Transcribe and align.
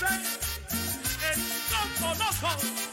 dice 0.00 1.32
el 1.34 1.40
loco 1.70 2.14
loco, 2.14 2.87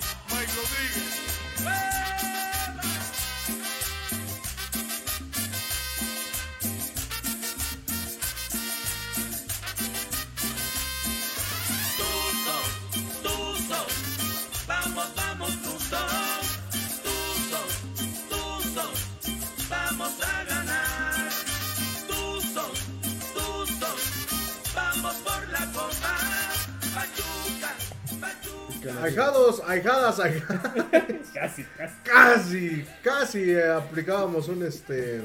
Ahijados, 29.02 29.62
ahijadas, 29.68 30.20
ahijadas. 30.20 30.62
Casi, 31.34 31.64
casi. 31.78 31.96
Casi, 32.04 32.86
casi 33.04 33.52
eh, 33.52 33.68
aplicábamos 33.72 34.48
un 34.48 34.64
este. 34.64 35.22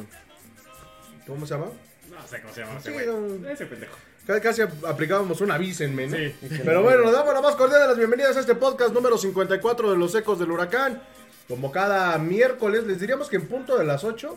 ¿Cómo 1.26 1.46
se 1.46 1.54
llama? 1.54 1.66
No 2.10 2.26
sé 2.28 2.40
cómo 2.42 2.52
se 2.54 2.60
llama 2.62 2.78
ese 2.78 2.88
Sí, 2.88 2.92
güey. 2.92 3.08
un- 3.08 3.46
Ese 3.46 3.66
pendejo. 3.66 3.96
Casi, 4.26 4.40
casi 4.40 4.62
aplicábamos 4.86 5.40
un 5.40 5.50
avísenme, 5.50 6.06
¿no? 6.08 6.16
Sí. 6.16 6.34
Pero 6.64 6.82
bueno, 6.82 7.04
nos 7.04 7.12
damos 7.12 7.32
la 7.34 7.40
más 7.40 7.54
cordial 7.56 7.80
de 7.82 7.86
las 7.88 7.96
bienvenidas 7.96 8.36
a 8.36 8.40
este 8.40 8.54
podcast 8.54 8.92
número 8.92 9.16
54 9.16 9.90
de 9.92 9.96
los 9.96 10.14
ecos 10.14 10.38
del 10.38 10.50
huracán. 10.50 11.02
Como 11.48 11.70
cada 11.72 12.16
miércoles, 12.18 12.84
les 12.84 13.00
diríamos 13.00 13.28
que 13.28 13.36
en 13.36 13.46
punto 13.48 13.76
de 13.78 13.84
las 13.84 14.04
8. 14.04 14.36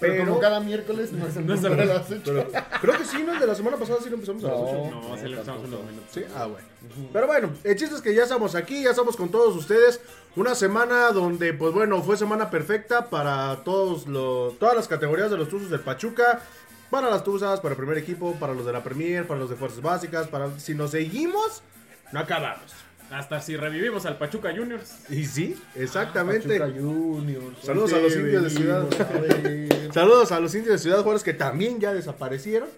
Pero, 0.00 0.12
Pero, 0.12 0.26
como 0.26 0.40
cada 0.40 0.60
miércoles 0.60 1.12
no 1.12 1.26
es 1.26 1.36
el 1.36 1.46
No 1.46 1.54
es 1.54 1.62
de 1.62 1.70
las 1.70 2.10
ocho. 2.10 2.22
pero 2.24 2.48
creo 2.80 2.98
que 2.98 3.04
sí, 3.04 3.22
¿no? 3.24 3.32
El 3.32 3.40
de 3.40 3.46
la 3.46 3.54
semana 3.54 3.76
pasada 3.76 3.98
sí 4.02 4.08
lo 4.08 4.14
empezamos 4.14 4.44
a 4.44 4.48
las 4.48 4.60
8. 4.60 4.90
No. 4.90 5.08
No, 5.08 5.16
se 5.16 5.28
le 5.28 5.34
empezamos 5.34 5.64
unos 5.64 5.80
minutos. 5.84 6.08
Sí, 6.12 6.24
ah, 6.36 6.46
bueno. 6.46 6.66
Pero 7.12 7.26
bueno, 7.26 7.50
el 7.64 7.76
chiste 7.76 7.96
es 7.96 8.00
que 8.00 8.14
ya 8.14 8.22
estamos 8.22 8.54
aquí, 8.54 8.82
ya 8.84 8.90
estamos 8.90 9.16
con 9.16 9.28
todos 9.30 9.56
ustedes. 9.56 10.00
Una 10.36 10.54
semana 10.54 11.10
donde, 11.10 11.52
pues 11.52 11.72
bueno, 11.74 12.02
fue 12.02 12.16
semana 12.16 12.48
perfecta 12.48 13.10
para 13.10 13.64
todos 13.64 14.06
los, 14.06 14.58
todas 14.58 14.76
las 14.76 14.86
categorías 14.86 15.30
de 15.30 15.36
los 15.36 15.48
Tuzos 15.48 15.70
del 15.70 15.80
Pachuca. 15.80 16.42
Para 16.90 17.10
las 17.10 17.22
Tuzas, 17.24 17.60
para 17.60 17.72
el 17.72 17.76
primer 17.76 17.98
equipo, 17.98 18.34
para 18.36 18.54
los 18.54 18.64
de 18.64 18.72
la 18.72 18.82
Premier, 18.82 19.26
para 19.26 19.40
los 19.40 19.50
de 19.50 19.56
Fuerzas 19.56 19.82
Básicas, 19.82 20.26
para 20.28 20.58
si 20.58 20.74
nos 20.74 20.92
seguimos, 20.92 21.62
no 22.12 22.20
acabamos. 22.20 22.72
Hasta 23.10 23.40
si 23.40 23.56
revivimos 23.56 24.04
al 24.04 24.18
Pachuca 24.18 24.54
Juniors. 24.54 24.98
Y 25.08 25.24
sí, 25.24 25.56
exactamente. 25.74 26.58
Pachuca 26.58 26.78
Juniors. 26.78 27.58
Saludos 27.62 27.92
a 27.94 27.98
los 27.98 28.14
indios 28.14 28.42
de 28.44 28.50
Ciudad. 28.50 28.86
Saludos 29.92 30.32
a 30.32 30.40
los 30.40 30.54
indios 30.54 30.74
de 30.74 30.78
Ciudad 30.78 31.02
Juárez 31.02 31.22
que 31.22 31.32
también 31.32 31.80
ya 31.80 31.94
desaparecieron. 31.94 32.68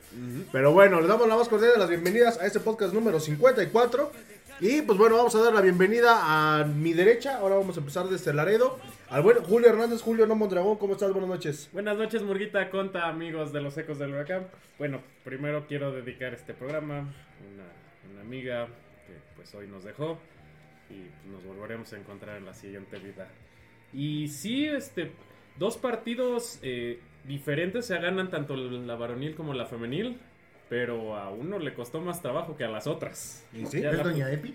Pero 0.52 0.72
bueno, 0.72 1.00
les 1.00 1.08
damos 1.08 1.26
la 1.26 1.36
más 1.36 1.48
cordial 1.48 1.72
de 1.72 1.78
las 1.78 1.88
bienvenidas 1.88 2.40
a 2.40 2.46
este 2.46 2.60
podcast 2.60 2.94
número 2.94 3.18
54. 3.18 4.12
Y 4.60 4.82
pues 4.82 4.98
bueno, 4.98 5.16
vamos 5.16 5.34
a 5.34 5.42
dar 5.42 5.54
la 5.54 5.62
bienvenida 5.62 6.60
a 6.60 6.64
mi 6.64 6.92
derecha. 6.92 7.38
Ahora 7.38 7.56
vamos 7.56 7.76
a 7.76 7.80
empezar 7.80 8.06
desde 8.08 8.32
Laredo. 8.32 8.78
Al 9.08 9.22
buen 9.22 9.38
Julio 9.38 9.68
Hernández, 9.68 10.02
Julio 10.02 10.26
No 10.26 10.36
Mondragón. 10.36 10.76
¿Cómo 10.76 10.92
estás? 10.92 11.10
Buenas 11.12 11.30
noches. 11.30 11.68
Buenas 11.72 11.96
noches, 11.96 12.22
Murguita, 12.22 12.70
Conta, 12.70 13.08
amigos 13.08 13.52
de 13.52 13.62
los 13.62 13.76
Ecos 13.78 13.98
del 13.98 14.10
Huracán. 14.10 14.46
Bueno, 14.78 15.00
primero 15.24 15.66
quiero 15.66 15.90
dedicar 15.92 16.34
este 16.34 16.54
programa 16.54 16.98
a 16.98 17.00
una, 17.00 18.12
una 18.12 18.20
amiga 18.20 18.68
que 19.10 19.20
pues 19.36 19.54
hoy 19.54 19.66
nos 19.66 19.84
dejó 19.84 20.18
y 20.90 21.28
nos 21.30 21.44
volveremos 21.44 21.92
a 21.92 21.98
encontrar 21.98 22.36
en 22.38 22.46
la 22.46 22.54
siguiente 22.54 22.98
vida. 22.98 23.28
Y 23.92 24.28
sí, 24.28 24.66
este, 24.66 25.12
dos 25.58 25.76
partidos 25.76 26.58
eh, 26.62 27.00
diferentes 27.24 27.86
se 27.86 27.98
ganan 27.98 28.30
tanto 28.30 28.56
la 28.56 28.94
varonil 28.96 29.34
como 29.34 29.52
la 29.54 29.66
femenil, 29.66 30.18
pero 30.68 31.16
a 31.16 31.30
uno 31.30 31.58
le 31.58 31.74
costó 31.74 32.00
más 32.00 32.22
trabajo 32.22 32.56
que 32.56 32.64
a 32.64 32.68
las 32.68 32.86
otras. 32.86 33.46
¿Y 33.52 33.66
sí? 33.66 33.80
Ya 33.80 33.90
¿Es 33.90 33.96
la- 33.98 34.02
Doña 34.04 34.30
Epi? 34.32 34.54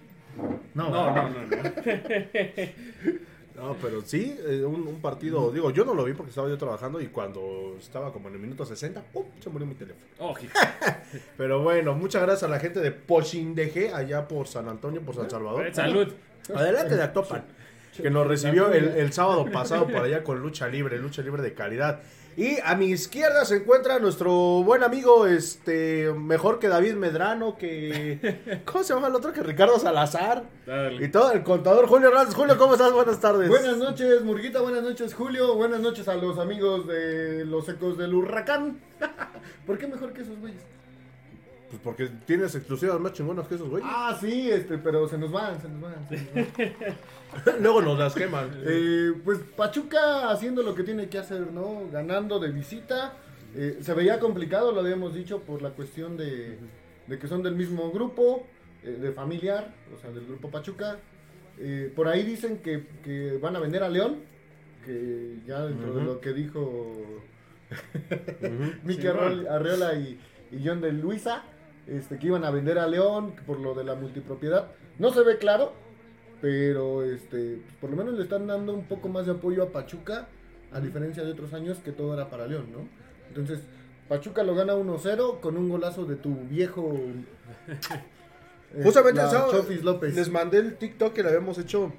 No, 0.73 0.89
No, 0.89 1.15
no, 1.15 1.29
no, 1.29 1.45
no. 1.45 1.47
No, 3.55 3.75
pero 3.81 4.01
sí, 4.01 4.37
eh, 4.45 4.63
un, 4.65 4.85
un 4.87 5.01
partido. 5.01 5.51
Digo, 5.51 5.71
yo 5.71 5.85
no 5.85 5.93
lo 5.93 6.03
vi 6.03 6.13
porque 6.13 6.29
estaba 6.29 6.49
yo 6.49 6.57
trabajando 6.57 6.99
y 6.99 7.07
cuando 7.07 7.75
estaba 7.79 8.11
como 8.11 8.27
en 8.27 8.35
el 8.35 8.39
minuto 8.41 8.65
60, 8.65 9.01
¡pum! 9.13 9.25
se 9.39 9.49
murió 9.49 9.65
mi 9.65 9.75
teléfono. 9.75 10.05
Oh, 10.19 10.35
Pero 11.37 11.61
bueno, 11.63 11.93
muchas 11.93 12.21
gracias 12.21 12.43
a 12.43 12.47
la 12.47 12.59
gente 12.59 12.81
de 12.81 12.91
Pochindeje, 12.91 13.93
allá 13.93 14.27
por 14.27 14.47
San 14.47 14.67
Antonio, 14.67 15.01
por 15.01 15.15
San 15.15 15.29
Salvador. 15.29 15.73
salud. 15.73 16.11
Adelante 16.53 16.95
de 16.95 17.03
Actopan. 17.03 17.43
Que 17.95 18.09
nos 18.09 18.27
recibió 18.27 18.73
el, 18.73 18.89
el 18.89 19.13
sábado 19.13 19.45
pasado 19.49 19.87
por 19.87 20.03
allá 20.03 20.21
con 20.21 20.41
lucha 20.41 20.67
libre, 20.67 20.99
lucha 20.99 21.21
libre 21.21 21.41
de 21.41 21.53
calidad. 21.53 22.01
Y 22.37 22.57
a 22.65 22.75
mi 22.75 22.87
izquierda 22.87 23.45
se 23.45 23.57
encuentra 23.57 23.97
nuestro 23.99 24.33
buen 24.63 24.83
amigo, 24.83 25.25
este, 25.25 26.11
mejor 26.11 26.59
que 26.59 26.67
David 26.67 26.95
Medrano, 26.95 27.57
que... 27.57 28.61
¿Cómo 28.65 28.83
se 28.83 28.93
llama 28.93 29.07
el 29.07 29.15
otro? 29.15 29.31
Que 29.31 29.41
Ricardo 29.41 29.79
Salazar. 29.79 30.43
Dale. 30.65 31.05
Y 31.05 31.09
todo 31.09 31.31
el 31.31 31.43
contador 31.43 31.87
Julio 31.87 32.09
Hernández. 32.09 32.35
Julio, 32.35 32.57
¿cómo 32.57 32.73
estás? 32.73 32.91
Buenas 32.91 33.21
tardes. 33.21 33.47
Buenas 33.47 33.77
noches, 33.77 34.21
Murguita. 34.23 34.59
Buenas 34.59 34.83
noches, 34.83 35.13
Julio. 35.13 35.55
Buenas 35.55 35.79
noches 35.79 36.09
a 36.09 36.15
los 36.15 36.37
amigos 36.37 36.85
de 36.87 37.45
los 37.45 37.69
ecos 37.69 37.97
del 37.97 38.13
huracán. 38.13 38.81
¿Por 39.65 39.77
qué 39.77 39.87
mejor 39.87 40.11
que 40.11 40.23
esos 40.23 40.37
güeyes? 40.39 40.61
Pues 41.69 41.81
porque 41.83 42.09
tienes 42.25 42.53
exclusivas 42.55 42.99
más 42.99 43.13
chingonas 43.13 43.47
que 43.47 43.55
esos 43.55 43.69
güeyes. 43.69 43.89
Ah, 43.91 44.15
sí, 44.19 44.49
este, 44.51 44.77
pero 44.77 45.07
se 45.07 45.17
nos 45.17 45.31
van, 45.31 45.59
se 45.61 45.67
nos 45.67 45.81
van. 45.81 46.07
se 46.07 46.17
nos 46.17 46.33
van. 46.33 47.61
Luego 47.61 47.81
nos 47.81 47.97
las 47.97 48.13
queman. 48.13 48.49
Eh, 48.65 49.13
pues 49.23 49.39
Pachuca 49.57 50.29
haciendo 50.29 50.61
lo 50.63 50.75
que 50.75 50.83
tiene 50.83 51.09
que 51.09 51.17
hacer, 51.17 51.51
¿no? 51.51 51.89
Ganando 51.91 52.39
de 52.39 52.51
visita. 52.51 53.13
Eh, 53.55 53.79
se 53.81 53.93
veía 53.93 54.19
complicado, 54.19 54.71
lo 54.73 54.81
habíamos 54.81 55.15
dicho, 55.15 55.39
por 55.41 55.61
la 55.61 55.71
cuestión 55.71 56.17
de, 56.17 56.59
de 57.07 57.19
que 57.19 57.27
son 57.27 57.41
del 57.41 57.55
mismo 57.55 57.89
grupo, 57.91 58.45
eh, 58.83 58.91
de 59.01 59.11
familiar, 59.11 59.73
o 59.95 59.99
sea, 59.99 60.11
del 60.11 60.25
grupo 60.25 60.51
Pachuca. 60.51 60.97
Eh, 61.57 61.91
por 61.95 62.07
ahí 62.07 62.23
dicen 62.23 62.57
que, 62.57 62.85
que 63.03 63.37
van 63.41 63.55
a 63.55 63.59
vender 63.59 63.81
a 63.83 63.89
León, 63.89 64.17
que 64.85 65.37
ya 65.47 65.65
dentro 65.65 65.93
de 65.95 66.03
lo 66.03 66.19
que 66.19 66.33
dijo 66.33 66.93
Miki 68.83 69.01
Sí, 69.01 69.07
Arreola, 69.07 69.35
bueno. 69.35 69.51
Arreola 69.51 69.93
y, 69.95 70.19
y 70.51 70.61
John 70.67 70.81
de 70.81 70.91
Luisa, 70.91 71.43
este, 71.87 72.17
que 72.19 72.27
iban 72.27 72.43
a 72.45 72.51
vender 72.51 72.79
a 72.79 72.87
León 72.87 73.33
por 73.45 73.59
lo 73.59 73.73
de 73.73 73.83
la 73.83 73.95
multipropiedad. 73.95 74.67
No 74.99 75.11
se 75.11 75.23
ve 75.23 75.37
claro, 75.37 75.73
pero 76.41 77.03
este, 77.03 77.57
pues, 77.63 77.75
por 77.81 77.89
lo 77.89 77.95
menos 77.97 78.13
le 78.15 78.23
están 78.23 78.47
dando 78.47 78.73
un 78.73 78.85
poco 78.85 79.07
más 79.09 79.25
de 79.25 79.33
apoyo 79.33 79.63
a 79.63 79.69
Pachuca, 79.71 80.27
a 80.71 80.79
diferencia 80.79 81.23
de 81.23 81.31
otros 81.31 81.53
años 81.53 81.77
que 81.79 81.91
todo 81.91 82.13
era 82.13 82.29
para 82.29 82.47
León, 82.47 82.67
¿no? 82.71 82.87
Entonces, 83.29 83.59
Pachuca 84.09 84.43
lo 84.43 84.53
gana 84.55 84.75
1-0 84.75 85.39
con 85.39 85.57
un 85.57 85.69
golazo 85.69 86.05
de 86.05 86.15
tu 86.15 86.35
viejo. 86.49 86.93
eh, 88.73 88.81
Justamente 88.83 89.17
la 89.21 89.25
el 89.25 89.31
sábado 89.31 89.51
Chofis 89.53 89.83
López. 89.83 90.15
les 90.15 90.29
mandé 90.29 90.59
el 90.59 90.75
TikTok 90.77 91.13
que 91.13 91.23
le 91.23 91.29
habíamos 91.29 91.57
hecho 91.57 91.91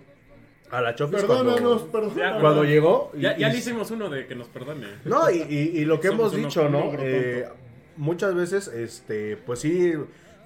a 0.71 0.81
la 0.81 0.95
Chofis 0.95 1.21
Perdónanos, 1.21 1.83
cuando, 1.83 1.93
perdónanos. 1.93 2.41
cuando 2.41 2.65
llegó. 2.65 3.11
y- 3.15 3.21
Ya, 3.23 3.37
ya 3.37 3.49
y- 3.49 3.53
le 3.53 3.59
hicimos 3.59 3.91
uno 3.91 4.09
de 4.11 4.27
que 4.27 4.35
nos 4.35 4.49
perdone. 4.49 4.87
No, 5.05 5.31
y, 5.31 5.39
y- 5.43 5.79
y 5.81 5.85
lo 5.85 5.99
que 6.01 6.09
Somos 6.09 6.33
hemos 6.35 6.45
dicho, 6.49 6.69
¿no? 6.69 6.93
Eh. 6.99 7.49
Muchas 7.97 8.35
veces, 8.35 8.69
este, 8.69 9.37
pues 9.37 9.61
sí, 9.61 9.93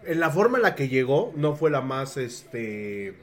en 0.05 0.21
la 0.21 0.31
forma 0.31 0.59
en 0.59 0.63
la 0.63 0.75
que 0.75 0.89
llegó 0.89 1.33
no 1.37 1.55
fue 1.55 1.71
la 1.71 1.81
más, 1.81 2.17
este, 2.17 3.15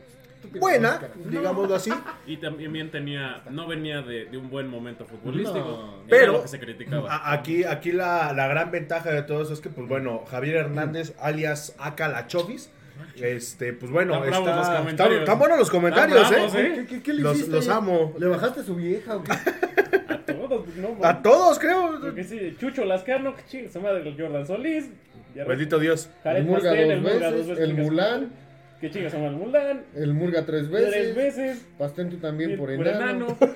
buena, 0.60 1.02
digámoslo 1.30 1.76
así. 1.76 1.92
Y 2.28 2.38
también 2.38 2.92
tenía, 2.92 3.42
no 3.50 3.68
venía 3.68 4.02
de, 4.02 4.26
de 4.26 4.38
un 4.38 4.50
buen 4.50 4.68
momento 4.70 5.06
futbolístico. 5.06 5.60
No. 5.60 5.94
Pero- 6.10 6.34
lo 6.34 6.42
que 6.44 6.48
se 6.50 6.60
criticaba. 6.60 7.12
A- 7.14 7.34
Aquí, 7.34 7.64
aquí 7.64 7.92
la, 7.92 8.34
la 8.34 8.48
gran 8.48 8.70
ventaja 8.72 9.12
de 9.12 9.24
todo 9.24 9.42
eso 9.44 9.54
es 9.54 9.60
que, 9.62 9.70
pues 9.70 9.88
bueno, 9.88 10.24
Javier 10.30 10.58
Hernández, 10.58 11.14
alias 11.20 11.74
Aka 11.80 12.08
La 12.10 12.28
Chovis, 12.28 12.70
este, 13.16 13.74
pues 13.74 13.92
bueno, 13.92 14.24
Están 14.26 14.44
los 14.46 14.58
está, 14.68 14.78
comentarios. 14.80 15.28
los 15.58 15.70
comentarios, 15.70 16.18
Están 16.22 16.34
bravos, 16.34 16.56
¿eh? 16.56 16.68
¿eh? 16.68 16.74
¿Qué, 16.76 16.86
qué- 16.98 17.04
qué 17.04 17.14
le 17.14 17.22
Los- 17.24 17.36
hiciste? 17.38 17.52
los 17.56 17.68
amo. 17.70 18.14
¿Le 18.20 18.28
bajaste 18.28 18.60
a 18.60 18.64
su 18.64 18.76
vieja 18.76 19.16
o 19.18 19.24
qué? 19.24 19.32
A 20.48 20.50
todos, 20.50 20.76
no, 20.78 21.06
A 21.06 21.22
todos, 21.22 21.60
creo. 21.60 22.00
Porque 22.00 22.24
sí, 22.24 22.56
Chucho 22.60 22.86
Lascano, 22.86 23.36
que 23.36 23.44
chingue 23.48 23.70
su 23.70 23.82
madre, 23.82 24.08
el 24.08 24.20
Jordan 24.20 24.48
Solís. 24.48 24.90
Bendito 25.36 25.78
Dios. 25.78 26.10
Jared 26.24 26.40
El 26.42 26.46
Murga 26.48 26.70
Pastel, 26.70 26.80
dos 26.80 26.92
el 26.92 27.02
Murga 27.02 27.32
dos 27.32 27.32
veces, 27.32 27.48
veces, 27.48 27.60
el 27.64 27.70
chinga 27.70 27.84
su 27.84 27.90
Mulan. 27.90 28.32
Que 28.80 28.92
chinga 28.92 29.10
su 29.10 29.18
madre, 29.18 29.30
el 29.30 29.36
Mulan. 29.38 29.86
El 29.96 30.14
Murga 30.14 30.46
tres 30.46 30.70
veces. 30.70 30.92
Tres 30.92 31.16
veces. 31.16 31.66
Pastén 31.78 32.10
tú 32.10 32.18
también 32.18 32.58
por 32.58 32.76
por 32.76 32.88
enano. 32.88 33.38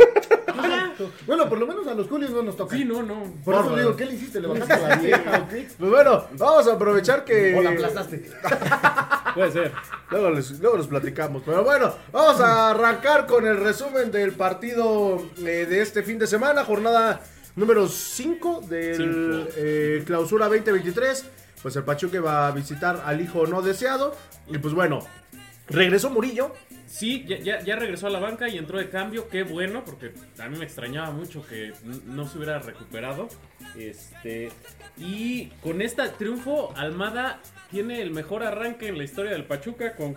Bueno, 1.25 1.49
por 1.49 1.57
lo 1.57 1.65
menos 1.65 1.87
a 1.87 1.95
los 1.95 2.07
Julios 2.07 2.31
no 2.31 2.43
nos 2.43 2.55
toca. 2.55 2.75
Sí, 2.75 2.85
no, 2.85 3.01
no. 3.01 3.23
Por 3.43 3.55
eso 3.55 3.75
digo. 3.75 3.95
¿qué 3.95 4.05
le 4.05 4.13
hiciste? 4.13 4.39
¿Le 4.39 4.47
bajaste 4.47 4.73
a 4.73 4.87
la 4.89 4.95
vieja 4.97 5.39
o 5.43 5.49
qué? 5.49 5.67
Pues 5.77 5.89
bueno, 5.91 6.25
vamos 6.37 6.67
a 6.67 6.73
aprovechar 6.73 7.23
que... 7.23 7.55
¿O 7.55 7.61
la 7.63 7.71
aplastaste? 7.71 8.29
Puede 9.33 9.51
ser. 9.51 9.71
Luego 10.11 10.29
les, 10.31 10.59
luego 10.59 10.77
los 10.77 10.87
platicamos. 10.87 11.41
Pero 11.45 11.63
bueno, 11.63 11.95
vamos 12.11 12.39
a 12.41 12.69
arrancar 12.71 13.25
con 13.25 13.47
el 13.47 13.57
resumen 13.57 14.11
del 14.11 14.33
partido 14.33 15.25
eh, 15.39 15.65
de 15.67 15.81
este 15.81 16.03
fin 16.03 16.19
de 16.19 16.27
semana. 16.27 16.63
Jornada 16.65 17.21
número 17.55 17.87
5 17.87 18.61
del 18.69 18.95
Cinco. 18.95 19.49
eh, 19.57 20.03
clausura 20.05 20.45
2023. 20.47 21.25
Pues 21.61 21.75
el 21.75 21.83
Pachuca 21.83 22.19
va 22.21 22.47
a 22.47 22.51
visitar 22.51 23.01
al 23.05 23.21
hijo 23.21 23.45
no 23.47 23.61
deseado. 23.61 24.15
Y 24.47 24.57
pues 24.57 24.73
bueno, 24.73 24.99
regresó 25.67 26.09
Murillo. 26.09 26.53
Sí, 26.87 27.23
ya, 27.25 27.37
ya, 27.39 27.61
ya 27.61 27.77
regresó 27.77 28.07
a 28.07 28.09
la 28.09 28.19
banca 28.19 28.49
y 28.49 28.57
entró 28.57 28.77
de 28.77 28.89
cambio. 28.89 29.29
Qué 29.29 29.43
bueno, 29.43 29.83
porque 29.85 30.11
a 30.39 30.49
mí 30.49 30.57
me 30.57 30.65
extrañaba 30.65 31.11
mucho 31.11 31.45
que 31.47 31.71
no 32.05 32.27
se 32.27 32.37
hubiera 32.37 32.59
recuperado. 32.59 33.29
Este 33.77 34.51
Y 34.97 35.45
con 35.63 35.81
este 35.81 36.07
triunfo, 36.09 36.73
Almada 36.75 37.39
tiene 37.69 38.01
el 38.01 38.11
mejor 38.11 38.43
arranque 38.43 38.87
en 38.89 38.97
la 38.97 39.05
historia 39.05 39.31
del 39.31 39.45
Pachuca 39.45 39.95
con 39.95 40.15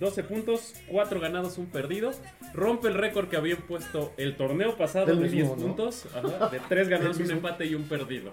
12 0.00 0.22
puntos, 0.24 0.74
4 0.88 1.20
ganados, 1.20 1.58
un 1.58 1.66
perdido. 1.66 2.12
Rompe 2.54 2.88
el 2.88 2.94
récord 2.94 3.28
que 3.28 3.36
había 3.36 3.56
puesto 3.56 4.14
el 4.16 4.36
torneo 4.36 4.76
pasado 4.76 5.06
de 5.06 5.16
mismo, 5.16 5.36
10 5.36 5.48
¿no? 5.48 5.56
puntos, 5.56 6.06
ajá, 6.14 6.48
de 6.48 6.60
3 6.68 6.88
ganados, 6.88 7.18
un 7.18 7.30
empate 7.30 7.66
y 7.66 7.74
un 7.74 7.82
perdido. 7.84 8.32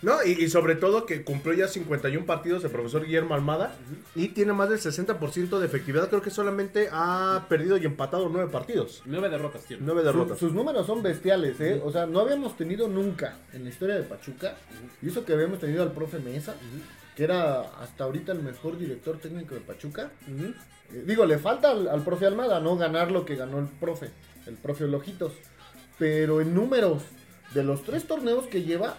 ¿No? 0.00 0.22
Y, 0.24 0.30
y 0.30 0.48
sobre 0.48 0.76
todo 0.76 1.06
que 1.06 1.24
cumplió 1.24 1.54
ya 1.54 1.66
51 1.66 2.24
partidos 2.24 2.62
el 2.62 2.70
profesor 2.70 3.04
Guillermo 3.04 3.34
Almada 3.34 3.74
y 4.14 4.28
tiene 4.28 4.52
más 4.52 4.68
del 4.70 4.78
60% 4.78 5.58
de 5.58 5.66
efectividad. 5.66 6.08
Creo 6.08 6.22
que 6.22 6.30
solamente 6.30 6.88
ha 6.92 7.46
perdido 7.48 7.76
y 7.78 7.84
empatado 7.84 8.28
9 8.28 8.48
partidos. 8.52 9.02
9 9.06 9.28
derrotas 9.28 9.64
tiene. 9.64 9.82
9 9.84 10.00
Su- 10.02 10.06
derrotas. 10.06 10.38
sus 10.38 10.52
números 10.52 10.86
son 10.86 11.02
bestiales, 11.02 11.60
¿eh? 11.60 11.80
O 11.84 11.90
sea, 11.90 12.06
no 12.06 12.20
habíamos 12.20 12.56
tenido 12.56 12.86
nunca 12.86 13.38
en 13.52 13.64
la 13.64 13.70
historia 13.70 13.96
de 13.96 14.02
Pachuca, 14.04 14.56
y 15.02 15.08
eso 15.08 15.24
que 15.24 15.32
habíamos 15.32 15.58
tenido 15.58 15.82
al 15.82 15.90
profe 15.90 16.20
Mesa, 16.20 16.54
que 17.16 17.24
era 17.24 17.62
hasta 17.82 18.04
ahorita 18.04 18.30
el 18.30 18.42
mejor 18.42 18.78
director 18.78 19.18
técnico 19.18 19.56
de 19.56 19.62
Pachuca. 19.62 20.12
Eh, 20.28 21.02
digo, 21.06 21.26
le 21.26 21.38
falta 21.38 21.72
al, 21.72 21.88
al 21.88 22.04
profe 22.04 22.24
Almada, 22.26 22.60
¿no? 22.60 22.76
Ganar 22.76 23.10
lo 23.10 23.24
que 23.24 23.34
ganó 23.34 23.58
el 23.58 23.66
profe, 23.66 24.10
el 24.46 24.54
profe 24.54 24.86
Lojitos. 24.86 25.32
Pero 25.98 26.40
en 26.40 26.54
números, 26.54 27.02
de 27.52 27.64
los 27.64 27.82
tres 27.82 28.06
torneos 28.06 28.46
que 28.46 28.62
lleva, 28.62 28.96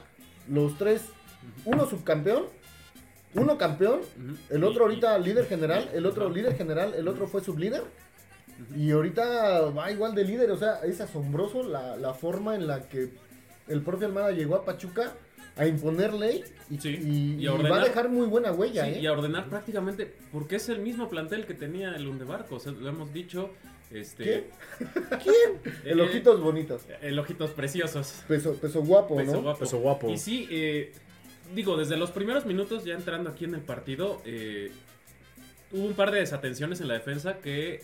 los 0.49 0.77
tres, 0.77 1.03
uno 1.65 1.85
subcampeón, 1.89 2.43
uno 3.35 3.57
campeón, 3.57 4.01
el 4.49 4.63
otro 4.63 4.83
ahorita 4.85 5.17
líder 5.19 5.45
general, 5.47 5.89
el 5.93 6.05
otro 6.05 6.29
líder 6.29 6.55
general, 6.57 6.93
el 6.97 7.07
otro 7.07 7.27
fue 7.27 7.41
sublíder. 7.43 7.83
Y 8.75 8.91
ahorita 8.91 9.61
va 9.69 9.89
igual 9.91 10.13
de 10.15 10.25
líder, 10.25 10.51
o 10.51 10.57
sea, 10.57 10.81
es 10.83 10.99
asombroso 10.99 11.63
la, 11.63 11.95
la 11.95 12.13
forma 12.13 12.55
en 12.55 12.67
la 12.67 12.89
que 12.89 13.09
el 13.67 13.81
profe 13.81 14.05
Almada 14.05 14.31
llegó 14.31 14.55
a 14.55 14.65
Pachuca 14.65 15.13
a 15.55 15.65
imponer 15.65 16.13
ley 16.13 16.43
y, 16.69 16.77
Sí, 16.77 16.89
y- 16.89 17.35
y 17.35 17.43
y 17.43 17.47
a 17.47 17.51
va 17.53 17.81
a 17.81 17.85
dejar 17.85 18.09
muy 18.09 18.27
buena 18.27 18.51
huella, 18.51 18.85
Sí, 18.85 18.91
¿eh? 18.91 18.99
y 19.01 19.05
a 19.07 19.13
ordenar 19.13 19.47
prácticamente, 19.49 20.13
porque 20.31 20.55
es 20.57 20.67
el 20.69 20.79
mismo 20.79 21.09
plantel 21.09 21.45
que 21.45 21.53
tenía 21.53 21.95
el 21.95 22.07
Undebarco, 22.07 22.55
o 22.55 22.59
sea, 22.59 22.71
lo 22.73 22.89
hemos 22.89 23.13
dicho. 23.13 23.51
Este, 23.91 24.23
¿Qué? 24.23 24.49
¿Quién? 25.23 25.73
El 25.83 25.99
eh, 25.99 26.03
ojitos 26.03 26.39
bonitos. 26.41 26.83
El 27.01 27.17
ojitos 27.17 27.51
preciosos. 27.51 28.23
Peso, 28.27 28.53
peso 28.55 28.81
guapo, 28.83 29.17
Peso 29.17 29.31
¿no? 29.33 29.41
guapo. 29.41 29.59
Peso 29.59 29.79
guapo. 29.79 30.09
Y 30.09 30.17
sí, 30.17 30.47
eh, 30.51 30.93
digo, 31.55 31.75
desde 31.77 31.97
los 31.97 32.11
primeros 32.11 32.45
minutos, 32.45 32.85
ya 32.85 32.93
entrando 32.93 33.29
aquí 33.31 33.45
en 33.45 33.55
el 33.55 33.61
partido, 33.61 34.21
eh, 34.25 34.71
hubo 35.71 35.85
un 35.85 35.93
par 35.93 36.11
de 36.11 36.19
desatenciones 36.19 36.81
en 36.81 36.87
la 36.87 36.93
defensa 36.95 37.37
que, 37.39 37.81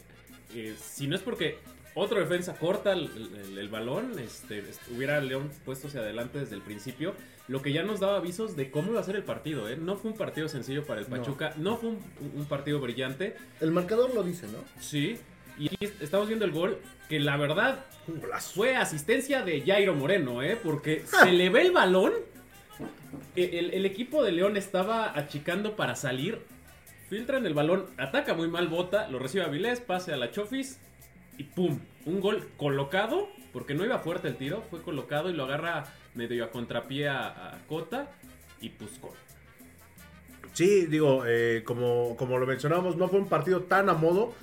eh, 0.54 0.76
si 0.80 1.08
no 1.08 1.16
es 1.16 1.22
porque 1.24 1.58
otro 1.96 2.20
defensa 2.20 2.56
corta 2.56 2.92
el, 2.94 3.10
el- 3.44 3.58
el 3.58 3.70
balón, 3.70 4.20
este, 4.20 4.60
est- 4.60 4.82
hubiera 4.96 5.20
León 5.22 5.50
puesto 5.64 5.88
hacia 5.88 6.02
adelante 6.02 6.40
desde 6.40 6.56
el 6.56 6.62
principio, 6.62 7.14
lo 7.48 7.62
que 7.62 7.72
ya 7.74 7.84
nos 7.84 8.00
daba 8.00 8.18
avisos 8.18 8.56
de 8.56 8.70
cómo 8.70 8.92
iba 8.92 9.00
a 9.00 9.04
ser 9.04 9.16
el 9.16 9.24
partido. 9.24 9.70
¿eh? 9.70 9.78
No 9.78 9.96
fue 9.96 10.12
un 10.12 10.18
partido 10.18 10.50
sencillo 10.50 10.84
para 10.86 11.02
el 11.02 11.10
No. 11.10 11.18
Pachuca, 11.18 11.54
no, 11.58 11.78
fue 11.78 11.90
un, 11.90 12.00
un 12.36 12.46
partido 12.46 12.80
brillante, 12.80 13.36
El 13.62 13.72
marcador 13.72 14.14
lo 14.14 14.22
dice, 14.24 14.46
¿no? 14.48 14.60
sí. 14.80 15.18
Y 15.58 15.68
aquí 15.68 15.90
estamos 16.02 16.28
viendo 16.28 16.46
el 16.46 16.52
gol 16.52 16.80
que 17.10 17.20
la 17.20 17.38
verdad 17.38 17.86
fue 18.54 18.76
asistencia 18.76 19.42
de 19.44 19.62
Jairo 19.62 19.96
Moreno, 19.96 20.42
¿eh? 20.44 20.58
Porque 20.62 21.04
se 21.06 21.32
le 21.32 21.50
ve 21.50 21.62
el 21.62 21.72
balón. 21.72 22.14
e- 23.36 23.60
El, 23.60 23.74
el 23.74 23.86
equipo 23.86 24.24
de 24.24 24.32
León 24.32 24.58
estaba 24.58 25.18
achicando 25.18 25.76
para 25.76 25.96
salir. 25.96 26.42
Filtran 27.10 27.46
el 27.46 27.54
balón, 27.54 27.86
ataca 27.98 28.34
muy 28.34 28.48
mal 28.48 28.68
Bota, 28.68 29.08
lo 29.10 29.20
recibe 29.20 29.44
Avilés, 29.46 29.80
pase 29.80 30.12
a 30.12 30.18
la 30.18 30.32
Chofis 30.32 30.80
y 31.38 31.44
¡pum! 31.44 31.80
Un 32.06 32.20
gol 32.20 32.50
colocado, 32.58 33.30
porque 33.54 33.76
no 33.76 33.86
iba 33.86 34.00
fuerte 34.00 34.28
el 34.28 34.38
tiro, 34.38 34.64
fue 34.72 34.82
colocado 34.82 35.30
y 35.30 35.34
lo 35.34 35.44
agarra 35.44 35.84
medio 36.16 36.44
a 36.44 36.50
contrapié 36.50 37.08
a, 37.08 37.28
a 37.28 37.60
Cota 37.68 38.10
y 38.60 38.70
pues 38.70 39.00
gol. 39.00 39.14
Sí, 40.54 40.88
digo, 40.88 41.24
eh, 41.28 41.62
como, 41.64 42.16
como 42.18 42.40
lo 42.40 42.48
mencionábamos, 42.48 42.96
no 42.96 43.08
fue 43.08 43.20
un 43.20 43.28
partido 43.30 43.62
tan 43.64 43.90
a 43.90 43.94
modo. 43.94 44.34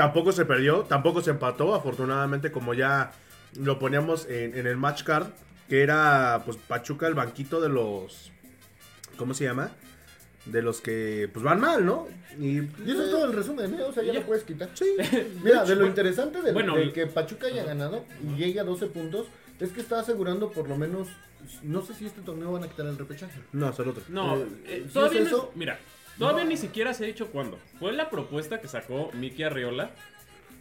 Tampoco 0.00 0.32
se 0.32 0.46
perdió, 0.46 0.78
tampoco 0.84 1.20
se 1.20 1.28
empató. 1.30 1.74
Afortunadamente, 1.74 2.50
como 2.50 2.72
ya 2.72 3.12
lo 3.60 3.78
poníamos 3.78 4.24
en, 4.30 4.56
en 4.56 4.66
el 4.66 4.78
match 4.78 5.02
card, 5.02 5.26
que 5.68 5.82
era 5.82 6.40
pues 6.46 6.56
Pachuca 6.56 7.06
el 7.06 7.12
banquito 7.12 7.60
de 7.60 7.68
los. 7.68 8.32
¿Cómo 9.18 9.34
se 9.34 9.44
llama? 9.44 9.72
De 10.46 10.62
los 10.62 10.80
que 10.80 11.28
pues 11.30 11.44
van 11.44 11.60
mal, 11.60 11.84
¿no? 11.84 12.08
Y, 12.38 12.60
Y 12.60 12.90
eso 12.90 13.04
es 13.04 13.10
todo 13.10 13.26
el 13.26 13.34
resumen, 13.34 13.74
¿eh? 13.74 13.82
O 13.82 13.92
sea, 13.92 14.02
ya 14.02 14.14
Ya. 14.14 14.20
lo 14.20 14.26
puedes 14.26 14.44
quitar. 14.44 14.70
Sí. 14.72 14.86
Mira, 15.44 15.64
de 15.66 15.76
lo 15.76 15.86
interesante 15.86 16.40
de, 16.40 16.52
bueno, 16.54 16.76
de 16.76 16.90
que 16.94 17.06
Pachuca 17.06 17.48
haya 17.48 17.64
ganado 17.64 18.06
y 18.24 18.38
llegue 18.38 18.58
a 18.58 18.64
12 18.64 18.86
puntos 18.86 19.26
es 19.58 19.68
que 19.70 19.82
está 19.82 20.00
asegurando 20.00 20.50
por 20.50 20.66
lo 20.66 20.78
menos. 20.78 21.08
No 21.62 21.82
sé 21.82 21.92
si 21.92 22.06
este 22.06 22.22
torneo 22.22 22.52
van 22.52 22.64
a 22.64 22.68
quitar 22.68 22.86
el 22.86 22.96
repechaje. 22.96 23.38
No, 23.52 23.68
es 23.68 23.78
el 23.78 23.88
otro. 23.90 24.02
No, 24.08 24.36
Eh, 24.38 24.46
eh, 24.64 24.82
¿sí 24.86 24.94
todavía 24.94 25.20
es 25.20 25.30
no- 25.30 25.36
eso? 25.36 25.52
mira, 25.54 25.78
todavía 26.18 26.44
No. 26.44 26.50
ni 26.50 26.56
siquiera 26.56 26.94
se 26.94 27.04
ha 27.04 27.06
dicho 27.06 27.28
cuándo. 27.28 27.58
Fue 27.78 27.92
la 27.92 28.10
propuesta 28.10 28.60
que 28.60 28.68
sacó 28.68 29.10
Miki 29.14 29.42
Arriola 29.42 29.90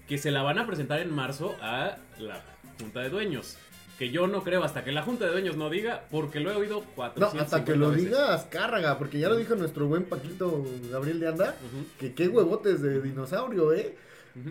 que 0.07 0.17
se 0.17 0.31
la 0.31 0.41
van 0.41 0.57
a 0.59 0.65
presentar 0.65 0.99
en 1.01 1.13
marzo 1.13 1.55
a 1.61 1.97
la 2.19 2.41
Junta 2.79 3.01
de 3.01 3.09
Dueños. 3.09 3.57
Que 3.99 4.09
yo 4.11 4.27
no 4.27 4.43
creo 4.43 4.63
hasta 4.63 4.83
que 4.83 4.91
la 4.93 5.03
Junta 5.03 5.25
de 5.25 5.31
Dueños 5.31 5.57
no 5.57 5.69
diga, 5.69 6.05
porque 6.09 6.39
lo 6.39 6.51
he 6.51 6.55
oído 6.55 6.79
No, 6.79 6.85
450 6.95 7.43
hasta 7.43 7.65
que 7.65 7.77
lo 7.77 7.89
veces. 7.91 8.05
diga 8.05 8.33
Azcárraga, 8.33 8.97
porque 8.97 9.19
ya 9.19 9.27
lo 9.29 9.35
dijo 9.35 9.55
nuestro 9.55 9.87
buen 9.87 10.05
Paquito 10.05 10.65
Gabriel 10.89 11.19
de 11.19 11.27
Anda, 11.27 11.55
que 11.99 12.13
qué 12.13 12.27
huevotes 12.29 12.81
de 12.81 13.01
dinosaurio, 13.01 13.73
¿eh? 13.73 13.93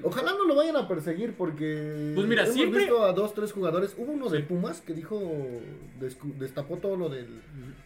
Ojalá 0.02 0.32
no 0.32 0.44
lo 0.44 0.54
vayan 0.54 0.76
a 0.76 0.86
perseguir 0.88 1.34
porque 1.34 2.12
Pues 2.14 2.26
mira, 2.26 2.42
hemos 2.42 2.54
siempre- 2.54 2.80
visto 2.80 3.04
a 3.04 3.12
dos, 3.12 3.34
tres 3.34 3.52
jugadores. 3.52 3.94
Hubo 3.98 4.12
uno 4.12 4.28
de. 4.28 4.40
Pumas 4.40 4.80
que 4.80 4.92
dijo, 4.94 5.20
destapó 6.38 6.76
todo 6.76 6.96
lo 6.96 7.08
del, 7.08 7.26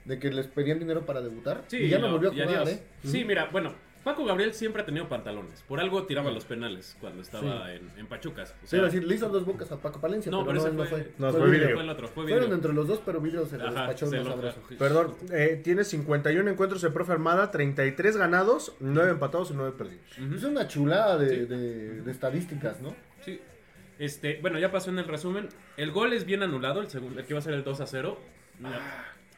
de 0.04 0.18
que 0.18 0.30
les 0.30 0.46
pedían 0.46 0.78
dinero 0.78 1.04
para 1.06 1.20
debutar 1.20 1.64
Sí, 1.68 1.78
y 1.78 1.88
ya 1.88 1.98
no, 1.98 2.06
no, 2.08 2.12
volvió 2.18 2.30
a 2.30 2.46
jugar. 2.46 2.68
¿eh? 2.68 2.82
Sí, 3.04 3.24
mira, 3.24 3.48
bueno, 3.52 3.72
Paco 4.04 4.24
Gabriel 4.24 4.52
siempre 4.52 4.82
ha 4.82 4.84
tenido 4.84 5.08
pantalones. 5.08 5.62
Por 5.62 5.78
algo 5.78 6.04
tiraba 6.06 6.30
los 6.32 6.44
penales 6.44 6.96
cuando 7.00 7.22
estaba 7.22 7.72
en, 7.72 7.88
en 7.96 8.06
Pachucas. 8.08 8.54
O 8.62 8.66
Se 8.66 8.76
iba 8.76 8.86
a 8.86 8.90
decir, 8.90 9.06
le 9.06 9.14
hizo 9.14 9.28
dos 9.28 9.44
bocas 9.44 9.70
a 9.70 9.76
Paco 9.80 10.00
Palencia, 10.00 10.30
no, 10.32 10.44
pero, 10.44 10.60
pero 10.60 10.60
no, 10.60 10.60
ese 10.62 10.70
él 10.70 10.76
no 10.76 10.84
fue, 10.84 11.02
fue. 11.04 11.12
No, 11.18 11.30
Fue 11.30 11.40
fue 11.40 11.50
Vidrio. 11.50 11.60
Vidrio. 11.60 11.76
fue 11.76 11.84
el 11.84 11.90
otro, 11.90 12.08
fue 12.08 12.22
Fueron 12.24 12.38
Vidrio. 12.40 12.54
entre 12.56 12.72
los 12.72 12.88
dos, 12.88 13.00
pero 13.06 13.20
Vidrio 13.20 13.46
se 13.46 13.56
Ajá, 13.56 13.64
despachó 13.66 14.06
se 14.08 14.16
lo 14.24 14.34
trajo. 14.34 14.60
Perdón, 14.78 15.14
eh, 15.30 15.60
tiene 15.62 15.84
51 15.84 16.50
encuentros 16.50 16.82
el 16.84 16.92
profe 16.92 17.12
Armada, 17.12 17.50
33 17.52 18.16
ganados, 18.16 18.74
9 18.80 19.10
empatados 19.12 19.50
y 19.52 19.54
9 19.54 19.72
perdidos. 19.78 20.18
Ujú. 20.18 20.34
Es 20.34 20.44
una 20.44 20.66
chulada 20.66 21.16
de, 21.18 21.28
Sí. 21.28 21.36
de- 21.46 22.00
de 22.02 22.10
estadísticas, 22.10 22.80
¿no? 22.80 22.94
Sí. 23.24 23.40
Este, 23.98 24.38
bueno, 24.42 24.58
ya 24.58 24.72
pasó 24.72 24.90
en 24.90 24.98
el 24.98 25.06
resumen. 25.06 25.48
El 25.76 25.92
gol 25.92 26.12
es 26.12 26.24
bien 26.26 26.42
anulado, 26.42 26.80
el 26.80 26.88
segundo, 26.88 27.20
el 27.20 27.26
que 27.26 27.34
va 27.34 27.38
a 27.40 27.42
ser 27.42 27.54
el 27.54 27.62
2 27.62 27.80
a 27.80 27.86
0. 27.86 28.18
La, 28.60 28.80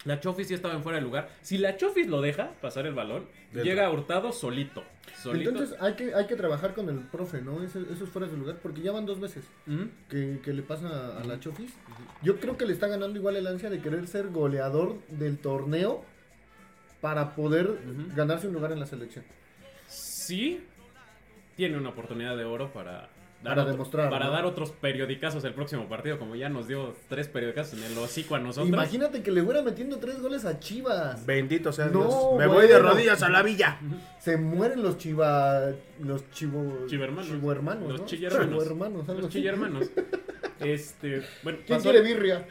la 0.05 0.21
Chofis 0.21 0.49
sí 0.49 0.55
estaba 0.55 0.75
en 0.75 0.83
fuera 0.83 0.99
de 0.99 1.05
lugar. 1.05 1.29
Si 1.41 1.59
la 1.59 1.77
Chofis 1.77 2.07
lo 2.09 2.21
deja 2.21 2.51
pasar 2.61 2.87
el 2.87 2.95
balón, 2.95 3.27
Dentro. 3.53 3.65
llega 3.65 3.91
Hurtado 3.91 4.33
solito. 4.33 4.83
Solito. 5.23 5.51
Entonces 5.51 5.77
hay 5.81 5.95
que, 5.95 6.15
hay 6.15 6.27
que 6.27 6.37
trabajar 6.37 6.75
con 6.75 6.89
el 6.89 6.99
profe, 6.99 7.41
¿no? 7.41 7.63
Ese- 7.63 7.85
esos 7.93 8.09
fuera 8.11 8.29
de 8.29 8.37
lugar, 8.37 8.57
porque 8.63 8.83
ya 8.83 8.93
van 8.93 9.07
dos 9.07 9.21
veces 9.21 9.45
que, 10.11 10.41
que 10.45 10.53
le 10.53 10.63
pasa 10.63 11.19
a 11.19 11.25
la 11.25 11.41
Chofis. 11.41 11.73
Yo 12.23 12.39
creo 12.41 12.57
que 12.57 12.67
le 12.67 12.73
está 12.73 12.87
ganando 12.89 13.19
igual 13.19 13.37
el 13.37 13.47
ansia 13.47 13.71
de 13.71 13.81
querer 13.81 14.07
ser 14.07 14.29
goleador 14.29 14.99
del 15.09 15.39
torneo 15.39 16.05
para 17.01 17.35
poder 17.35 17.79
ganarse 18.15 18.47
un 18.49 18.55
lugar 18.55 18.73
en 18.73 18.81
la 18.81 18.87
selección. 18.87 19.25
Sí, 19.89 20.63
tiene 21.57 21.77
una 21.79 21.91
oportunidad 21.91 22.37
de 22.37 22.45
oro 22.45 22.73
para 22.73 23.09
Para 23.51 23.63
otro- 23.63 23.73
demostrar, 23.73 24.11
para 24.11 24.27
¿no? 24.27 24.31
dar 24.33 24.45
otros 24.47 24.71
periodicazos 24.73 25.45
el 25.45 25.55
próximo 25.55 25.89
partido, 25.89 26.19
como 26.19 26.35
ya 26.35 26.49
nos 26.49 26.67
dio 26.69 26.95
tres 27.09 27.29
periodicazos 27.29 27.79
en 27.79 27.85
el 27.93 27.99
hocico 27.99 28.35
a 28.35 28.39
nosotros. 28.41 28.69
Imagínate 28.69 29.23
que 29.23 29.31
le 29.31 29.43
fuera 29.43 29.63
metiendo 29.63 29.99
tres 29.99 30.21
goles 30.21 30.45
a 30.45 30.59
Chivas. 30.61 31.25
Bendito 31.27 31.73
sea 31.73 31.87
No, 31.87 32.01
Dios. 32.05 32.15
Me 32.39 32.47
voy 32.47 32.67
de 32.67 32.79
rodillas 32.79 33.23
a 33.23 33.29
la 33.29 33.43
villa. 33.43 33.79
Se 34.19 34.37
mueren 34.37 34.83
los 34.83 34.99
chiva... 34.99 35.61
Los 36.01 36.31
chivo... 36.31 36.87
Chivermanos. 36.87 37.27
chivohermanos, 37.31 37.89
Los 37.91 38.01
¿no? 38.01 38.07
chillermanos. 38.07 38.67
Los 39.09 39.29
chillermanos. 39.29 39.91
Este, 40.61 41.23
bueno, 41.43 41.59
¿Quién 41.67 41.79
pasó- 41.79 41.91
quiere 41.91 42.01
birria? 42.07 42.47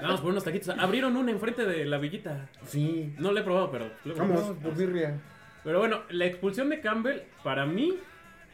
Vamos 0.00 0.20
por 0.20 0.30
unos 0.30 0.44
taquitos. 0.44 0.68
Abrieron 0.78 1.16
una 1.16 1.32
enfrente 1.32 1.64
de 1.66 1.84
la 1.84 1.98
villita. 1.98 2.48
Sí. 2.66 3.12
No 3.18 3.32
lo 3.32 3.40
he 3.40 3.42
probado, 3.42 3.70
pero. 3.70 3.90
lo 4.04 4.12
he 4.12 4.16
probado. 4.16 4.42
Vamos 4.42 4.56
por 4.62 4.76
birria. 4.76 5.20
Pero 5.64 5.78
bueno, 5.80 6.02
la 6.10 6.24
expulsión 6.26 6.68
de 6.70 6.80
Campbell, 6.80 7.18
para 7.42 7.66
mí, 7.66 7.94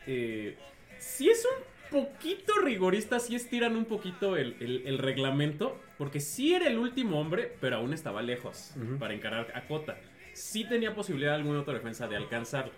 eh, 0.07 0.57
sí 0.99 1.29
es 1.31 1.45
un 1.47 1.65
poquito 2.05 2.53
rigorista, 2.63 3.19
sí 3.19 3.35
estiran 3.35 3.77
un 3.77 3.85
poquito 3.87 4.37
el, 4.37 4.57
el- 4.61 4.83
el 4.87 4.99
reglamento, 4.99 5.81
porque 5.97 6.21
sí 6.21 6.55
era 6.55 6.67
el 6.67 6.79
último 6.79 7.19
hombre, 7.21 7.55
pero 7.61 7.77
aún 7.77 7.93
estaba 7.95 8.23
lejos 8.23 8.75
para 8.99 9.15
encarar 9.15 9.51
a 9.55 9.67
Cota. 9.67 9.97
Sí 10.35 10.65
tenía 10.69 10.95
posibilidad 10.95 11.35
alguna 11.35 11.61
otra 11.61 11.75
defensa 11.75 12.07
de 12.07 12.17
alcanzarlo. 12.17 12.73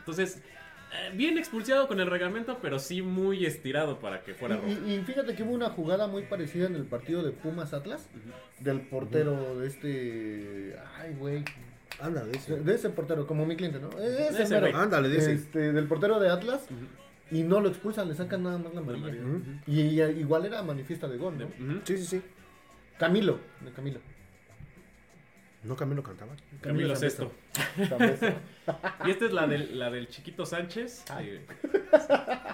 Entonces, 0.00 0.42
eh, 0.92 1.12
bien 1.14 1.38
expulsado 1.38 1.88
con 1.88 1.98
el 2.00 2.08
reglamento, 2.10 2.58
pero 2.60 2.78
sí 2.78 3.00
muy 3.00 3.46
estirado 3.46 3.98
para 4.00 4.22
que 4.22 4.34
fuera 4.34 4.56
rojo. 4.56 4.68
Y, 4.86 4.94
y 4.94 5.00
fíjate 5.04 5.34
que 5.34 5.42
hubo 5.42 5.52
una 5.52 5.70
jugada 5.70 6.06
muy 6.06 6.24
parecida 6.24 6.66
en 6.66 6.74
el 6.76 6.84
partido 6.84 7.22
de 7.22 7.30
Pumas 7.32 7.72
Atlas. 7.72 8.08
Del 8.60 8.80
portero 8.82 9.58
de 9.58 9.66
este. 9.66 10.76
Ay, 10.98 11.14
güey. 11.14 11.44
Ándale, 12.00 12.32
De, 12.32 12.38
ese. 12.38 12.56
de 12.60 12.74
ese 12.74 12.90
portero, 12.90 13.26
como 13.26 13.46
mi 13.46 13.56
cliente, 13.56 13.78
¿no? 13.78 13.88
Ese, 13.98 14.42
Ese. 14.42 14.56
Ándale, 14.56 15.08
de 15.08 15.18
ese. 15.18 15.32
Este, 15.32 15.72
del 15.72 15.86
portero 15.86 16.18
de 16.20 16.30
Atlas. 16.30 16.66
Y 17.30 17.42
no 17.42 17.60
lo 17.60 17.68
expulsan, 17.68 18.08
le 18.08 18.14
sacan 18.14 18.42
nada 18.42 18.58
más 18.58 18.74
la 18.74 18.80
amarilla. 18.80 19.22
Y, 19.66 19.80
y 19.80 20.00
igual 20.02 20.44
era 20.46 20.62
manifiesta 20.62 21.08
de 21.08 21.16
gol, 21.16 21.38
¿no? 21.38 21.80
Sí, 21.84 21.96
sí, 21.98 22.04
sí. 22.04 22.22
Camilo, 22.98 23.38
de 23.60 23.72
Camilo. 23.72 24.00
No 25.64 25.76
Camilo 25.76 26.02
cantaba. 26.02 26.34
Camilo. 26.60 26.94
Sesto. 26.94 27.32
Zambeso. 27.88 28.26
Y 29.06 29.10
esta 29.10 29.24
es 29.24 29.32
la 29.32 29.46
del, 29.46 29.78
la 29.78 29.90
del 29.90 30.08
chiquito 30.08 30.44
Sánchez. 30.44 31.04
Ay. 31.08 31.40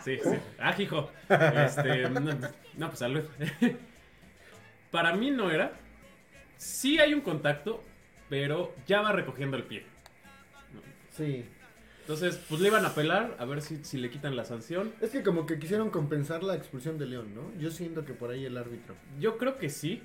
Sí, 0.04 0.18
sí. 0.23 0.30
Ah, 0.59 0.75
hijo. 0.78 1.11
Este, 1.28 2.09
no, 2.09 2.20
no, 2.20 2.87
pues 2.87 2.99
salud. 3.00 3.25
Para 4.92 5.14
mí 5.16 5.30
no 5.32 5.50
era. 5.50 5.73
Sí 6.56 7.00
hay 7.00 7.12
un 7.14 7.20
contacto, 7.23 7.82
pero 8.31 8.73
ya 8.87 9.03
va 9.03 9.13
recogiendo 9.13 9.59
el 9.59 9.65
pie. 9.65 9.85
Sí. 11.11 11.45
Entonces, 12.03 12.41
pues 12.49 12.61
le 12.61 12.69
iban 12.69 12.87
a 12.87 12.95
pelar 12.95 13.37
a 13.39 13.45
ver 13.45 13.61
si, 13.61 13.85
si 13.85 13.99
le 13.99 14.11
quitan 14.11 14.35
la 14.35 14.45
sanción. 14.45 14.93
Es 15.01 15.11
que 15.11 15.23
como 15.23 15.45
que 15.45 15.59
quisieron 15.59 15.91
compensar 15.91 16.43
la 16.43 16.55
expulsión 16.57 16.97
de 16.97 17.07
León, 17.07 17.35
¿no? 17.35 17.53
Yo 17.61 17.71
siento 17.71 18.05
que 18.05 18.15
por 18.15 18.31
ahí 18.31 18.47
el 18.47 18.57
árbitro. 18.57 18.95
Yo 19.19 19.37
creo 19.37 19.59
que 19.59 19.69
sí. 19.69 20.03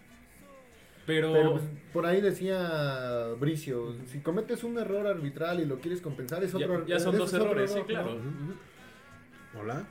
Pero, 1.05 1.34
Pero 1.34 1.51
pues, 1.53 1.63
por 1.94 2.05
ahí 2.08 2.20
decía 2.20 3.27
Bricio, 3.39 3.96
si 4.08 4.20
cometes 4.20 4.63
un 4.63 4.77
error 4.79 5.05
arbitral 5.05 5.60
y 5.60 5.65
lo 5.65 5.79
quieres 5.79 6.01
compensar 6.01 6.44
es 6.44 6.51
ya, 6.51 6.65
otro 6.65 6.86
ya 6.86 7.00
son 7.00 7.13
ese 7.13 7.20
dos 7.20 7.34
errores, 7.34 7.70
sí, 7.72 7.77
error, 7.77 7.88
claro. 7.88 8.15
¿no? 8.15 8.20
Ujú. 8.20 9.60
Hola. 9.62 9.88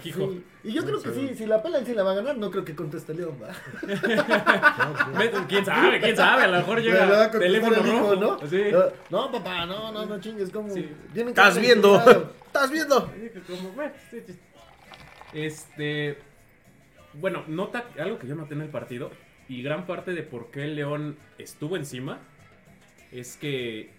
Sí. 0.00 0.44
Y 0.64 0.72
yo 0.72 0.84
creo 0.84 1.02
que 1.02 1.10
sí, 1.12 1.34
si 1.34 1.46
la 1.46 1.62
pelan 1.62 1.84
sí 1.84 1.94
la 1.94 2.02
va 2.02 2.12
a 2.12 2.14
ganar, 2.14 2.38
no 2.38 2.50
creo 2.50 2.64
que 2.64 2.74
conteste 2.74 3.14
León, 3.14 3.36
va. 3.42 3.48
¿Quién 5.48 5.64
sabe? 5.64 6.00
¿Quién 6.00 6.16
sabe? 6.16 6.42
A 6.44 6.48
lo 6.48 6.56
mejor 6.58 6.80
Le 6.80 6.94
va 6.94 7.02
a 7.04 7.06
llega 7.08 7.30
teléfono 7.30 7.76
el 7.76 7.86
hijo, 7.86 7.98
rojo. 8.14 8.16
¿no? 8.16 8.46
Sí. 8.48 8.62
No, 9.10 9.30
papá, 9.32 9.66
no, 9.66 9.92
no, 9.92 10.06
no 10.06 10.20
chingues, 10.20 10.50
como 10.50 10.72
Sí. 10.72 10.88
tienen 11.12 11.34
que 11.34 11.40
Estás 11.40 11.58
viendo. 11.58 11.98
Estás 12.46 12.70
viendo. 12.70 13.10
Este. 15.32 16.18
Bueno, 17.14 17.44
nota 17.46 17.84
algo 17.98 18.18
que 18.18 18.26
yo 18.26 18.34
noté 18.34 18.54
en 18.54 18.62
el 18.62 18.68
partido. 18.68 19.10
Y 19.48 19.62
gran 19.62 19.86
parte 19.86 20.12
de 20.12 20.22
por 20.22 20.50
qué 20.50 20.66
León 20.68 21.16
estuvo 21.38 21.76
encima. 21.76 22.20
Es 23.10 23.36
que 23.36 23.90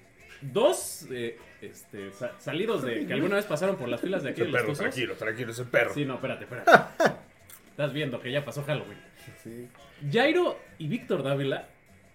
dos 0.52 1.08
eh, 1.12 1.38
este, 1.62 2.12
sa- 2.12 2.40
salidos 2.40 2.82
de 2.84 3.06
que 3.06 3.14
alguna 3.14 3.36
vez 3.38 3.46
pasaron 3.46 3.76
por 3.78 3.88
las 3.90 4.02
filas 4.02 4.24
de 4.24 4.30
aquí 4.32 4.42
de 4.42 4.48
Ese 4.48 4.52
los 4.52 4.62
perro, 4.62 4.68
Tuzos. 4.74 4.80
tranquilo, 4.84 5.14
tranquilo, 5.16 5.52
ese 5.52 5.66
perro. 5.66 5.94
Sí, 5.94 6.06
no, 6.06 6.16
espérate, 6.16 6.44
espérate. 6.44 6.72
Estás 7.72 7.94
viendo 7.94 8.20
que 8.22 8.32
ya 8.32 8.46
pasó 8.46 8.64
Halloween. 8.64 9.00
Sí. 9.44 9.68
Jairo 10.12 10.60
y 10.78 10.88
Víctor 10.88 11.24
Dávila, 11.24 11.68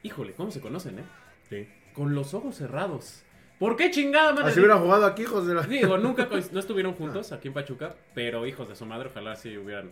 híjole, 0.03 0.33
¿cómo 0.35 0.51
se 0.51 0.61
conocen, 0.61 0.99
eh? 1.01 1.05
Sí. 1.49 1.69
Con 1.95 2.15
los 2.15 2.35
ojos 2.35 2.55
cerrados. 2.57 3.25
¿Por 3.59 3.75
qué 3.77 3.91
chingada 3.91 4.33
madre? 4.33 4.51
Así 4.51 4.61
hubieran 4.61 4.79
jugado 4.81 5.05
aquí, 5.07 5.23
hijos 5.23 5.47
de 5.47 5.55
la. 5.55 5.63
Digo, 5.63 5.99
nunca 5.99 6.29
coinc- 6.29 6.53
no 6.53 6.61
estuvieron 6.61 6.93
juntos 6.97 7.33
aquí 7.33 7.49
en 7.49 7.55
Pachuca, 7.55 7.97
pero 8.15 8.47
hijos 8.47 8.69
de 8.69 8.77
su 8.77 8.87
madre, 8.87 9.09
ojalá 9.09 9.35
sí 9.35 9.57
hubieran. 9.57 9.91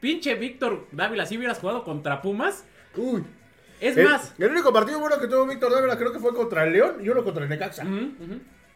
Pinche 0.00 0.34
Víctor 0.34 0.88
Dávila, 0.90 1.24
si 1.26 1.36
hubieras 1.38 1.58
jugado 1.60 1.84
contra 1.84 2.20
Pumas. 2.20 2.64
Uy, 2.96 3.22
Es 3.84 3.96
El- 3.96 4.04
más, 4.06 4.34
El, 4.38 4.50
único 4.50 4.72
partido 4.72 4.98
bueno 4.98 5.18
que 5.20 5.26
tuvo 5.26 5.46
Víctor 5.46 5.72
Dávila 5.72 5.96
creo 5.98 6.12
que 6.12 6.18
fue 6.18 6.34
contra 6.34 6.64
el 6.64 6.72
León 6.72 6.96
y 7.02 7.08
uno 7.08 7.22
contra 7.24 7.42
el 7.44 7.50
Necaxa. 7.50 7.84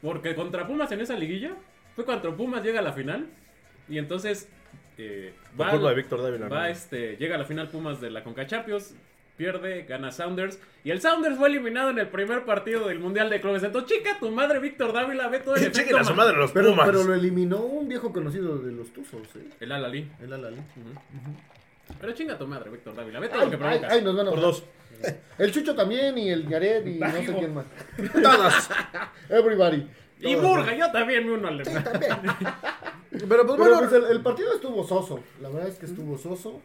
porque 0.03 0.35
contra 0.35 0.67
Pumas 0.67 0.91
en 0.93 1.00
esa 1.00 1.17
liguilla 1.17 1.53
fue 1.95 2.05
cuando 2.05 2.37
Pumas 2.37 2.62
llega 2.62 2.81
a 2.81 2.83
la 2.83 2.93
final 2.93 3.27
y 3.88 3.99
entonces 3.99 4.49
eh, 4.99 5.33
Por 5.57 5.67
va, 5.67 5.71
culpa 5.71 5.88
de 5.91 5.95
Víctor 5.97 6.23
Dávila. 6.23 6.49
va, 6.49 6.61
¿no? 6.61 6.67
este, 6.67 7.17
llega 7.17 7.37
a 7.37 7.38
la 7.38 7.45
final 7.45 7.69
Pumas 7.69 8.00
de 8.00 8.11
la 8.11 8.23
Conca 8.25 8.47
Champions, 8.47 8.95
pierde, 9.37 9.85
gana 9.85 10.11
Sounders 10.12 10.59
y 10.85 10.91
el 10.91 11.00
Sounders 11.00 11.37
fue 11.37 11.49
eliminado 11.49 11.91
en 11.91 11.99
el 12.00 12.09
primer 12.09 12.45
partido 12.45 12.87
del 12.88 12.99
Mundial 12.99 13.31
de 13.31 13.41
Clubes. 13.41 13.62
Entonces, 13.62 13.97
chica, 13.97 14.19
tu 14.19 14.31
madre 14.31 14.59
Víctor 14.59 14.93
Dávila, 14.93 15.29
ve 15.29 15.38
todo 15.41 15.55
el 15.55 15.62
efecto 15.65 15.97
a 15.97 16.05
su 16.05 16.11
ma- 16.11 16.25
madre 16.25 16.37
los 16.37 16.50
pero, 16.53 16.71
Pumas. 16.71 16.87
pero 16.87 17.05
lo 17.05 17.15
eliminó 17.15 17.59
un 17.59 17.88
viejo 17.88 18.12
conocido 18.12 18.59
de 18.59 18.73
los 18.73 18.93
Tuzos, 18.93 19.23
¿eh? 19.37 19.49
El 19.61 19.71
Alalí. 19.73 20.11
El 20.21 20.33
Alali. 20.33 20.57
Pero 22.00 22.12
chinga 22.12 22.38
tu 22.38 22.47
madre, 22.47 22.71
Víctor 22.71 22.95
Dávila, 22.95 23.21
ve 23.21 23.28
todo 23.28 23.40
Ay, 23.40 23.45
lo 23.47 23.50
que 23.50 23.57
ay, 23.57 23.61
provocas. 23.71 23.92
ay, 23.92 24.02
nos 24.04 24.16
van 24.16 24.26
a 24.26 24.30
Por 24.30 24.40
dos. 24.40 24.64
El 25.38 25.52
Chucho 25.52 25.75
también 25.76 26.18
y 26.18 26.30
el 26.30 26.49
Yared 26.49 26.85
y 26.87 26.99
no 26.99 27.12
sé 27.12 27.35
quién 27.38 27.54
más. 27.54 27.66
Todas. 28.23 28.68
Everybody. 29.28 29.88
Y 30.21 30.35
Todos. 30.35 30.45
Murga, 30.59 30.76
yo 30.76 30.90
también 30.90 31.25
me 31.26 31.33
uno 31.35 31.49
al 31.49 31.59
de- 31.59 31.64
Pero 33.11 33.28
pues 33.28 33.30
Pero 33.30 33.57
bueno. 33.57 33.78
pues 33.78 33.92
el, 33.92 34.04
el 34.11 34.21
partido 34.21 34.52
estuvo 34.54 34.87
soso. 34.87 35.21
La 35.40 35.49
verdad 35.49 35.68
es 35.68 35.76
que 35.78 35.87
estuvo 35.87 36.18
soso. 36.18 36.61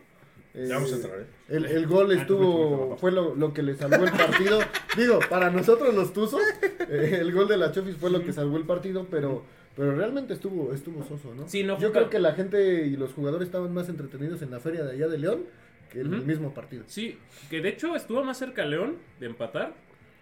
Eh, 0.56 0.66
Ya 0.68 0.76
vamos 0.76 0.92
a 0.92 0.96
entrar, 0.96 1.20
¿eh? 1.20 1.26
El, 1.50 1.66
el 1.66 1.88
gol 1.88 2.12
estuvo. 2.12 2.98
Fue 2.98 3.12
lo, 3.12 3.34
lo 3.36 3.54
que 3.54 3.64
le 3.64 3.76
salvó 3.76 4.04
el 4.04 4.12
partido. 4.12 4.60
Digo, 4.98 5.20
para 5.30 5.50
nosotros 5.50 5.94
los 5.94 6.14
Tuzos, 6.14 6.42
eh, 6.90 7.18
el 7.22 7.32
gol 7.32 7.48
de 7.48 7.58
la 7.58 7.72
Chofis 7.72 7.98
fue 7.98 8.10
lo 8.12 8.24
que 8.24 8.34
salvó 8.34 8.58
el 8.58 8.66
partido, 8.66 9.08
pero. 9.10 9.44
Pero 9.76 9.96
realmente 9.96 10.34
estuvo, 10.34 10.74
estuvo 10.74 11.04
soso, 11.04 11.34
¿no? 11.34 11.48
Sí, 11.48 11.64
no 11.64 11.80
Yo 11.80 11.92
creo 11.92 12.10
que 12.10 12.20
la 12.20 12.34
gente 12.34 12.86
y 12.86 12.96
los 12.96 13.14
jugadores 13.14 13.48
estaban 13.48 13.74
más 13.74 13.90
entretenidos 13.90 14.42
en 14.42 14.52
la 14.52 14.60
feria 14.60 14.84
de 14.84 14.92
allá 14.92 15.08
de 15.08 15.18
León 15.18 15.46
que 15.92 16.02
en 16.02 16.14
el 16.14 16.26
mismo 16.26 16.54
partido. 16.54 16.84
Sí, 16.88 17.18
que 17.50 17.62
de 17.62 17.70
hecho 17.70 17.96
estuvo 17.96 18.24
más 18.24 18.38
cerca 18.38 18.66
León 18.66 18.98
de 19.20 19.28
empatar 19.28 19.74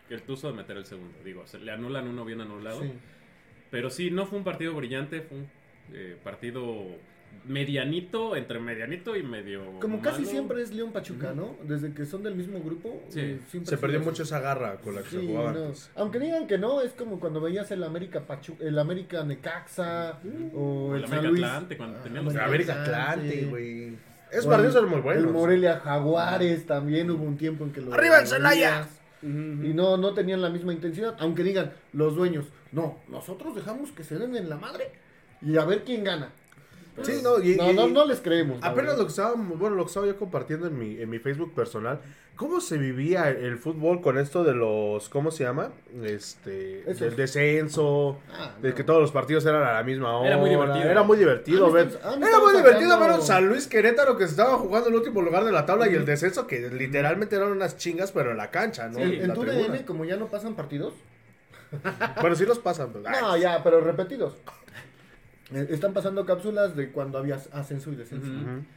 que 0.07 0.15
el 0.15 0.21
Tuzo 0.21 0.47
de 0.51 0.53
meter 0.53 0.77
el 0.77 0.85
segundo. 0.85 1.17
Digo, 1.23 1.47
se 1.47 1.59
le 1.59 1.71
anulan 1.71 2.07
uno 2.07 2.25
bien 2.25 2.41
anulado. 2.41 2.81
Sí. 2.81 2.91
Pero 3.69 3.89
sí, 3.89 4.11
no 4.11 4.25
fue 4.25 4.37
un 4.37 4.43
partido 4.43 4.73
brillante, 4.73 5.21
fue 5.21 5.37
un 5.37 5.49
eh, 5.93 6.17
partido 6.21 6.87
medianito, 7.45 8.35
entre 8.35 8.59
medianito 8.59 9.15
y 9.15 9.23
medio. 9.23 9.79
Como 9.79 10.01
casi 10.01 10.19
malo. 10.21 10.31
siempre 10.31 10.61
es 10.61 10.73
León 10.73 10.91
Pachuca, 10.91 11.33
¿no? 11.35 11.55
Desde 11.63 11.93
que 11.93 12.05
son 12.05 12.23
del 12.23 12.35
mismo 12.35 12.59
grupo. 12.61 13.01
Sí. 13.09 13.19
eh, 13.19 13.39
siempre 13.49 13.69
Se 13.69 13.77
perdió 13.77 13.99
sido 13.99 14.11
mucho 14.11 14.23
así. 14.23 14.29
esa 14.29 14.39
garra 14.39 14.75
con 14.77 14.95
la 14.95 15.01
que 15.01 15.09
se 15.09 15.19
Sí, 15.21 15.27
jugaba 15.27 15.51
no. 15.53 15.71
Aunque 15.95 16.19
digan 16.19 16.47
que 16.47 16.57
no, 16.57 16.81
es 16.81 16.91
como 16.93 17.19
cuando 17.19 17.41
veías 17.41 17.69
el 17.71 17.83
América 17.83 18.21
Pachu 18.27 18.55
el 18.59 18.77
América 18.79 19.23
Necaxa 19.23 20.19
o 20.53 20.95
El 20.95 21.01
el 21.03 21.07
San 21.09 21.19
América 21.19 21.31
Luis. 21.31 21.43
Atlante, 21.45 21.77
cuando 21.77 21.97
Ah, 21.99 22.03
teníamos- 22.03 22.33
La 22.33 22.45
América 22.45 22.81
Atlante, 22.83 23.39
Sí. 23.39 23.45
güey. 23.45 23.95
O 24.43 24.47
partidos 24.49 24.75
eran 24.75 24.89
muy 24.89 25.01
buenos. 25.01 25.23
El 25.25 25.29
Morelia 25.31 25.79
Jaguares 25.79 26.65
también 26.65 27.11
hubo 27.11 27.23
un 27.23 27.37
tiempo 27.37 27.65
en 27.65 27.71
que 27.73 27.81
lo 27.81 27.93
¡Arriba 27.93 28.19
el 28.19 28.27
Celaya! 28.27 28.87
Y 29.23 29.25
no, 29.27 29.97
no 29.97 30.13
tenían 30.15 30.41
la 30.41 30.49
misma 30.49 30.73
intensidad, 30.73 31.15
aunque 31.19 31.43
digan 31.43 31.73
los 31.93 32.15
dueños, 32.15 32.45
no, 32.71 32.97
nosotros 33.07 33.53
dejamos 33.55 33.91
que 33.91 34.03
se 34.03 34.17
den 34.17 34.35
en 34.35 34.49
la 34.49 34.57
madre 34.57 34.89
y 35.43 35.57
a 35.57 35.65
ver 35.65 35.83
quién 35.83 36.03
gana. 36.03 36.31
Sí, 37.03 37.21
no, 37.23 37.39
y, 37.41 37.55
no, 37.55 37.71
y- 37.71 37.75
no, 37.75 37.87
no 37.87 38.05
les 38.05 38.19
creemos. 38.21 38.59
Apenas 38.61 38.97
lo 38.97 39.05
que 39.05 39.09
estaba, 39.11 39.33
bueno, 39.35 39.75
lo 39.75 39.83
que 39.85 39.89
estaba 39.89 40.05
yo 40.07 40.17
compartiendo 40.17 40.67
en 40.67 40.77
mi, 40.77 40.99
en 41.01 41.09
mi 41.09 41.19
Facebook 41.19 41.53
personal, 41.55 42.01
¿cómo 42.35 42.59
se 42.59 42.77
vivía 42.77 43.29
el 43.29 43.57
fútbol 43.57 44.01
con 44.01 44.17
esto 44.17 44.43
de 44.43 44.53
los, 44.53 45.07
¿cómo 45.09 45.31
se 45.31 45.45
llama? 45.45 45.69
Este, 46.03 46.81
Esos. 46.81 46.99
del 46.99 47.15
descenso, 47.15 48.19
Ah, 48.33 48.51
de 48.61 48.69
no. 48.69 48.75
que 48.75 48.83
todos 48.83 48.99
los 49.01 49.11
partidos 49.11 49.45
eran 49.45 49.63
a 49.63 49.73
la 49.73 49.83
misma 49.83 50.17
hora. 50.17 50.27
Era 50.27 50.37
muy 50.37 50.49
divertido. 50.49 50.83
Era 50.83 51.03
muy 51.03 51.17
divertido 51.17 51.67
Han 51.67 51.73
ver. 51.73 51.99
han 52.03 52.23
Era 52.23 52.39
muy 52.39 52.53
divertido 52.55 52.99
ver 52.99 53.11
un 53.11 53.21
San 53.21 53.47
Luis 53.47 53.67
Querétaro 53.67 54.17
que 54.17 54.25
se 54.25 54.31
estaba 54.31 54.57
jugando 54.57 54.89
el 54.89 54.95
último 54.95 55.21
lugar 55.21 55.45
de 55.45 55.51
la 55.53 55.65
tabla 55.65 55.89
y 55.89 55.95
el 55.95 56.05
descenso 56.05 56.45
que 56.45 56.69
literalmente 56.69 57.37
eran 57.37 57.51
unas 57.51 57.77
chingas, 57.77 58.11
pero 58.11 58.31
en 58.31 58.37
la 58.37 58.51
cancha, 58.51 58.89
¿no? 58.89 58.95
Sí, 58.97 59.01
En, 59.03 59.11
En 59.13 59.21
en 59.21 59.27
la 59.29 59.33
tu 59.33 59.41
tribuna. 59.45 59.67
DN, 59.69 59.85
como 59.85 60.03
ya 60.05 60.17
no 60.17 60.27
pasan 60.27 60.55
partidos, 60.55 60.93
Bueno, 62.19 62.35
sí 62.35 62.45
los 62.45 62.59
pasan. 62.59 62.91
ay, 63.05 63.15
no, 63.21 63.37
ya, 63.37 63.63
pero 63.63 63.79
repetidos. 63.79 64.35
Eh, 65.53 65.67
Están 65.69 65.93
pasando 65.93 66.25
cápsulas 66.25 66.75
de 66.75 66.91
cuando 66.91 67.17
había 67.17 67.35
ascenso 67.51 67.91
y 67.91 67.95
descenso. 67.95 68.31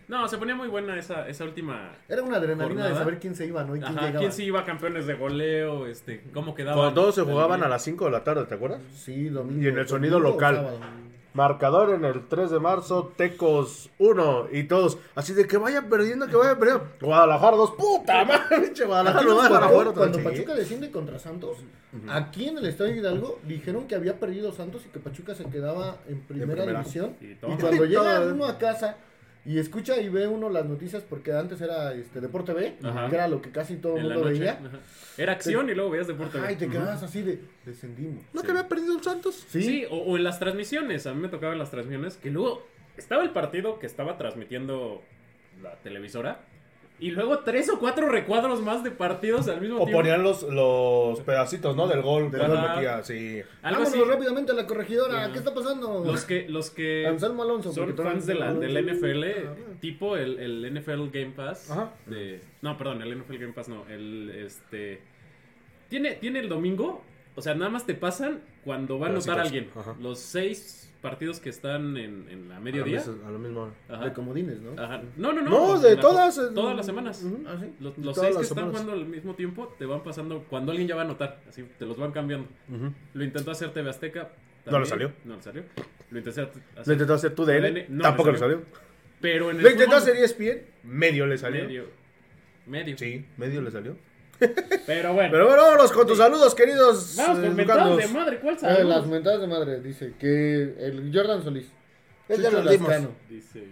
No, 0.08 0.28
se 0.28 0.38
ponía 0.38 0.54
muy 0.54 0.68
buena 0.68 0.98
esa, 0.98 1.28
esa 1.28 1.44
última. 1.44 1.92
Era 2.08 2.22
una 2.22 2.38
adrenalina 2.38 2.86
de 2.88 2.94
saber 2.94 3.18
quién 3.20 3.34
se 3.34 3.46
iba, 3.46 3.62
¿no? 3.64 3.76
Y 3.76 3.80
quién 3.80 3.92
Ajá, 3.92 4.06
llegaba. 4.06 4.18
quién 4.20 4.32
sí 4.32 4.44
iba 4.44 4.60
a 4.60 4.64
campeones 4.64 5.06
de 5.06 5.14
goleo, 5.14 5.86
este, 5.86 6.22
cómo 6.32 6.54
quedaba. 6.54 6.76
Cuando 6.76 6.94
todos 7.00 7.14
se 7.14 7.22
jugaban 7.22 7.62
a 7.62 7.68
las 7.68 7.82
5 7.82 8.06
de 8.06 8.10
la 8.10 8.24
tarde, 8.24 8.44
¿te 8.46 8.54
acuerdas? 8.54 8.80
Sí, 8.94 9.28
domingo. 9.28 9.62
Y 9.62 9.68
en 9.68 9.78
el 9.78 9.86
sonido 9.88 10.18
local. 10.20 10.68
Marcador 11.34 11.90
en 11.90 12.04
el 12.04 12.28
3 12.28 12.48
de 12.52 12.60
marzo, 12.60 13.12
Tecos 13.16 13.90
1 13.98 14.48
y 14.52 14.64
todos. 14.64 14.98
Así 15.16 15.34
de 15.34 15.46
que 15.48 15.56
vayan 15.56 15.88
perdiendo, 15.88 16.28
que 16.28 16.36
vayan 16.36 16.58
perdiendo. 16.58 16.86
Guadalajara 17.00 17.56
2, 17.56 17.70
puta 17.72 18.24
madre, 18.24 18.72
Guadalajara 18.86 19.26
no 19.26 19.36
va 19.36 19.46
a 19.46 19.68
jugar 19.68 19.94
cuando. 19.94 20.22
Pachuca 20.22 20.54
desciende 20.54 20.92
contra 20.92 21.18
Santos, 21.18 21.58
aquí 22.08 22.48
en 22.48 22.58
el 22.58 22.66
Estadio 22.66 22.94
Hidalgo 22.94 23.40
dijeron 23.42 23.88
que 23.88 23.96
había 23.96 24.18
perdido 24.20 24.52
Santos 24.52 24.82
y 24.86 24.90
que 24.90 25.00
Pachuca 25.00 25.34
se 25.34 25.44
quedaba 25.46 25.96
en 26.08 26.20
primera, 26.20 26.62
primera. 26.62 26.78
división. 26.80 27.16
Y 27.20 27.32
Y, 27.32 27.36
cuando 27.36 27.84
llega 27.84 28.20
uno 28.20 28.46
a 28.46 28.56
casa 28.56 28.96
y 29.46 29.58
escucha 29.58 30.00
y 30.00 30.08
ve 30.08 30.26
uno 30.26 30.48
las 30.48 30.64
noticias, 30.66 31.02
porque 31.08 31.32
antes 31.32 31.60
era 31.60 31.92
este 31.92 32.20
Deporte 32.20 32.52
B, 32.54 32.76
Ajá. 32.82 33.08
que 33.08 33.14
era 33.14 33.28
lo 33.28 33.42
que 33.42 33.50
casi 33.50 33.76
todo 33.76 33.96
el 33.96 34.04
mundo 34.04 34.20
noche. 34.24 34.38
veía. 34.38 34.52
ajá. 34.52 34.78
Era 35.18 35.32
acción 35.32 35.68
y 35.68 35.74
luego 35.74 35.90
veías 35.90 36.06
deporte. 36.06 36.38
Ajá, 36.38 36.50
y 36.52 36.56
te 36.56 36.68
quedabas 36.68 37.02
así 37.02 37.22
de 37.22 37.40
descendimos. 37.64 38.24
¿No 38.32 38.40
Sí. 38.40 38.46
que 38.46 38.52
había 38.52 38.68
perdido 38.68 38.94
un 38.94 39.02
Santos? 39.04 39.44
Sí, 39.48 39.62
Sí, 39.62 39.84
o, 39.90 39.96
o 39.98 40.16
en 40.16 40.24
las 40.24 40.38
transmisiones. 40.38 41.06
A 41.06 41.14
mí 41.14 41.20
me 41.20 41.28
tocaba 41.28 41.52
en 41.52 41.58
las 41.58 41.70
transmisiones 41.70 42.16
que 42.16 42.30
luego 42.30 42.66
estaba 42.96 43.22
el 43.22 43.30
partido 43.30 43.78
que 43.78 43.86
estaba 43.86 44.16
transmitiendo 44.18 45.02
la 45.62 45.74
televisora. 45.76 46.40
Y 47.00 47.10
luego 47.10 47.40
tres 47.40 47.68
o 47.70 47.80
cuatro 47.80 48.08
recuadros 48.08 48.62
más 48.62 48.84
de 48.84 48.92
partidos 48.92 49.48
al 49.48 49.60
mismo 49.60 49.76
O 49.76 49.84
tiempo. 49.84 49.98
ponían 49.98 50.22
los, 50.22 50.44
los 50.44 51.20
pedacitos, 51.20 51.74
¿no? 51.74 51.88
Del 51.88 52.02
gol. 52.02 52.30
Del 52.30 52.46
gol. 52.46 52.60
metía, 52.60 53.02
sí. 53.02 53.42
Vámonos 53.62 53.88
así. 53.88 54.00
rápidamente 54.00 54.52
a 54.52 54.54
la 54.54 54.66
corregidora. 54.66 55.24
Ajá. 55.24 55.32
¿Qué 55.32 55.38
está 55.38 55.52
pasando? 55.52 56.04
Los 56.04 56.24
que, 56.24 56.48
los 56.48 56.70
que 56.70 57.06
Anselmo 57.06 57.42
Alonso. 57.42 57.72
son 57.72 57.96
fans 57.96 58.26
de 58.26 58.34
la, 58.34 58.54
del 58.54 58.76
Alonso. 58.76 59.06
NFL, 59.06 59.24
tipo 59.80 60.16
el, 60.16 60.38
el 60.38 60.72
NFL 60.72 61.08
Game 61.10 61.32
Pass. 61.34 61.70
Ajá. 61.70 61.92
De, 62.06 62.40
no, 62.62 62.78
perdón, 62.78 63.02
el 63.02 63.18
NFL 63.18 63.38
Game 63.38 63.52
Pass 63.52 63.68
no. 63.68 63.84
El, 63.88 64.30
este, 64.30 65.02
tiene, 65.88 66.12
tiene 66.14 66.38
el 66.40 66.48
domingo 66.48 67.02
O 67.34 67.42
sea, 67.42 67.54
nada 67.54 67.70
más 67.70 67.84
te 67.86 67.94
pasan 67.94 68.40
cuando 68.64 69.00
va 69.00 69.08
a 69.08 69.10
anotar 69.10 69.40
alguien. 69.40 69.68
Ajá. 69.74 69.96
Los 70.00 70.20
seis 70.20 70.83
partidos 71.04 71.38
que 71.38 71.50
están 71.50 71.96
en, 71.96 72.26
en 72.28 72.48
la 72.48 72.56
A 72.56 72.60
mediodía. 72.60 73.00
la 73.22 73.28
a 73.28 73.30
la 73.30 73.38
misma 73.38 73.60
hora. 73.62 73.72
Ajá. 73.88 74.04
De 74.06 74.12
comodines, 74.12 74.58
¿no? 74.60 74.82
Ajá. 74.82 75.02
No, 75.16 75.32
no, 75.32 75.42
no. 75.42 75.50
No, 75.50 75.78
de 75.80 75.94
La- 75.94 76.00
todas, 76.00 76.36
eh, 76.38 76.42
Todas 76.52 76.74
las 76.76 76.84
semanas. 76.86 77.24
Ah, 77.46 77.56
sí. 77.60 77.72
Los, 77.78 77.96
los 77.98 78.16
seis 78.16 78.36
que 78.36 78.42
están 78.42 78.70
jugando 78.70 78.92
al 78.92 79.06
mismo 79.06 79.34
tiempo 79.36 79.72
te 79.78 79.86
van 79.86 80.02
pasando 80.02 80.44
cuando 80.50 80.72
alguien 80.72 80.88
ya 80.88 80.96
va 80.96 81.02
a 81.02 81.04
anotar. 81.04 81.42
Así 81.48 81.62
te 81.78 81.86
los 81.86 81.96
van 81.96 82.10
cambiando. 82.10 82.48
Lo 83.12 83.22
intentó 83.22 83.52
hacer 83.52 83.72
TV 83.72 83.88
Azteca. 83.90 84.30
No 84.66 84.80
le 84.80 84.86
salió. 84.86 85.12
No 85.24 85.36
le 85.36 85.42
salió. 85.42 85.62
Lo 86.10 86.18
intenté 86.18 86.30
hacer. 86.42 86.50
Lo 86.86 86.92
intentó 86.92 87.14
hacer 87.14 87.34
tu 87.34 87.44
DN, 87.44 87.70
DN, 87.70 87.86
no 87.90 88.02
tampoco 88.02 88.28
le 88.30 88.32
le 88.34 88.38
salió. 88.38 88.62
Pero 89.20 89.50
en 89.50 89.58
el 89.58 89.62
Lo 89.62 89.70
intentó 89.70 89.92
fútbol- 89.96 89.98
hacer 89.98 90.16
ESPN, 90.16 90.62
medio 90.84 91.26
le 91.26 91.36
salió. 91.38 91.64
Medio. 91.64 91.84
Medio. 92.66 92.96
Sí, 92.98 93.26
medio 93.36 93.60
le 93.60 93.70
salió. 93.70 93.96
Pero 94.86 95.12
bueno. 95.14 95.30
Pero 95.32 95.46
bueno, 95.46 95.62
vámonos 95.62 95.92
con 95.92 96.06
tus 96.06 96.18
saludos, 96.18 96.54
queridos. 96.54 97.14
Vamos 97.16 97.38
eh, 97.38 97.46
con 97.46 97.56
mentadas 97.56 97.86
educandos. 97.86 98.12
de 98.12 98.18
madre. 98.18 98.38
¿Cuál 98.40 98.54
Eh, 98.54 98.58
salud? 98.58 98.88
las 98.90 99.06
mentadas 99.06 99.40
de 99.40 99.46
madre, 99.46 99.80
dice 99.80 100.14
que 100.18 100.62
el 100.78 101.10
Jordan 101.14 101.42
Solís. 101.42 101.70
Ya 102.28 102.36
las 102.50 102.70
dimos. 102.70 102.88
Lascano. 102.88 103.10
Dice. 103.28 103.64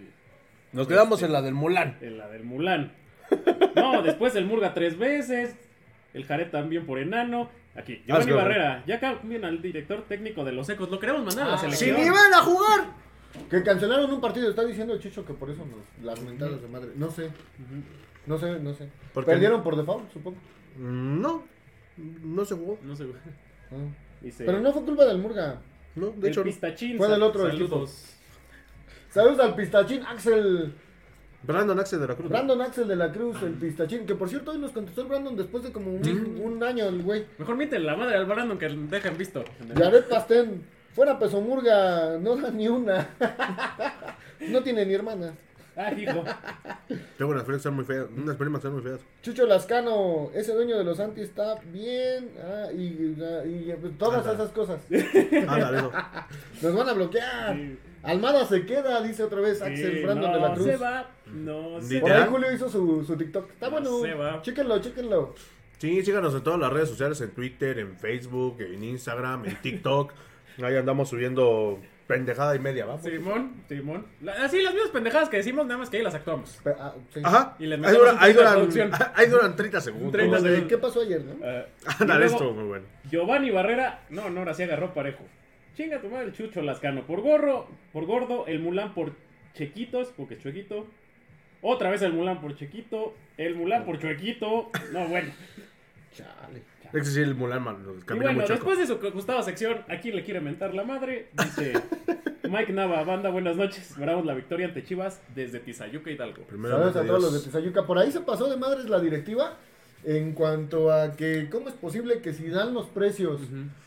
Nos 0.71 0.87
quedamos 0.87 1.21
en 1.23 1.31
la 1.33 1.41
del 1.41 1.53
Mulan. 1.53 1.97
En 2.01 2.17
la 2.17 2.27
del 2.29 2.43
Mulan. 2.43 2.93
No, 3.75 4.01
después 4.03 4.35
el 4.35 4.45
Murga 4.45 4.73
tres 4.73 4.97
veces. 4.97 5.55
El 6.13 6.25
Jared 6.25 6.49
también 6.51 6.85
por 6.85 6.99
enano. 6.99 7.49
Aquí, 7.75 8.01
Ah, 8.03 8.05
Giovanni 8.07 8.25
que- 8.27 8.33
Barrera. 8.33 8.83
Ya 8.85 8.99
cambian 8.99 9.45
al 9.45 9.61
director 9.61 10.03
técnico 10.07 10.43
de 10.43 10.51
los 10.51 10.69
ecos. 10.69 10.89
Lo 10.91 10.99
queremos 10.99 11.23
mandar 11.25 11.45
a 11.45 11.49
la 11.49 11.55
Ah, 11.55 11.57
¡Si 11.57 11.63
selección. 11.75 12.01
ni 12.01 12.09
van 12.09 12.33
a 12.33 12.41
jugar! 12.43 13.03
Que 13.49 13.63
cancelaron 13.63 14.11
un 14.13 14.21
partido. 14.21 14.47
Está 14.49 14.63
diciendo 14.63 14.99
Chicho 14.99 15.25
que 15.25 15.33
por 15.33 15.49
eso 15.49 15.65
nos, 15.65 16.05
las 16.05 16.21
mentadas 16.21 16.61
de 16.61 16.67
madre. 16.67 16.89
No 16.95 17.09
sé. 17.09 17.29
No 18.27 18.37
sé, 18.37 18.59
no 18.59 18.73
sé. 18.75 18.87
Perdieron 19.25 19.63
por 19.63 19.75
default, 19.75 20.11
supongo. 20.13 20.37
No, 20.77 21.43
no 21.97 22.45
se 22.45 22.55
jugó. 22.55 22.79
No 22.83 22.95
sé. 22.95 23.05
güey. 23.05 23.17
Ah. 23.71 23.75
Dice. 24.21 24.45
Pero 24.45 24.59
no 24.59 24.71
fue 24.71 24.83
culpa 24.83 25.05
del 25.05 25.17
Murga. 25.17 25.61
No, 25.95 26.07
de 26.07 26.27
el 26.27 26.27
hecho, 26.27 26.43
pistachín. 26.43 26.97
Fue 26.97 27.07
del 27.07 27.21
otro 27.21 27.47
Saludos. 27.47 28.15
Saludos 29.09 29.39
al 29.39 29.55
pistachín 29.55 30.01
Axel. 30.03 30.73
Brandon 31.43 31.79
Axel 31.79 31.99
de 31.99 32.07
la 32.07 32.15
Cruz. 32.15 32.29
Brandon 32.29 32.61
Axel 32.61 32.87
de 32.87 32.95
la 32.95 33.11
Cruz, 33.11 33.41
el 33.43 33.53
pistachín. 33.53 34.05
Que 34.05 34.15
por 34.15 34.29
cierto, 34.29 34.51
hoy 34.51 34.57
nos 34.57 34.71
contestó 34.71 35.01
el 35.01 35.07
Brandon 35.07 35.35
después 35.35 35.63
de 35.63 35.71
como 35.71 35.93
un, 35.93 36.41
un 36.41 36.63
año 36.63 36.85
el 36.87 37.03
güey. 37.03 37.25
Mejor 37.37 37.57
mienten 37.57 37.85
la 37.85 37.95
madre 37.95 38.15
al 38.15 38.25
Brandon 38.25 38.57
que 38.57 38.69
dejan 38.69 39.17
visto. 39.17 39.43
Jared 39.75 40.05
Pastén. 40.05 40.63
Fuera 40.93 41.19
peso 41.19 41.41
Murga. 41.41 42.17
No 42.17 42.35
da 42.37 42.49
ni 42.49 42.67
una. 42.67 43.09
no 44.49 44.63
tiene 44.63 44.85
ni 44.85 44.93
hermana. 44.93 45.33
Ah, 45.75 45.91
hijo. 45.91 46.23
Tengo 47.17 47.31
unas 47.31 47.47
están 47.49 47.73
muy 47.73 47.85
feas. 47.85 48.05
Unas 48.15 48.35
primas 48.35 48.61
que 48.61 48.67
están 48.67 48.73
muy 48.73 48.83
feas. 48.83 48.99
Chucho 49.21 49.45
Lascano, 49.45 50.29
ese 50.33 50.53
dueño 50.53 50.77
de 50.77 50.83
los 50.83 50.97
Santi 50.97 51.21
está 51.21 51.55
bien. 51.71 52.29
Ah, 52.43 52.67
y, 52.71 53.15
ah, 53.21 53.45
y, 53.45 53.73
pues, 53.81 53.97
todas 53.97 54.25
Anda. 54.27 54.33
esas 54.43 54.51
cosas. 54.51 54.81
Ándale, 55.47 55.77
eso. 55.77 55.91
Nos 56.61 56.75
van 56.75 56.89
a 56.89 56.93
bloquear. 56.93 57.55
Sí. 57.55 57.79
Almada 58.03 58.45
se 58.45 58.65
queda, 58.65 59.01
dice 59.01 59.23
otra 59.23 59.39
vez 59.39 59.61
Axel 59.61 59.93
Sí, 59.93 60.03
Brandon 60.03 60.31
no, 60.31 60.35
de 60.37 60.41
la 60.41 60.53
Cruz. 60.55 60.65
se 60.67 60.77
va. 60.77 61.09
No 61.33 61.81
se 61.81 61.99
Por 61.99 62.11
ahí 62.11 62.27
Julio 62.29 62.51
hizo 62.53 62.69
su, 62.69 63.03
su 63.05 63.15
TikTok. 63.15 63.49
Está 63.51 63.67
No 63.67 63.71
bueno. 63.71 64.01
se 64.01 64.13
va. 64.13 64.41
Chéquenlo, 64.41 64.79
chéquenlo. 64.79 65.33
Sí, 65.77 66.03
síganos 66.03 66.33
en 66.35 66.43
todas 66.43 66.59
las 66.59 66.71
redes 66.71 66.89
sociales, 66.89 67.19
en 67.21 67.31
Twitter, 67.31 67.79
en 67.79 67.97
Facebook, 67.97 68.61
en 68.61 68.83
Instagram, 68.83 69.45
en 69.45 69.61
TikTok. 69.61 70.11
Ahí 70.61 70.75
andamos 70.75 71.09
subiendo 71.09 71.79
pendejada 72.07 72.55
y 72.55 72.59
media, 72.59 72.85
¿va? 72.85 72.97
Simón, 72.99 73.63
Simón. 73.67 74.05
La- 74.21 74.33
así 74.43 74.61
las 74.61 74.73
mismas 74.73 74.91
pendejadas 74.91 75.29
que 75.29 75.37
decimos, 75.37 75.65
nada 75.65 75.77
más 75.79 75.89
que 75.89 75.97
ahí 75.97 76.03
las 76.03 76.15
actuamos. 76.15 76.59
Pe- 76.63 76.75
ah, 76.77 76.93
sí. 77.13 77.21
Ajá. 77.23 77.55
Y 77.59 77.65
les 77.65 77.77
ahí, 77.77 77.81
metemos 77.81 77.99
duran, 77.99 78.15
un 78.15 78.21
ahí, 78.23 78.33
poquito 78.33 78.39
de 78.39 78.43
duran, 78.43 78.53
producción. 78.89 78.91
ahí 79.15 79.27
duran 79.27 79.55
30 79.55 79.81
segundos. 79.81 80.11
30 80.11 80.35
Como 80.37 80.43
de, 80.49 80.55
segundos. 80.55 80.69
¿Qué 80.69 80.77
pasó 80.81 81.01
ayer, 81.01 81.21
no? 81.23 81.33
Ah, 81.45 81.65
Ándale, 81.99 82.25
y 82.25 82.29
luego, 82.29 82.43
esto 82.43 82.53
muy 82.53 82.63
bueno. 82.65 82.85
Giovanni 83.09 83.51
Barrera, 83.51 84.01
no, 84.09 84.29
no, 84.29 84.39
ahora 84.39 84.53
sí 84.53 84.63
agarró 84.63 84.93
parejo. 84.93 85.23
Chinga 85.75 85.99
tu 86.01 86.09
madre 86.09 86.25
el 86.25 86.33
Chucho 86.33 86.61
Lascano 86.61 87.05
por 87.07 87.21
gorro, 87.21 87.67
por 87.91 88.05
gordo, 88.05 88.45
el 88.47 88.59
Mulan 88.59 88.93
por 88.93 89.13
chequitos, 89.55 90.09
porque 90.15 90.35
es 90.35 90.39
chuequito. 90.41 90.85
Otra 91.61 91.89
vez 91.89 92.01
el 92.01 92.13
Mulan 92.13 92.41
por 92.41 92.55
chequito, 92.55 93.15
el 93.37 93.55
Mulan 93.55 93.85
por 93.85 93.97
chuequito. 93.97 94.69
No, 94.91 95.07
bueno. 95.07 95.31
Chale. 96.13 96.61
Es 96.93 97.07
decir, 97.07 97.23
el 97.23 97.33
Mulan 97.33 97.63
man, 97.63 97.77
Y 97.99 98.03
camina 98.03 98.31
bueno, 98.33 98.47
después 98.47 98.77
de 98.77 98.85
su 98.85 98.99
gustada 99.11 99.41
sección, 99.41 99.79
¿a 99.89 99.99
quién 99.99 100.15
le 100.15 100.23
quiere 100.23 100.39
mentar 100.41 100.75
la 100.75 100.83
madre? 100.83 101.29
Dice 101.33 101.73
Mike 102.43 102.71
Nava, 102.71 103.03
banda, 103.03 103.31
buenas 103.31 103.55
noches. 103.55 103.89
Esperamos 103.89 104.25
la 104.25 104.35
victoria 104.35 104.67
ante 104.67 104.83
Chivas 104.83 105.19
desde 105.33 105.59
Tizayuca, 105.59 106.11
Hidalgo. 106.11 106.43
Primero, 106.43 106.77
Saludos 106.77 106.95
a 106.95 107.07
todos 107.07 107.21
los 107.23 107.33
de 107.33 107.39
Tizayuca. 107.39 107.87
Por 107.87 107.97
ahí 107.97 108.11
se 108.11 108.19
pasó 108.19 108.47
de 108.47 108.57
madres 108.57 108.89
la 108.89 108.99
directiva 108.99 109.57
en 110.03 110.33
cuanto 110.33 110.91
a 110.91 111.13
que 111.13 111.49
cómo 111.49 111.67
es 111.69 111.73
posible 111.73 112.21
que 112.21 112.31
si 112.31 112.49
dan 112.49 112.75
los 112.75 112.85
precios 112.87 113.41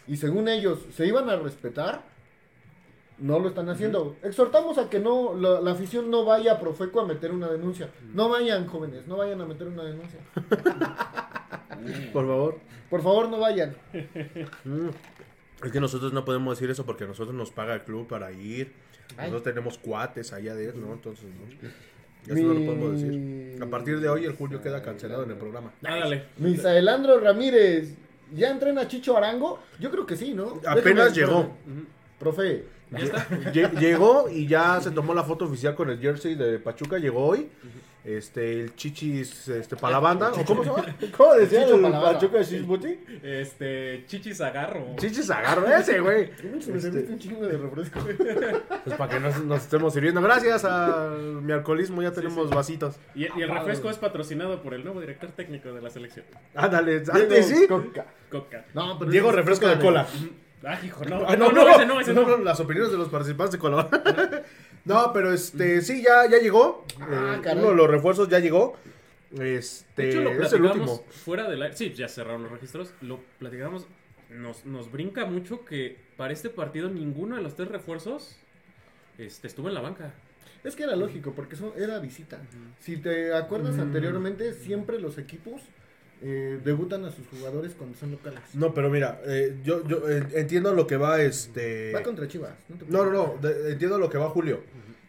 y 0.09 0.17
según 0.17 0.49
ellos 0.49 0.81
se 0.93 1.07
iban 1.07 1.31
a 1.31 1.37
respetar, 1.37 2.03
no 3.19 3.39
lo 3.39 3.49
están 3.49 3.69
haciendo. 3.69 4.17
Exhortamos 4.25 4.79
a 4.79 4.91
que 4.91 4.99
no 4.99 5.35
la, 5.35 5.61
la 5.61 5.71
afición 5.71 6.11
no 6.11 6.25
vaya 6.25 6.55
a 6.55 6.59
Profeco 6.59 7.01
a 7.01 7.07
meter 7.07 7.31
una 7.31 7.49
denuncia. 7.49 7.89
No 8.15 8.29
vayan, 8.29 8.67
jóvenes, 8.67 9.07
no 9.07 9.17
vayan 9.19 9.41
a 9.41 9.47
meter 9.47 9.69
una 9.69 9.85
denuncia. 9.85 10.19
Por 12.13 12.27
favor. 12.27 12.59
Por 12.91 13.03
favor, 13.03 13.29
no 13.29 13.39
vayan. 13.41 13.75
Mm. 14.65 14.89
Es 15.65 15.73
que 15.73 15.81
nosotros 15.81 16.13
no 16.13 16.25
podemos 16.25 16.57
decir 16.59 16.71
eso 16.71 16.85
porque 16.85 17.05
a 17.05 17.07
nosotros 17.07 17.35
nos 17.35 17.51
paga 17.51 17.75
el 17.75 17.83
club 17.83 18.07
para 18.07 18.31
ir. 18.33 18.73
Ay. 19.17 19.31
Nosotros 19.31 19.43
tenemos 19.45 19.79
cuates 19.79 20.33
allá 20.33 20.55
de 20.55 20.67
él, 20.67 20.75
¿no? 20.81 20.93
Entonces, 20.93 21.25
¿no? 21.25 21.69
Eso 22.35 22.43
no 22.47 22.55
lo 22.55 22.67
podemos 22.67 23.01
decir. 23.01 23.63
A 23.63 23.67
partir 23.67 24.01
de 24.01 24.09
hoy, 24.09 24.25
el 24.25 24.33
Julio 24.35 24.61
queda 24.61 24.83
cancelado 24.83 25.23
en 25.23 25.31
el 25.31 25.37
programa. 25.37 25.73
Ah, 25.85 25.97
dale. 26.01 26.25
Misaelandro 26.39 27.21
Ramírez, 27.21 27.95
¿ya 28.35 28.51
entrena 28.51 28.87
Chicho 28.89 29.17
Arango? 29.17 29.61
Yo 29.81 29.91
creo 29.91 30.05
que 30.07 30.17
sí, 30.17 30.35
¿no? 30.35 30.61
Apenas 30.67 31.15
Déjame- 31.15 31.15
llegó. 31.15 31.57
Profe, 32.19 32.65
Ya 32.91 32.99
está. 32.99 33.29
Lle- 33.53 33.79
Llegó 33.79 34.29
y 34.31 34.47
ya 34.47 34.81
se 34.81 34.91
tomó 34.91 35.13
la 35.15 35.23
foto 35.25 35.45
oficial 35.47 35.75
con 35.75 35.89
el 35.91 35.99
jersey 36.01 36.35
de 36.35 36.59
Pachuca. 36.59 36.99
Llegó 36.99 37.27
hoy. 37.27 37.49
Este, 38.07 38.61
el 38.61 38.77
chichis 38.77 39.49
este, 39.49 39.75
para 39.75 39.95
la 39.95 39.99
banda. 39.99 40.31
¿O 40.33 40.45
cómo 40.45 40.63
se 40.63 40.71
llama? 40.71 40.97
¿Cómo 41.17 41.35
decía 41.35 41.65
el 41.65 41.83
banda. 41.83 42.01
Pachuca 42.13 42.41
Shisbuti? 42.41 43.01
Este, 43.21 44.05
Chichis 44.07 44.41
Agarro. 44.41 44.95
Chichis 44.97 45.29
agarro 45.29 45.67
ese, 45.67 45.99
güey. 45.99 46.31
se 46.37 46.45
me 46.45 46.57
Este, 46.59 46.81
serviste 46.81 47.13
un 47.13 47.19
chingo 47.19 47.47
de 47.47 47.59
refresco. 47.59 47.99
pues 48.85 48.97
para 48.97 49.13
que 49.13 49.19
nos, 49.19 49.43
nos 49.45 49.63
estemos 49.63 49.93
sirviendo. 49.93 50.23
Gracias 50.23 50.65
a 50.65 51.17
mi 51.19 51.51
alcoholismo 51.53 52.01
ya 52.01 52.13
tenemos 52.13 52.49
vasitos. 52.49 52.95
Y, 53.17 53.23
y 53.25 53.43
el 53.43 53.49
refresco 53.51 53.91
es 53.91 53.99
patrocinado 53.99 54.63
por 54.63 54.75
el 54.75 54.85
nuevo 54.85 55.01
director 55.01 55.31
técnico 55.33 55.73
de 55.73 55.83
la 55.83 55.91
selección, 55.91 56.27
Ándale, 56.55 57.03
antes 57.13 57.47
sí. 57.49 57.67
Coca. 57.67 58.07
Coca. 58.31 58.67
No, 58.73 59.01
pero 59.01 59.11
Diego 59.11 59.33
refresco 59.33 59.67
de 59.67 59.81
cola. 59.81 60.07
Ah, 60.65 60.79
hijo, 60.85 61.05
no. 61.05 61.25
Ah, 61.29 61.37
no, 61.37 61.53
no, 61.53 61.69
ese 61.69 61.87
no, 61.87 62.01
ese 62.01 62.13
no. 62.15 62.39
las 62.39 62.59
opiniones 62.59 62.91
de 62.91 62.99
los 62.99 63.09
participantes 63.09 63.53
de 63.53 63.59
color. 63.59 63.89
No, 64.87 65.13
pero 65.13 65.33
este, 65.33 65.83
sí, 65.83 66.03
ya, 66.03 66.27
ya 66.31 66.39
llegó. 66.39 66.85
Ah, 67.01 67.41
Eh, 67.45 67.53
uno 67.57 67.71
de 67.71 67.75
los 67.77 67.91
refuerzos 67.91 68.29
ya 68.29 68.39
llegó. 68.39 68.77
Este, 69.39 70.03
De 70.03 70.09
hecho, 70.11 70.21
lo 70.23 70.31
es 70.31 70.37
el 70.53 70.61
platicamos 70.61 70.91
último. 70.91 71.05
fuera 71.25 71.49
del 71.51 71.63
aire. 71.63 71.77
Sí, 71.77 71.93
ya 71.93 72.09
cerraron 72.09 72.45
los 72.45 72.53
registros. 72.53 72.93
Lo 73.03 73.21
platicamos. 73.39 73.87
Nos, 74.31 74.65
nos 74.65 74.91
brinca 74.91 75.25
mucho 75.27 75.65
que 75.65 75.97
para 76.17 76.33
este 76.33 76.49
partido 76.51 76.89
ninguno 76.89 77.37
de 77.37 77.43
los 77.43 77.55
tres 77.55 77.69
refuerzos 77.69 78.37
este, 79.19 79.47
estuvo 79.47 79.69
en 79.69 79.75
la 79.75 79.81
banca. 79.81 80.15
Es 80.65 80.75
que 80.75 80.83
era 80.85 80.97
lógico, 80.97 81.33
porque 81.33 81.55
eso 81.55 81.75
era 81.77 81.99
visita. 82.01 82.41
Si 82.81 82.97
te 82.97 83.33
acuerdas 83.35 83.77
Mm. 83.77 83.81
anteriormente, 83.81 84.53
siempre 84.55 84.99
los 85.01 85.17
equipos 85.19 85.61
eh, 86.23 86.59
debutan 86.65 87.05
a 87.05 87.11
sus 87.11 87.27
jugadores 87.29 87.73
cuando 87.77 87.97
son 87.99 88.11
locales. 88.13 88.41
No, 88.55 88.73
pero 88.75 88.89
mira, 88.91 89.21
eh, 89.27 89.57
yo, 89.65 89.87
yo 89.87 90.09
eh, 90.09 90.25
entiendo 90.35 90.73
lo 90.75 90.87
que 90.87 90.97
va 90.97 91.21
este. 91.23 91.93
Va 91.93 92.03
contra 92.03 92.27
Chivas. 92.29 92.55
No, 92.69 92.77
te 92.77 92.85
No, 92.89 93.05
no, 93.05 93.11
preocupes. 93.11 93.43
no, 93.43 93.49
de- 93.65 93.73
entiendo 93.73 93.99
lo 93.99 94.09
que 94.11 94.19
va 94.19 94.29
Julio. 94.31 94.61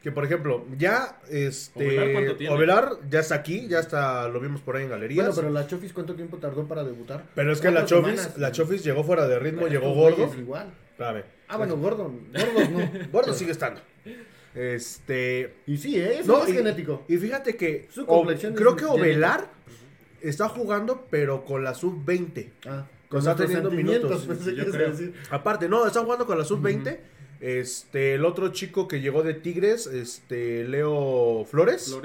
Que 0.04 0.12
por 0.12 0.24
ejemplo, 0.24 0.64
ya 0.78 1.20
este 1.30 2.48
Ovelar, 2.50 2.92
ya 3.10 3.20
está 3.20 3.36
aquí, 3.36 3.68
ya 3.68 3.80
está, 3.80 4.28
lo 4.30 4.40
vimos 4.40 4.62
por 4.62 4.76
ahí 4.78 4.84
en 4.84 4.90
galerías. 4.90 5.26
Bueno, 5.28 5.42
pero 5.42 5.50
la 5.52 5.68
Chofis, 5.68 5.92
¿cuánto 5.92 6.14
tiempo 6.16 6.38
tardó 6.38 6.66
para 6.68 6.84
debutar? 6.84 7.26
Pero 7.36 7.52
es 7.52 7.60
que 7.60 7.72
la 7.72 7.84
Chofis, 7.86 8.22
semanas. 8.22 8.38
la 8.38 8.52
Chofis 8.52 8.84
llegó 8.84 9.04
fuera 9.04 9.28
de 9.28 9.40
ritmo, 9.40 9.68
llegó 9.68 9.94
gordo. 9.94 10.32
Igual. 10.38 10.72
Espérame. 10.92 11.24
Ah, 11.50 11.58
bueno, 11.58 11.76
gordo. 11.78 12.04
Gordos 12.32 12.70
no. 12.70 12.92
Gordo 13.12 13.34
sigue 13.34 13.52
estando. 13.52 13.82
Este. 14.56 15.54
Y 15.68 15.78
sí, 15.78 15.98
¿eh? 16.00 16.20
Eso 16.20 16.32
No, 16.38 16.44
es 16.44 16.50
y- 16.50 16.54
genético. 16.54 17.04
Y 17.08 17.18
fíjate 17.18 17.56
que 17.56 17.88
Su 17.92 18.04
o- 18.04 18.06
complexión 18.08 18.54
es 18.54 18.60
creo 18.60 18.76
que 18.76 18.86
genética. 18.86 19.02
Ovelar 19.04 19.48
está 20.22 20.50
jugando, 20.50 21.06
pero 21.10 21.46
con 21.46 21.64
la 21.64 21.74
sub-20. 21.74 22.50
Ah, 22.68 22.86
está 23.18 23.36
teniendo 23.36 23.72
minutos, 23.72 24.26
pensé 24.28 24.56
que 24.56 24.66
creo. 24.66 24.90
decir. 24.92 25.14
Aparte, 25.30 25.68
no, 25.70 25.86
está 25.88 26.02
jugando 26.02 26.26
con 26.26 26.38
la 26.38 26.44
sub-20. 26.46 26.98
Este, 27.40 28.16
el 28.16 28.26
otro 28.26 28.50
chico 28.50 28.88
que 28.88 29.00
llegó 29.00 29.22
de 29.24 29.34
Tigres, 29.36 29.86
este, 29.88 30.64
Leo 30.64 31.46
Flores. 31.50 31.96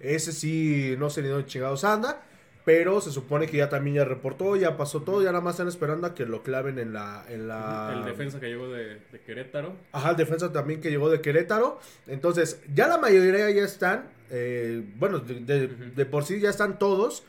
Ese 0.00 0.32
sí, 0.32 0.94
no 0.98 1.08
sé 1.10 1.22
ni 1.22 1.28
dónde 1.28 1.46
chingados 1.46 1.84
anda. 1.84 2.22
Pero 2.66 3.02
se 3.02 3.10
supone 3.10 3.46
que 3.46 3.58
ya 3.58 3.68
también 3.68 3.96
ya 3.96 4.06
reportó, 4.06 4.56
ya 4.56 4.78
pasó 4.78 5.02
todo, 5.02 5.20
ya 5.22 5.32
nada 5.32 5.42
más 5.44 5.54
están 5.56 5.68
esperando 5.68 6.06
a 6.06 6.14
que 6.14 6.24
lo 6.24 6.42
claven 6.42 6.78
en 6.78 6.94
la... 6.94 7.22
En 7.28 7.46
la... 7.46 7.92
El 7.98 8.04
defensa 8.06 8.40
que 8.40 8.46
llegó 8.46 8.68
de, 8.70 9.00
de 9.12 9.20
Querétaro. 9.26 9.74
Ajá, 9.92 10.12
el 10.12 10.16
defensa 10.16 10.50
también 10.50 10.80
que 10.80 10.88
llegó 10.90 11.10
de 11.10 11.20
Querétaro. 11.20 11.78
Entonces, 12.06 12.62
ya 12.74 12.88
la 12.88 12.96
mayoría 12.96 13.50
ya 13.50 13.64
están. 13.64 14.06
eh, 14.30 14.82
bueno, 14.96 15.18
de, 15.18 15.40
de- 15.40 15.68
de 15.68 16.06
por 16.06 16.24
sí 16.24 16.40
ya 16.40 16.48
están 16.48 16.78
todos. 16.78 17.24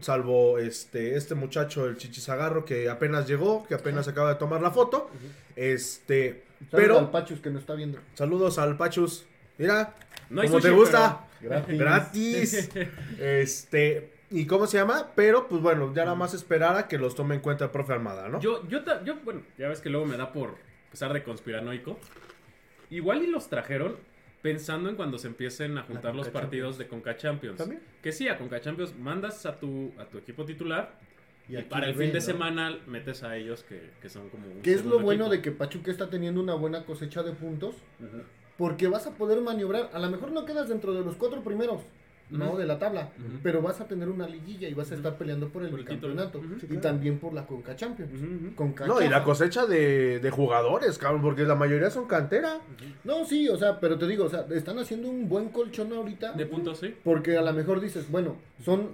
Salvo 0.00 0.58
este, 0.58 1.16
este 1.16 1.34
muchacho, 1.34 1.86
el 1.86 1.96
Chichizagarro, 1.96 2.64
que 2.64 2.88
apenas 2.88 3.26
llegó, 3.28 3.66
que 3.66 3.74
apenas 3.74 4.08
acaba 4.08 4.30
de 4.30 4.36
tomar 4.36 4.60
la 4.60 4.70
foto. 4.70 5.10
Este, 5.56 6.44
Saludos 6.70 6.70
pero 6.70 6.98
al 6.98 7.10
Pachus 7.10 7.40
que 7.40 7.50
nos 7.50 7.60
está 7.60 7.74
viendo. 7.74 7.98
saludos 8.14 8.58
al 8.58 8.76
Pachus. 8.76 9.26
Mira, 9.58 9.94
No 10.30 10.40
hay 10.42 10.48
como 10.48 10.60
te 10.60 10.70
gusta, 10.70 11.26
Gratis. 11.40 11.78
gratis. 11.78 12.70
este, 13.20 14.12
¿y 14.30 14.46
cómo 14.46 14.66
se 14.66 14.78
llama? 14.78 15.10
Pero, 15.14 15.48
pues 15.48 15.60
bueno, 15.62 15.92
ya 15.94 16.04
nada 16.04 16.16
más 16.16 16.34
esperar 16.34 16.76
a 16.76 16.88
que 16.88 16.98
los 16.98 17.14
tome 17.14 17.34
en 17.34 17.40
cuenta 17.40 17.64
el 17.64 17.70
profe 17.70 17.92
Armada, 17.92 18.28
¿no? 18.28 18.40
Yo, 18.40 18.66
yo, 18.68 18.80
bueno, 19.24 19.42
ya 19.58 19.68
ves 19.68 19.80
que 19.80 19.90
luego 19.90 20.06
me 20.06 20.16
da 20.16 20.32
por 20.32 20.56
pesar 20.90 21.12
de 21.12 21.22
conspiranoico. 21.22 21.98
Igual 22.90 23.22
y 23.22 23.26
los 23.26 23.48
trajeron 23.48 23.96
pensando 24.44 24.90
en 24.90 24.96
cuando 24.96 25.16
se 25.16 25.26
empiecen 25.26 25.78
a 25.78 25.84
juntar 25.84 26.14
los 26.14 26.28
partidos 26.28 26.76
de 26.76 26.86
Conca 26.86 27.16
Champions. 27.16 27.56
¿También? 27.56 27.80
Que 28.02 28.12
sí, 28.12 28.28
a 28.28 28.36
Conca 28.36 28.60
Champions 28.60 28.94
mandas 28.98 29.46
a 29.46 29.58
tu, 29.58 29.90
a 29.98 30.04
tu 30.04 30.18
equipo 30.18 30.44
titular 30.44 30.98
y, 31.48 31.56
para 31.62 31.86
el 31.86 31.94
ven, 31.94 32.08
fin 32.08 32.12
de 32.12 32.18
¿no? 32.18 32.26
semana 32.26 32.78
metes 32.86 33.22
a 33.22 33.38
ellos 33.38 33.64
que, 33.64 33.92
que 34.02 34.10
son 34.10 34.28
como 34.28 34.46
un 34.46 34.60
Que 34.60 34.74
es 34.74 34.84
lo 34.84 34.98
bueno 35.00 35.30
de 35.30 35.40
que 35.40 35.50
Pachuca 35.50 35.90
está 35.90 36.10
teniendo 36.10 36.42
una 36.42 36.52
buena 36.52 36.84
cosecha 36.84 37.22
de 37.22 37.32
puntos. 37.32 37.76
Porque 38.58 38.86
vas 38.86 39.06
a 39.06 39.12
poder 39.12 39.40
maniobrar. 39.40 39.88
A 39.94 39.98
lo 39.98 40.10
mejor 40.10 40.30
no 40.30 40.44
quedas 40.44 40.68
dentro 40.68 40.92
de 40.92 41.02
los 41.02 41.16
cuatro 41.16 41.42
primeros. 41.42 41.80
¿No? 42.30 42.56
De 42.56 42.66
la 42.66 42.78
tabla. 42.78 43.10
Pero 43.42 43.62
vas 43.62 43.80
a 43.80 43.86
tener 43.86 44.08
una 44.08 44.26
liguilla 44.26 44.68
y 44.68 44.74
vas 44.74 44.90
a 44.92 44.94
estar 44.94 45.16
peleando 45.16 45.48
por 45.48 45.62
el, 45.62 45.70
Por 45.70 45.80
el 45.80 45.84
campeonato. 45.84 46.40
Y 46.62 46.66
claro. 46.66 46.80
también 46.80 47.18
por 47.18 47.32
la 47.32 47.46
Conca 47.46 47.76
Champions. 47.76 48.10
Conca 48.54 48.86
No, 48.86 49.00
y 49.02 49.08
la 49.08 49.22
cosecha 49.22 49.66
de, 49.66 50.18
de 50.20 50.30
jugadores, 50.30 50.98
cabrón, 50.98 51.22
porque 51.22 51.44
la 51.44 51.54
mayoría 51.54 51.90
son 51.90 52.06
cantera. 52.06 52.60
No, 53.04 53.24
sí, 53.24 53.48
o 53.48 53.56
sea, 53.56 53.78
pero 53.80 53.98
te 53.98 54.06
digo, 54.06 54.24
o 54.24 54.28
sea, 54.28 54.46
están 54.50 54.78
haciendo 54.78 55.08
un 55.08 55.28
buen 55.28 55.50
colchón 55.50 55.92
ahorita. 55.92 56.32
De 56.32 56.46
puntos, 56.46 56.78
sí. 56.78 56.94
Porque 57.04 57.36
a 57.36 57.42
lo 57.42 57.52
mejor 57.52 57.80
dices, 57.80 58.10
bueno, 58.10 58.36
son 58.64 58.88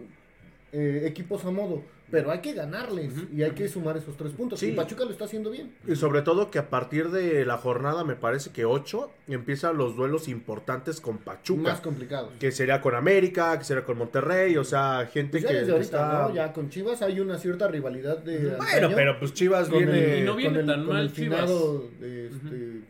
eh, 0.72 1.04
equipos 1.06 1.44
a 1.44 1.50
modo, 1.50 1.82
pero 2.10 2.30
hay 2.30 2.40
que 2.40 2.52
ganarles 2.52 3.12
y 3.32 3.42
hay 3.42 3.52
que 3.52 3.68
sumar 3.68 3.96
esos 3.96 4.16
tres 4.16 4.32
puntos. 4.32 4.58
Sí. 4.58 4.68
Y 4.68 4.72
Pachuca 4.72 5.04
lo 5.04 5.10
está 5.10 5.24
haciendo 5.26 5.50
bien. 5.50 5.72
Y 5.86 5.96
sobre 5.96 6.22
todo 6.22 6.50
que 6.50 6.58
a 6.58 6.68
partir 6.68 7.10
de 7.10 7.44
la 7.44 7.56
jornada, 7.56 8.04
me 8.04 8.16
parece 8.16 8.50
que 8.50 8.64
8, 8.64 9.10
empiezan 9.28 9.76
los 9.76 9.96
duelos 9.96 10.28
importantes 10.28 11.00
con 11.00 11.18
Pachuca. 11.18 11.62
Más 11.62 11.80
complicados. 11.80 12.32
Que 12.40 12.50
sería 12.52 12.80
con 12.80 12.94
América, 12.94 13.58
que 13.58 13.64
sería 13.64 13.84
con 13.84 13.98
Monterrey, 13.98 14.56
o 14.56 14.64
sea, 14.64 15.08
gente 15.12 15.32
Pues 15.32 15.42
ya 15.44 15.48
que, 15.48 15.54
desde 15.56 15.72
ahorita, 15.72 15.84
está... 15.84 16.28
¿no? 16.28 16.34
Ya 16.34 16.52
con 16.52 16.68
Chivas 16.70 17.02
hay 17.02 17.20
una 17.20 17.38
cierta 17.38 17.68
rivalidad 17.68 18.18
de. 18.18 18.38
Bueno, 18.38 18.56
antaño 18.64 18.96
pero 18.96 19.18
pues 19.18 19.32
Chivas 19.34 19.68
con 19.68 19.78
viene... 19.78 20.14
el, 20.14 20.22
Y 20.22 20.26
no 20.26 20.36
viene 20.36 20.60
con 20.60 20.60
el- 20.60 20.66
tan 20.66 20.84
con 20.84 20.94
mal 20.94 21.02
el 21.04 21.10
finado 21.10 21.88
de 22.00 22.26
este, 22.26 22.80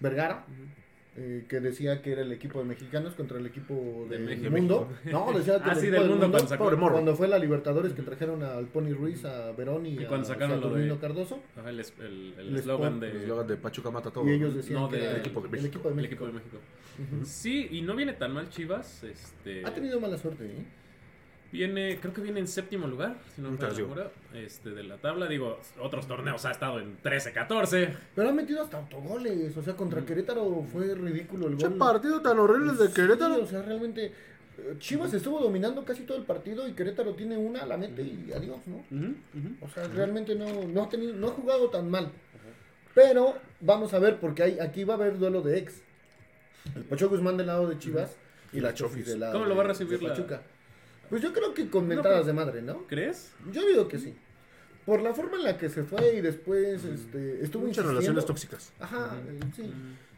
Vergara. 0.00 0.44
Eh, 1.16 1.44
que 1.48 1.60
decía 1.60 2.02
que 2.02 2.10
era 2.12 2.22
el 2.22 2.32
equipo 2.32 2.58
de 2.58 2.64
mexicanos 2.64 3.14
contra 3.14 3.38
el 3.38 3.46
equipo 3.46 4.06
De 4.10 4.18
del 4.18 4.26
México. 4.26 4.50
mundo. 4.50 4.88
No, 5.04 5.32
decía 5.38 5.62
que 5.62 5.70
Ah, 5.70 5.72
el 5.74 5.78
sí, 5.80 5.86
del 5.88 6.08
mundo 6.08 6.28
cuando 6.30 6.48
sacó- 6.48 6.64
Pobre 6.64 6.76
morro. 6.76 6.94
Cuando 6.94 7.14
fue 7.14 7.28
la 7.28 7.38
Libertadores 7.38 7.92
que 7.92 8.02
trajeron 8.02 8.42
al 8.42 8.66
Pony 8.66 8.92
Ruiz, 8.92 9.24
a 9.24 9.52
Verón 9.52 9.86
y, 9.86 9.94
Y 9.94 10.04
a 10.04 10.08
cuando 10.08 10.26
sacaron 10.26 10.60
lo 10.60 10.70
de- 10.70 10.98
Cardoso. 10.98 11.40
Ajá, 11.56 11.70
el 11.70 11.80
es- 11.80 11.94
el 12.00 12.34
el 12.38 12.48
El 12.48 12.56
eslogan 12.56 12.98
de... 13.00 13.10
El 13.10 13.16
eslogan 13.18 13.46
de 13.46 13.56
Pachuca 13.56 13.90
mata 13.90 14.10
todo. 14.10 14.28
Y 14.28 14.32
ellos 14.32 14.54
decían 14.54 14.80
No, 14.80 14.88
que 14.88 14.96
del 14.96 15.04
era 15.06 15.18
equipo 15.18 15.40
de 15.40 15.46
el 15.46 15.52
México. 15.52 15.68
equipo 15.68 15.88
de 15.88 15.90
El 15.90 15.96
México. 15.96 16.14
equipo 16.14 16.26
de 16.26 16.32
México. 16.32 16.56
Ujú. 17.16 17.24
Sí, 17.26 17.68
y 17.70 17.82
no 17.82 17.94
viene 17.94 18.12
tan 18.14 18.32
mal 18.32 18.48
Chivas. 18.50 19.04
Este, 19.04 19.64
Ha 19.64 19.72
tenido 19.74 20.00
mala 20.00 20.16
suerte, 20.18 20.44
¿eh? 20.46 20.64
Viene, 21.54 21.98
creo 22.00 22.12
que 22.12 22.20
viene 22.20 22.40
en 22.40 22.48
séptimo 22.48 22.88
lugar, 22.88 23.14
si 23.36 23.40
no 23.40 23.52
me 23.52 23.58
la 23.62 23.70
memoria, 23.70 24.10
este, 24.34 24.70
de 24.70 24.82
la 24.82 24.96
tabla. 24.96 25.28
Digo, 25.28 25.60
otros 25.80 26.08
torneos 26.08 26.44
ha 26.46 26.50
estado 26.50 26.80
en 26.80 26.96
13, 26.96 27.32
14. 27.32 27.94
Pero 28.16 28.28
ha 28.30 28.32
metido 28.32 28.60
hasta 28.60 28.78
autogoles. 28.78 29.56
O 29.56 29.62
sea, 29.62 29.76
contra 29.76 30.00
Mm. 30.00 30.04
Querétaro 30.04 30.66
fue 30.72 30.92
ridículo 30.96 31.46
el 31.46 31.54
gol. 31.54 31.74
partido 31.78 32.20
tan 32.22 32.40
horrible 32.40 32.72
de 32.72 32.88
Sí, 32.88 32.94
Querétaro. 32.94 33.40
o 33.40 33.46
sea, 33.46 33.62
realmente. 33.62 34.06
eh, 34.06 34.74
Chivas 34.80 35.14
estuvo 35.14 35.38
dominando 35.40 35.84
casi 35.84 36.02
todo 36.02 36.18
el 36.18 36.24
partido 36.24 36.66
y 36.66 36.72
Querétaro 36.72 37.14
tiene 37.14 37.36
una, 37.36 37.64
la 37.66 37.76
mete 37.76 38.02
y 38.02 38.32
adiós, 38.34 38.58
¿no? 38.66 38.84
O 39.60 39.68
sea, 39.70 39.86
realmente 39.86 40.34
no, 40.34 40.46
no, 40.64 40.82
ha 40.82 40.88
tenido, 40.88 41.12
no 41.14 41.28
ha 41.28 41.32
jugado 41.32 41.70
tan 41.70 41.88
mal. 41.88 42.10
Pero 42.96 43.34
vamos 43.60 43.94
a 43.94 44.00
ver, 44.00 44.18
porque 44.18 44.42
hay, 44.42 44.58
aquí 44.58 44.82
va 44.82 44.94
a 44.94 44.96
haber 44.96 45.18
duelo 45.18 45.40
de 45.42 45.58
ex. 45.58 45.82
El 46.74 46.82
Pocho 46.82 47.08
Guzmán 47.08 47.36
del 47.36 47.46
lado 47.46 47.68
de 47.68 47.78
Chivas 47.78 48.16
y 48.52 48.58
la 48.60 48.74
Chofis 48.74 49.06
del 49.06 49.20
lado 49.20 49.34
¿Cómo 49.34 49.44
lo 49.46 49.54
va 49.56 49.62
a 49.64 49.66
recibir 49.68 49.98
de 50.00 50.04
la- 50.08 50.14
Pachuca. 50.14 50.42
Pues 51.14 51.22
yo 51.22 51.32
creo 51.32 51.54
que 51.54 51.68
con 51.70 51.86
mentadas 51.86 52.26
de 52.26 52.32
madre, 52.32 52.60
¿no? 52.60 52.88
¿Crees? 52.88 53.30
Yo 53.52 53.64
digo 53.64 53.86
que 53.86 54.00
sí. 54.00 54.16
Por 54.84 55.00
la 55.00 55.14
forma 55.14 55.36
en 55.36 55.44
la 55.44 55.56
que 55.56 55.68
se 55.68 55.84
fue 55.84 56.16
y 56.16 56.20
después 56.20 56.82
este, 56.82 57.40
estuvo 57.40 57.62
Muchas 57.66 57.84
insistiendo. 57.84 57.90
relaciones 57.92 58.26
tóxicas. 58.26 58.72
Ajá, 58.80 59.12
sí. 59.54 59.72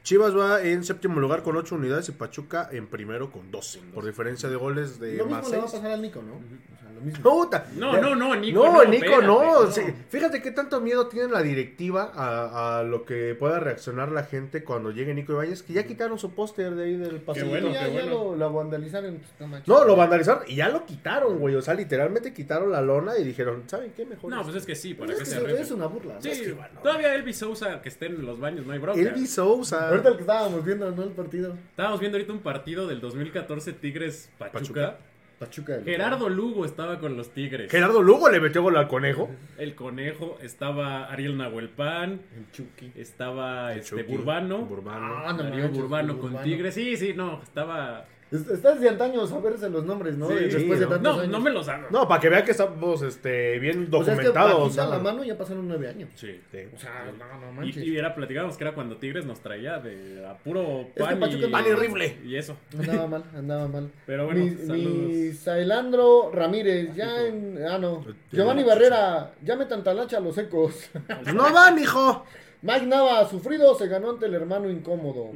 Chivas 0.07 0.37
va 0.37 0.63
en 0.63 0.85
séptimo 0.85 1.19
lugar 1.19 1.43
con 1.43 1.57
8 1.57 1.75
unidades 1.75 2.09
y 2.09 2.13
Pachuca 2.13 2.69
en 2.71 2.87
primero 2.87 3.33
con 3.33 3.51
12. 3.51 3.81
Por 3.93 4.05
diferencia 4.07 4.49
de 4.49 4.55
goles 4.55 5.01
de 5.01 5.17
Lo 5.17 5.25
mismo 5.27 5.41
más 5.41 5.51
le 5.51 5.57
va 5.59 5.65
a 5.65 5.69
6. 5.69 5.81
pasar 5.81 5.95
al 5.95 6.01
Nico, 6.03 6.23
¿no? 6.23 6.35
O 6.35 6.79
sea, 6.81 6.93
lo 6.93 7.01
mismo. 7.01 7.23
Puta. 7.29 7.67
No, 7.75 7.93
Ya- 7.95 8.01
no, 8.01 8.15
no, 8.15 8.37
Nico. 8.37 8.65
No, 8.65 8.73
no, 8.73 8.85
Nico, 8.85 9.05
espérate, 9.05 9.27
no. 9.27 9.71
Sí, 9.73 9.83
Fíjate 10.09 10.41
qué 10.43 10.53
tanto 10.53 10.81
miedo 10.81 11.09
tiene 11.09 11.29
la 11.33 11.43
directiva 11.43 12.13
a, 12.15 12.79
a 12.79 12.83
lo 12.85 13.05
que 13.05 13.35
pueda 13.35 13.59
reaccionar 13.59 14.13
la 14.13 14.23
gente 14.23 14.63
cuando 14.63 14.93
llegue 14.93 15.13
Nico 15.13 15.33
Ibáñez, 15.33 15.65
que 15.65 15.73
ya 15.73 15.85
quitaron 15.85 16.21
su 16.21 16.31
póster 16.35 16.77
de 16.77 16.85
ahí 16.85 16.97
del 16.97 17.21
pasillo. 17.21 17.49
bueno, 17.49 17.73
ya, 17.73 17.87
qué 17.87 17.95
ya 17.95 18.03
bueno. 18.05 18.11
lo, 18.31 18.37
lo 18.37 18.53
vandalizaron. 18.53 19.17
pues, 19.17 19.31
no 19.41 19.49
manches. 19.49 19.67
No, 19.69 19.85
lo 19.85 19.97
vandalizaron 19.97 20.45
y 20.47 20.55
ya 20.55 20.69
lo 20.69 20.87
quitaron, 20.87 21.41
güey. 21.41 21.57
O 21.57 21.63
sea, 21.63 21.75
literalmente 21.75 22.33
quitaron 22.33 22.71
la 22.71 22.81
lona 22.81 23.19
y 23.19 23.25
dijeron, 23.25 23.65
¿saben 23.67 23.91
qué? 23.97 24.07
Mejor. 24.07 24.31
No, 24.31 24.37
esto". 24.37 24.53
pues 24.53 24.63
es 24.63 24.67
que 24.67 24.77
sí, 24.77 24.95
Pues 24.95 25.09
para 25.11 25.13
es 25.15 25.19
que 25.19 25.25
que 25.25 25.31
se 25.31 25.37
es, 25.39 25.43
arregle. 25.43 25.63
es 25.63 25.71
una 25.73 25.87
burla. 25.87 26.15
¿no? 26.15 26.23
Sí, 26.23 26.29
Es 26.31 26.41
que 26.43 26.53
bueno. 26.53 26.79
todavía 26.81 27.13
Elvis 27.13 27.39
Sousa 27.39 27.83
que 27.83 27.89
esté 27.89 28.07
en 28.07 28.25
los 28.25 28.39
baños, 28.39 28.65
no 28.65 28.73
hay 28.73 28.79
bronca. 28.79 29.01
Elvis 29.01 29.35
Sousa. 29.35 29.96
Ahorita 29.97 30.09
el 30.11 30.15
que 30.17 30.21
estábamos 30.23 30.65
viendo, 30.65 30.91
¿no? 30.91 31.03
El 31.05 31.11
partido. 31.11 31.55
Estábamos 31.71 32.01
viendo 32.01 32.17
ahorita 32.19 32.33
un 32.33 32.41
partido 32.41 32.87
del 32.87 33.01
2014 33.01 33.73
Tigres 33.75 34.31
Pachuca. 34.39 34.59
Pachuca. 34.59 34.97
Pachuca. 35.39 35.81
Gerardo 35.85 36.31
Lugo 36.31 36.65
estaba 36.65 36.99
con 36.99 37.17
los 37.17 37.31
Tigres. 37.31 37.71
Gerardo 37.71 38.03
Lugo 38.03 38.31
le 38.31 38.41
metió 38.41 38.63
gol 38.63 38.77
al 38.79 38.89
conejo. 38.89 39.29
El 39.59 39.75
conejo, 39.75 40.39
estaba 40.41 41.11
Ariel 41.13 41.37
Nahuelpan, 41.37 42.21
El 42.35 42.51
Chucky. 42.53 42.93
estaba 42.95 43.75
este 43.75 43.91
Chucky, 44.03 44.17
Burbano. 44.17 44.61
Burbano. 44.65 45.19
Ah, 45.27 45.35
no 45.35 45.43
Darío 45.43 45.69
Burbano 45.69 46.15
con 46.15 46.31
Burbano. 46.33 46.43
Tigres. 46.45 46.75
Sí, 46.75 46.97
sí, 46.97 47.13
no, 47.15 47.43
estaba. 47.43 48.07
Es- 48.31 48.49
Estás 48.49 48.81
de 48.81 48.89
antaño 48.89 49.25
saberse 49.27 49.71
los 49.71 49.85
nombres, 49.85 50.17
¿no? 50.17 50.27
Sí, 50.29 50.35
De- 50.35 50.51
sí, 50.51 50.57
Después 50.59 50.81
de 50.81 50.87
¿no? 50.87 50.91
tantos 50.93 51.15
No, 51.17 51.21
años. 51.23 51.33
no 51.33 51.41
me 51.41 51.51
los 51.53 51.67
dan. 51.67 51.87
No, 51.91 52.09
para 52.09 52.21
que 52.21 52.29
vean 52.29 52.45
que 52.45 52.51
estamos 52.51 53.03
este, 53.03 53.59
bien 53.61 53.89
O 53.93 54.03
sea, 54.03 54.15
es 54.15 54.19
que 54.21 54.27
documentados. 54.27 54.77
la 54.77 54.99
mano 54.99 55.23
ya 55.23 55.39
pasaron 55.39 55.69
nueve 55.69 55.89
años. 55.89 56.09
Sí. 56.17 56.41
Sí. 56.51 56.59
O 56.75 56.79
sea, 56.79 57.13
no, 57.17 57.41
no 57.41 57.53
Y, 57.53 57.55
manches. 57.55 57.85
y 57.85 57.97
era, 57.97 58.15
platicábamos 58.17 58.57
que 58.57 58.65
era 58.65 58.75
cuando 58.75 58.97
Tigres 58.97 59.27
nos 59.27 59.39
traía 59.41 59.79
de 59.79 60.27
a 60.27 60.37
puro 60.39 60.89
pan 60.97 61.19
y, 61.33 61.47
Pan 61.47 61.65
y 61.69 61.73
rifle. 61.75 62.19
y 62.25 62.35
eso. 62.37 62.57
Andaba 62.77 63.07
mal, 63.07 63.25
andaba 63.35 63.69
mal. 63.69 63.93
Pero 64.07 64.27
bueno, 64.27 64.45
mi, 64.45 64.51
saludos. 64.51 64.93
mi 65.09 65.33
Sailandro 65.33 66.31
Ramírez, 66.33 66.95
ya 66.97 67.27
en. 67.27 67.59
Ah, 67.69 67.79
no. 67.79 68.05
El- 68.07 68.17
Giovanni 68.33 68.63
el- 68.63 68.67
Barrera, 68.67 69.33
llame 69.43 69.67
tantalacha 69.67 70.17
a 70.19 70.21
los 70.21 70.37
ecos. 70.37 70.91
Pues 71.07 71.33
no 71.35 71.53
va, 71.55 71.71
mijo. 71.71 72.25
Mike 72.63 72.87
Nava, 72.87 73.25
sufrido, 73.29 73.75
se 73.77 73.87
ganó 73.87 74.11
ante 74.11 74.27
el 74.27 74.35
hermano 74.35 74.69
incómodo. 74.69 75.31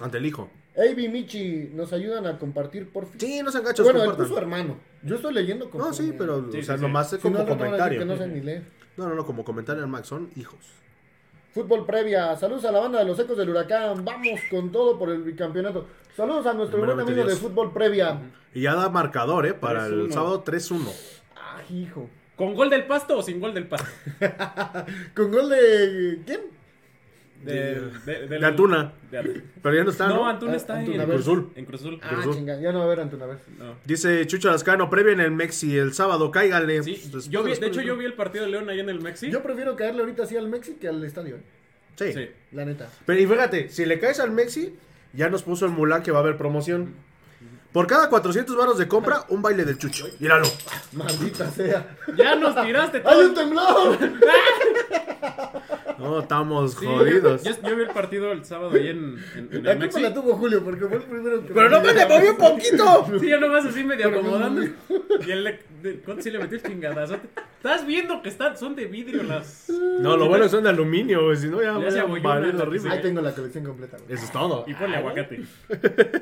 Ante 0.00 0.18
el 0.18 0.26
hijo. 0.26 0.50
AB 0.76 1.08
Michi, 1.08 1.70
nos 1.74 1.92
ayudan 1.92 2.26
a 2.26 2.38
compartir 2.38 2.88
por 2.90 3.06
fin. 3.06 3.20
Sí, 3.20 3.42
no 3.42 3.50
se 3.52 3.58
enganchos. 3.58 3.84
bueno, 3.84 4.02
él 4.04 4.16
puso 4.16 4.36
hermano. 4.38 4.76
Yo 5.02 5.16
estoy 5.16 5.32
leyendo 5.34 5.70
como. 5.70 5.84
No, 5.84 5.92
sí, 5.92 6.12
pero 6.18 6.50
Sí, 6.50 6.58
o 6.58 6.62
sea, 6.64 6.74
sí, 6.74 6.80
sí. 6.80 6.86
nomás 6.86 7.12
es 7.12 7.20
Si 7.20 7.30
no, 7.30 7.44
como 7.46 7.56
van 7.56 7.74
a 7.74 7.76
decir 7.86 7.98
comentario. 7.98 7.98
que 8.00 8.04
no 8.04 8.16
sé 8.16 8.26
ni 8.26 8.40
leer. 8.40 8.62
No, 8.96 9.08
no, 9.08 9.14
no, 9.14 9.24
como 9.26 9.44
comentario 9.44 9.82
al 9.82 9.88
Max, 9.88 10.08
son 10.08 10.30
hijos. 10.36 10.58
Fútbol 11.52 11.86
previa. 11.86 12.34
Saludos 12.36 12.64
a 12.64 12.72
la 12.72 12.80
banda 12.80 12.98
de 12.98 13.04
los 13.04 13.18
ecos 13.18 13.36
del 13.36 13.50
huracán. 13.50 14.04
Vamos 14.04 14.40
con 14.50 14.72
todo 14.72 14.98
por 14.98 15.10
el 15.10 15.22
bicampeonato. 15.22 15.86
Saludos 16.16 16.46
a 16.46 16.54
nuestro 16.54 16.78
buen 16.78 16.90
Primeramente 16.90 17.12
amigo 17.12 17.26
de 17.28 17.32
Dios. 17.34 17.38
fútbol 17.48 17.72
previa. 17.72 18.20
Y 18.52 18.62
ya 18.62 18.74
da 18.74 18.88
marcador, 18.88 19.46
¿eh? 19.46 19.54
Para 19.54 19.86
el 19.86 20.08
3-1. 20.08 20.12
sábado 20.12 20.42
3-1. 20.44 20.80
Ah, 21.36 21.60
hijo. 21.70 22.08
¿Con 22.36 22.54
gol 22.54 22.70
del 22.70 22.86
pasto 22.86 23.18
o 23.18 23.22
sin 23.22 23.38
gol 23.40 23.54
del 23.54 23.68
pasto? 23.68 23.86
Con 25.14 25.30
gol 25.30 25.48
de. 25.50 26.20
¿Quién? 26.26 26.40
De, 27.42 27.52
de, 28.06 28.26
del- 28.28 28.40
De 28.40 28.46
Antuna. 28.46 28.92
de- 29.10 29.42
Pero 29.62 29.74
ya 29.76 29.84
no 29.84 29.90
está, 29.90 30.08
no, 30.08 30.14
¿no? 30.16 30.28
Antuna 30.28 30.56
está 30.56 30.78
Antuna, 30.78 30.94
en 30.96 31.00
a 31.02 31.04
ver. 31.04 31.16
Cruzul. 31.16 31.50
En 31.54 31.64
Cruzul. 31.66 32.00
Ah, 32.02 32.08
Cruzul. 32.14 32.34
chinga. 32.36 32.58
Ya 32.60 32.72
no 32.72 32.78
va 32.78 32.84
a 32.84 32.86
haber 32.86 33.00
Antuna, 33.00 33.24
a 33.24 33.28
ver. 33.28 33.38
No. 33.58 33.74
Dice 33.84 34.26
Chucho 34.26 34.50
Lascano, 34.50 34.88
previa 34.88 35.12
en 35.12 35.20
el 35.20 35.30
Mexi 35.30 35.76
el 35.76 35.92
sábado, 35.92 36.30
cáiganle. 36.30 36.82
Sí, 36.82 36.92
Pues, 36.92 37.02
después 37.04 37.28
yo 37.30 37.42
vi, 37.42 37.54
de 37.54 37.66
hecho 37.66 37.82
yo 37.82 37.96
vi 37.98 38.06
el 38.06 38.14
partido 38.14 38.44
de 38.46 38.50
León 38.50 38.68
ahí 38.70 38.80
en 38.80 38.88
el 38.88 39.00
Mexi. 39.00 39.30
Yo 39.30 39.42
prefiero 39.42 39.76
caerle 39.76 40.00
ahorita 40.00 40.22
así 40.22 40.36
al 40.36 40.48
México 40.48 40.78
que 40.80 40.88
al 40.88 41.04
estadio. 41.04 41.36
¿eh? 41.36 41.40
Sí. 41.96 42.12
Sí. 42.12 42.28
La 42.52 42.64
neta. 42.64 42.88
Pero 43.04 43.20
y 43.20 43.26
fíjate, 43.26 43.68
si 43.68 43.84
le 43.84 43.98
caes 44.00 44.20
al 44.20 44.30
Mexi, 44.30 44.74
ya 45.12 45.28
nos 45.28 45.42
puso 45.42 45.66
el 45.66 45.72
Mulan 45.72 46.02
que 46.02 46.10
va 46.12 46.18
a 46.18 46.22
haber 46.22 46.36
promoción. 46.38 46.94
Por 47.72 47.86
cada 47.88 48.08
400 48.08 48.56
varos 48.56 48.78
de 48.78 48.86
compra, 48.88 49.24
un 49.28 49.42
baile 49.42 49.64
del 49.64 49.76
Chucho. 49.76 50.06
Míralo. 50.20 50.46
Maldita 50.92 51.50
sea. 51.50 51.96
Ya 52.16 52.36
nos 52.36 52.54
tiraste 52.64 52.98
¡Hay 53.04 53.04
todo. 53.04 53.28
un 53.28 53.34
temblor! 53.34 53.98
No, 56.04 56.20
estamos 56.20 56.72
Sí, 56.74 56.86
jodidos. 56.86 57.42
Yo, 57.42 57.52
yo 57.68 57.76
vi 57.76 57.82
el 57.82 57.88
partido 57.90 58.32
el 58.32 58.44
sábado 58.44 58.70
ahí 58.74 58.88
en, 58.88 59.18
en, 59.36 59.48
en 59.52 59.64
La 59.64 59.72
el 59.72 59.78
Mexi. 59.78 60.00
la 60.00 60.14
tuvo 60.14 60.34
Julio 60.36 60.62
porque 60.64 60.86
fue 60.86 60.96
el 60.98 61.02
primero 61.02 61.42
que. 61.46 61.52
Pero 61.54 61.68
no 61.70 61.80
me 61.80 61.92
le 61.94 62.06
moví 62.06 62.28
un 62.28 62.36
poquito. 62.36 63.06
Sí, 63.20 63.28
yo 63.28 63.40
nomás 63.40 63.64
así 63.66 63.82
medio 63.84 64.10
no 64.10 64.18
acomodando. 64.18 64.62
Y 65.26 65.30
él 65.30 65.44
le. 65.44 65.60
¿Cuánto 66.04 66.22
sí 66.22 66.30
le 66.30 66.38
metió 66.38 66.56
el 66.56 66.62
chingadazote? 66.62 67.28
Estás 67.56 67.86
viendo 67.86 68.22
que 68.22 68.28
están, 68.30 68.56
son 68.56 68.74
de 68.74 68.86
vidrio 68.86 69.22
las. 69.22 69.68
No, 70.00 70.16
lo 70.16 70.28
bueno 70.28 70.46
es 70.46 70.50
son 70.50 70.64
de 70.64 70.70
aluminio, 70.70 71.24
güey. 71.24 71.36
Si 71.36 71.48
no, 71.48 71.60
ya 71.62 71.72
valió 71.72 72.52
la 72.52 72.62
horrible. 72.62 72.90
Ahí 72.90 73.02
tengo 73.02 73.20
la 73.20 73.32
colección 73.34 73.64
completa. 73.64 73.98
güey. 73.98 74.14
Eso 74.14 74.24
es 74.24 74.32
todo. 74.32 74.64
Y 74.66 74.74
ponle 74.74 74.96
aguacate. 74.96 75.42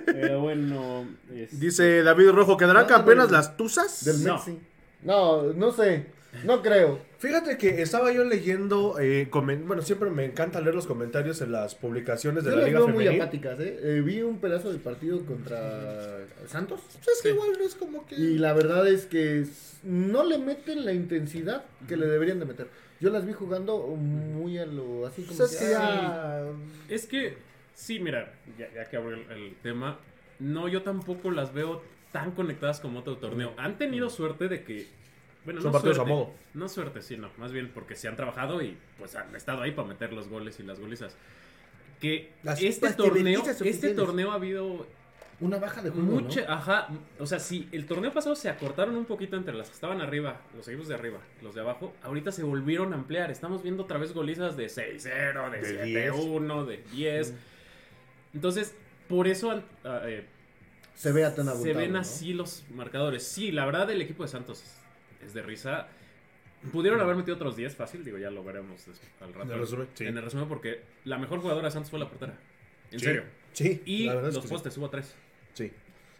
Pero 0.07 0.41
bueno. 0.41 1.07
este, 1.35 1.57
Dice 1.57 2.03
David 2.03 2.31
Rojo, 2.31 2.57
¿quedarán 2.57 2.83
No, 2.85 2.89
campeonas 2.89 3.27
del- 3.29 3.37
las 3.37 3.57
tuzas? 3.57 4.05
Del 4.05 4.25
No. 4.25 4.35
Mexi. 4.35 4.59
No, 5.03 5.43
no 5.53 5.73
sé. 5.73 6.07
No 6.45 6.63
creo. 6.63 6.99
Fíjate 7.19 7.59
que 7.59 7.83
estaba 7.83 8.11
yo 8.13 8.25
leyendo, 8.25 8.99
eh, 8.99 9.29
comen- 9.31 9.67
bueno, 9.67 9.83
siempre 9.83 10.11
me 10.11 10.25
encanta 10.25 10.61
leer 10.61 10.75
los 10.75 10.87
comentarios 10.87 11.41
en 11.43 11.53
las 11.53 11.75
publicaciones 11.75 12.43
de 12.45 12.51
Yo 12.51 12.57
la 12.57 12.63
las 12.63 12.69
Liga 12.71 12.79
veo 12.81 12.89
muy 12.89 13.05
Femenil. 13.05 13.21
apáticas, 13.21 13.61
¿eh? 13.61 13.79
Eh, 13.83 14.01
Vi 14.05 14.23
un 14.23 14.39
pedazo 14.39 14.71
del 14.71 14.81
partido 14.81 15.25
contra 15.27 16.19
Santos. 16.47 16.81
Pues 17.05 17.17
es 17.19 17.23
que 17.23 17.29
igual 17.31 17.51
no 17.59 17.65
es 17.65 17.75
como 17.75 18.07
que... 18.07 18.15
Y 18.17 18.39
la 18.39 18.55
verdad 18.55 18.89
es 18.89 19.05
que 19.07 19.45
no 19.85 20.25
le 20.25 20.39
meten 20.39 20.85
la 20.87 20.93
intensidad 20.95 21.65
que 21.87 21.97
le 21.97 22.07
deberían 22.07 22.39
de 22.41 22.47
meter. 22.47 22.67
Yo 22.99 23.11
las 23.11 23.27
vi 23.27 23.33
jugando 23.35 23.79
muy 23.89 24.59
a 24.59 24.65
lo 24.67 25.07
así 25.07 25.23
como 25.25 25.43
es 25.45 25.57
que, 25.57 25.67
que 25.67 25.75
ah, 25.75 26.45
ya... 26.89 26.95
Es 26.95 27.07
que, 27.07 27.37
sí, 27.75 28.01
mira, 28.01 28.33
ya, 28.59 28.69
ya 28.75 28.89
que 28.89 28.97
abro 28.97 29.15
el, 29.15 29.31
el 29.31 29.55
tema, 29.63 29.99
no, 30.39 30.67
yo 30.69 30.83
tampoco 30.83 31.31
las 31.31 31.53
veo 31.53 31.83
tan 32.11 32.31
conectadas 32.33 32.81
como 32.81 33.01
otro 33.01 33.19
torneo. 33.19 33.53
Han 33.59 33.77
tenido 33.79 34.09
suerte 34.11 34.49
de 34.49 34.65
que. 34.65 34.87
Bueno, 35.45 35.61
Son 35.61 35.71
no 35.71 35.73
partidos 35.73 35.97
suerte, 35.97 36.13
a 36.13 36.15
modo. 36.15 36.35
No 36.55 36.69
suerte, 36.69 37.03
sí, 37.03 37.17
no. 37.17 37.31
Más 37.39 37.53
bien 37.53 37.71
porque 37.75 37.97
se 37.97 38.09
han 38.09 38.17
trabajado 38.17 38.63
y 38.63 38.77
pues 38.99 39.17
han 39.17 39.35
estado 39.35 39.63
ahí 39.63 39.73
para 39.73 39.89
meter 39.89 40.13
los 40.13 40.29
goles 40.29 40.59
y 40.61 40.63
las 40.63 40.79
golizas. 40.79 41.17
Que 42.01 42.33
Las 42.43 42.61
este 42.63 42.87
pasteleritas 42.89 43.59
torneo, 43.59 43.71
este 43.71 43.95
torneo 43.95 44.33
ha 44.33 44.35
habido 44.35 44.87
una 45.41 45.59
baja 45.59 45.83
de 45.83 45.91
juego, 45.91 46.07
mucha, 46.07 46.43
¿no? 46.43 46.53
ajá, 46.53 46.89
o 47.19 47.27
sea, 47.27 47.41
si 47.41 47.69
el 47.73 47.87
torneo 47.87 48.13
pasado 48.13 48.37
se 48.37 48.49
acortaron 48.49 48.97
un 48.97 49.05
poquito 49.05 49.37
entre 49.37 49.55
las 49.55 49.69
que 49.69 49.75
estaban 49.75 50.01
arriba, 50.01 50.41
los 50.57 50.69
equipos 50.69 50.87
de 50.87 50.95
arriba, 50.95 51.19
los 51.43 51.55
de 51.55 51.61
abajo, 51.63 51.93
ahorita 52.03 52.31
se 52.31 52.45
volvieron 52.45 52.93
a 52.93 52.97
ampliar. 52.97 53.31
Estamos 53.31 53.63
viendo 53.63 53.83
otra 53.83 53.99
vez 53.99 54.15
golizas 54.15 54.57
de 54.57 54.67
6-0, 54.67 55.51
de, 55.51 55.61
De 55.61 56.13
7-1, 56.13 56.65
de 56.67 56.85
10. 56.93 57.35
Entonces, 58.35 58.75
por 59.09 59.27
eso 59.27 59.63
ah, 59.85 60.03
eh, 60.05 60.25
Se 60.95 61.11
vea 61.11 61.35
tan 61.35 61.47
se 61.47 61.51
abultado, 61.51 61.79
ven 61.79 61.93
¿no? 61.93 61.99
así 61.99 62.33
los 62.35 62.65
marcadores. 62.75 63.25
Sí, 63.25 63.51
la 63.51 63.65
verdad, 63.67 63.91
el 63.91 64.01
equipo 64.01 64.23
de 64.23 64.29
Santos 64.29 64.63
es 65.25 65.35
de 65.35 65.43
risa. 65.43 65.89
Pudieron 66.71 67.01
haber 67.01 67.17
metido 67.17 67.35
otros 67.35 67.57
10 67.57 67.75
fácil, 67.75 68.05
digo, 68.05 68.19
ya 68.19 68.31
lo 68.31 68.45
veremos 68.45 68.87
al 69.21 69.35
rato. 69.35 69.49
En 69.49 69.51
el 69.55 69.59
resumen, 69.61 69.89
sí. 69.95 70.05
En 70.07 70.17
el 70.17 70.23
resumen, 70.23 70.49
porque 70.49 70.81
la 71.05 71.19
mejor 71.19 71.41
jugadora 71.41 71.67
de 71.67 71.73
Santos 71.73 71.91
fue 71.91 71.99
la 71.99 72.09
portera. 72.09 72.39
En 72.93 73.01
Sí, 73.01 73.05
serio. 73.05 73.25
Sí, 73.53 73.83
Y 73.85 74.07
la 74.07 74.15
verdad 74.15 74.29
es 74.29 74.35
los 74.37 74.45
que 74.45 74.49
sí. 74.49 74.55
postes, 74.55 74.79
hubo 74.79 74.89
tres. 74.89 75.15
Sí. 75.55 75.73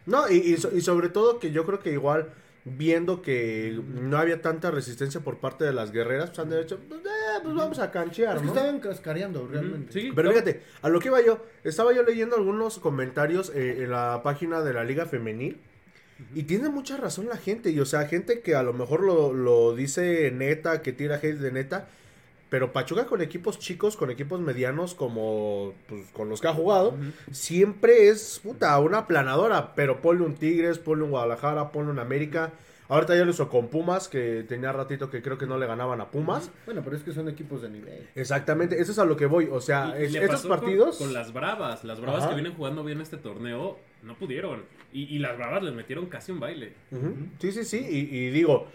No, 0.07 0.29
y, 0.29 0.35
y 0.37 0.57
so- 0.57 0.75
y 0.77 0.81
sobre 0.81 1.09
todo 1.11 1.39
que 1.39 1.53
yo 1.53 1.65
creo 1.65 1.79
que 1.79 1.93
igual, 1.93 2.31
viendo 2.65 3.23
que 3.23 3.81
no 3.95 4.19
había 4.19 4.43
tanta 4.43 4.71
resistencia 4.73 5.21
por 5.21 5.39
parte 5.39 5.65
de 5.65 5.73
las 5.73 5.93
guerreras, 5.93 6.31
pues 6.31 6.41
han 6.41 6.51
de 6.51 6.61
hecho, 6.61 6.79
pues, 6.89 7.01
eh, 7.03 7.41
pues 7.43 7.55
vamos 7.55 7.79
a 7.79 7.91
canchear, 7.93 8.35
Es 8.37 8.41
que 8.43 8.47
¿no? 8.49 8.53
estaban 8.55 8.81
cascareando 8.81 9.47
realmente. 9.47 9.93
Sí, 9.93 10.11
Pero 10.15 10.31
fíjate, 10.31 10.63
a 10.83 10.89
lo 10.89 10.99
que 10.99 11.07
iba 11.09 11.21
yo, 11.25 11.47
estaba 11.63 11.93
yo 11.93 12.03
leyendo 12.03 12.35
algunos 12.37 12.81
comentarios 12.81 13.53
eh, 13.55 13.85
en 13.85 13.91
la 13.93 14.23
página 14.25 14.61
de 14.63 14.73
la 14.75 14.83
Liga 14.85 15.07
Femenil. 15.07 15.61
Y 16.35 16.45
tiene 16.45 16.69
mucha 16.69 16.97
razón 16.97 17.29
la 17.29 17.37
gente, 17.37 17.71
y 17.71 17.81
o 17.81 17.87
sea, 17.87 18.07
gente 18.07 18.41
que 18.41 18.55
a 18.55 18.63
lo 18.63 18.73
mejor 18.73 19.03
lo, 19.03 19.33
lo 19.33 19.75
dice 19.75 20.31
neta, 20.31 20.83
que 20.83 20.93
tira 20.93 21.17
hate 21.17 21.39
de 21.39 21.53
neta, 21.53 21.89
pero 22.53 22.71
Pachuca 22.71 23.07
con 23.07 23.23
equipos 23.23 23.59
chicos, 23.59 23.97
con 23.97 24.11
equipos 24.11 24.39
medianos, 24.41 24.95
como 24.95 25.73
pues, 25.89 26.03
con 26.13 26.29
los 26.29 26.43
que 26.43 26.49
ha 26.49 26.53
jugado, 26.53 26.95
siempre 27.31 28.09
es 28.09 28.41
puta, 28.43 28.79
una 28.79 28.99
aplanadora, 28.99 29.75
pero 29.75 30.03
ponle 30.03 30.25
un 30.25 30.35
Tigres, 30.35 30.79
ponle 30.79 31.05
un 31.05 31.13
Guadalajara, 31.13 31.73
ponle 31.73 31.93
un 31.93 31.99
América. 31.99 32.53
Ahorita 32.93 33.17
ya 33.17 33.25
lo 33.25 33.31
hizo 33.31 33.49
con 33.49 33.69
Pumas, 33.69 34.07
que 34.09 34.45
tenía 34.47 34.71
ratito 34.73 35.09
que 35.09 35.23
creo 35.23 35.39
que 35.39 35.47
no 35.47 35.57
le 35.59 35.67
ganaban 35.67 36.01
a 36.01 36.11
Pumas. 36.11 36.51
Bueno, 36.67 36.83
pero 36.85 36.95
es 36.97 37.03
que 37.03 37.13
son 37.13 37.29
equipos 37.29 37.63
de 37.63 37.71
nivel. 37.71 38.07
Exactamente, 38.15 38.81
eso 38.81 38.93
es 38.93 38.99
a 38.99 39.05
lo 39.05 39.17
que 39.17 39.27
voy. 39.27 39.49
O 39.51 39.61
sea, 39.61 39.95
Y- 39.99 40.05
es- 40.05 40.15
estos 40.15 40.43
con- 40.43 40.51
partidos. 40.51 40.99
Con, 40.99 41.13
las 41.15 41.33
bravas. 41.33 41.85
Las 41.85 42.01
bravas 42.01 42.21
Ajá. 42.23 42.29
que 42.31 42.35
vienen 42.35 42.55
jugando 42.55 42.85
bien 42.85 43.01
este 43.01 43.17
torneo 43.17 43.79
no 44.03 44.15
pudieron. 44.17 44.65
Y, 44.93 45.05
y 45.05 45.19
las 45.21 45.39
bravas 45.39 45.63
les 45.63 45.73
metieron 45.73 46.07
casi 46.07 46.33
un 46.33 46.41
baile. 46.41 46.75
Sí, 47.39 47.53
sí, 47.53 47.65
sí. 47.65 47.79
Y, 47.79 48.15
y 48.17 48.31
digo, 48.31 48.67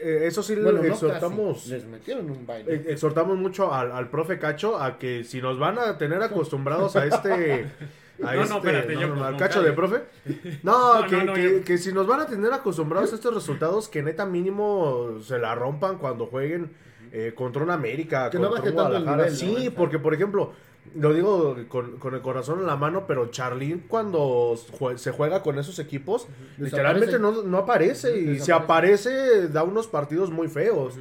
eh, 0.00 0.20
eso 0.22 0.42
sí 0.42 0.54
Bueno, 0.54 0.80
le 0.80 0.88
no 0.88 0.94
exhortamos. 0.94 1.58
casi. 1.58 1.70
Les 1.72 1.84
metieron 1.84 2.30
un 2.30 2.46
baile. 2.46 2.74
eh, 2.74 2.84
Exhortamos 2.88 3.36
mucho 3.36 3.74
al, 3.74 3.92
al 3.92 4.08
profe 4.08 4.38
Cacho 4.38 4.78
a 4.80 4.98
que 4.98 5.24
si 5.24 5.42
nos 5.42 5.58
van 5.58 5.78
a 5.78 5.98
tener 5.98 6.22
acostumbrados 6.22 6.96
a 6.96 7.04
este. 7.06 7.66
A 8.22 8.34
No, 8.34 8.36
no, 8.36 8.42
este, 8.42 8.56
espérate, 8.56 8.94
no, 8.94 9.30
yo 9.30 9.36
cacho 9.36 9.62
de 9.62 9.72
profe. 9.72 10.02
No, 10.62 11.00
No, 11.02 11.06
que, 11.08 11.16
no, 11.16 11.24
no, 11.24 11.32
que- 11.34 11.42
yo- 11.58 11.64
que 11.64 11.78
si 11.78 11.92
nos 11.92 12.06
van 12.06 12.20
a 12.20 12.26
tener 12.26 12.52
acostumbrados 12.52 13.12
a 13.12 13.14
estos 13.16 13.34
resultados, 13.34 13.88
que 13.88 14.02
neta 14.02 14.26
mínimo 14.26 15.18
se 15.22 15.38
la 15.38 15.54
rompan 15.54 15.98
cuando 15.98 16.26
jueguen 16.26 16.70
eh, 17.12 17.32
contra 17.34 17.62
un 17.62 17.70
América, 17.70 18.30
Que 18.30 18.38
contra 18.38 18.62
un 18.62 18.72
Guadalajara. 18.72 19.16
nivel, 19.28 19.32
¿no? 19.54 19.58
sí, 19.60 19.70
porque 19.70 19.98
por 19.98 20.14
ejemplo, 20.14 20.52
lo 20.94 21.12
digo 21.14 21.56
con, 21.68 21.98
con 21.98 22.14
el 22.14 22.20
corazón 22.22 22.60
en 22.60 22.66
la 22.66 22.76
mano, 22.76 23.04
pero 23.06 23.26
Charlín 23.30 23.84
cuando 23.88 24.54
jue- 24.78 24.96
se 24.98 25.10
juega 25.12 25.42
con 25.42 25.58
esos 25.58 25.78
equipos, 25.78 26.26
literalmente 26.58 27.18
no, 27.18 27.42
no 27.42 27.58
aparece. 27.58 28.18
Y 28.18 28.40
si 28.40 28.50
aparece, 28.52 29.48
da 29.48 29.62
unos 29.62 29.86
partidos 29.88 30.30
muy 30.30 30.48
feos. 30.48 30.94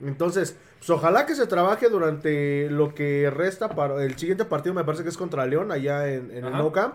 Entonces, 0.00 0.56
pues 0.78 0.90
ojalá 0.90 1.26
que 1.26 1.34
se 1.34 1.46
trabaje 1.46 1.88
durante 1.88 2.70
lo 2.70 2.94
que 2.94 3.30
resta 3.30 3.70
para 3.70 4.02
el 4.04 4.16
siguiente 4.16 4.44
partido, 4.44 4.74
me 4.74 4.84
parece 4.84 5.02
que 5.02 5.08
es 5.08 5.16
contra 5.16 5.44
León, 5.46 5.72
allá 5.72 6.08
en, 6.08 6.30
en 6.30 6.44
el. 6.44 6.52
No 6.52 6.70
Camp. 6.72 6.94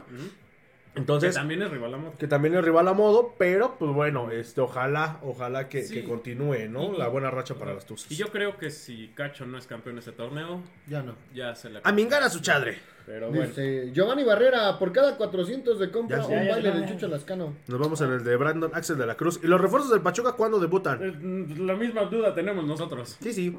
Entonces, 0.96 1.32
que 1.34 1.39
también 1.39 1.62
es 1.63 1.72
rival 1.72 1.94
amor. 1.96 2.13
que 2.20 2.28
también 2.28 2.54
es 2.54 2.63
rival 2.63 2.88
a 2.88 2.94
modo, 2.94 3.34
pero 3.39 3.76
pues 3.80 3.92
bueno, 3.92 4.30
este, 4.30 4.62
ojalá, 4.62 5.18
ojalá 5.24 5.68
que, 5.68 5.82
Sí. 5.84 5.96
que 5.96 6.04
continúe, 6.04 6.70
¿no? 6.70 6.94
Y- 6.94 6.98
La 6.98 7.08
buena 7.08 7.32
racha 7.32 7.56
para 7.56 7.74
las 7.74 7.86
Tuzas. 7.88 8.12
Y 8.12 8.16
yo 8.16 8.28
creo 8.28 8.58
que 8.58 8.70
si 8.70 9.08
Cacho 9.16 9.48
no 9.48 9.58
es 9.58 9.66
campeón 9.66 9.96
de 9.96 10.02
este 10.02 10.12
torneo, 10.12 10.62
Ya 10.88 11.02
no. 11.02 11.16
ya 11.34 11.56
se 11.56 11.72
le 11.72 11.80
A 11.84 11.92
a 12.24 12.30
su 12.30 12.42
chadre. 12.42 12.78
Pero 13.06 13.30
bueno. 13.30 13.48
Dice 13.48 13.92
Giovanni 13.94 14.24
Barrera, 14.24 14.80
por 14.80 14.92
cada 14.94 15.18
400 15.18 15.78
de 15.80 15.92
compra, 15.92 16.18
Ya, 16.20 16.26
un 16.26 16.32
ya, 16.32 16.52
baile 16.54 16.70
ya, 16.70 16.76
del 16.76 16.86
ya. 16.86 16.94
Chucho 16.94 17.08
Lascano. 17.08 17.54
Nos 17.68 17.80
vamos 17.80 18.00
en 18.02 18.12
el 18.12 18.24
de 18.24 18.36
Brandon 18.38 18.72
Axel 18.74 18.98
de 18.98 19.06
la 19.06 19.16
Cruz. 19.16 19.39
¿Y 19.44 19.48
los 19.48 19.60
refuerzos 19.60 19.92
del 19.92 20.02
Pachuca 20.02 20.34
cuándo 20.34 20.60
debutan? 20.60 21.00
Eh, 21.02 21.56
La 21.60 21.76
misma 21.76 22.04
duda 22.06 22.34
tenemos 22.34 22.66
nosotros. 22.66 23.18
Sí, 23.22 23.34
sí. 23.34 23.58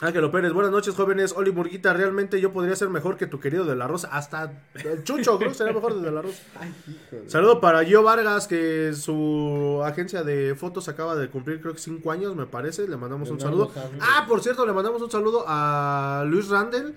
Ángelo 0.00 0.32
Pérez, 0.32 0.52
buenas 0.52 0.72
noches, 0.72 0.94
jóvenes. 0.96 1.32
Oli 1.36 1.52
Murguita, 1.52 1.92
realmente 1.92 2.40
yo 2.40 2.52
podría 2.52 2.74
ser 2.74 2.88
mejor 2.88 3.16
que 3.16 3.26
tu 3.28 3.38
querido 3.38 3.64
de 3.64 3.76
la 3.76 3.86
Rosa. 3.86 4.08
Hasta 4.10 4.50
el 4.84 5.04
Chucho, 5.04 5.38
creo 5.38 5.50
que 5.50 5.54
sería 5.56 5.72
mejor 5.72 6.00
de 6.00 6.10
la 6.10 6.20
Rosa. 6.20 6.42
Ay, 6.60 6.74
hijo 6.88 7.22
de- 7.22 7.30
Saludo 7.30 7.60
para 7.60 7.84
Gio 7.84 8.02
Vargas, 8.02 8.48
que 8.48 8.92
su 8.92 9.80
agencia 9.84 10.24
de 10.24 10.56
fotos 10.56 10.88
acaba 10.88 11.14
de 11.14 11.28
cumplir, 11.28 11.60
creo 11.60 11.74
que 11.74 11.78
cinco 11.80 12.10
años, 12.10 12.34
me 12.34 12.44
parece. 12.46 12.88
Le 12.88 12.96
mandamos 12.96 13.28
Le 13.28 13.34
un 13.34 13.40
saludo. 13.40 13.70
saludos. 13.72 13.92
Ah, 14.00 14.24
por 14.26 14.40
cierto, 14.42 14.66
le 14.66 14.72
mandamos 14.72 15.00
un 15.00 15.10
saludo 15.10 15.44
a 15.46 16.24
Luis 16.26 16.48
Randel, 16.48 16.94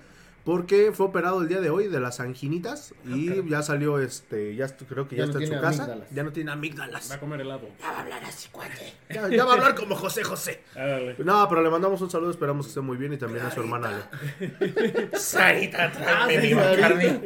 porque 0.48 0.92
fue 0.94 1.04
operado 1.04 1.42
el 1.42 1.48
día 1.48 1.60
de 1.60 1.68
hoy 1.68 1.88
de 1.88 2.00
las 2.00 2.20
anginitas 2.20 2.94
y 3.04 3.46
ya 3.50 3.60
salió, 3.60 3.98
este, 3.98 4.56
ya 4.56 4.66
creo 4.78 5.06
que 5.06 5.14
ya, 5.16 5.26
Ya 5.26 5.32
no 5.32 5.38
está 5.38 5.44
en 5.44 5.54
su 5.54 5.60
casa. 5.60 5.82
amígdalas. 5.82 6.10
Ya 6.10 6.22
no 6.22 6.32
tiene 6.32 6.48
Va 6.48 6.52
a 6.52 6.56
amígdalas. 6.56 7.16
comer 7.18 7.40
helado. 7.42 7.68
Ya, 9.10 9.28
ya 9.28 9.44
va 9.44 9.50
a 9.52 9.54
hablar 9.56 9.74
como 9.74 9.94
José 9.94 10.24
José. 10.24 10.62
Ándale. 10.74 11.16
No, 11.18 11.46
pero 11.50 11.62
le 11.62 11.68
mandamos 11.68 12.00
un 12.00 12.10
saludo, 12.10 12.30
esperamos 12.30 12.64
que 12.64 12.70
esté 12.70 12.80
muy 12.80 12.96
bien 12.96 13.12
y 13.12 13.18
también 13.18 13.44
a 13.44 13.50
su 13.50 13.60
hermana. 13.60 14.08
Sarita, 15.18 15.92
tráeme 15.92 16.38
mi 16.40 16.54
Sarita. 16.54 17.20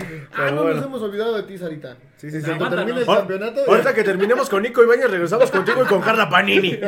Ah, 0.00 0.34
Pero 0.36 0.50
no 0.52 0.62
bueno. 0.62 0.76
nos 0.76 0.86
hemos 0.86 1.02
olvidado 1.02 1.34
de 1.36 1.42
ti, 1.42 1.58
Sarita. 1.58 1.96
Sí, 2.16 2.30
sí, 2.30 2.40
sí. 2.40 2.46
Cuando 2.56 2.76
termine 2.76 3.00
el 3.00 3.06
campeonato. 3.06 3.60
Ahorita 3.68 3.94
que 3.94 4.04
terminemos 4.04 4.48
con 4.48 4.62
Nico 4.62 4.82
Ibañez, 4.82 5.10
regresamos 5.10 5.50
contigo 5.50 5.82
y 5.82 5.86
con 5.86 6.00
Carla 6.02 6.28
Panini. 6.30 6.78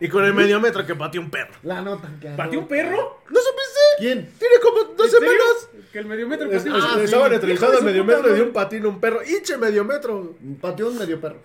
Y 0.00 0.08
con 0.08 0.24
el 0.24 0.34
mediometro 0.34 0.84
que 0.86 0.94
pateó 0.94 1.20
un 1.20 1.30
perro. 1.30 1.52
La 1.62 1.80
nota 1.82 2.08
que 2.20 2.28
¿Pateó 2.30 2.60
un 2.60 2.68
perro? 2.68 3.22
¿No 3.28 3.40
supiste? 3.40 3.80
¿Quién? 3.98 4.30
Tiene 4.38 4.54
como 4.62 4.94
dos 4.94 5.10
semanas. 5.10 5.68
Que 5.92 5.98
el 5.98 6.06
mediometro 6.06 6.50
Es- 6.50 6.64
pateó- 6.64 6.74
Ah, 6.74 6.92
le 6.94 6.98
sí. 7.00 7.04
estaban 7.04 7.32
entrevistando 7.32 7.74
Hijo 7.78 7.88
al 7.88 8.04
puta 8.16 8.30
y 8.30 8.34
dio 8.34 8.44
un 8.44 8.52
patín 8.52 8.84
a 8.84 8.88
un 8.88 9.00
perro. 9.00 9.20
¡Hinche 9.24 9.56
mediometro! 9.58 10.34
Pateó 10.60 10.88
un 10.88 10.98
medio 10.98 11.20
perro. 11.20 11.36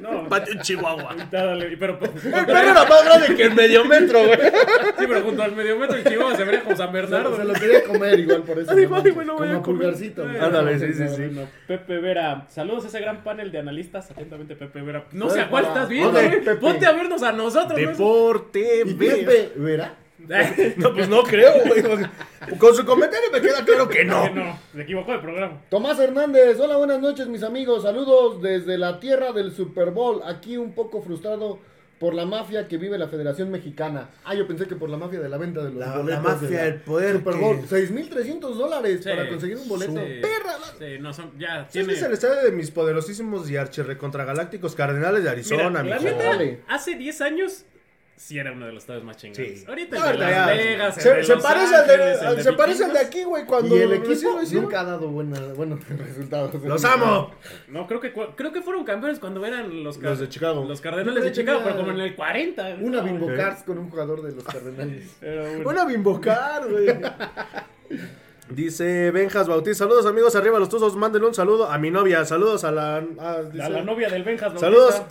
No, 0.00 0.22
un 0.54 0.60
chihuahua. 0.60 1.16
dale, 1.30 1.76
pero, 1.76 1.98
El 2.02 2.30
perro 2.46 2.58
era 2.58 2.84
más 2.84 3.04
grande 3.04 3.34
que 3.36 3.42
el 3.44 3.54
mediometro, 3.54 4.24
güey. 4.24 4.38
sí, 4.98 5.04
pero 5.06 5.20
junto 5.22 5.42
al 5.42 5.52
mediometro 5.56 5.96
el 5.96 6.04
chihuahua 6.04 6.36
se 6.36 6.44
vería 6.44 6.62
como 6.62 6.76
San 6.76 6.88
Se, 6.88 6.92
Bernardo. 6.92 7.36
se 7.36 7.44
lo 7.44 7.52
quería 7.54 7.84
comer 7.84 8.18
igual 8.20 8.42
por 8.42 8.58
eso. 8.58 8.70
Ay, 8.72 8.84
no 8.84 8.90
manches. 8.90 9.14
güey, 9.14 9.26
lo 9.26 9.34
voy 9.34 9.46
Como 9.48 9.58
a 9.58 9.62
comer. 9.62 9.94
güey. 9.94 10.38
Ándale, 10.40 10.78
sí, 10.78 10.92
sí, 10.92 11.08
sí. 11.08 11.40
Pepe 11.66 11.98
Vera, 11.98 12.46
saludos 12.48 12.84
a 12.84 12.88
ese 12.88 13.00
gran 13.00 13.22
panel 13.24 13.50
de 13.52 13.58
analistas. 13.58 14.10
Atentamente, 14.10 14.56
Pepe 14.56 14.80
Vera. 14.82 15.04
No 15.12 15.26
Soy 15.28 15.38
sé 15.38 15.44
a 15.44 15.48
cuál 15.48 15.64
estás 15.66 15.88
viendo, 15.88 16.12
¿Dónde, 16.12 16.40
güey. 16.40 16.58
Ponte 16.58 16.86
a 16.86 16.92
vernos 16.92 17.22
a 17.22 17.32
nosotros. 17.32 17.80
¿no? 17.80 17.88
Deporte. 17.88 18.84
Pepe, 18.98 19.52
¿verá? 19.56 19.94
No, 20.76 20.92
pues 20.94 21.08
no 21.08 21.22
creo, 21.22 21.52
güey. 21.66 21.82
Con 22.58 22.74
su 22.74 22.84
comentario 22.84 23.30
me 23.32 23.40
queda 23.40 23.64
claro 23.64 23.88
que 23.88 23.98
Que 23.98 24.04
no. 24.04 24.28
no, 24.30 24.58
se 24.72 24.82
equivocó 24.82 25.14
el 25.14 25.20
programa. 25.20 25.60
Tomás 25.70 25.98
Hernández, 25.98 26.58
hola, 26.60 26.76
buenas 26.76 27.00
noches 27.00 27.26
mis 27.28 27.42
amigos, 27.42 27.82
saludos 27.84 28.42
desde 28.42 28.76
la 28.78 29.00
tierra 29.00 29.32
del 29.32 29.52
Super 29.52 29.90
Bowl, 29.90 30.20
aquí 30.24 30.56
un 30.56 30.72
poco 30.74 31.00
frustrado 31.02 31.58
por 31.98 32.12
la 32.12 32.26
mafia 32.26 32.66
que 32.68 32.76
vive 32.76 32.98
la 32.98 33.08
Federación 33.08 33.50
Mexicana. 33.50 34.10
Ah, 34.24 34.34
yo 34.34 34.46
pensé 34.48 34.66
que 34.66 34.74
por 34.74 34.90
la 34.90 34.96
mafia 34.98 35.20
de 35.20 35.28
la 35.28 35.38
venta 35.38 35.60
de 35.60 35.70
los 35.70 35.74
La- 35.76 35.86
la 35.86 35.96
boletos. 35.98 36.22
mafia 36.24 36.50
la 36.50 36.64
del 36.64 36.74
poder 36.80 37.12
Super 37.16 37.34
Bowl. 37.36 37.56
6.300 37.66 38.40
dólares 38.56 39.00
Sí. 39.02 39.08
para 39.08 39.28
conseguir 39.28 39.56
un 39.56 39.68
boleto. 39.68 39.92
Sí. 39.92 40.20
¡Perra! 40.20 40.54
Sí, 40.78 40.98
no 41.00 41.14
son, 41.14 41.38
ya 41.38 41.60
Este 41.62 41.78
tiene... 41.78 41.92
es 41.94 42.02
el 42.02 42.12
estadio 42.12 42.42
de 42.42 42.50
mis 42.50 42.70
poderosísimos 42.72 43.48
y 43.48 43.56
archirrecontragalácticos 43.56 44.74
Cardenales 44.74 45.22
de 45.24 45.30
Arizona, 45.30 45.82
Mira, 45.82 45.96
la 45.96 46.02
neta, 46.02 46.24
Dale. 46.24 46.60
hace 46.68 46.96
10 46.96 47.20
años 47.22 47.64
sí 48.16 48.38
era 48.38 48.52
uno 48.52 48.66
de 48.66 48.72
los 48.72 48.82
estados 48.84 49.02
más 49.04 49.16
chingones. 49.16 49.60
Sí. 49.60 49.64
Ahorita 49.66 49.96
el 49.96 50.02
No, 50.02 50.06
de 50.06 50.12
ahorita 50.24 50.46
Las 50.46 50.56
Vegas, 50.56 50.96
el 50.96 51.02
se, 51.02 51.14
de 51.14 51.24
se 51.24 51.34
Los 51.34 51.42
parece 51.42 51.74
al 51.74 51.86
de, 51.86 51.92
Ángeles, 51.94 52.22
el 52.22 52.36
de 52.36 52.42
se 52.42 52.52
parece 52.52 52.84
al 52.84 52.92
de 52.92 52.98
aquí, 53.00 53.24
güey, 53.24 53.44
cuando 53.44 53.76
Y 53.76 53.80
el 53.80 53.92
equipo 53.92 54.40
nunca 54.52 54.80
ha 54.80 54.84
dado 54.84 55.08
buenos 55.08 55.38
resultados. 55.88 56.54
¡Los 56.64 56.84
amo! 56.84 57.30
No, 57.68 57.86
creo 57.86 58.00
que, 58.00 58.12
creo 58.12 58.52
que 58.52 58.62
fueron 58.62 58.84
campeones 58.84 59.18
cuando 59.18 59.44
eran 59.44 59.82
los, 59.84 59.98
Los 59.98 60.18
de 60.20 60.28
Chicago. 60.28 60.64
Los 60.64 60.80
Cardenales 60.80 61.24
de 61.24 61.32
Chicago, 61.32 61.60
pero 61.64 61.76
como 61.76 61.90
en 61.92 62.00
el 62.00 62.14
40. 62.14 62.76
Una 62.80 62.98
No, 62.98 63.04
Bimbo 63.04 63.26
Ok. 63.26 63.36
Cars 63.36 63.62
con 63.64 63.78
un 63.78 63.90
jugador 63.90 64.22
de 64.22 64.32
los 64.32 64.44
Cardenales. 64.52 65.16
Una 65.64 65.84
bimbocar, 65.84 66.68
güey. 66.70 66.86
Dice 68.50 69.10
Benjas 69.10 69.48
Bautista, 69.48 69.84
saludos 69.84 70.04
amigos, 70.04 70.36
arriba 70.36 70.58
los 70.58 70.68
tuzos, 70.68 70.94
mándenle 70.96 71.26
un 71.28 71.34
saludo 71.34 71.70
a 71.70 71.78
mi 71.78 71.90
novia, 71.90 72.26
saludos 72.26 72.62
a 72.64 72.70
la... 72.72 73.00
dice- 73.50 73.62
A 73.62 73.68
la 73.70 73.82
novia 73.82 74.10
del 74.10 74.22
Benjas. 74.22 74.52
Saludos. 74.60 75.02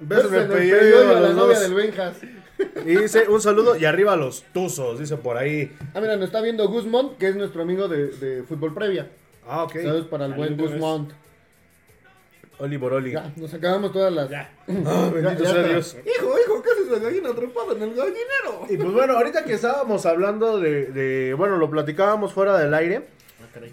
Besos 0.00 0.30
pellejo 0.30 0.52
pellejo 0.52 0.98
a 0.98 1.10
a 1.10 1.14
la 1.14 1.20
los 1.28 1.34
novia 1.36 1.60
del 1.60 1.74
Benjas. 1.74 2.16
Y 2.84 2.96
dice 2.96 3.28
un 3.28 3.40
saludo 3.40 3.76
y 3.76 3.84
arriba 3.84 4.16
los 4.16 4.42
tuzos, 4.52 4.98
dice 4.98 5.16
por 5.16 5.36
ahí. 5.36 5.72
Ah, 5.94 6.00
mira, 6.00 6.16
nos 6.16 6.24
está 6.26 6.40
viendo 6.40 6.66
Guzmán, 6.68 7.10
que 7.16 7.28
es 7.28 7.36
nuestro 7.36 7.62
amigo 7.62 7.86
de, 7.86 8.08
de 8.08 8.42
Fútbol 8.42 8.74
Previa. 8.74 9.08
Ah, 9.46 9.62
ok. 9.62 9.74
Saludos 9.74 10.06
para 10.06 10.26
el 10.26 10.34
buen. 10.34 10.56
Guzmán. 10.56 11.08
Oli 12.58 12.76
Boroli. 12.76 13.12
Ya, 13.12 13.32
nos 13.36 13.54
acabamos 13.54 13.92
todas 13.92 14.12
las. 14.12 14.28
Ya. 14.28 14.50
Ah, 14.86 15.08
bendito 15.14 15.44
Ya- 15.44 15.44
ya 15.44 15.50
sea 15.50 15.60
está. 15.60 15.68
Dios. 15.68 15.96
Hijo, 16.04 16.34
hijo, 16.44 16.62
¿qué 16.62 16.70
haces 16.70 16.88
la 16.90 16.98
gallina 16.98 17.30
atrapada 17.30 17.72
en 17.74 17.82
el 17.82 17.90
gallinero? 17.94 18.66
Y 18.68 18.76
pues 18.76 18.92
bueno, 18.92 19.12
ahorita 19.16 19.44
que 19.44 19.52
estábamos 19.54 20.04
hablando 20.06 20.58
de, 20.58 20.86
de- 20.86 21.34
bueno, 21.34 21.56
lo 21.58 21.70
platicábamos 21.70 22.32
fuera 22.32 22.58
del 22.58 22.74
aire, 22.74 23.06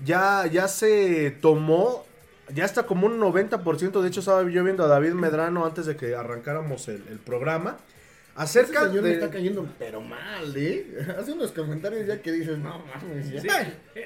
ya, 0.03 0.45
ya 0.45 0.67
se 0.67 1.31
tomó, 1.41 2.05
ya 2.53 2.65
está 2.65 2.83
como 2.83 3.07
un 3.07 3.19
90%, 3.19 4.01
de 4.01 4.07
hecho 4.07 4.19
estaba 4.19 4.43
yo 4.49 4.63
viendo 4.63 4.83
a 4.83 4.87
David 4.87 5.13
Medrano 5.13 5.65
antes 5.65 5.85
de 5.85 5.95
que 5.95 6.15
arrancáramos 6.15 6.87
el, 6.87 7.03
el 7.09 7.19
programa, 7.19 7.77
Ese 7.77 8.33
acerca 8.35 8.81
señor 8.87 9.03
me 9.03 9.09
de... 9.09 9.13
está 9.15 9.29
cayendo, 9.29 9.67
pero 9.79 10.01
mal, 10.01 10.55
¿eh? 10.55 10.85
Hace 11.19 11.31
unos 11.33 11.51
comentarios 11.51 12.05
ya 12.07 12.21
que 12.21 12.31
dices, 12.31 12.57
no 12.57 12.83
mames, 12.85 13.31
ya. 13.31 13.41
Sí, 13.41 13.47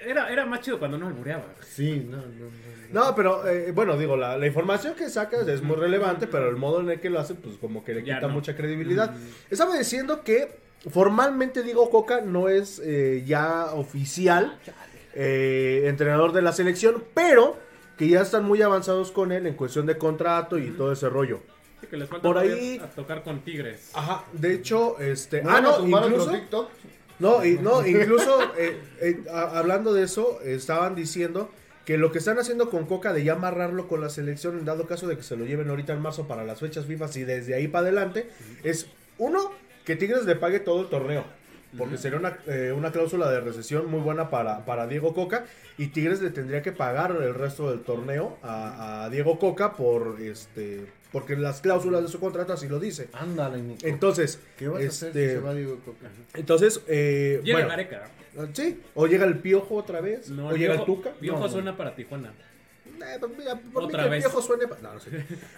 era, 0.05 0.29
era 0.31 0.45
más 0.45 0.61
chido 0.61 0.79
cuando 0.79 0.97
no 0.97 1.07
albureaba. 1.07 1.45
Sí, 1.67 2.05
no, 2.09 2.17
no, 2.17 2.23
no. 2.23 2.49
No, 2.91 3.15
pero 3.15 3.47
eh, 3.47 3.71
bueno, 3.71 3.97
digo, 3.97 4.17
la, 4.17 4.37
la 4.37 4.47
información 4.47 4.95
que 4.95 5.09
sacas 5.09 5.47
es 5.47 5.61
muy 5.61 5.75
relevante, 5.75 6.25
pero 6.25 6.49
el 6.49 6.55
modo 6.55 6.81
en 6.81 6.89
el 6.89 6.99
que 6.99 7.09
lo 7.11 7.19
hace, 7.19 7.35
pues 7.35 7.57
como 7.57 7.83
que 7.83 7.93
le 7.93 8.03
Ya 8.03 8.15
quita 8.15 8.27
no. 8.27 8.33
mucha 8.33 8.55
credibilidad. 8.55 9.13
Estaba 9.49 9.77
diciendo 9.77 10.23
que 10.23 10.57
formalmente 10.89 11.61
Diego 11.61 11.89
Coca 11.89 12.21
no 12.21 12.49
es 12.49 12.81
eh, 12.83 13.23
ya 13.27 13.65
oficial 13.73 14.57
eh, 15.13 15.83
entrenador 15.85 16.31
de 16.31 16.41
la 16.41 16.51
selección, 16.53 17.03
pero 17.13 17.57
que 17.99 18.07
ya 18.07 18.21
están 18.21 18.45
muy 18.45 18.61
avanzados 18.61 19.11
con 19.11 19.33
él 19.33 19.45
en 19.45 19.55
cuestión 19.55 19.85
de 19.85 19.97
contrato 19.97 20.57
y 20.57 20.71
todo 20.71 20.93
ese 20.93 21.09
rollo. 21.09 21.41
Sí, 21.81 21.87
que 21.87 21.97
les 21.97 22.07
falta 22.07 22.25
Por 22.25 22.37
ahí- 22.37 22.79
a 22.81 22.87
tocar 22.87 23.23
con 23.23 23.41
Tigres. 23.41 23.91
Ajá, 23.93 24.23
de 24.31 24.53
hecho, 24.53 24.97
este... 24.99 25.43
¿No 25.43 25.49
ah, 25.49 25.59
no, 25.59 25.85
incluso... 25.85 26.31
TikTok? 26.31 26.69
No, 27.19 27.43
y, 27.43 27.57
no 27.59 27.85
incluso 27.85 28.41
eh, 28.57 28.79
eh, 29.01 29.23
a- 29.29 29.59
hablando 29.59 29.93
de 29.93 30.03
eso, 30.03 30.39
estaban 30.43 30.95
diciendo 30.95 31.51
que 31.83 31.97
lo 31.97 32.13
que 32.13 32.19
están 32.19 32.39
haciendo 32.39 32.69
con 32.69 32.85
Coca 32.85 33.11
de 33.11 33.25
ya 33.25 33.33
amarrarlo 33.33 33.89
con 33.89 33.99
la 33.99 34.09
selección, 34.09 34.57
en 34.57 34.63
dado 34.63 34.87
caso 34.87 35.05
de 35.05 35.17
que 35.17 35.23
se 35.23 35.35
lo 35.35 35.43
lleven 35.43 35.69
ahorita 35.69 35.91
en 35.91 36.01
marzo 36.01 36.25
para 36.25 36.45
las 36.45 36.61
fechas 36.61 36.85
FIFA 36.85 37.07
y 37.15 37.23
desde 37.23 37.53
ahí 37.53 37.67
para 37.67 37.87
adelante, 37.87 38.29
es 38.63 38.87
uno, 39.17 39.51
que 39.83 39.97
Tigres 39.97 40.23
le 40.23 40.37
pague 40.37 40.61
todo 40.61 40.83
el 40.83 40.87
torneo. 40.87 41.25
Porque 41.77 41.97
sería 41.97 42.17
una, 42.17 42.37
eh, 42.47 42.73
una 42.75 42.91
cláusula 42.91 43.29
de 43.29 43.41
recesión 43.41 43.89
muy 43.91 43.99
buena 43.99 44.29
para, 44.29 44.65
para 44.65 44.87
Diego 44.87 45.13
Coca. 45.13 45.45
Y 45.77 45.87
Tigres 45.87 46.21
le 46.21 46.31
tendría 46.31 46.61
que 46.61 46.71
pagar 46.71 47.11
el 47.11 47.33
resto 47.35 47.69
del 47.69 47.81
torneo 47.81 48.37
a, 48.41 49.03
a 49.05 49.09
Diego 49.09 49.37
Coca 49.39 49.73
por 49.75 50.17
este. 50.21 50.85
Porque 51.11 51.35
las 51.35 51.61
cláusulas 51.61 52.01
de 52.03 52.07
su 52.07 52.19
contrato 52.19 52.53
así 52.53 52.67
lo 52.67 52.79
dice. 52.79 53.09
Ándale, 53.13 53.61
Nico. 53.61 53.85
Entonces, 53.87 54.39
¿Qué 54.57 54.67
vas 54.67 54.83
a 54.83 54.87
hacer 54.87 55.13
si 55.13 55.19
este, 55.19 55.29
se 55.33 55.39
va 55.39 55.53
Diego 55.53 55.77
Coca? 55.85 56.07
entonces, 56.35 56.81
eh, 56.87 57.39
Llega 57.43 57.57
bueno, 57.59 57.69
Gareca. 57.69 58.03
Sí, 58.53 58.79
o 58.95 59.07
llega 59.07 59.25
el 59.25 59.37
piojo 59.39 59.75
otra 59.75 60.01
vez, 60.01 60.29
No, 60.29 60.49
o 60.49 60.55
llega 60.55 60.75
el 60.75 60.85
Tuca. 60.85 61.11
Piojo 61.19 61.39
No, 61.39 61.45
no. 61.45 61.51
suena 61.51 61.75
para 61.77 61.95
Tijuana. 61.95 62.31
Eh, 62.85 63.17
mira, 63.37 63.55
por 63.73 63.83
mí 63.83 63.87
Otra 63.87 63.99
que 63.99 64.05
el 64.05 64.11
vez. 64.11 64.23
piojo 64.23 64.41
suene. 64.41 64.67
pa- 64.67 64.77
No, 64.81 64.93
no 64.93 64.99
sé. 64.99 65.09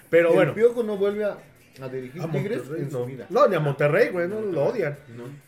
Pero 0.09 0.29
el 0.29 0.35
bueno, 0.35 0.53
Piojo 0.53 0.83
no 0.83 0.95
vuelve 0.97 1.25
a, 1.25 1.37
a 1.81 1.87
dirigir 1.89 2.21
a 2.21 2.31
Tigres 2.31 2.57
Monterrey, 2.59 2.81
en 2.83 2.89
no. 2.91 2.99
su 2.99 3.05
vida. 3.05 3.25
No, 3.29 3.47
ni 3.47 3.55
a 3.55 3.59
Monterrey, 3.59 4.09
güey, 4.09 4.27
no 4.29 4.41
lo 4.41 4.65
odian. 4.65 4.97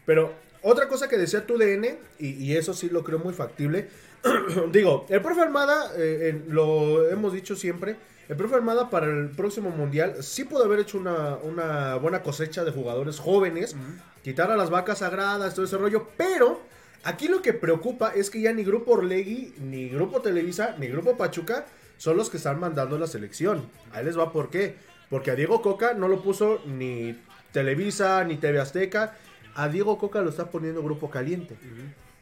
Pero 0.06 0.34
otra 0.63 0.88
cosa 0.88 1.08
que 1.08 1.17
decía 1.17 1.45
tu 1.45 1.58
DN, 1.58 1.97
y, 2.19 2.30
y 2.30 2.58
eso 2.58 2.73
sí 2.73 2.89
lo 2.89 3.04
creo 3.04 3.19
muy 3.19 3.34
factible. 3.34 3.89
Digo, 4.71 5.06
el 5.10 5.21
profe 5.21 5.41
Armada, 5.41 5.91
eh, 5.97 6.41
lo 6.47 7.10
hemos 7.10 7.34
dicho 7.34 7.56
siempre, 7.56 7.97
el 8.30 8.38
profe 8.38 8.56
Armada 8.56 8.89
para 8.89 9.08
el 9.08 9.30
próximo 9.30 9.69
mundial 9.69 10.15
sí 10.21 10.45
pudo 10.45 10.63
haber 10.63 10.80
hecho 10.80 10.97
una, 10.97 11.36
una 11.43 11.95
buena 11.95 12.23
cosecha 12.23 12.63
de 12.63 12.71
jugadores 12.71 13.19
jóvenes, 13.19 13.76
quitar 14.23 14.49
a 14.49 14.56
las 14.56 14.69
vacas 14.69 14.99
sagradas, 14.99 15.54
todo 15.54 15.65
ese 15.65 15.78
rollo, 15.78 16.08
pero 16.15 16.62
aquí 17.04 17.28
lo 17.28 17.41
que 17.41 17.54
preocupa 17.54 18.13
es 18.15 18.30
que 18.30 18.41
ya 18.41 18.54
ni 18.54 18.63
Grupo 18.63 18.93
Orlegui, 18.93 19.54
ni 19.60 19.89
Grupo 19.89 20.21
Televisa, 20.21 20.76
ni 20.80 20.88
Grupo 20.88 21.17
Pachuca 21.17 21.65
son 21.97 22.17
los 22.17 22.30
que 22.30 22.38
están 22.38 22.60
mandando 22.60 22.97
la 22.97 23.08
selección. 23.08 23.69
Ahí 23.91 24.04
les 24.06 24.17
va 24.17 24.32
por 24.32 24.49
qué. 24.49 24.76
Porque 25.10 25.32
a 25.32 25.36
Diego 25.36 25.62
Coca 25.62 25.93
no 25.93 26.08
lo 26.08 26.21
puso 26.21 26.60
ni 26.65 27.17
Televisa, 27.52 28.23
ni 28.23 28.38
TV 28.38 28.60
Azteca. 28.60 29.15
A 29.55 29.69
Diego 29.69 29.97
Coca 29.97 30.21
lo 30.21 30.29
está 30.29 30.49
poniendo 30.51 30.81
Grupo 30.83 31.09
Caliente. 31.09 31.55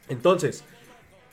Entonces, 0.09 0.63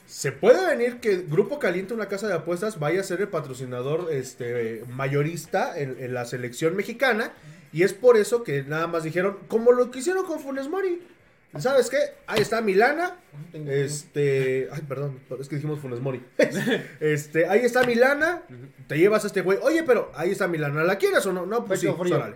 se 0.05 0.31
puede 0.31 0.65
venir 0.65 0.99
que 0.99 1.17
Grupo 1.17 1.59
Caliente, 1.59 1.93
una 1.93 2.07
casa 2.07 2.27
de 2.27 2.33
apuestas, 2.33 2.79
vaya 2.79 3.01
a 3.01 3.03
ser 3.03 3.21
el 3.21 3.27
patrocinador 3.27 4.07
este, 4.11 4.83
mayorista 4.89 5.77
en, 5.79 5.97
en 5.99 6.13
la 6.13 6.25
selección 6.25 6.75
mexicana. 6.75 7.31
Y 7.71 7.83
es 7.83 7.93
por 7.93 8.17
eso 8.17 8.43
que 8.43 8.63
nada 8.63 8.87
más 8.87 9.03
dijeron, 9.03 9.37
como 9.47 9.71
lo 9.71 9.91
que 9.91 9.99
hicieron 9.99 10.25
con 10.25 10.39
Funes 10.39 10.67
Mori. 10.69 11.01
¿Sabes 11.57 11.89
qué? 11.89 11.97
Ahí 12.27 12.41
está 12.41 12.61
Milana. 12.61 13.17
Este. 13.53 14.69
Ay, 14.71 14.81
perdón, 14.87 15.19
es 15.39 15.49
que 15.49 15.55
dijimos 15.55 15.79
Funes 15.79 15.99
Mori. 15.99 16.23
Este, 16.99 17.47
ahí 17.47 17.61
está 17.61 17.83
Milana. 17.83 18.43
Te 18.87 18.97
llevas 18.97 19.23
a 19.23 19.27
este 19.27 19.41
güey. 19.41 19.57
Oye, 19.63 19.83
pero 19.83 20.11
ahí 20.15 20.29
está 20.29 20.47
Milana. 20.47 20.83
¿La 20.83 20.97
quieres 20.97 21.25
o 21.25 21.33
no? 21.33 21.45
No, 21.47 21.65
pues 21.65 21.79
sí, 21.79 21.87
Pecho 21.87 21.97
frío. 21.97 22.15
órale. 22.17 22.35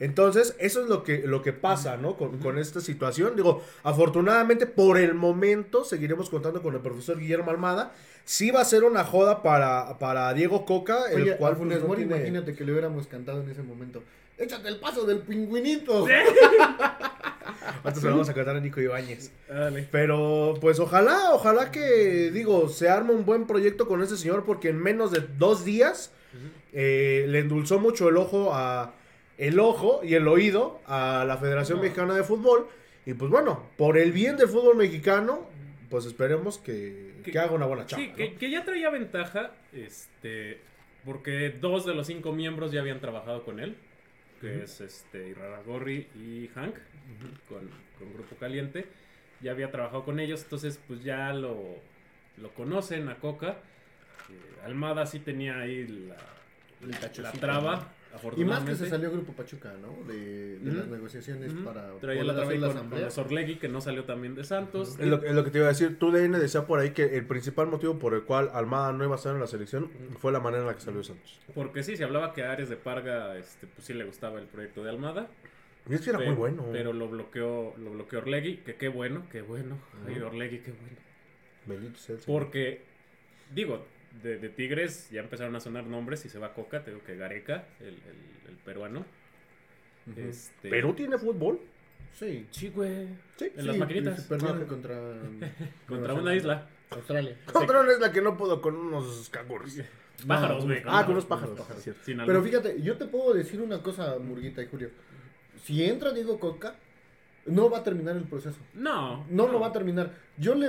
Entonces, 0.00 0.56
eso 0.58 0.82
es 0.82 0.88
lo 0.88 1.04
que, 1.04 1.18
lo 1.18 1.42
que 1.42 1.52
pasa, 1.52 1.96
¿no? 1.96 2.16
Con, 2.16 2.38
con 2.38 2.58
esta 2.58 2.80
situación. 2.80 3.36
Digo, 3.36 3.62
afortunadamente, 3.84 4.66
por 4.66 4.98
el 4.98 5.14
momento, 5.14 5.84
seguiremos 5.84 6.30
contando 6.30 6.62
con 6.62 6.74
el 6.74 6.80
profesor 6.80 7.18
Guillermo 7.18 7.50
Almada. 7.50 7.92
Sí 8.24 8.50
va 8.50 8.60
a 8.60 8.64
ser 8.64 8.84
una 8.84 9.04
joda 9.04 9.42
para, 9.42 9.98
para 9.98 10.32
Diego 10.34 10.64
Coca, 10.64 11.10
el 11.12 11.36
cual 11.36 11.52
al 11.52 11.58
Funes 11.58 11.78
pues, 11.78 11.82
no 11.82 11.88
Mori, 11.88 12.00
tiene- 12.04 12.16
imagínate 12.16 12.54
que 12.54 12.64
le 12.64 12.72
hubiéramos 12.72 13.06
cantado 13.06 13.42
en 13.42 13.50
ese 13.50 13.62
momento. 13.62 14.02
Échate 14.36 14.66
el 14.68 14.80
paso 14.80 15.04
del 15.06 15.18
pingüinito. 15.20 16.06
Antes 17.84 18.00
se 18.00 18.06
lo 18.06 18.10
vamos 18.12 18.28
a 18.28 18.34
cantar 18.34 18.56
a 18.56 18.60
Nico 18.60 18.80
Ibáñez. 18.80 19.30
Dale. 19.48 19.86
Pero, 19.92 20.54
pues 20.60 20.80
ojalá, 20.80 21.30
ojalá 21.34 21.70
que, 21.70 22.30
digo, 22.32 22.68
se 22.68 22.88
arme 22.88 23.12
un 23.12 23.24
buen 23.24 23.46
proyecto 23.46 23.86
con 23.86 24.02
ese 24.02 24.16
señor, 24.16 24.44
porque 24.44 24.70
en 24.70 24.78
menos 24.82 25.12
de 25.12 25.20
dos 25.38 25.64
días 25.64 26.10
eh, 26.72 27.26
le 27.28 27.38
endulzó 27.40 27.78
mucho 27.78 28.08
el 28.08 28.16
ojo 28.16 28.52
a 28.54 28.92
el 29.38 29.58
ojo 29.60 30.00
y 30.04 30.14
el 30.14 30.28
oído 30.28 30.80
a 30.86 31.24
la 31.26 31.36
Federación 31.36 31.80
Mexicana 31.80 32.14
de 32.14 32.22
Fútbol. 32.24 32.68
Y 33.06 33.14
pues 33.14 33.30
bueno, 33.30 33.68
por 33.76 33.98
el 33.98 34.12
bien 34.12 34.36
del 34.36 34.48
fútbol 34.48 34.76
mexicano, 34.76 35.48
pues 35.90 36.06
esperemos 36.06 36.58
que, 36.58 37.14
Que- 37.24 37.32
que 37.32 37.38
haga 37.38 37.52
una 37.52 37.66
buena 37.66 37.84
chamba. 37.86 38.04
Sí, 38.04 38.10
¿no? 38.10 38.16
que, 38.16 38.34
que 38.34 38.50
ya 38.50 38.64
traía 38.64 38.88
ventaja, 38.90 39.52
este, 39.72 40.60
porque 41.04 41.50
dos 41.50 41.84
de 41.84 41.94
los 41.94 42.06
cinco 42.06 42.32
miembros 42.32 42.72
ya 42.72 42.80
habían 42.80 43.00
trabajado 43.00 43.44
con 43.44 43.60
él, 43.60 43.76
que 44.40 44.62
es 44.64 44.80
este 44.80 45.28
Iraragorri 45.28 46.08
y 46.14 46.48
Hank, 46.54 46.74
con, 47.48 47.68
con 47.98 48.12
Grupo 48.14 48.36
Caliente, 48.36 48.86
ya 49.42 49.50
había 49.52 49.70
trabajado 49.70 50.04
con 50.04 50.18
ellos, 50.20 50.42
entonces 50.42 50.80
pues 50.88 51.02
ya 51.04 51.32
lo, 51.34 51.58
lo 52.38 52.48
conocen 52.54 53.08
a 53.08 53.16
Coca. 53.16 53.58
Eh, 54.30 54.64
Almada 54.64 55.04
sí 55.06 55.18
tenía 55.18 55.58
ahí 55.60 55.86
la, 55.86 56.16
la 57.22 57.32
traba, 57.32 57.92
Y 58.36 58.44
más 58.44 58.64
que 58.64 58.74
se 58.76 58.88
salió 58.88 59.10
Grupo 59.10 59.32
Pachuca, 59.32 59.74
¿no? 59.80 60.04
De, 60.10 60.58
las 60.62 60.86
negociaciones 60.88 61.52
Ujú. 61.52 61.64
para 61.64 61.92
Traía 61.98 62.24
la 62.24 62.32
la 62.32 62.44
con, 62.44 62.60
con 62.60 62.70
asamblea. 62.70 63.04
los 63.06 63.18
Orlegui, 63.18 63.56
que 63.56 63.68
no 63.68 63.80
salió 63.80 64.04
también 64.04 64.34
de 64.34 64.44
Santos. 64.44 64.96
Es 64.98 65.06
lo, 65.06 65.22
es 65.22 65.32
lo 65.34 65.44
que 65.44 65.50
te 65.50 65.58
iba 65.58 65.66
a 65.66 65.70
decir. 65.70 65.98
Tu 65.98 66.10
DN 66.10 66.38
decía 66.38 66.66
por 66.66 66.78
ahí 66.78 66.90
que 66.90 67.16
el 67.16 67.26
principal 67.26 67.68
motivo 67.68 67.98
por 67.98 68.14
el 68.14 68.22
cual 68.22 68.50
Almada 68.52 68.92
no 68.92 69.04
iba 69.04 69.14
a 69.14 69.16
estar 69.16 69.34
en 69.34 69.40
la 69.40 69.46
selección 69.46 69.90
fue 70.18 70.32
la 70.32 70.40
manera 70.40 70.62
en 70.62 70.68
la 70.68 70.74
que 70.74 70.80
salió 70.80 70.98
de 70.98 71.04
Santos. 71.04 71.40
Porque 71.54 71.82
sí, 71.82 71.96
se 71.96 72.04
hablaba 72.04 72.32
que 72.32 72.42
a 72.42 72.52
Ares 72.52 72.68
de 72.68 72.76
Parga, 72.76 73.36
este, 73.36 73.66
pues 73.66 73.86
sí 73.86 73.94
le 73.94 74.04
gustaba 74.04 74.40
el 74.40 74.46
proyecto 74.46 74.82
de 74.84 74.90
Almada. 74.90 75.28
Y 75.88 75.94
es 75.94 76.00
que 76.00 76.10
era 76.10 76.18
pero, 76.18 76.30
muy 76.30 76.38
bueno. 76.38 76.64
Pero 76.72 76.92
lo 76.92 77.08
bloqueó, 77.08 77.74
lo 77.76 77.90
bloqueó 77.90 78.20
Orlegui, 78.20 78.58
que 78.58 78.76
qué 78.76 78.88
bueno, 78.88 79.26
qué 79.30 79.42
bueno. 79.42 79.78
Ay, 80.06 80.18
Orlegui, 80.20 80.58
qué 80.60 80.72
bueno. 80.72 80.96
Bendito 81.66 81.98
sea 81.98 82.14
el 82.16 82.22
Señor. 82.22 82.40
Porque, 82.40 82.82
digo, 83.54 83.84
de, 84.22 84.38
de 84.38 84.48
Tigres 84.48 85.08
ya 85.10 85.20
empezaron 85.20 85.54
a 85.56 85.60
sonar 85.60 85.84
nombres 85.86 86.24
y 86.24 86.28
se 86.28 86.38
va 86.38 86.54
Coca, 86.54 86.84
tengo 86.84 87.02
que 87.04 87.16
Gareca, 87.16 87.64
el, 87.80 87.88
el- 87.88 88.50
el 88.50 88.56
peruano. 88.64 89.04
Este, 90.16 90.68
¿Perú 90.68 90.92
tiene 90.94 91.18
fútbol? 91.18 91.60
Sí. 92.12 92.46
Sí, 92.50 92.68
güey. 92.68 93.08
Sí. 93.36 93.50
En 93.56 93.66
las 93.66 93.76
maquinitas. 93.76 94.30
Ah. 94.30 94.64
contra... 94.68 94.96
Contra 95.88 96.14
una 96.14 96.34
isla. 96.34 96.68
Australia. 96.90 97.36
Control 97.52 97.90
es 97.90 97.98
la 97.98 98.12
que 98.12 98.20
no 98.22 98.36
pudo 98.36 98.60
con 98.60 98.76
unos 98.76 99.28
canguros. 99.30 99.74
Pájaros, 100.26 100.64
güey. 100.64 100.82
Ah, 100.86 101.02
con 101.04 101.12
unos 101.12 101.24
pájaros. 101.26 101.58
Sin 102.04 102.18
Pero 102.24 102.42
fíjate, 102.42 102.80
yo 102.80 102.96
te 102.96 103.06
puedo 103.06 103.34
decir 103.34 103.60
una 103.60 103.82
cosa, 103.82 104.16
Murguita 104.20 104.62
y 104.62 104.66
Julio. 104.66 104.90
Si 105.64 105.82
entra 105.84 106.12
Diego 106.12 106.38
Coca, 106.38 106.76
no 107.46 107.68
va 107.68 107.78
a 107.78 107.82
terminar 107.82 108.16
el 108.16 108.22
proceso. 108.24 108.58
No. 108.74 109.26
No 109.28 109.48
lo 109.48 109.58
va 109.58 109.68
a 109.68 109.72
terminar. 109.72 110.12
Yo 110.38 110.54
le 110.54 110.68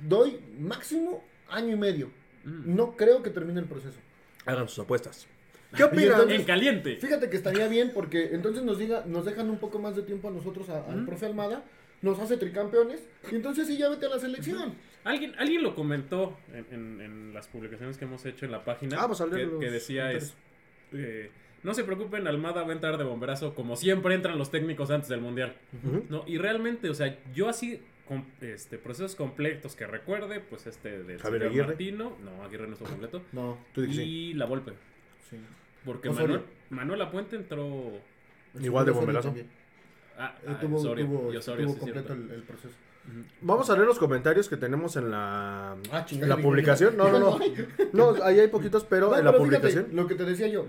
doy 0.00 0.40
máximo 0.58 1.22
año 1.50 1.74
y 1.74 1.76
medio. 1.76 2.10
Mm. 2.44 2.74
No 2.76 2.96
creo 2.96 3.22
que 3.22 3.30
termine 3.30 3.60
el 3.60 3.66
proceso. 3.66 3.98
Hagan 4.46 4.68
sus 4.68 4.78
apuestas. 4.80 5.26
¿Qué 5.76 5.84
opinan? 5.84 6.30
En 6.30 6.44
caliente. 6.44 6.96
Fíjate 6.96 7.28
que 7.28 7.36
estaría 7.36 7.68
bien 7.68 7.90
porque 7.94 8.30
entonces 8.32 8.62
nos 8.62 8.78
diga, 8.78 9.04
nos 9.06 9.24
dejan 9.24 9.50
un 9.50 9.58
poco 9.58 9.78
más 9.78 9.96
de 9.96 10.02
tiempo 10.02 10.28
a 10.28 10.30
nosotros, 10.30 10.68
a- 10.70 10.84
al 10.90 11.04
profe 11.04 11.26
Almada, 11.26 11.64
nos 12.00 12.18
hace 12.20 12.36
tricampeones, 12.36 13.02
y 13.30 13.34
entonces 13.34 13.66
sí 13.66 13.76
ya 13.76 13.88
vete 13.88 14.06
a 14.06 14.10
la 14.10 14.18
selección. 14.18 14.74
Alguien, 15.04 15.34
alguien 15.38 15.62
lo 15.62 15.74
comentó 15.74 16.36
en, 16.52 16.66
en- 16.72 17.00
en 17.00 17.34
las 17.34 17.48
publicaciones 17.48 17.98
que 17.98 18.04
hemos 18.04 18.24
hecho 18.24 18.46
en 18.46 18.52
la 18.52 18.64
página. 18.64 18.96
Ah, 19.00 19.04
a 19.12 19.30
que, 19.30 19.70
decía 19.70 20.12
es, 20.12 20.34
eh, 20.92 21.30
no 21.64 21.74
se 21.74 21.82
preocupen, 21.84 22.26
Almada 22.26 22.62
va 22.62 22.70
a 22.70 22.72
entrar 22.72 22.96
de 22.98 23.04
bomberazo 23.04 23.54
como 23.54 23.74
siempre 23.76 24.14
entran 24.14 24.38
los 24.38 24.50
técnicos 24.50 24.90
antes 24.90 25.08
del 25.08 25.20
mundial. 25.20 25.54
No, 26.08 26.24
y 26.26 26.38
realmente, 26.38 26.88
o 26.88 26.94
sea, 26.94 27.18
yo 27.34 27.48
así 27.48 27.80
este 28.40 28.78
procesos 28.78 29.14
completos 29.16 29.74
que 29.76 29.86
recuerde, 29.86 30.40
pues 30.40 30.66
este 30.66 31.02
de 31.02 31.18
Javier 31.18 31.44
Aguirre. 31.44 31.66
Martino, 31.66 32.16
no, 32.24 32.42
Aguirre 32.44 32.66
no 32.66 32.72
estuvo 32.74 32.88
completo. 32.88 33.22
No, 33.32 33.58
Tú 33.74 33.82
dices 33.82 33.96
sí. 33.96 34.02
Y 34.30 34.34
la 34.34 34.46
Volpe, 34.46 34.72
sí. 35.30 35.36
porque 35.84 36.08
Osorio. 36.08 36.28
Manuel, 36.36 36.44
Manuel 36.70 37.02
Apuente 37.02 37.36
entró 37.36 37.92
Igual 38.60 38.86
de 38.86 38.92
bomberazo. 38.92 39.28
también. 39.28 39.48
ah, 40.18 40.34
Eh, 40.42 40.46
ah, 40.48 40.58
tuvo, 40.60 40.76
Osorio, 40.78 41.06
tuvo- 41.06 41.32
y 41.32 41.36
Osorio, 41.36 41.66
tuvo 41.66 41.74
sí, 41.74 41.80
completo 41.80 42.12
el, 42.14 42.30
el 42.30 42.42
proceso. 42.42 42.74
Vamos 43.40 43.70
a 43.70 43.74
leer 43.74 43.86
los 43.86 43.98
comentarios 43.98 44.48
que 44.50 44.58
tenemos 44.58 44.96
en 44.96 45.10
la, 45.10 45.76
Ah, 45.90 46.04
chingada, 46.04 46.36
la 46.36 46.42
publicación. 46.42 46.94
No, 46.96 47.10
no, 47.10 47.18
no. 47.18 47.38
No, 47.94 48.22
ahí 48.22 48.38
hay 48.40 48.48
poquitos, 48.48 48.84
pero 48.84 49.10
No, 49.10 49.18
en 49.18 49.24
la 49.24 49.32
pero 49.32 49.44
fíjate, 49.44 49.60
publicación. 49.68 49.96
lo 49.96 50.06
que 50.06 50.14
te 50.14 50.24
decía 50.24 50.46
yo, 50.48 50.66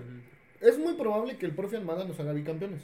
es 0.60 0.78
muy 0.78 0.94
probable 0.94 1.36
que 1.36 1.44
el 1.46 1.52
profe 1.52 1.76
Almada 1.76 2.04
nos 2.06 2.18
haga 2.18 2.32
bicampeones. 2.32 2.82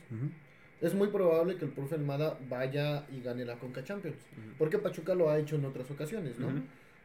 Es 0.81 0.95
muy 0.95 1.09
probable 1.09 1.57
que 1.57 1.65
el 1.65 1.71
profe 1.71 1.95
Almada 1.95 2.39
vaya 2.51 3.07
y 3.17 3.23
gane 3.23 3.45
la 3.45 3.57
Conca 3.59 3.83
Champions. 3.83 4.17
Porque 4.59 4.79
Pachuca 4.79 5.15
lo 5.15 5.31
ha 5.31 5.39
hecho 5.39 5.57
en 5.57 5.65
otras 5.65 5.91
ocasiones, 5.91 6.39
¿no? 6.39 6.49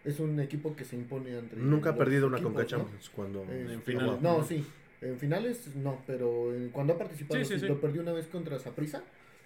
Es 0.03 0.19
un 0.19 0.39
equipo 0.39 0.75
que 0.75 0.83
se 0.83 0.95
impone 0.95 1.37
entre. 1.37 1.59
Nunca 1.59 1.91
ha 1.91 1.95
perdido 1.95 2.27
una 2.27 2.37
equipos, 2.37 2.53
Conca 2.53 2.63
¿no? 2.63 2.67
Champions 2.83 3.09
cuando 3.15 3.43
Este, 3.43 3.73
En 3.73 3.81
final. 3.83 4.17
No, 4.21 4.43
sí. 4.43 4.65
En 5.01 5.17
finales 5.17 5.75
no, 5.75 6.01
pero 6.05 6.53
en- 6.55 6.69
cuando 6.69 6.93
ha 6.93 6.97
participado 6.97 7.39
Sí, 7.39 7.45
sí, 7.45 7.53
sí, 7.55 7.59
sí. 7.61 7.67
lo 7.67 7.79
perdió 7.79 8.01
una 8.01 8.11
vez 8.11 8.27
contra 8.27 8.57
Saprissa 8.59 9.03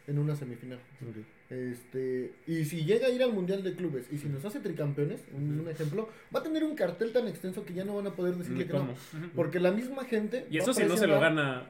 en 0.08 0.18
una 0.20 0.36
semifinal. 0.36 0.80
Este, 1.50 2.32
y 2.48 2.66
si 2.66 2.84
llega 2.86 3.08
a 3.08 3.10
ir 3.10 3.22
al 3.22 3.32
Mundial 3.34 3.64
de 3.64 3.74
Clubes 3.76 4.08
y 4.12 4.18
si 4.18 4.28
nos 4.28 4.44
hace 4.46 4.60
tricampeones, 4.60 5.22
un, 5.34 5.60
un 5.60 5.70
ejemplo, 5.70 6.10
va 6.36 6.40
a 6.40 6.44
tener 6.44 6.64
un 6.64 6.76
cartel 6.76 7.12
tan 7.14 7.28
extenso 7.28 7.64
que 7.66 7.74
ya 7.74 7.86
no 7.86 7.96
van 7.96 8.08
a 8.08 8.12
poder 8.12 8.36
decirle 8.36 8.66
que 8.66 8.74
no. 8.74 8.90
Porque 9.36 9.60
la 9.60 9.72
misma 9.72 10.06
gente. 10.06 10.46
Y 10.50 10.58
eso 10.58 10.74
si 10.74 10.84
no 10.86 10.98
se 10.98 11.08
lo 11.08 11.20
gana 11.20 11.66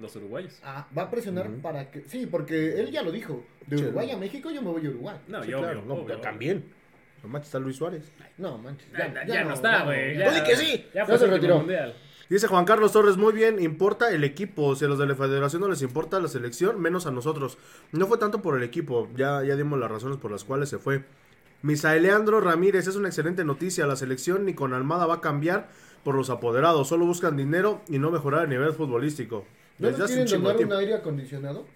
los 0.00 0.14
uruguayos. 0.16 0.58
Ah, 0.62 0.86
va 0.96 1.02
a 1.02 1.10
presionar 1.10 1.48
para 1.62 1.90
que. 1.90 2.04
Sí, 2.08 2.26
porque 2.26 2.80
él 2.80 2.90
ya 2.90 3.02
lo 3.02 3.10
dijo. 3.12 3.44
De 3.66 3.76
Uruguay 3.76 4.08
no. 4.08 4.14
a 4.14 4.16
México 4.18 4.50
yo 4.50 4.62
me 4.62 4.70
voy 4.70 4.86
a 4.86 4.90
Uruguay. 4.90 5.16
No, 5.28 5.42
Sí, 5.42 5.50
yo 5.50 5.58
claro, 5.58 5.80
obvio, 5.80 5.88
no, 5.88 6.02
obvio, 6.02 6.16
ya 6.16 6.20
también. 6.20 6.64
No 7.22 7.28
manches, 7.28 7.48
está 7.48 7.58
Luis 7.58 7.76
Suárez. 7.76 8.12
No, 8.38 8.58
manches. 8.58 8.86
Ya, 8.92 9.26
ya 9.26 9.44
no 9.44 9.54
está, 9.54 9.84
güey. 9.84 10.16
di 10.16 10.42
que 10.44 10.56
sí. 10.56 10.86
Ya, 10.94 11.06
fue 11.06 11.18
se 11.18 11.26
retiró. 11.26 11.58
mundial. 11.58 11.94
Dice 12.28 12.48
Juan 12.48 12.64
Carlos 12.64 12.92
Torres, 12.92 13.16
muy 13.16 13.32
bien, 13.32 13.62
importa 13.62 14.10
el 14.10 14.24
equipo. 14.24 14.74
Si 14.74 14.84
a 14.84 14.88
los 14.88 14.98
de 14.98 15.06
la 15.06 15.14
federación 15.14 15.62
no 15.62 15.68
les 15.68 15.80
importa 15.82 16.18
la 16.18 16.26
selección, 16.26 16.80
menos 16.80 17.06
a 17.06 17.12
nosotros. 17.12 17.56
No 17.92 18.06
fue 18.06 18.18
tanto 18.18 18.42
por 18.42 18.56
el 18.56 18.64
equipo, 18.64 19.08
ya, 19.14 19.44
ya 19.44 19.54
dimos 19.54 19.78
las 19.78 19.90
razones 19.90 20.18
por 20.18 20.32
las 20.32 20.42
cuales 20.42 20.68
se 20.68 20.78
fue. 20.78 21.04
Misael 21.62 22.02
Leandro 22.02 22.40
Ramírez, 22.40 22.88
es 22.88 22.96
una 22.96 23.08
excelente 23.08 23.44
noticia. 23.44 23.86
La 23.86 23.96
selección 23.96 24.44
ni 24.44 24.54
con 24.54 24.74
Almada 24.74 25.06
va 25.06 25.14
a 25.14 25.20
cambiar 25.20 25.68
por 26.02 26.16
los 26.16 26.28
apoderados. 26.28 26.88
Solo 26.88 27.06
buscan 27.06 27.36
dinero 27.36 27.80
y 27.88 27.98
no 27.98 28.10
mejorar 28.10 28.44
el 28.44 28.50
nivel 28.50 28.72
futbolístico. 28.72 29.44
¿No 29.78 29.88
un 29.88 29.94
quieren 29.94 30.26
donar 30.42 30.56
un 30.56 30.72
aire 30.72 30.94
acondicionado? 30.94 31.66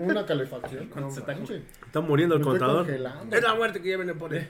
¿Una 0.00 0.26
calefacción? 0.26 0.86
Con 0.90 1.02
No, 1.04 1.08
taco. 1.08 1.26
manches. 1.26 1.62
Está 1.86 2.00
muriendo 2.00 2.36
el 2.36 2.42
contador. 2.42 2.84
congelando. 2.86 3.34
Es 3.36 3.42
la 3.42 3.54
muerte 3.54 3.80
que 3.80 3.90
ya 3.90 3.96
viene 3.96 4.14
por 4.14 4.34
él. 4.34 4.46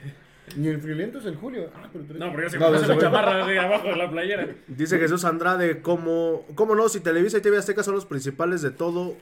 Y 0.57 0.67
el 0.67 0.81
friolento 0.81 1.19
es 1.19 1.25
el 1.25 1.35
Julio. 1.35 1.69
Ah, 1.75 1.87
pero 1.93 2.03
tú 2.05 2.13
eres- 2.13 2.19
No, 2.19 2.31
pero 2.31 2.43
yo 2.43 2.49
se 2.49 2.57
No, 2.59 2.71
me 2.71 2.79
güey. 2.79 2.99
chamarra 2.99 3.45
de 3.45 3.59
abajo 3.59 3.87
de 3.87 3.95
la 3.95 4.09
playera. 4.09 4.47
Dice 4.67 4.97
Jesús 4.97 5.23
Andrade, 5.23 5.81
¿cómo, 5.81 6.45
¿cómo 6.55 6.75
no? 6.75 6.89
Si 6.89 6.99
Televisa 7.01 7.37
y 7.37 7.41
TV 7.41 7.57
Azteca 7.57 7.83
son 7.83 7.93
los 7.95 8.05
principales 8.05 8.61
de 8.61 8.71
todo. 8.71 9.15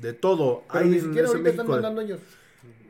De 0.00 0.12
todo. 0.12 0.64
Pero 0.70 0.84
Hay 0.84 0.90
ni 0.90 0.96
en 0.98 1.02
siquiera 1.04 1.28
ahorita 1.28 1.48
están 1.48 1.66
México 1.66 1.76
de- 1.76 1.82
mandando 1.82 2.00
ellos. 2.02 2.20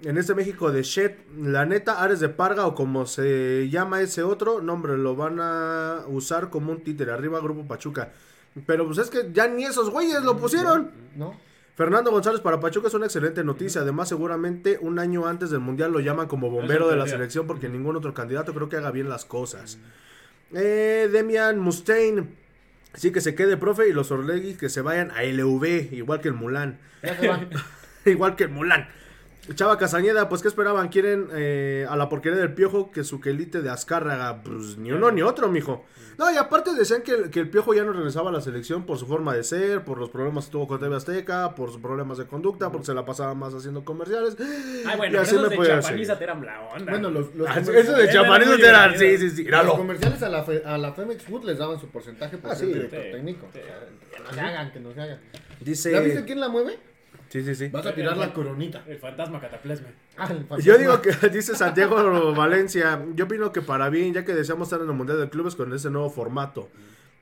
En 0.02 0.18
este 0.18 0.34
México 0.34 0.70
de 0.72 0.82
Shed, 0.82 1.12
la 1.38 1.64
neta, 1.64 2.02
Ares 2.02 2.20
de 2.20 2.28
Parga 2.28 2.66
o 2.66 2.74
como 2.74 3.06
se 3.06 3.68
llama 3.70 4.02
ese 4.02 4.22
otro, 4.22 4.60
nombre, 4.60 4.98
lo 4.98 5.16
van 5.16 5.38
a 5.40 6.04
usar 6.08 6.50
como 6.50 6.72
un 6.72 6.82
títere. 6.82 7.12
Arriba 7.12 7.40
Grupo 7.40 7.66
Pachuca. 7.66 8.12
Pero 8.66 8.86
pues 8.86 8.98
es 8.98 9.10
que 9.10 9.30
ya 9.32 9.48
ni 9.48 9.64
esos 9.64 9.90
güeyes 9.90 10.22
lo 10.22 10.36
pusieron. 10.36 10.90
¿No? 11.16 11.34
Fernando 11.74 12.12
González 12.12 12.40
para 12.40 12.60
Pachuca 12.60 12.86
es 12.88 12.94
una 12.94 13.06
excelente 13.06 13.42
noticia. 13.42 13.80
Además, 13.80 14.08
seguramente 14.08 14.78
un 14.80 14.98
año 14.98 15.26
antes 15.26 15.50
del 15.50 15.60
Mundial 15.60 15.90
lo 15.90 16.00
llaman 16.00 16.28
como 16.28 16.50
bombero 16.50 16.88
de 16.88 16.96
la 16.96 17.06
selección 17.08 17.46
porque 17.46 17.68
ningún 17.68 17.96
otro 17.96 18.14
candidato 18.14 18.54
creo 18.54 18.68
que 18.68 18.76
haga 18.76 18.92
bien 18.92 19.08
las 19.08 19.24
cosas. 19.24 19.78
Eh, 20.52 21.08
Demian 21.10 21.58
Mustaine. 21.58 22.28
Sí, 22.94 23.10
que 23.10 23.20
se 23.20 23.34
quede, 23.34 23.56
profe, 23.56 23.88
y 23.88 23.92
los 23.92 24.12
Orlegui 24.12 24.54
que 24.54 24.68
se 24.68 24.80
vayan 24.80 25.10
a 25.10 25.24
LV, 25.24 25.92
igual 25.92 26.20
que 26.20 26.28
el 26.28 26.34
Mulan. 26.34 26.78
Igual 28.06 28.36
que 28.36 28.44
el 28.44 28.50
Mulan. 28.50 28.86
Chava 29.54 29.76
Casañeda, 29.76 30.28
pues 30.30 30.40
¿qué 30.40 30.48
esperaban? 30.48 30.88
¿Quieren 30.88 31.28
eh, 31.34 31.86
a 31.88 31.96
la 31.96 32.08
porquería 32.08 32.38
del 32.38 32.54
piojo 32.54 32.90
que 32.90 33.04
su 33.04 33.20
quelite 33.20 33.60
de 33.60 33.68
Azcárraga? 33.68 34.42
Pues 34.42 34.78
ni 34.78 34.90
uno 34.90 35.10
ni 35.10 35.20
otro, 35.20 35.48
mijo. 35.48 35.84
No, 36.16 36.32
y 36.32 36.36
aparte 36.36 36.72
decían 36.74 37.02
que, 37.02 37.12
el- 37.12 37.30
que 37.30 37.40
el 37.40 37.50
piojo 37.50 37.74
ya 37.74 37.84
no 37.84 37.92
regresaba 37.92 38.30
a 38.30 38.32
la 38.32 38.40
selección 38.40 38.86
por 38.86 38.96
su 38.96 39.06
forma 39.06 39.34
de 39.34 39.44
ser, 39.44 39.84
por 39.84 39.98
los 39.98 40.08
problemas 40.08 40.46
que 40.46 40.52
tuvo 40.52 40.66
con 40.66 40.80
TV 40.80 40.96
Azteca, 40.96 41.54
por 41.54 41.70
sus 41.70 41.80
problemas 41.80 42.16
de 42.16 42.26
conducta, 42.26 42.70
porque 42.72 42.86
se 42.86 42.94
la 42.94 43.04
pasaba 43.04 43.34
más 43.34 43.52
haciendo 43.52 43.84
comerciales. 43.84 44.34
Ay, 44.86 44.96
bueno, 44.96 45.04
Y 45.06 45.10
pero 45.10 45.20
así 45.22 45.30
esos 45.34 45.42
me 45.42 45.48
de 45.50 45.56
podía 45.56 45.80
Chapaniza 45.80 46.14
seguir. 46.14 46.18
te 46.18 46.24
eran 46.24 46.46
la 46.46 46.60
onda. 46.62 46.90
Bueno, 46.92 47.10
los, 47.10 47.34
los, 47.34 47.48
Ah, 47.48 47.60
de 47.60 47.80
Era 47.80 48.12
chapanizos 48.12 48.56
muy 48.58 48.66
eran, 48.66 48.98
sí, 48.98 49.18
sí, 49.18 49.30
sí, 49.30 49.44
los 49.44 49.74
comerciales 49.74 50.22
a 50.22 50.28
la, 50.30 50.42
fe- 50.44 50.62
a 50.64 50.78
la 50.78 50.92
Femex 50.94 51.22
Food 51.24 51.44
les 51.44 51.58
daban 51.58 51.78
su 51.78 51.88
porcentaje 51.88 52.38
por 52.38 52.50
Ah, 52.52 52.54
ser 52.56 52.68
sí. 52.68 52.72
director 52.74 53.02
Sí. 53.02 53.10
técnico. 53.12 53.46
Sí. 53.52 53.58
Que 54.16 54.22
no 54.22 54.32
se 54.32 54.40
hagan, 54.40 54.72
que 54.72 54.80
no 54.80 54.92
se 54.94 55.00
hagan. 55.02 55.18
Dice... 55.60 55.92
¿Ya 55.92 56.00
viste 56.00 56.24
quién 56.24 56.40
la 56.40 56.48
mueve? 56.48 56.78
Sí, 57.34 57.42
sí, 57.44 57.56
sí. 57.56 57.66
Vas 57.66 57.84
a 57.84 57.92
tirar 57.92 58.16
la 58.16 58.32
coronita. 58.32 58.84
El 58.86 58.96
fantasma 58.96 59.40
cataplasma. 59.40 59.88
Ah, 60.16 60.28
el 60.30 60.62
Yo 60.62 60.78
digo 60.78 61.02
que, 61.02 61.10
dice 61.32 61.56
Santiago 61.56 62.32
Valencia, 62.32 63.04
yo 63.16 63.24
opino 63.24 63.50
que 63.50 63.60
para 63.60 63.88
bien, 63.90 64.14
ya 64.14 64.24
que 64.24 64.32
deseamos 64.36 64.68
estar 64.68 64.80
en 64.80 64.88
el 64.88 64.94
Mundial 64.94 65.18
de 65.18 65.28
Clubes 65.28 65.56
con 65.56 65.72
ese 65.74 65.90
nuevo 65.90 66.10
formato. 66.10 66.68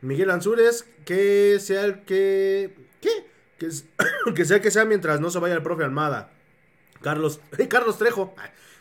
Miguel 0.02 0.28
Ansúrez, 0.30 0.86
que 1.06 1.56
sea 1.60 1.86
el 1.86 2.00
que... 2.02 2.74
¿Qué? 3.00 3.08
Que, 3.56 3.66
es- 3.68 3.86
que 4.34 4.44
sea 4.44 4.60
que 4.60 4.70
sea 4.70 4.84
mientras 4.84 5.18
no 5.18 5.30
se 5.30 5.38
vaya 5.38 5.54
el 5.54 5.62
profe 5.62 5.82
Almada. 5.82 6.28
Carlos, 7.00 7.40
Carlos 7.70 7.96
Trejo. 7.96 8.34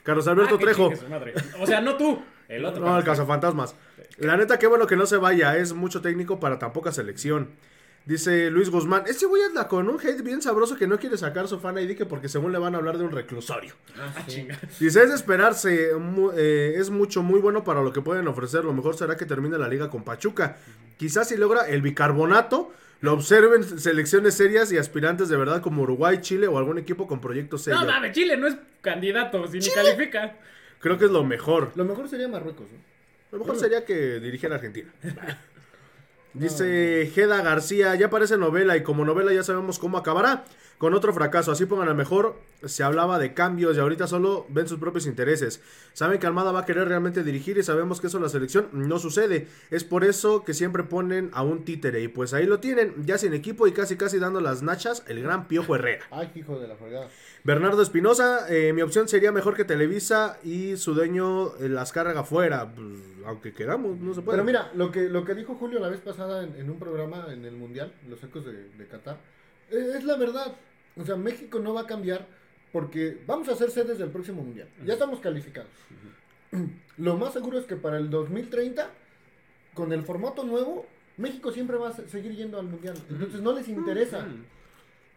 Carlos 0.04 0.28
Alberto 0.28 0.56
Ah, 0.56 0.60
Trejo. 0.60 0.92
O 1.62 1.66
sea, 1.66 1.80
no 1.80 1.96
tú, 1.96 2.22
el 2.50 2.66
otro. 2.66 2.84
No, 2.84 2.98
el 2.98 3.06
cazafantasmas. 3.06 3.74
La 4.18 4.36
neta, 4.36 4.60
qué 4.60 4.68
bueno 4.68 4.86
que 4.86 4.98
no 4.98 5.06
se 5.06 5.16
vaya. 5.16 5.56
Es 5.56 5.72
mucho 5.72 6.02
técnico 6.02 6.42
para 6.42 6.60
tan 6.60 6.74
poca 6.74 6.92
selección. 6.92 7.52
Dice 8.06 8.50
Luis 8.50 8.70
Guzmán, 8.72 9.04
ese 9.08 9.28
güey 9.28 9.44
anda 9.44 9.68
con 9.68 9.88
un 9.88 10.00
hate 10.00 10.24
bien 10.24 10.42
sabroso 10.42 10.76
que 10.76 10.88
no 10.88 10.98
quiere 10.98 11.18
sacar 11.18 11.48
su 11.48 11.60
fan 11.60 11.78
ID 11.78 11.96
que 11.96 12.06
porque 12.08 12.28
según 12.30 12.52
le 12.52 12.58
van 12.58 12.74
a 12.74 12.80
hablar 12.80 12.98
de 12.98 13.04
un 13.04 13.12
reclusorio. 13.12 13.74
Ah, 13.98 14.24
chinga. 14.28 14.58
Dice, 14.80 15.04
es 15.04 15.10
de 15.10 15.16
esperarse, 15.16 15.92
mu- 16.00 16.32
eh, 16.36 16.74
es 16.78 16.90
mucho, 16.90 17.22
muy 17.22 17.40
bueno 17.40 17.64
para 17.64 17.84
lo 17.84 17.94
que 17.94 18.02
pueden 18.02 18.28
ofrecer. 18.28 18.66
Lo 18.66 18.74
mejor 18.74 18.96
será 18.98 19.16
que 19.18 19.26
termine 19.28 19.58
la 19.60 19.68
liga 19.68 19.90
con 19.92 20.04
Pachuca. 20.04 20.58
Quizás 20.98 21.30
si 21.30 21.38
logra 21.38 21.68
el 21.68 21.84
bicarbonato, 21.84 22.74
lo 23.02 23.14
observen 23.14 23.64
selecciones 23.80 24.34
serias 24.34 24.72
y 24.72 24.78
aspirantes 24.80 25.30
de 25.30 25.38
verdad 25.38 25.62
como 25.62 25.84
Uruguay, 25.84 26.18
Chile 26.22 26.48
o 26.48 26.58
algún 26.58 26.80
equipo 26.80 27.06
con 27.08 27.22
proyectos 27.22 27.62
serios. 27.64 27.84
No 27.86 27.92
mames, 27.92 28.14
Chile 28.14 28.36
no 28.36 28.48
es 28.48 28.56
candidato, 28.82 29.48
si 29.48 29.60
ni 29.60 29.70
califica. 29.70 30.38
Creo 30.80 30.98
que 30.98 31.06
es 31.06 31.12
lo 31.12 31.24
mejor. 31.24 31.72
Lo 31.76 31.86
mejor 31.86 32.10
sería 32.10 32.28
Marruecos, 32.28 32.66
¿no? 32.72 32.78
Lo 33.32 33.40
mejor 33.46 33.58
sería 33.60 33.86
que 33.86 34.20
dirigiera 34.20 34.56
a 34.56 34.58
Argentina. 34.58 34.92
Dice 36.34 37.12
Geda 37.14 37.42
García, 37.42 37.96
ya 37.96 38.10
parece 38.10 38.38
novela 38.38 38.78
y 38.78 38.84
como 38.84 39.04
novela 39.04 39.34
ya 39.34 39.44
sabemos 39.44 39.80
cómo 39.80 39.98
acabará. 39.98 40.46
Con 40.82 40.96
otro 40.96 41.14
fracaso, 41.14 41.52
así 41.52 41.68
pongan 41.68 41.90
al 41.90 41.96
mejor, 41.96 42.40
se 42.66 42.82
hablaba 42.82 43.20
de 43.20 43.36
cambios 43.36 43.78
y 43.78 43.80
ahorita 43.80 44.08
solo 44.08 44.48
ven 44.50 44.68
sus 44.68 44.80
propios 44.80 45.06
intereses. 45.06 45.62
Saben 45.94 46.18
que 46.18 46.26
Almada 46.26 46.52
va 46.52 46.62
a 46.62 46.66
querer 46.66 46.88
realmente 46.88 47.24
dirigir 47.24 47.60
y 47.60 47.62
sabemos 47.62 48.02
que 48.02 48.08
eso 48.08 48.18
en 48.18 48.24
la 48.24 48.30
selección 48.30 48.68
no 48.74 48.98
sucede. 48.98 49.48
Es 49.70 49.84
por 49.84 50.04
eso 50.04 50.44
que 50.44 50.56
siempre 50.56 50.84
ponen 50.84 51.30
a 51.34 51.44
un 51.44 51.66
títere 51.66 52.02
y 52.02 52.08
pues 52.08 52.34
ahí 52.34 52.48
lo 52.48 52.60
tienen, 52.60 52.96
ya 53.06 53.20
sin 53.20 53.36
equipo 53.36 53.68
y 53.68 53.74
casi 53.74 53.96
casi 53.96 54.18
dando 54.18 54.42
las 54.42 54.64
nachas, 54.64 55.04
el 55.08 55.22
gran 55.22 55.48
Piojo 55.48 55.76
Herrera. 55.76 56.04
Ay, 56.10 56.32
hijo 56.34 56.60
de 56.60 56.68
la 56.68 56.76
fregada. 56.76 57.10
Bernardo 57.44 57.84
Espinosa, 57.84 58.48
eh, 58.50 58.74
mi 58.74 58.82
opción 58.82 59.08
sería 59.08 59.32
mejor 59.32 59.56
que 59.56 59.66
Televisa 59.66 60.40
y 60.44 60.78
su 60.78 60.96
dueño 60.96 61.58
eh, 61.58 61.70
las 61.70 61.92
carga 61.92 62.24
fuera, 62.24 62.74
pues, 62.74 62.88
aunque 63.28 63.54
queramos, 63.54 64.00
no 64.00 64.16
se 64.16 64.24
puede. 64.24 64.36
Pero 64.36 64.46
mira, 64.46 64.72
lo 64.74 64.92
que, 64.92 65.10
lo 65.10 65.26
que 65.26 65.36
dijo 65.36 65.54
Julio 65.54 65.78
la 65.80 65.90
vez 65.90 66.00
pasada 66.00 66.44
en, 66.44 66.56
en 66.56 66.72
un 66.72 66.80
programa 66.80 67.28
en 67.32 67.46
el 67.46 67.56
Mundial, 67.56 67.94
los 68.10 68.24
ecos 68.24 68.46
de, 68.46 68.70
de 68.70 68.88
Qatar, 68.88 69.20
eh, 69.70 69.94
es 69.96 70.04
la 70.06 70.18
verdad. 70.18 70.56
O 70.98 71.06
sea, 71.06 71.16
México 71.16 71.60
no 71.60 71.74
va 71.74 71.82
a 71.82 71.88
cambiar 71.88 72.28
porque 72.72 73.22
vamos 73.28 73.48
a 73.50 73.56
ser 73.56 73.72
sedes 73.72 73.98
del 74.00 74.10
próximo 74.10 74.42
mundial. 74.44 74.68
Ya 74.86 74.94
estamos 74.94 75.20
calificados. 75.20 75.70
Lo 76.98 77.18
más 77.18 77.34
seguro 77.34 77.58
es 77.58 77.66
que 77.66 77.76
para 77.76 77.98
el 77.98 78.10
2030, 78.10 78.90
con 79.74 79.92
el 79.94 80.04
formato 80.04 80.44
nuevo, 80.44 80.86
México 81.18 81.52
siempre 81.52 81.78
va 81.78 81.90
a 81.90 81.94
se- 81.94 82.08
seguir 82.10 82.34
yendo 82.36 82.60
al 82.60 82.66
mundial. 82.68 82.96
Entonces 83.10 83.42
no 83.42 83.54
les 83.54 83.68
interesa. 83.68 84.26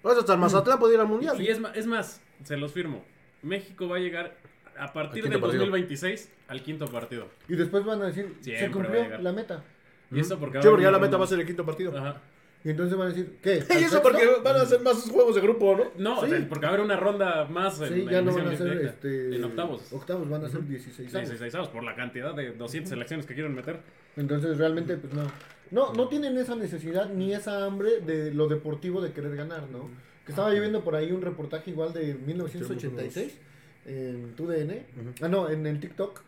Pues 0.02 0.18
hasta 0.18 0.34
el 0.34 0.38
Mazatlán 0.38 0.78
puede 0.78 0.94
ir 0.94 1.00
al 1.00 1.06
mundial. 1.08 1.36
Sí, 1.36 1.48
es, 1.48 1.58
ma- 1.58 1.72
es 1.74 1.86
más, 1.86 2.20
se 2.44 2.56
los 2.56 2.72
firmo. 2.72 3.04
México 3.42 3.88
va 3.88 3.96
a 3.96 4.00
llegar 4.00 4.36
a 4.78 4.92
partir 4.92 5.22
del 5.22 5.32
quinto 5.32 5.40
partido. 5.40 5.60
2026 5.64 6.30
al 6.48 6.62
quinto 6.62 6.86
partido. 6.86 7.28
Y 7.48 7.56
después 7.56 7.84
van 7.84 8.02
a 8.02 8.06
decir, 8.06 8.36
Siempre 8.40 8.58
se 8.58 8.66
a 8.66 8.70
cumplió 8.72 9.18
la 9.18 9.32
meta. 9.32 9.64
Y 10.10 10.20
eso 10.20 10.38
porque 10.38 10.58
Sí, 10.60 10.66
va 10.66 10.68
a 10.68 10.70
porque 10.72 10.84
ya 10.84 10.90
la 10.90 10.98
meta 10.98 11.16
va 11.16 11.24
a 11.24 11.28
ser 11.28 11.40
el 11.40 11.46
quinto 11.46 11.64
partido. 11.64 11.96
Ajá. 11.96 12.20
Y 12.64 12.70
entonces 12.70 12.96
van 12.96 13.08
a 13.08 13.10
decir, 13.12 13.36
¿qué? 13.42 13.62
Y 13.68 13.72
¿Al 13.72 13.82
eso 13.84 14.02
porque 14.02 14.26
van 14.42 14.56
a 14.56 14.62
hacer 14.62 14.80
más 14.80 15.08
juegos 15.10 15.34
de 15.34 15.42
grupo, 15.42 15.76
¿no? 15.76 15.84
No, 15.98 16.20
Sí. 16.20 16.26
o 16.26 16.28
sea, 16.30 16.48
porque 16.48 16.64
va 16.64 16.70
a 16.70 16.74
haber 16.74 16.84
una 16.84 16.96
ronda 16.96 17.44
más 17.44 17.78
en, 17.82 17.88
Sí, 17.88 18.00
en 18.00 18.08
ya 18.08 18.22
no 18.22 18.34
van 18.34 18.48
a 18.48 18.56
ser 18.56 18.70
directa. 18.70 18.90
este, 18.90 19.36
en 19.36 19.44
octavos. 19.44 19.92
Octavos 19.92 20.28
van 20.30 20.44
a 20.44 20.48
ser 20.48 20.66
16 20.66 21.12
Sí, 21.12 21.18
sí, 21.26 21.50
sí, 21.50 21.58
por 21.72 21.84
la 21.84 21.94
cantidad 21.94 22.34
de 22.34 22.52
200 22.52 22.88
selecciones 22.88 23.26
que 23.26 23.34
quieren 23.34 23.54
meter. 23.54 23.80
Entonces 24.16 24.56
realmente 24.56 24.96
pues 24.96 25.12
no. 25.12 25.30
No, 25.70 25.92
no 25.92 26.08
tienen 26.08 26.36
esa 26.38 26.56
necesidad 26.56 27.10
ni 27.10 27.34
esa 27.34 27.64
hambre 27.64 28.00
de 28.00 28.32
lo 28.32 28.48
deportivo 28.48 29.00
de 29.00 29.12
querer 29.12 29.36
ganar, 29.36 29.68
¿no? 29.70 29.90
Que 30.24 30.32
estaba 30.32 30.54
yo 30.54 30.60
viendo 30.60 30.82
por 30.82 30.94
ahí 30.94 31.12
un 31.12 31.20
reportaje 31.20 31.70
igual 31.70 31.92
de 31.92 32.14
1986 32.14 33.38
en 33.86 34.32
TUDN, 34.36 34.72
ah 35.20 35.28
no, 35.28 35.50
en 35.50 35.66
el 35.66 35.80
TikTok 35.80 36.22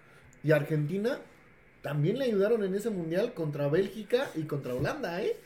y 0.45 0.53
Argentina 0.53 1.18
también 1.80 2.18
le 2.18 2.26
ayudaron 2.26 2.62
en 2.64 2.74
ese 2.74 2.91
mundial 2.91 3.32
contra 3.32 3.68
Bélgica 3.68 4.28
y 4.34 4.43
contra 4.43 4.74
Holanda, 4.74 5.22
¿eh? 5.22 5.37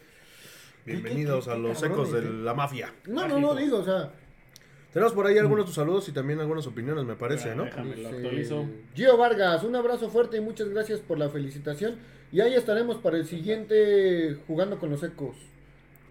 Bienvenidos 0.84 1.44
qué- 1.44 1.50
a 1.50 1.54
qué 1.54 1.60
los 1.60 1.82
ecos 1.82 2.12
de 2.12 2.22
la 2.22 2.54
mafia. 2.54 2.92
No, 3.06 3.26
no, 3.28 3.38
no 3.40 3.54
digo, 3.54 3.78
o 3.78 3.84
sea, 3.84 4.12
Tenemos 4.92 5.12
por 5.12 5.26
ahí 5.26 5.38
algunos 5.38 5.64
de 5.64 5.66
tus 5.66 5.74
saludos 5.76 6.08
y 6.08 6.12
también 6.12 6.40
algunas 6.40 6.66
opiniones, 6.66 7.04
me 7.04 7.14
parece, 7.14 7.54
¿no? 7.54 7.64
Déjame, 7.64 7.96
lo 7.96 8.08
actualizo. 8.08 8.66
Gio 8.94 9.16
Vargas, 9.16 9.62
un 9.62 9.76
abrazo 9.76 10.10
fuerte 10.10 10.38
y 10.38 10.40
muchas 10.40 10.68
gracias 10.68 10.98
por 11.00 11.16
la 11.18 11.28
felicitación 11.28 11.96
y 12.32 12.40
ahí 12.40 12.54
estaremos 12.54 12.96
para 12.98 13.16
el 13.16 13.26
siguiente 13.26 14.36
jugando 14.48 14.78
con 14.80 14.90
los 14.90 15.02
ecos. 15.04 15.36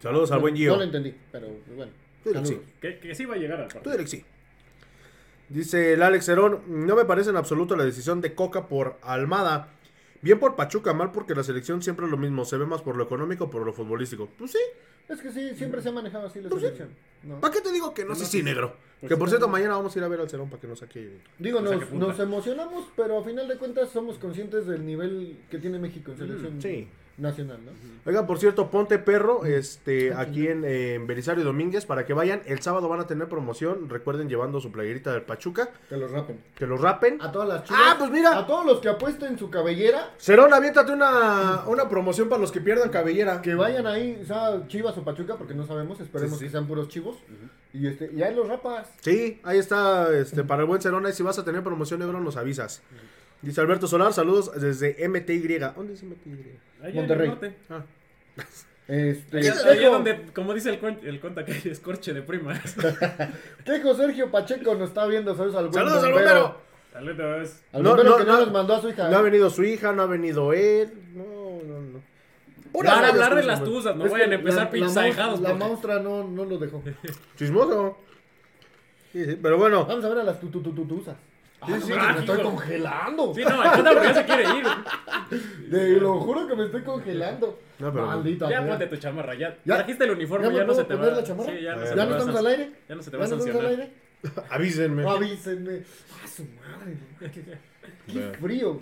Saludos 0.01 0.31
al 0.31 0.39
buen 0.39 0.55
Gio. 0.55 0.71
No 0.71 0.77
lo 0.77 0.83
entendí, 0.83 1.13
pero 1.31 1.47
bueno. 1.75 1.91
Tú 2.23 2.31
sí. 2.45 2.61
Que, 2.79 2.99
que 2.99 3.15
sí 3.15 3.25
va 3.25 3.35
a 3.35 3.37
llegar 3.37 3.59
al 3.61 3.67
Tú 3.67 3.89
sí. 4.05 4.23
Dice 5.49 5.93
el 5.93 6.03
Alex 6.03 6.29
Herón, 6.29 6.61
no 6.67 6.95
me 6.95 7.05
parece 7.05 7.31
en 7.31 7.35
absoluto 7.37 7.75
la 7.75 7.83
decisión 7.83 8.21
de 8.21 8.33
Coca 8.35 8.67
por 8.67 8.97
Almada. 9.01 9.69
Bien 10.21 10.39
por 10.39 10.55
Pachuca, 10.55 10.93
mal 10.93 11.11
porque 11.11 11.33
la 11.35 11.43
selección 11.43 11.81
siempre 11.81 12.05
es 12.05 12.11
lo 12.11 12.17
mismo, 12.17 12.43
se 12.45 12.57
ve 12.57 12.65
más 12.65 12.81
por 12.81 12.95
lo 12.97 13.03
económico, 13.05 13.49
por 13.49 13.65
lo 13.65 13.71
futbolístico. 13.73 14.27
Pues 14.37 14.51
sí, 14.51 14.57
Es 15.07 15.21
que 15.21 15.31
sí, 15.31 15.55
siempre 15.55 15.81
se 15.81 15.89
ha 15.89 15.91
manejado 15.91 16.27
así 16.27 16.39
la 16.41 16.49
Pues 16.49 16.61
sí. 16.61 16.67
selección. 16.67 16.89
¿no? 17.23 17.39
¿para 17.39 17.53
qué 17.53 17.61
te 17.61 17.71
digo 17.71 17.93
que 17.93 18.05
no? 18.05 18.13
Sí, 18.15 18.25
sí, 18.25 18.43
negro. 18.43 18.75
Pues 18.99 19.09
Que 19.09 19.17
por 19.17 19.27
sí. 19.27 19.31
cierto, 19.31 19.47
mañana 19.47 19.75
vamos 19.75 19.95
a 19.95 19.99
ir 19.99 20.05
a 20.05 20.07
ver 20.07 20.19
al 20.19 20.29
Cerón 20.29 20.49
para 20.49 20.61
que 20.61 20.67
nos 20.67 20.79
saque. 20.79 21.17
Digo, 21.39 21.61
nos, 21.61 21.91
nos 21.93 22.19
emocionamos, 22.19 22.85
pero 22.95 23.17
a 23.17 23.23
final 23.23 23.47
de 23.47 23.57
cuentas 23.57 23.89
somos 23.89 24.17
conscientes 24.19 24.67
del 24.67 24.85
nivel 24.85 25.37
que 25.49 25.57
tiene 25.57 25.79
México 25.79 26.11
en 26.11 26.17
selección 26.17 26.57
Mm, 26.57 26.61
sí. 26.61 26.87
Nacional, 27.19 27.59
¿no? 27.65 27.71
Oigan, 28.05 28.25
por 28.25 28.39
cierto, 28.39 28.69
Ponte 28.71 28.97
Perro, 28.97 29.45
este, 29.45 30.13
aquí 30.13 30.47
en, 30.47 30.63
eh, 30.65 30.95
en 30.95 31.05
Belisario 31.05 31.43
Domínguez, 31.43 31.85
para 31.85 32.05
que 32.05 32.13
vayan. 32.13 32.41
El 32.45 32.61
sábado 32.61 32.87
van 32.89 32.99
a 33.01 33.07
tener 33.07 33.27
promoción. 33.27 33.89
Recuerden 33.89 34.29
llevando 34.29 34.59
su 34.61 34.71
playerita 34.71 35.11
del 35.13 35.21
Pachuca. 35.23 35.69
Que 35.89 35.97
los 35.97 36.09
rapen. 36.11 36.39
Que 36.55 36.65
los 36.65 36.81
rapen. 36.81 37.21
A 37.21 37.31
todas 37.31 37.47
las 37.49 37.63
chicas. 37.63 37.79
Ah, 37.83 37.95
pues 37.99 38.09
mira. 38.09 38.37
A 38.37 38.47
todos 38.47 38.65
los 38.65 38.79
que 38.79 38.89
apuesten 38.89 39.37
su 39.37 39.49
cabellera, 39.49 40.11
Cerón, 40.17 40.53
aviéntate 40.53 40.91
una, 40.91 41.63
una 41.67 41.87
promoción 41.89 42.29
para 42.29 42.41
los 42.41 42.51
que 42.51 42.61
pierdan 42.61 42.89
cabellera. 42.89 43.41
que 43.41 43.53
vayan 43.55 43.85
ahí, 43.85 44.19
o 44.23 44.25
sea, 44.25 44.65
Chivas 44.67 44.97
o 44.97 45.03
Pachuca, 45.03 45.35
porque 45.35 45.53
no 45.53 45.65
sabemos, 45.67 45.99
esperemos 45.99 46.37
Sí, 46.37 46.39
sí. 46.39 46.45
que 46.45 46.51
sean 46.51 46.67
puros 46.67 46.87
chivos. 46.87 47.17
Y 47.73 47.85
este, 47.87 48.09
y 48.15 48.23
ahí 48.23 48.33
los 48.33 48.47
rapas. 48.47 48.87
Sí, 49.01 49.39
ahí 49.43 49.59
está, 49.59 50.11
este, 50.17 50.43
para 50.43 50.61
el 50.63 50.67
buen 50.67 50.81
Cerón, 50.81 51.05
ahí 51.05 51.13
si 51.13 51.21
vas 51.21 51.37
a 51.37 51.45
tener 51.45 51.61
promoción 51.63 51.99
negro 51.99 52.19
nos 52.19 52.37
avisas. 52.37 52.81
Dice 53.41 53.61
Alberto 53.61 53.87
Solar, 53.87 54.11
saludos 54.13 54.51
desde 54.59 55.07
MTY. 55.07 55.59
¿Dónde 55.75 55.93
es 55.93 56.03
MTY? 56.03 56.57
En 56.83 56.95
Monterrey. 56.95 57.23
el 57.25 57.29
norte. 57.29 57.55
Ah. 57.69 57.83
Este, 58.87 59.37
Allá, 59.37 59.53
Quejo- 59.53 59.69
allá 59.69 59.89
donde, 59.89 60.21
como 60.33 60.53
dice 60.53 60.69
el, 60.71 60.81
cuen- 60.81 60.99
el 61.03 61.19
conta, 61.19 61.45
que 61.45 61.51
hay 61.53 61.61
escorche 61.65 62.11
de 62.13 62.21
primas. 62.23 62.59
Quejo 63.65 63.93
Sergio 63.95 64.31
Pacheco 64.31 64.73
nos 64.75 64.89
está 64.89 65.05
viendo, 65.05 65.35
saludos 65.35 65.55
al 65.55 65.67
buen 65.67 65.73
¡Saludos 65.75 66.03
al 66.03 66.11
bombero. 66.11 66.41
bombero! 66.41 66.69
Saludos. 66.91 67.55
Al 67.71 67.83
No, 67.83 67.89
bombero 67.89 68.09
no, 68.09 68.17
que 68.17 68.23
no, 68.25 68.33
no. 68.33 68.39
nos 68.39 68.51
mandó 68.51 68.75
a 68.75 68.81
su 68.81 68.89
hija. 68.89 69.09
No 69.09 69.17
ha 69.17 69.19
¿eh? 69.19 69.23
venido 69.23 69.49
su 69.51 69.63
hija, 69.63 69.91
no 69.93 70.01
ha 70.01 70.05
venido 70.07 70.53
él. 70.53 70.91
No, 71.13 71.23
no, 71.67 71.81
no. 71.81 72.01
Para 72.73 73.09
hablar 73.09 73.35
de 73.35 73.43
las 73.43 73.63
tuzas, 73.63 73.95
no 73.95 74.05
Es 74.05 74.11
vayan 74.11 74.31
a 74.31 74.35
empezar 74.35 74.63
la- 74.65 74.71
pinches 74.71 74.95
la, 74.95 75.01
ahijados. 75.03 75.39
La 75.41 75.49
porque- 75.49 75.63
maustra 75.65 75.99
no, 75.99 76.23
no 76.27 76.45
lo 76.45 76.57
dejó. 76.57 76.83
Chismoso. 77.37 77.97
Sí, 79.11 79.23
sí, 79.25 79.37
pero 79.41 79.57
bueno. 79.57 79.85
Vamos 79.85 80.03
a 80.03 80.09
ver 80.09 80.17
a 80.19 80.23
las 80.23 80.39
tutututuzas. 80.39 81.15
Ah, 81.61 81.65
Sí, 81.67 81.71
no 81.73 81.81
sí, 81.81 81.93
me 81.93 82.19
estoy 82.19 82.41
congelando. 82.41 83.33
Sí, 83.35 83.41
no, 83.43 83.63
el 83.63 83.83
porque 83.83 84.07
ya 84.07 84.13
se 84.13 84.25
quiere 84.25 84.43
ir. 84.43 84.65
Te 85.71 85.87
lo 85.99 86.19
juro 86.21 86.47
que 86.47 86.55
me 86.55 86.65
estoy 86.65 86.83
congelando. 86.83 87.59
No, 87.79 87.91
pero- 87.93 88.05
Maldita 88.07 88.49
Ya 88.49 88.65
ponte 88.65 88.87
tu 88.87 88.95
chamarra, 88.97 89.35
ya. 89.35 89.57
¿Ya? 89.65 89.75
Trajiste 89.75 90.03
el 90.05 90.11
uniforme, 90.11 90.47
¿Ya 90.47 90.53
ya, 90.53 90.63
no 90.63 90.73
se 90.73 90.83
te 90.85 90.95
poner 90.95 91.11
va. 91.11 91.15
la 91.17 91.23
chamarra? 91.23 91.51
Sí, 91.51 91.61
ya 91.61 91.75
no 91.75 91.81
¿Ya 91.81 91.87
se 91.87 91.95
¿Ya 91.95 91.95
te 91.95 91.95
no 91.95 92.09
va 92.09 92.15
a 92.15 92.19
estamos 92.19 92.39
al 92.39 92.47
aire? 92.47 92.71
Ya 92.87 92.95
no 92.95 93.03
se 93.03 93.11
te 93.11 93.17
¿Ya 93.17 93.19
va 93.19 93.25
a 93.25 93.27
no 93.29 93.35
estamos 93.35 93.55
al 93.55 93.61
sancionar. 93.61 93.71
aire? 93.71 93.93
Avísenme. 94.49 95.09
Avísenme. 95.09 95.81
Ah, 96.23 96.27
su 96.27 96.43
madre. 96.43 96.97
Qué, 97.19 98.13
qué 98.13 98.37
frío. 98.39 98.81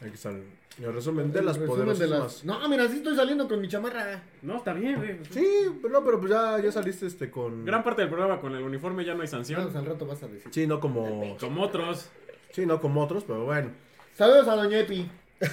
Aquí 0.00 0.10
está 0.14 0.30
el 0.30 0.44
el 0.82 0.92
resumen 0.92 1.32
de 1.32 1.38
El 1.38 1.46
las 1.46 1.56
resumen 1.58 1.78
de 1.78 1.84
poderosísimas. 1.94 2.44
las- 2.44 2.44
No, 2.44 2.68
mira, 2.68 2.88
sí 2.88 2.96
estoy 2.96 3.14
saliendo 3.16 3.46
con 3.48 3.60
mi 3.60 3.68
chamarra. 3.68 4.22
No, 4.42 4.56
está 4.56 4.72
bien, 4.72 4.96
güey. 4.96 5.18
Sí, 5.30 5.46
pero 5.80 5.92
no, 5.94 6.04
pero 6.04 6.18
pues 6.18 6.32
ya, 6.32 6.58
ya 6.60 6.72
saliste 6.72 7.06
este 7.06 7.30
con. 7.30 7.64
Gran 7.64 7.84
parte 7.84 8.02
del 8.02 8.10
programa 8.10 8.40
con 8.40 8.54
el 8.56 8.62
uniforme 8.62 9.04
ya 9.04 9.14
no 9.14 9.22
hay 9.22 9.28
Vamos, 9.30 9.46
sanción. 9.46 9.76
al 9.76 9.86
rato 9.86 10.06
vas 10.06 10.22
a 10.22 10.28
decir. 10.28 10.50
Sí, 10.52 10.66
no 10.66 10.80
como. 10.80 11.36
Como 11.38 11.62
otros. 11.62 12.10
Sí, 12.52 12.66
no 12.66 12.80
como 12.80 13.02
otros, 13.02 13.24
pero 13.24 13.44
bueno. 13.44 13.70
Saludos 14.16 14.46
a 14.48 14.56
Doña 14.56 14.78
Epi. 14.80 15.08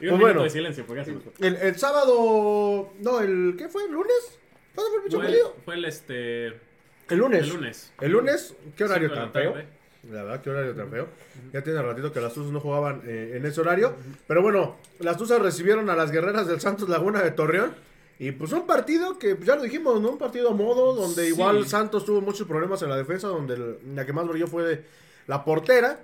Y 0.00 0.04
un 0.06 0.10
Pues 0.10 0.20
bueno. 0.20 0.42
de 0.44 0.50
silencio, 0.50 0.84
porque 0.86 1.00
ya 1.00 1.04
se. 1.06 1.46
El, 1.46 1.56
el 1.56 1.76
sábado. 1.76 2.92
No, 3.00 3.20
el. 3.20 3.56
¿Qué 3.58 3.68
fue? 3.68 3.82
¿El 3.84 3.90
lunes? 3.92 4.38
¿Cuándo 4.72 4.90
fue 4.92 4.96
el 4.98 5.02
pinche 5.02 5.16
Fue 5.18 5.26
el, 5.26 5.62
fue 5.64 5.74
el 5.74 5.84
este. 5.86 6.46
El 7.08 7.18
lunes. 7.18 7.42
El 7.42 7.48
lunes. 7.48 7.92
El 8.00 8.12
lunes, 8.12 8.54
¿qué 8.76 8.84
horario 8.84 9.08
de 9.08 9.14
tan 9.16 9.32
feo? 9.32 9.54
La 10.10 10.22
verdad, 10.22 10.40
qué 10.42 10.50
horario 10.50 10.74
tan 10.74 10.90
feo. 10.90 11.08
Ya 11.52 11.62
tiene 11.62 11.82
ratito 11.82 12.12
que 12.12 12.20
las 12.20 12.32
Tuzas 12.32 12.52
no 12.52 12.60
jugaban 12.60 13.02
eh, 13.04 13.32
en 13.34 13.44
ese 13.44 13.60
horario. 13.60 13.94
Pero 14.26 14.42
bueno, 14.42 14.76
las 15.00 15.16
Tuzas 15.16 15.40
recibieron 15.42 15.90
a 15.90 15.96
las 15.96 16.10
guerreras 16.12 16.46
del 16.46 16.60
Santos 16.60 16.88
Laguna 16.88 17.22
de 17.22 17.30
Torreón. 17.32 17.74
Y 18.20 18.32
pues 18.32 18.52
un 18.52 18.66
partido 18.66 19.18
que 19.18 19.34
pues, 19.36 19.46
ya 19.46 19.56
lo 19.56 19.62
dijimos, 19.62 20.00
¿no? 20.00 20.10
Un 20.10 20.18
partido 20.18 20.50
a 20.50 20.54
modo, 20.54 20.94
donde 20.94 21.24
Sí. 21.26 21.28
igual 21.34 21.66
Santos 21.66 22.04
tuvo 22.04 22.20
muchos 22.20 22.46
problemas 22.48 22.80
en 22.82 22.88
la 22.90 22.96
defensa, 22.96 23.28
donde 23.28 23.54
el- 23.54 23.78
la 23.94 24.04
que 24.06 24.12
más 24.12 24.26
brilló 24.26 24.46
fue 24.46 24.84
la 25.26 25.44
portera. 25.44 26.00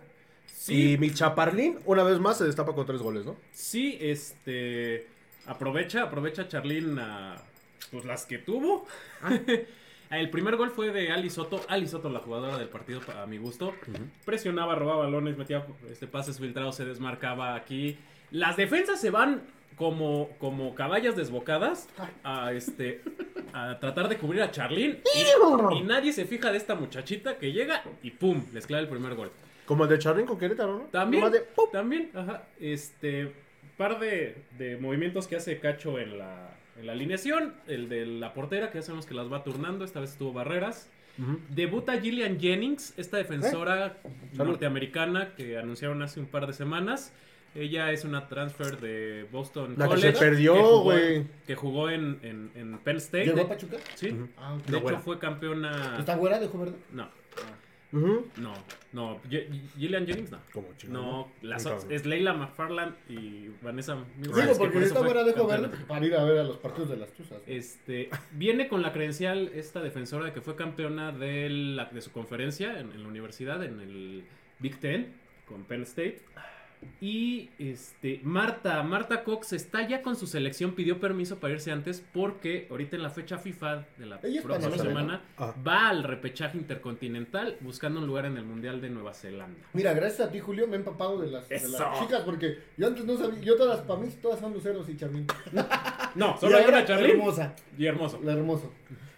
Sí, 0.57 0.93
Y 0.93 0.99
mi 0.99 1.13
chaparlín, 1.13 1.79
una 1.85 2.03
vez 2.05 2.19
más, 2.21 2.39
se 2.39 2.45
destapa 2.45 2.75
con 2.75 2.87
tres 2.87 3.01
goles, 3.03 3.25
¿no? 3.27 3.37
sí, 3.53 3.99
este. 4.01 5.07
Aprovecha, 5.47 6.03
aprovecha 6.05 6.49
Charlín 6.49 6.99
a. 6.99 7.37
Pues 7.91 8.05
las 8.07 8.25
que 8.27 8.39
tuvo. 8.39 8.87
El 10.19 10.31
primer 10.31 10.57
gol 10.57 10.71
fue 10.71 10.91
de 10.91 11.11
Ali 11.11 11.31
Soto. 11.31 11.61
Ali 11.69 11.87
Soto, 11.89 12.09
la 12.09 12.21
jugadora 12.21 12.59
del 12.59 12.69
partido, 12.69 13.01
a 13.21 13.27
mi 13.27 13.39
gusto. 13.39 13.75
Presionaba, 14.25 14.75
robaba 14.75 15.05
balones, 15.05 15.37
metía 15.37 15.67
este, 15.91 16.07
pases 16.07 16.39
filtrados, 16.39 16.77
se 16.77 16.85
desmarcaba 16.85 17.55
aquí. 17.55 17.99
Las 18.31 18.57
defensas 18.57 19.01
se 19.01 19.11
van 19.11 19.43
como, 19.77 20.31
como 20.39 20.75
caballas 20.75 21.17
desbocadas 21.17 21.89
a, 22.23 22.53
este, 22.53 23.03
a 23.53 23.79
tratar 23.81 24.09
de 24.09 24.17
cubrir 24.17 24.43
a 24.43 24.51
Charlín. 24.51 25.01
Y, 25.15 25.79
y 25.79 25.83
nadie 25.83 26.13
se 26.13 26.25
fija 26.25 26.51
de 26.51 26.59
esta 26.59 26.75
muchachita 26.75 27.39
que 27.39 27.53
llega 27.53 27.83
y 28.03 28.11
¡pum! 28.11 28.45
Les 28.53 28.67
clava 28.67 28.83
el 28.83 28.89
primer 28.89 29.15
gol. 29.15 29.31
Como 29.67 29.85
el 29.85 29.91
de 29.91 29.99
Charlín 29.99 30.27
con 30.27 30.39
Querétaro, 30.39 30.79
¿no? 30.79 30.85
También, 30.87 31.25
también, 31.73 32.11
ajá. 32.15 32.45
Este, 32.61 33.33
par 33.77 33.99
de, 33.99 34.45
de 34.59 34.77
movimientos 34.77 35.27
que 35.27 35.37
hace 35.37 35.59
Cacho 35.59 35.99
en 35.99 36.19
la, 36.19 36.51
en 36.79 36.87
la 36.87 36.93
alineación. 36.93 37.55
El 37.67 37.89
de 37.89 38.07
la 38.07 38.33
portera, 38.35 38.71
que 38.71 38.79
ya 38.79 38.83
sabemos 38.83 39.07
que 39.07 39.15
las 39.15 39.33
va 39.33 39.43
turnando. 39.45 39.85
Esta 39.85 40.01
vez 40.01 40.11
estuvo 40.13 40.33
Barreras. 40.33 40.91
Debuta 41.51 42.01
Gillian 42.01 42.41
Jennings, 42.41 42.93
esta 42.97 43.19
defensora 43.19 43.99
Salud. 44.33 44.51
norteamericana 44.53 45.33
que 45.37 45.57
anunciaron 45.59 46.03
hace 46.03 46.19
un 46.19 46.27
par 46.27 46.47
de 46.49 46.53
semanas. 46.53 47.13
Ella 47.55 47.93
es 47.93 48.05
una 48.05 48.27
transfer 48.27 48.81
de 48.81 49.29
Boston 49.31 49.75
La 49.79 49.85
que 49.85 49.91
College. 49.95 50.13
se 50.15 50.19
perdió, 50.19 50.57
jugó- 50.57 50.83
güey. 50.83 51.25
Que 51.47 51.55
jugó 51.55 51.89
en, 51.89 52.19
en, 52.23 52.51
en 52.57 52.79
Penn 52.79 52.97
State. 52.97 53.27
¿Llegó 53.27 53.39
a 53.39 53.43
De- 53.45 53.49
Pachuca? 53.49 53.77
sí. 53.95 54.13
Ah. 54.37 54.57
De 54.67 54.73
No, 54.73 54.79
hecho, 54.91 54.99
fue 54.99 55.21
campeona. 55.21 55.97
¿Está 56.01 56.17
güera 56.17 56.41
de 56.41 56.47
ojo 56.47 56.59
verde? 56.59 56.75
No, 58.39 58.53
no, 58.93 59.21
Gillian 59.77 60.07
Jennings, 60.07 60.31
no. 60.31 60.39
Como. 60.53 60.69
No, 60.89 61.29
las 61.43 61.65
es 61.91 62.05
Leila 62.07 62.33
McFarland 62.35 62.95
y 63.09 63.49
Vanessa 63.63 63.95
Mills, 63.95 64.35
Digo, 64.35 64.35
que 64.53 64.59
porque 64.59 64.73
por 64.75 64.83
eso 64.83 64.89
está 64.89 64.99
fue 65.01 65.05
güera 65.09 65.25
de 65.25 65.31
ojo 65.33 65.49
campeona. 65.49 65.69
verde 65.69 65.85
para 65.87 66.07
ir 66.07 66.15
a 66.17 66.25
ver 66.25 66.39
a 66.39 66.45
los 66.45 66.57
partidos 66.59 66.89
de 66.91 66.97
las 66.97 67.13
tuzas. 67.13 67.39
¿no? 67.39 67.53
Este, 67.53 68.11
viene 68.33 68.69
con 68.69 68.83
la 68.83 68.93
credencial 68.93 69.51
esta 69.55 69.81
defensora 69.81 70.25
de 70.27 70.33
que 70.33 70.41
fue 70.41 70.57
campeona 70.57 71.13
de, 71.13 71.49
la- 71.51 71.87
de 71.87 72.01
su 72.01 72.11
conferencia 72.13 72.79
en, 72.81 72.93
en 72.93 73.03
la 73.03 73.09
universidad, 73.09 73.63
en 73.65 73.81
el 73.81 74.25
Big 74.59 74.79
Ten, 74.81 75.15
con 75.47 75.65
Penn 75.65 75.83
State. 75.83 76.21
Y 77.01 77.51
este 77.59 78.21
Marta, 78.23 78.83
Marta 78.83 79.25
Cox 79.25 79.53
está 79.53 79.87
ya 79.87 80.03
con 80.03 80.17
su 80.17 80.27
selección, 80.27 80.73
pidió 80.75 81.01
permiso 81.01 81.39
para 81.39 81.55
irse 81.55 81.71
antes 81.73 82.05
porque 82.13 82.67
ahorita 82.71 82.97
en 82.97 83.03
la 83.03 83.11
fecha 83.11 83.39
FIFA 83.39 83.85
de 83.99 84.07
la 84.07 84.21
Ella 84.23 84.43
próxima 84.43 84.77
semana 84.79 85.23
¿no? 85.39 85.45
Ah. 85.45 85.55
va 85.67 85.89
al 85.89 86.03
repechaje 86.05 86.57
intercontinental 86.59 87.57
buscando 87.61 88.01
un 88.01 88.07
lugar 88.07 88.27
en 88.27 88.37
el 88.37 88.45
Mundial 88.45 88.81
de 88.81 88.91
Nueva 88.91 89.15
Zelanda. 89.15 89.59
Mira, 89.73 89.93
gracias 89.93 90.29
a 90.29 90.31
ti, 90.31 90.41
Julio, 90.41 90.67
me 90.67 90.75
he 90.75 90.79
empapado 90.79 91.21
de 91.21 91.31
las, 91.31 91.49
de 91.49 91.57
Eso. 91.57 91.69
las 91.69 92.01
chicas 92.01 92.23
porque 92.23 92.59
yo 92.77 92.87
antes 92.87 93.05
no 93.05 93.17
sabía. 93.17 93.41
Yo 93.41 93.57
todas, 93.57 93.81
para 93.81 94.01
mí, 94.01 94.09
todas 94.23 94.41
son 94.41 94.53
luceros 94.53 94.89
y 94.89 94.97
charmín. 94.97 95.27
No, 96.15 96.39
solo 96.39 96.57
hay 96.57 96.65
una 96.67 96.85
Charlie 96.85 97.11
Hermosa. 97.11 97.55
y 97.77 97.87
hermoso. 97.87 98.21
La 98.23 98.35
hermoso. 98.35 98.73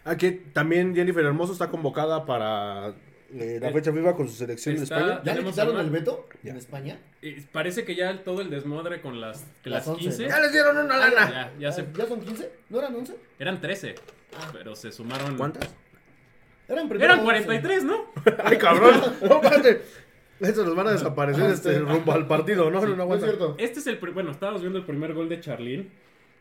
Aquí 0.04 0.30
también 0.54 0.94
Jennifer 0.94 1.22
Hermoso 1.24 1.52
está 1.52 1.68
convocada 1.68 2.24
para 2.24 2.94
eh, 3.34 3.58
la 3.60 3.70
fecha 3.72 3.92
FIFA 3.92 4.14
con 4.14 4.28
su 4.28 4.34
selección 4.34 4.76
Está- 4.76 4.96
de 4.96 5.02
España. 5.04 5.22
¿Ya 5.24 5.34
le 5.34 5.44
quitaron 5.44 5.78
el 5.80 5.90
veto 5.90 6.28
Ya. 6.42 6.50
en 6.52 6.56
España? 6.58 6.98
Eh, 7.22 7.44
parece 7.52 7.84
que 7.84 7.94
ya 7.94 8.22
todo 8.22 8.40
el 8.40 8.50
desmadre 8.50 9.00
con 9.00 9.20
las, 9.20 9.44
que 9.62 9.70
Las 9.70 9.86
las, 9.86 9.88
11, 9.88 10.00
15 10.02 10.22
¿no? 10.24 10.28
¡Ya 10.28 10.40
les 10.40 10.52
dieron 10.52 10.76
una 10.78 10.96
lana! 10.96 11.30
ya, 11.30 11.52
ya 11.58 11.72
se, 11.72 11.80
Ah, 11.82 11.86
¿Ya 11.98 12.06
son 12.06 12.20
15? 12.20 12.50
¿No 12.70 12.78
eran 12.78 12.94
11? 12.94 13.16
eran 13.38 13.60
13, 13.60 13.94
Ah. 14.38 14.50
pero 14.52 14.74
se 14.76 14.92
sumaron. 14.92 15.36
¿Cuántas? 15.36 15.74
Eran 16.68 16.88
primero 16.88 17.04
Eran 17.12 17.18
11. 17.26 17.44
43, 17.44 17.84
¿no? 17.84 18.06
¡Ay, 18.44 18.58
cabrón! 18.58 18.94
¡No, 19.22 19.36
espérate! 19.42 19.82
Eso 20.40 20.64
nos 20.64 20.74
van 20.76 20.88
a 20.88 20.92
desaparecer 20.92 21.44
Ah, 21.44 21.52
este, 21.52 21.72
sí. 21.74 21.78
rumbo 21.78 22.12
al 22.12 22.26
partido, 22.26 22.70
¿no? 22.70 22.80
Sí, 22.82 22.88
no, 22.88 22.96
no 23.06 23.14
es 23.14 23.22
cierto. 23.22 23.54
Este 23.58 23.78
es 23.80 23.86
el. 23.86 23.96
Bueno, 23.98 24.32
estábamos 24.32 24.60
viendo 24.60 24.78
el 24.78 24.84
primer 24.84 25.14
gol 25.14 25.28
de 25.30 25.40
Charlene. 25.40 25.88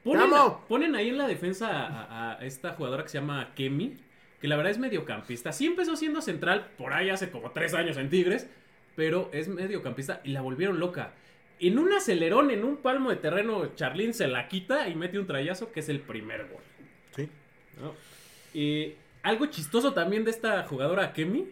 Ponen, 0.03 0.29
ponen 0.67 0.95
ahí 0.95 1.09
en 1.09 1.17
la 1.17 1.27
defensa 1.27 1.67
a, 1.69 2.33
a 2.37 2.45
esta 2.45 2.73
jugadora 2.73 3.03
que 3.03 3.09
se 3.09 3.19
llama 3.19 3.53
Kemi, 3.55 3.97
que 4.45 4.49
la 4.49 4.57
verdad 4.57 4.73
es 4.73 4.77
mediocampista. 4.77 5.51
Sí 5.51 5.65
empezó 5.65 5.95
siendo 5.95 6.21
central 6.21 6.67
por 6.77 6.93
ahí 6.93 7.09
hace 7.09 7.31
como 7.31 7.49
tres 7.49 7.73
años 7.73 7.97
en 7.97 8.11
Tigres, 8.11 8.45
pero 8.95 9.31
es 9.33 9.47
mediocampista 9.47 10.21
y 10.23 10.33
la 10.33 10.41
volvieron 10.41 10.79
loca. 10.79 11.13
En 11.59 11.79
un 11.79 11.91
acelerón, 11.91 12.51
en 12.51 12.63
un 12.63 12.77
palmo 12.77 13.09
de 13.09 13.15
terreno, 13.15 13.73
Charlene 13.73 14.13
se 14.13 14.27
la 14.27 14.47
quita 14.47 14.87
y 14.87 14.93
mete 14.93 15.17
un 15.17 15.25
trayazo 15.25 15.71
que 15.71 15.79
es 15.79 15.89
el 15.89 15.99
primer 15.99 16.47
gol. 16.47 16.61
Sí. 18.53 18.95
algo 19.23 19.47
chistoso 19.47 19.95
también 19.95 20.23
de 20.23 20.29
esta 20.29 20.61
jugadora 20.65 21.11
Kemi. 21.11 21.47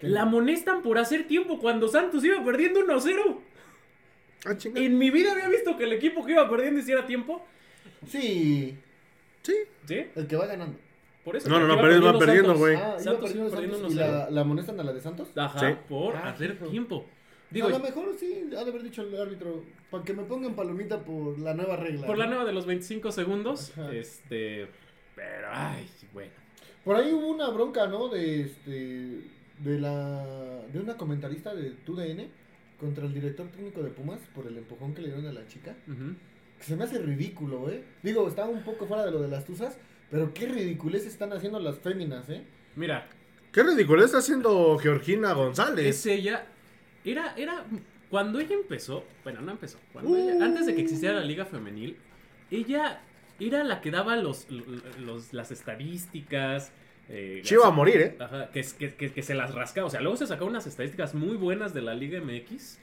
¿Qué? 0.00 0.08
La 0.08 0.22
amonestan 0.22 0.80
por 0.80 0.96
hacer 0.96 1.26
tiempo 1.26 1.58
cuando 1.58 1.86
Santos 1.86 2.24
iba 2.24 2.42
perdiendo 2.42 2.80
1-0. 2.80 3.40
Ah. 4.46 4.56
En 4.74 4.96
mi 4.96 5.10
vida 5.10 5.32
había 5.32 5.50
visto 5.50 5.76
que 5.76 5.84
el 5.84 5.92
equipo 5.92 6.24
que 6.24 6.32
iba 6.32 6.48
perdiendo 6.48 6.80
hiciera 6.80 7.04
tiempo. 7.04 7.46
Sí, 8.06 8.78
Sí. 9.42 9.54
¿Sí? 9.86 10.06
el 10.16 10.26
que 10.26 10.36
va 10.36 10.46
ganando. 10.46 10.85
Por 11.26 11.36
eso. 11.36 11.48
No, 11.50 11.58
no, 11.60 11.66
no, 11.66 11.76
pero 11.82 12.18
perdiendo, 12.18 12.56
güey. 12.56 12.76
Ah, 12.76 12.96
Santos 12.98 13.34
iba 13.34 13.50
perdiendo 13.50 13.78
y 13.88 13.92
1-0. 13.92 13.94
la, 13.96 14.30
la 14.30 14.40
amonestan 14.42 14.78
a 14.80 14.84
la 14.84 14.92
de 14.92 15.00
Santos. 15.00 15.28
Ajá, 15.36 15.58
Sí. 15.58 15.76
por 15.88 16.16
Ah, 16.16 16.30
hacer 16.30 16.52
hijo. 16.52 16.66
tiempo. 16.68 17.04
Digo, 17.50 17.66
a 17.66 17.70
lo 17.70 17.78
mejor 17.80 18.14
sí, 18.18 18.44
ha 18.56 18.64
de 18.64 18.70
haber 18.70 18.82
dicho 18.82 19.02
el 19.02 19.20
árbitro, 19.20 19.62
para 19.90 20.02
que 20.04 20.12
me 20.14 20.22
pongan 20.22 20.54
palomita 20.54 21.00
por 21.04 21.38
la 21.38 21.52
nueva 21.54 21.76
regla. 21.76 22.06
por 22.06 22.16
la 22.16 22.26
nueva 22.26 22.44
de 22.44 22.52
los 22.52 22.64
25 22.64 23.10
segundos, 23.12 23.72
Ajá. 23.76 23.92
este... 23.92 24.68
Pero, 25.16 25.48
ay, 25.50 25.88
bueno. 26.12 26.30
Por 26.84 26.94
ahí 26.96 27.12
hubo 27.12 27.26
una 27.28 27.48
bronca, 27.50 27.86
¿no? 27.88 28.08
De 28.08 28.42
este 28.42 29.20
de 29.58 29.80
la 29.80 30.62
de 30.72 30.78
una 30.78 30.96
comentarista 30.96 31.54
de 31.54 31.70
TUDN 31.70 32.28
contra 32.78 33.04
el 33.06 33.14
director 33.14 33.48
técnico 33.48 33.82
de 33.82 33.88
Pumas 33.90 34.20
por 34.34 34.46
el 34.46 34.58
empujón 34.58 34.94
que 34.94 35.00
le 35.02 35.08
dieron 35.08 35.26
a 35.26 35.32
la 35.32 35.46
chica. 35.48 35.74
Ujú. 35.88 36.14
Que 36.58 36.64
se 36.64 36.76
me 36.76 36.84
hace 36.84 36.98
ridículo, 36.98 37.68
¿eh? 37.70 37.82
Digo, 38.02 38.28
está 38.28 38.44
un 38.44 38.62
poco 38.62 38.86
fuera 38.86 39.04
de 39.06 39.10
lo 39.10 39.20
de 39.22 39.28
las 39.28 39.44
tuzas, 39.44 39.78
pero 40.10 40.32
qué 40.34 40.46
ridiculez 40.46 41.06
están 41.06 41.32
haciendo 41.32 41.58
las 41.60 41.78
féminas, 41.78 42.28
¿eh? 42.28 42.42
Mira, 42.76 43.08
¿Qué 43.52 43.62
ridículo 43.62 44.04
está 44.04 44.18
haciendo 44.18 44.76
Georgina 44.78 45.32
González? 45.32 45.86
es 45.86 46.04
ella... 46.06 46.46
Era, 47.06 47.32
era... 47.38 47.64
Cuando 48.10 48.38
ella 48.38 48.54
empezó... 48.54 49.02
Bueno, 49.24 49.40
no 49.40 49.52
empezó. 49.52 49.78
Cuando 49.94 50.10
Uh. 50.10 50.16
ella- 50.30 50.44
antes 50.44 50.66
de 50.66 50.74
que 50.74 50.82
existiera 50.82 51.14
la 51.18 51.24
liga 51.24 51.46
femenil, 51.46 51.96
ella 52.50 53.00
era 53.40 53.64
la 53.64 53.80
que 53.80 53.90
daba 53.90 54.16
los, 54.16 54.46
los- 55.00 55.32
las 55.32 55.50
estadísticas... 55.52 56.70
eh, 57.08 57.40
Chiva 57.44 57.68
a 57.68 57.70
morir, 57.70 57.96
¿eh? 58.02 58.16
Ajá, 58.20 58.50
que, 58.50 58.62
que, 58.78 58.94
que, 58.94 59.10
que 59.12 59.22
se 59.22 59.34
las 59.34 59.54
rascaba. 59.54 59.86
O 59.86 59.90
sea, 59.90 60.02
luego 60.02 60.18
se 60.18 60.26
sacó 60.26 60.44
unas 60.44 60.66
estadísticas 60.66 61.14
muy 61.14 61.36
buenas 61.38 61.72
de 61.72 61.80
la 61.80 61.94
Liga 61.94 62.20
MX. 62.20 62.78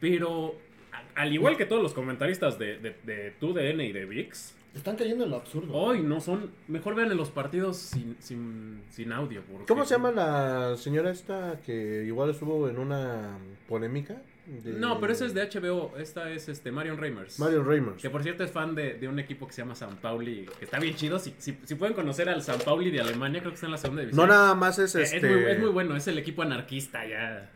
Pero, 0.00 0.58
a- 0.92 1.20
al 1.20 1.32
igual 1.32 1.56
que 1.56 1.66
todos 1.66 1.82
los 1.82 1.92
comentaristas 1.94 2.58
de, 2.58 2.78
de, 2.78 2.96
de 3.04 3.30
TUDN 3.32 3.80
y 3.82 3.92
de 3.92 4.04
VIX, 4.06 4.54
Están 4.74 4.96
cayendo 4.96 5.24
en 5.24 5.30
lo 5.30 5.36
absurdo. 5.36 5.72
hoy 5.74 6.00
no 6.02 6.20
son. 6.20 6.50
Mejor 6.66 6.94
vean 6.94 7.10
en 7.10 7.16
los 7.18 7.30
partidos 7.30 7.76
sin, 7.76 8.16
sin, 8.20 8.82
sin 8.88 9.12
audio. 9.12 9.42
porque- 9.50 9.66
¿Cómo 9.66 9.84
se 9.84 9.94
llama 9.94 10.10
la 10.12 10.76
señora 10.78 11.10
esta 11.10 11.60
que 11.64 12.04
igual 12.06 12.30
estuvo 12.30 12.68
en 12.68 12.78
una 12.78 13.36
polémica? 13.68 14.22
de- 14.46 14.72
No, 14.72 14.98
pero 14.98 15.12
esa 15.12 15.26
es 15.26 15.34
de 15.34 15.42
HBO. 15.42 15.92
Esta 15.98 16.30
es 16.30 16.48
este 16.48 16.72
Marion 16.72 16.96
Reimers. 16.98 17.38
Mario 17.38 17.62
Reimers. 17.62 18.00
Que 18.00 18.08
por 18.10 18.22
cierto 18.22 18.44
es 18.44 18.50
fan 18.50 18.74
de, 18.74 18.94
de 18.94 19.08
un 19.08 19.18
equipo 19.18 19.46
que 19.46 19.52
se 19.52 19.60
llama 19.62 19.74
San 19.74 19.98
Pauli. 19.98 20.46
Que 20.58 20.64
está 20.64 20.78
bien 20.80 20.96
chido. 20.96 21.18
Si, 21.18 21.34
si, 21.38 21.58
si 21.64 21.74
pueden 21.74 21.94
conocer 21.94 22.28
al 22.30 22.42
San 22.42 22.58
Pauli 22.60 22.90
de 22.90 23.02
Alemania, 23.02 23.40
creo 23.40 23.52
que 23.52 23.56
está 23.56 23.66
en 23.66 23.72
la 23.72 23.78
segunda 23.78 24.00
división. 24.02 24.26
No 24.26 24.32
nada 24.32 24.54
más 24.54 24.78
es 24.78 24.94
este... 24.94 25.16
es, 25.18 25.22
muy, 25.22 25.44
es 25.52 25.58
muy 25.60 25.68
bueno. 25.68 25.94
Es 25.96 26.08
el 26.08 26.16
equipo 26.18 26.40
anarquista 26.42 27.06
ya. 27.06 27.50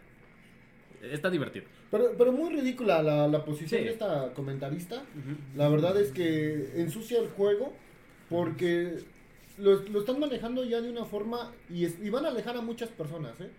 Está 1.02 1.30
divertido. 1.30 1.64
Pero, 1.90 2.12
pero 2.18 2.32
muy 2.32 2.50
ridícula 2.54 3.02
la, 3.02 3.28
la 3.28 3.44
posición 3.44 3.80
Sí. 3.80 3.84
de 3.86 3.92
esta 3.92 4.32
comentarista. 4.34 5.02
La 5.54 5.68
verdad 5.68 6.00
es 6.00 6.10
que 6.12 6.80
ensucia 6.80 7.20
el 7.20 7.28
juego 7.28 7.72
porque 8.28 8.98
lo, 9.58 9.76
lo 9.82 10.00
están 10.00 10.18
manejando 10.18 10.64
ya 10.64 10.80
de 10.80 10.90
una 10.90 11.04
forma 11.04 11.52
y, 11.70 11.84
es- 11.84 11.98
y 12.02 12.10
van 12.10 12.24
a 12.26 12.28
alejar 12.28 12.56
a 12.56 12.60
muchas 12.60 12.88
personas, 12.90 13.40
¿eh? 13.40 13.50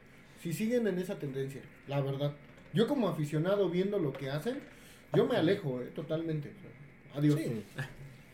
Si 0.42 0.54
siguen 0.54 0.88
en 0.88 1.00
esa 1.00 1.18
tendencia, 1.18 1.62
la 1.88 2.02
verdad. 2.02 2.34
Yo 2.74 2.86
como 2.88 3.08
aficionado 3.08 3.70
viendo 3.70 3.98
lo 3.98 4.14
que 4.14 4.30
hacen, 4.30 4.60
yo 5.14 5.26
me 5.26 5.36
alejo, 5.38 5.82
¿eh? 5.82 5.90
Totalmente. 5.96 6.52
Adiós. 7.16 7.40
Sí. 7.40 7.64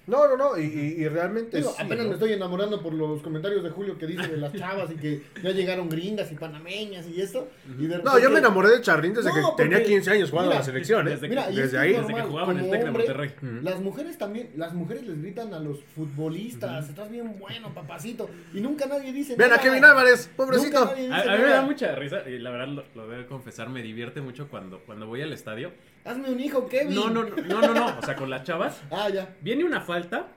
No, 0.05 0.27
no, 0.27 0.35
no, 0.35 0.57
y, 0.57 0.63
y- 0.65 1.01
y 1.01 1.07
realmente 1.07 1.57
Digo, 1.57 1.69
sí, 1.69 1.81
apenas 1.81 1.99
¿no? 2.03 2.09
me 2.09 2.13
estoy 2.15 2.33
enamorando 2.33 2.81
por 2.83 2.93
los 2.93 3.21
comentarios 3.21 3.63
de 3.63 3.69
Julio 3.69 3.97
que 3.97 4.05
dice 4.05 4.27
de 4.27 4.35
las 4.37 4.51
chavas 4.53 4.91
y 4.91 4.95
que 4.95 5.21
ya 5.41 5.51
llegaron 5.51 5.87
gringas 5.87 6.29
y 6.29 6.35
panameñas 6.35 7.07
y 7.07 7.21
esto. 7.21 7.47
y 7.79 7.85
de 7.87 7.99
No, 7.99 8.19
yo 8.19 8.29
me 8.29 8.39
enamoré 8.39 8.69
de 8.69 8.81
Charlín 8.81 9.13
desde 9.13 9.29
No, 9.29 9.55
que 9.55 9.63
tenía 9.63 9.77
porque- 9.77 9.93
15 9.93 10.11
años 10.11 10.29
jugando 10.29 10.49
mira, 10.49 10.57
a 10.57 10.59
la 10.59 10.65
selección, 10.65 11.07
¿eh? 11.07 11.11
desde 11.11 11.29
Mira, 11.29 11.43
que 11.43 11.47
ahí, 11.49 11.59
es 11.59 11.71
desde 11.71 12.13
que 12.15 12.21
jugaba 12.23 12.51
en 12.51 12.59
el 12.59 12.69
Tec 12.69 12.83
de 12.83 12.91
Monterrey. 12.91 13.33
Las 13.61 13.79
mujeres 13.79 14.17
también, 14.17 14.49
las 14.57 14.73
mujeres 14.73 15.03
les 15.07 15.21
gritan 15.21 15.53
a 15.53 15.59
los 15.59 15.81
futbolistas, 15.95 16.89
estás 16.89 17.09
bien 17.09 17.37
bueno, 17.39 17.73
papacito, 17.73 18.29
y 18.53 18.59
nunca 18.59 18.85
nadie 18.85 19.13
dice 19.13 19.35
Ven 19.37 19.53
a. 19.53 19.57
Kevin 19.57 19.85
Álvarez, 19.85 20.27
Nunca 20.27 20.35
pobrecito. 20.51 20.85
nadie 20.85 21.03
dice 21.03 21.13
A, 21.13 21.33
a 21.33 21.37
mí 21.37 21.43
me 21.43 21.49
da 21.49 21.61
mucha 21.61 21.95
risa 21.95 22.29
y 22.29 22.39
la 22.39 22.49
verdad 22.49 22.67
lo, 22.67 22.83
lo 22.95 23.07
debo 23.07 23.27
confesar, 23.29 23.69
me 23.69 23.81
divierte 23.81 24.19
mucho 24.19 24.49
cuando, 24.49 24.79
cuando 24.85 25.07
voy 25.07 25.21
al 25.21 25.31
estadio. 25.31 25.71
Hazme 26.05 26.31
un 26.31 26.39
hijo, 26.39 26.67
Kevin. 26.67 26.95
No, 26.95 27.09
no, 27.09 27.23
no, 27.23 27.35
no, 27.35 27.61
no, 27.61 27.73
no, 27.73 27.97
o 27.97 28.01
sea, 28.01 28.15
con 28.15 28.29
las 28.29 28.43
chavas. 28.43 28.81
Ah, 28.91 29.09
ya. 29.09 29.35
Viene 29.41 29.63
una 29.63 29.81
falta 29.81 30.27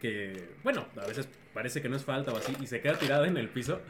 que, 0.00 0.50
bueno, 0.62 0.86
a 1.00 1.06
veces 1.06 1.28
parece 1.54 1.82
que 1.82 1.88
no 1.88 1.96
es 1.96 2.04
falta 2.04 2.32
o 2.32 2.36
así 2.36 2.54
y 2.60 2.66
se 2.66 2.80
queda 2.80 2.98
tirada 2.98 3.26
en 3.26 3.36
el 3.36 3.48
piso. 3.48 3.80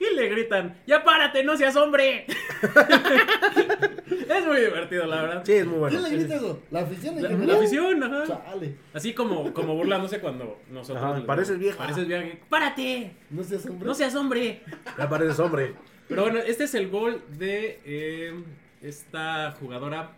Y 0.00 0.16
le 0.16 0.28
gritan, 0.28 0.76
ya 0.86 1.04
párate, 1.04 1.44
no 1.44 1.56
seas 1.56 1.76
hombre. 1.76 2.26
es 4.28 4.46
muy 4.46 4.60
divertido, 4.60 5.06
la 5.06 5.22
verdad. 5.22 5.42
Sí, 5.46 5.52
es 5.52 5.66
muy 5.66 5.78
bueno. 5.78 5.96
¿Quién 5.96 6.10
le 6.10 6.18
grita 6.18 6.34
eso? 6.36 6.60
¿La 6.72 6.80
afición? 6.80 7.22
La, 7.22 7.28
la 7.30 7.54
afición, 7.54 8.02
ajá. 8.02 8.24
Chale, 8.26 8.76
Así 8.92 9.14
como, 9.14 9.52
como 9.54 9.76
burlándose 9.76 10.18
cuando 10.18 10.60
nosotros... 10.70 11.04
Ajá, 11.04 11.24
pareces 11.24 11.58
vieja. 11.58 11.78
Pareces 11.78 12.08
vieja. 12.08 12.24
¡Párate! 12.48 13.12
no 13.30 13.44
seas 13.44 13.64
hombre. 13.66 13.86
No 13.86 13.94
seas 13.94 14.14
hombre. 14.16 14.62
Ya 14.98 15.08
pareces 15.08 15.38
hombre. 15.38 15.74
Pero 16.08 16.22
bueno, 16.22 16.38
este 16.38 16.64
es 16.64 16.74
el 16.74 16.88
gol 16.88 17.22
de 17.38 17.80
eh, 17.84 18.34
esta 18.82 19.52
jugadora 19.52 20.10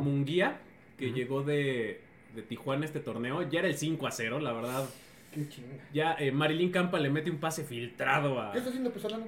Munguía 0.00 0.58
que 0.98 1.12
llegó 1.12 1.42
de, 1.42 2.00
de 2.34 2.42
Tijuana 2.42 2.82
a 2.82 2.86
este 2.86 3.00
torneo. 3.00 3.42
Ya 3.48 3.60
era 3.60 3.68
el 3.68 3.76
5 3.76 4.06
a 4.06 4.10
0, 4.10 4.40
la 4.40 4.52
verdad. 4.52 4.88
Qué 5.32 5.48
chinga. 5.48 5.74
Ya 5.92 6.14
eh, 6.20 6.30
Marilyn 6.30 6.70
Campa 6.70 7.00
le 7.00 7.10
mete 7.10 7.28
un 7.30 7.38
pase 7.38 7.64
filtrado 7.64 8.40
a. 8.40 8.52
¿Qué 8.52 8.58
está 8.58 8.70
haciendo 8.70 8.90
Pesolano? 8.92 9.26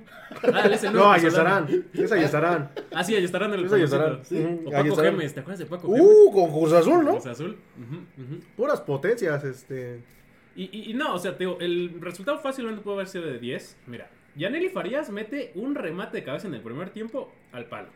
Ah, 0.54 0.62
él 0.64 0.72
es 0.72 0.84
el 0.84 0.92
nuevo 0.92 1.08
No, 1.08 1.14
estarán. 1.16 1.66
Es 1.92 2.12
estarán. 2.12 2.70
Ah, 2.92 3.02
sí, 3.02 3.16
ahí 3.16 3.24
estarán 3.24 3.52
en 3.54 3.58
el 3.60 3.66
Es 3.66 3.72
estarán. 3.72 4.24
Sí. 4.24 4.44
O 4.64 4.70
Paco. 4.70 4.96
Gemes, 5.02 5.34
¿te 5.34 5.40
acuerdas 5.40 5.58
de 5.58 5.66
Paco 5.66 5.88
Gemes? 5.92 6.02
Uh, 6.08 6.32
con 6.32 6.52
Cruz 6.52 6.72
Azul, 6.74 7.04
¿no? 7.04 7.10
Cruz 7.12 7.26
Azul. 7.26 7.56
Ujú, 7.76 7.96
ujú. 8.34 8.40
Puras 8.56 8.80
potencias, 8.82 9.42
este. 9.42 10.00
Y, 10.54 10.64
y- 10.64 10.90
y 10.92 10.94
no, 10.94 11.12
o 11.14 11.18
sea, 11.18 11.32
te 11.32 11.40
digo, 11.40 11.58
el 11.60 11.98
resultado 12.00 12.38
fácilmente 12.38 12.82
puede 12.82 12.98
haber 12.98 13.08
sido 13.08 13.26
de 13.26 13.38
10. 13.40 13.76
Mira, 13.88 14.08
Yaneli 14.36 14.68
Farías 14.68 15.10
mete 15.10 15.50
un 15.56 15.74
remate 15.74 16.18
de 16.18 16.22
cabeza 16.24 16.46
en 16.46 16.54
el 16.54 16.60
primer 16.60 16.90
tiempo 16.90 17.32
al 17.52 17.66
palo. 17.66 17.88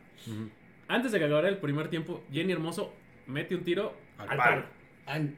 Antes 0.91 1.13
de 1.13 1.21
que 1.21 1.25
acabara 1.27 1.49
el 1.49 1.59
primer 1.59 1.89
tiempo, 1.89 2.25
Jenny 2.33 2.53
Hermoso 2.53 2.93
mete 3.29 3.55
un 3.55 3.63
tiro 3.63 3.95
al, 4.19 4.29
Al 4.29 4.37
palo. 4.37 4.63
Ay, 5.07 5.37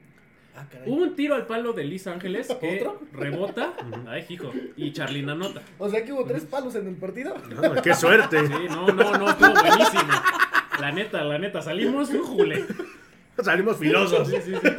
ah, 0.55 0.65
caray. 0.67 0.89
Hubo 0.89 1.03
un 1.03 1.15
tiro 1.15 1.35
al 1.35 1.45
palo 1.45 1.73
de 1.73 1.83
Liz 1.83 2.07
Ángeles 2.07 2.47
que 2.59 2.77
¿Otro? 2.77 2.99
rebota. 3.11 3.75
Ay, 4.07 4.25
hijo. 4.29 4.51
Y 4.75 4.91
Charlina 4.93 5.33
anota. 5.33 5.61
O 5.77 5.87
sea 5.89 6.03
que 6.03 6.11
hubo 6.11 6.25
tres 6.25 6.45
palos 6.45 6.73
en 6.73 6.87
el 6.87 6.95
partido. 6.95 7.35
¡Qué 7.83 7.93
suerte! 7.93 8.47
Sí, 8.47 8.53
no, 8.67 8.87
no, 8.87 9.15
no, 9.15 9.29
estuvo 9.29 9.53
buenísimo. 9.53 10.11
La 10.79 10.91
neta, 10.91 11.23
la 11.23 11.37
neta, 11.37 11.61
salimos 11.61 12.09
jule. 12.09 12.65
Salimos 13.39 13.77
filosos. 13.77 14.27
Sí, 14.27 14.37
sí, 14.43 14.53
sí. 14.59 14.69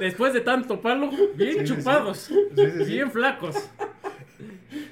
Después 0.00 0.32
de 0.32 0.40
tanto 0.40 0.80
palo, 0.80 1.10
bien 1.36 1.64
chupados. 1.64 2.18
sí, 2.18 2.34
sí. 2.56 2.84
Bien 2.86 3.08
flacos. 3.12 3.70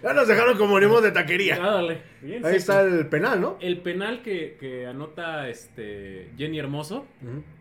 Ya 0.03 0.13
nos 0.15 0.27
dejaron 0.29 0.57
como 0.57 0.75
venimos 0.77 1.03
de 1.03 1.11
taquería. 1.13 1.59
Ah, 1.61 1.71
dale. 1.75 2.03
Bien, 2.23 2.45
Ahí 2.45 2.53
sí, 2.53 2.59
está 2.59 2.83
sí. 2.89 2.95
el 2.95 3.07
penal, 3.09 3.41
¿no? 3.41 3.57
El 3.61 3.79
penal 3.83 4.23
que, 4.23 4.57
que 4.59 4.87
anota 4.87 5.49
este 5.49 6.31
Jenny 6.39 6.59
Hermoso. 6.59 7.07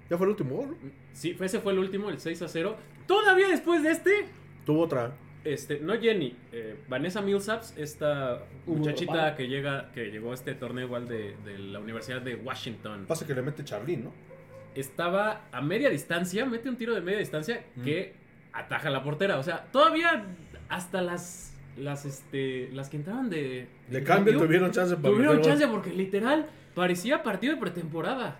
Ya 0.09 0.17
fue 0.17 0.25
el 0.25 0.31
último. 0.31 0.65
¿no? 0.67 0.75
Sí, 1.13 1.35
ese 1.39 1.59
fue 1.59 1.73
el 1.73 1.79
último, 1.79 2.09
el 2.09 2.19
6 2.19 2.41
a 2.43 2.47
0. 2.47 2.77
Todavía 3.07 3.47
después 3.49 3.83
de 3.83 3.91
este, 3.91 4.11
Tuvo 4.65 4.83
otra. 4.83 5.11
este, 5.43 5.79
no 5.79 5.99
Jenny, 5.99 6.35
eh, 6.51 6.75
Vanessa 6.87 7.21
Millsaps, 7.21 7.73
esta 7.77 8.43
muchachita 8.65 9.35
que 9.35 9.47
llega, 9.47 9.91
que 9.91 10.05
llegó 10.11 10.31
a 10.31 10.35
este 10.35 10.53
torneo 10.55 10.85
igual 10.85 11.07
de, 11.07 11.35
de 11.43 11.57
la 11.59 11.79
Universidad 11.79 12.21
de 12.21 12.35
Washington. 12.35 13.05
Pasa 13.07 13.25
que 13.27 13.33
le 13.33 13.41
mete 13.41 13.63
Charlín, 13.63 14.05
¿no? 14.05 14.13
Estaba 14.75 15.41
a 15.51 15.61
media 15.61 15.89
distancia, 15.89 16.45
mete 16.45 16.69
un 16.69 16.77
tiro 16.77 16.93
de 16.93 17.01
media 17.01 17.19
distancia 17.19 17.65
que 17.83 18.13
ataja 18.53 18.87
a 18.87 18.91
la 18.91 19.03
portera. 19.03 19.37
O 19.39 19.43
sea, 19.43 19.65
todavía 19.71 20.25
hasta 20.69 21.01
las, 21.01 21.48
las, 21.79 22.05
este, 22.05 22.69
las 22.73 22.89
que 22.89 22.97
entraban 22.97 23.29
de, 23.29 23.67
De 23.89 24.03
cambio 24.03 24.37
tuvieron 24.37 24.71
chance 24.71 24.95
para 24.95 25.09
tuvieron 25.13 25.37
meter 25.37 25.51
gol. 25.51 25.59
chance 25.59 25.67
porque 25.73 25.91
literal 25.93 26.47
parecía 26.75 27.23
partido 27.23 27.53
de 27.55 27.59
pretemporada. 27.59 28.39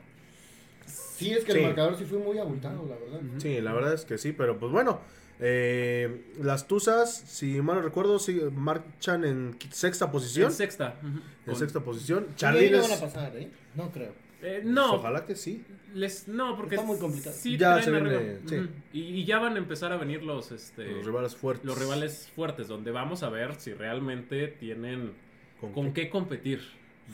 Sí, 0.86 1.32
es 1.34 1.44
que 1.44 1.52
Sí. 1.54 1.58
el 1.60 1.66
marcador 1.66 1.98
sí 1.98 2.06
fue 2.06 2.20
muy 2.20 2.38
abultado, 2.38 2.86
la 2.88 2.96
verdad. 2.96 3.20
Sí, 3.40 3.60
la 3.62 3.74
verdad 3.74 3.94
es 3.94 4.06
que 4.06 4.18
sí, 4.18 4.32
pero 4.32 4.58
pues 4.60 4.72
bueno. 4.72 5.02
eh, 5.42 6.34
las 6.42 6.68
Tuzas, 6.68 7.14
si 7.16 7.62
mal 7.62 7.78
no 7.78 7.82
recuerdo, 7.82 8.20
sí, 8.20 8.42
marchan 8.54 9.24
en 9.24 9.56
sexta 9.72 10.12
posición. 10.12 10.48
En 10.48 10.52
sexta. 10.54 10.96
En 11.02 11.22
Con- 11.46 11.56
sexta 11.56 11.80
posición. 11.80 12.26
Sí, 12.30 12.34
Charlín 12.36 12.72
no 12.74 12.82
van 12.82 12.92
a 12.92 12.94
es- 12.96 13.00
pasar, 13.00 13.38
¿eh? 13.38 13.50
No 13.76 13.90
creo. 13.90 14.12
Eh, 14.42 14.62
no, 14.64 14.96
Ojalá 14.96 15.26
que 15.26 15.36
sí. 15.36 15.66
Les, 15.94 16.28
no, 16.28 16.56
porque 16.56 16.76
Está 16.76 16.88
muy 16.88 16.98
complicado. 17.00 17.36
Sí, 17.38 17.58
Ya 17.58 17.82
traen 17.82 17.84
se 17.84 17.92
viene, 17.92 18.38
sí. 18.46 18.70
Y, 18.94 19.00
y 19.02 19.26
ya 19.26 19.40
van 19.40 19.56
a 19.56 19.58
empezar 19.58 19.92
a 19.92 19.98
venir 19.98 20.24
los, 20.24 20.52
este, 20.52 20.86
Los 20.86 21.06
rivales 21.06 21.36
fuertes. 21.36 21.66
los 21.66 21.78
rivales 21.78 22.32
fuertes, 22.36 22.68
donde 22.68 22.92
vamos 22.92 23.24
a 23.24 23.30
ver 23.30 23.56
si 23.56 23.74
realmente 23.74 24.48
tienen 24.48 25.14
¿Con 25.60 25.74
con, 25.74 25.94
qué? 25.94 26.04
qué 26.04 26.10
competir. 26.10 26.62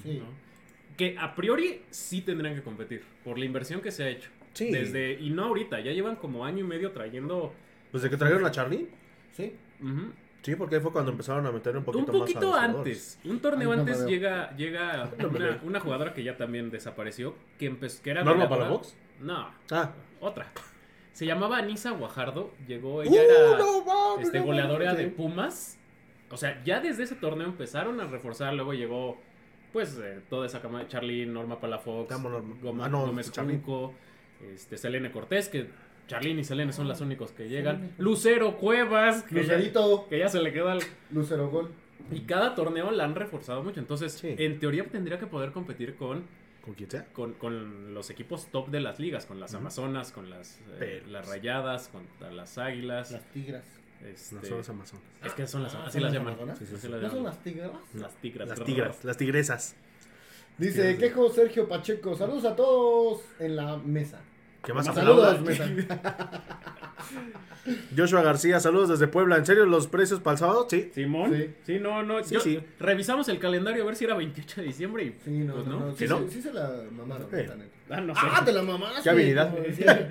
Sí. 0.03 0.19
¿no? 0.19 0.25
Que 0.97 1.17
a 1.17 1.33
priori 1.35 1.81
sí 1.89 2.21
tendrían 2.21 2.55
que 2.55 2.61
competir, 2.61 3.01
por 3.23 3.37
la 3.39 3.45
inversión 3.45 3.81
que 3.81 3.91
se 3.91 4.03
ha 4.03 4.09
hecho. 4.09 4.29
Sí. 4.53 4.71
Desde, 4.71 5.13
y 5.19 5.29
no 5.31 5.45
ahorita, 5.45 5.79
ya 5.79 5.91
llevan 5.91 6.15
como 6.17 6.45
año 6.45 6.59
y 6.59 6.67
medio 6.67 6.91
trayendo 6.91 7.53
Pues 7.91 8.03
de 8.03 8.09
que 8.09 8.17
trajeron 8.17 8.45
a 8.45 8.51
Charlín. 8.51 8.87
Sí. 9.35 9.53
ujú, 9.81 10.11
Sí, 10.45 10.55
porque 10.55 10.75
ahí 10.75 10.81
fue 10.81 10.91
cuando 10.91 11.11
empezaron 11.11 11.45
a 11.47 11.51
meter 11.51 11.71
un 11.73 11.79
un 11.79 11.83
poquito, 11.85 12.05
más 12.11 12.15
a 12.15 12.19
poquito 12.19 12.39
los 12.41 12.49
jugadores. 12.51 13.17
antes, 13.17 13.19
un 13.31 13.39
torneo 13.39 13.71
Ay, 13.71 13.77
no 13.77 13.83
me 13.83 13.91
antes 13.91 14.05
llega, 14.05 14.55
llega 14.55 15.09
No 15.17 15.29
una, 15.63 15.79
jugadora 15.79 16.13
que 16.13 16.23
ya 16.23 16.37
también 16.37 16.69
desapareció, 16.69 17.35
que 17.57 17.65
empezó, 17.65 18.03
que 18.03 18.11
era 18.11 18.23
¿Norma 18.23 18.45
goleadora. 18.45 18.69
Palafox? 18.69 18.95
No, 19.21 19.49
Ah. 19.71 19.91
otra. 20.21 20.51
Se 21.13 21.25
llamaba 21.25 21.57
Anisa 21.57 21.91
Guajardo, 21.91 22.53
llegó, 22.67 22.97
¡Uh, 22.97 23.01
ella 23.01 23.23
era 23.23 23.57
no 23.57 24.19
este, 24.19 24.39
goleadora 24.39 24.93
de 24.93 25.07
Pumas. 25.07 25.79
O 26.29 26.37
sea, 26.37 26.61
ya 26.63 26.79
desde 26.79 27.03
ese 27.03 27.15
torneo 27.15 27.47
empezaron 27.47 27.99
a 28.01 28.05
reforzar, 28.05 28.53
luego 28.53 28.73
llegó 28.73 29.17
pues 29.71 29.97
eh, 30.01 30.21
toda 30.29 30.45
esa 30.45 30.61
cama 30.61 30.79
de 30.79 30.87
Charlene, 30.89 31.31
Norma 31.31 31.59
Palafox. 31.59 32.09
Gómez, 32.61 32.85
Ah, 32.85 32.89
no, 32.89 33.05
Gómez. 33.07 33.31
Junco, 33.35 33.93
este, 34.53 34.77
Selene 34.77 35.11
Cortés, 35.11 35.49
que 35.49 35.67
Charlene 36.07 36.41
y 36.41 36.43
Selene 36.43 36.71
son 36.73 36.87
las 36.87 37.01
únicos 37.01 37.31
que 37.31 37.49
llegan. 37.49 37.91
Lucero 37.97 38.57
Cuevas, 38.57 39.23
que 39.23 39.35
ya, 39.35 39.41
Lucerito, 39.41 40.07
que 40.09 40.19
ya 40.19 40.29
se 40.29 40.39
le 40.41 40.53
queda 40.53 40.73
al... 40.73 40.79
Lucero 41.11 41.49
Gol. 41.49 41.71
Y 42.11 42.21
cada 42.21 42.53
torneo 42.53 42.91
la 42.91 43.05
han 43.05 43.15
reforzado 43.15 43.63
mucho. 43.63 43.79
Entonces, 43.79 44.13
Sí. 44.13 44.35
en 44.37 44.59
teoría 44.59 44.83
tendría 44.85 45.17
que 45.17 45.25
poder 45.25 45.51
competir 45.51 45.95
con, 45.95 46.23
Con 46.63 46.75
quien 46.75 46.91
sea. 46.91 47.05
con, 47.13 47.33
con 47.33 47.93
los 47.95 48.09
equipos 48.11 48.47
top 48.51 48.69
de 48.69 48.79
las 48.81 48.99
ligas, 48.99 49.25
con 49.25 49.39
las 49.39 49.55
Amazonas, 49.55 50.11
con 50.11 50.29
las, 50.29 50.59
eh, 50.79 51.01
las 51.09 51.27
Rayadas, 51.27 51.87
contra 51.87 52.31
las 52.31 52.57
Águilas. 52.59 53.11
Las 53.11 53.23
tigras. 53.31 53.63
este, 54.05 54.35
No 54.35 54.41
son 54.43 54.57
las 54.59 54.69
Amazonas. 54.69 55.03
es 55.23 55.33
que 55.33 55.47
son 55.47 55.63
las, 55.63 55.73
Ah, 55.73 55.83
así 55.87 55.93
¿son 55.93 56.01
las 56.03 56.11
las 56.13 56.19
llaman. 56.19 56.33
Amazonas? 56.33 56.59
Sí, 56.59 56.65
sí, 56.67 56.75
sí, 56.79 56.87
¿No 56.89 56.97
las 56.97 57.11
son 57.11 57.23
las 57.23 57.43
tigras? 57.43 57.71
Las 57.95 58.13
tigras. 58.17 58.47
Las 58.49 58.63
tigras, 58.63 59.03
las 59.05 59.17
tigresas. 59.17 59.75
Dice, 60.59 60.97
quejo 60.97 61.29
Sergio 61.29 61.67
Pacheco. 61.67 62.15
Saludos 62.15 62.45
a 62.45 62.55
todos 62.55 63.21
en 63.39 63.55
la 63.55 63.77
mesa. 63.77 64.21
¿Qué 64.65 64.73
más. 64.73 64.87
Joshua 67.97 68.21
García, 68.21 68.59
saludos 68.59 68.89
desde 68.89 69.07
Puebla. 69.07 69.37
¿En 69.37 69.45
serio 69.45 69.65
los 69.65 69.87
precios 69.87 70.19
para 70.19 70.33
el 70.33 70.37
sábado? 70.39 70.67
Sí. 70.69 70.91
Simón. 70.93 71.33
Sí. 71.33 71.49
Sí. 71.65 71.79
no, 71.79 72.03
no. 72.03 72.23
Sí, 72.23 72.35
yo- 72.35 72.39
sí. 72.41 72.59
Revisamos 72.79 73.27
el 73.29 73.39
calendario 73.39 73.83
a 73.83 73.85
ver 73.87 73.95
si 73.95 74.05
era 74.05 74.15
28 74.15 74.61
de 74.61 74.67
diciembre 74.67 75.03
y. 75.03 75.15
Sí, 75.23 75.31
no, 75.31 75.53
pues 75.55 75.65
no, 75.67 75.79
no. 75.79 75.91
Sí, 75.95 75.97
¿Sí, 75.99 76.07
no? 76.07 76.19
sí, 76.19 76.25
sí 76.29 76.41
se 76.43 76.53
la 76.53 76.69
mamaron. 76.91 77.27
Ah, 77.89 78.01
no 78.01 78.13
sé. 78.15 78.21
Ah, 78.23 78.41
te 78.45 78.51
la 78.51 78.61
mamaste. 78.61 79.01
Qué 79.03 79.09
habilidad. 79.09 79.53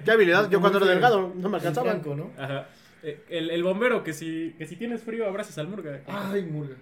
Qué 0.04 0.10
habilidad. 0.10 0.50
Yo 0.50 0.60
cuando 0.60 0.78
era 0.78 0.86
delgado 0.88 1.32
no 1.34 1.48
me 1.48 1.58
el 1.58 1.66
alcanzaban. 1.66 2.00
Franco, 2.02 2.16
¿no? 2.16 2.30
Ajá. 2.42 2.68
Eh, 3.02 3.22
El, 3.28 3.50
el 3.50 3.62
bombero 3.62 4.02
que 4.02 4.12
si, 4.14 4.54
que 4.58 4.66
si 4.66 4.76
tienes 4.76 5.02
frío 5.02 5.26
abraces 5.28 5.56
al 5.58 5.68
murga. 5.68 6.00
Ay, 6.06 6.42
murga. 6.44 6.76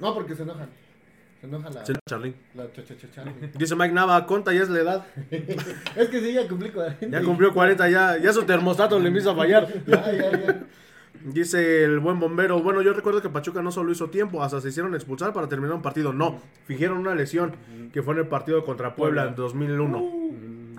No, 0.00 0.14
porque 0.14 0.34
se 0.34 0.42
enojan. 0.42 0.70
Se 1.40 1.46
enoja 1.46 1.70
la, 1.70 1.82
Charly. 2.06 2.34
la. 2.54 2.66
Dice 3.58 3.74
Mike 3.74 3.94
Nava, 3.94 4.26
conta 4.26 4.52
ya 4.52 4.62
es 4.62 4.68
la 4.68 4.80
edad. 4.80 5.06
Es 5.96 6.08
que 6.08 6.20
sí, 6.20 6.34
ya 6.34 6.46
cumplí 6.46 6.70
40. 6.70 7.06
Ya 7.08 7.24
cumplió 7.24 7.54
40, 7.54 7.88
ya, 7.88 8.18
ya 8.18 8.32
su 8.32 8.42
termostato 8.42 8.98
le 8.98 9.08
empieza 9.08 9.30
a 9.30 9.34
fallar. 9.34 9.66
Ya, 9.86 10.12
ya, 10.12 10.30
ya. 10.32 10.60
Dice 11.24 11.84
el 11.84 11.98
buen 11.98 12.18
bombero, 12.18 12.62
bueno, 12.62 12.80
yo 12.80 12.94
recuerdo 12.94 13.20
que 13.20 13.28
Pachuca 13.28 13.60
no 13.60 13.70
solo 13.72 13.92
hizo 13.92 14.08
tiempo, 14.08 14.42
hasta 14.42 14.60
se 14.60 14.68
hicieron 14.70 14.94
expulsar 14.94 15.34
para 15.34 15.48
terminar 15.48 15.76
un 15.76 15.82
partido. 15.82 16.12
No, 16.12 16.40
fingieron 16.64 16.98
una 16.98 17.14
lesión 17.14 17.52
que 17.92 18.02
fue 18.02 18.14
en 18.14 18.20
el 18.20 18.26
partido 18.26 18.64
contra 18.64 18.94
Puebla 18.94 19.26
en 19.26 19.34
2001. 19.34 20.20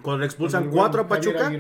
Cuando 0.02 0.20
le 0.20 0.26
expulsan 0.26 0.64
Con 0.64 0.70
el 0.70 0.76
buen 0.76 0.92
4 0.92 1.02
a 1.02 1.08
Pachuca 1.08 1.52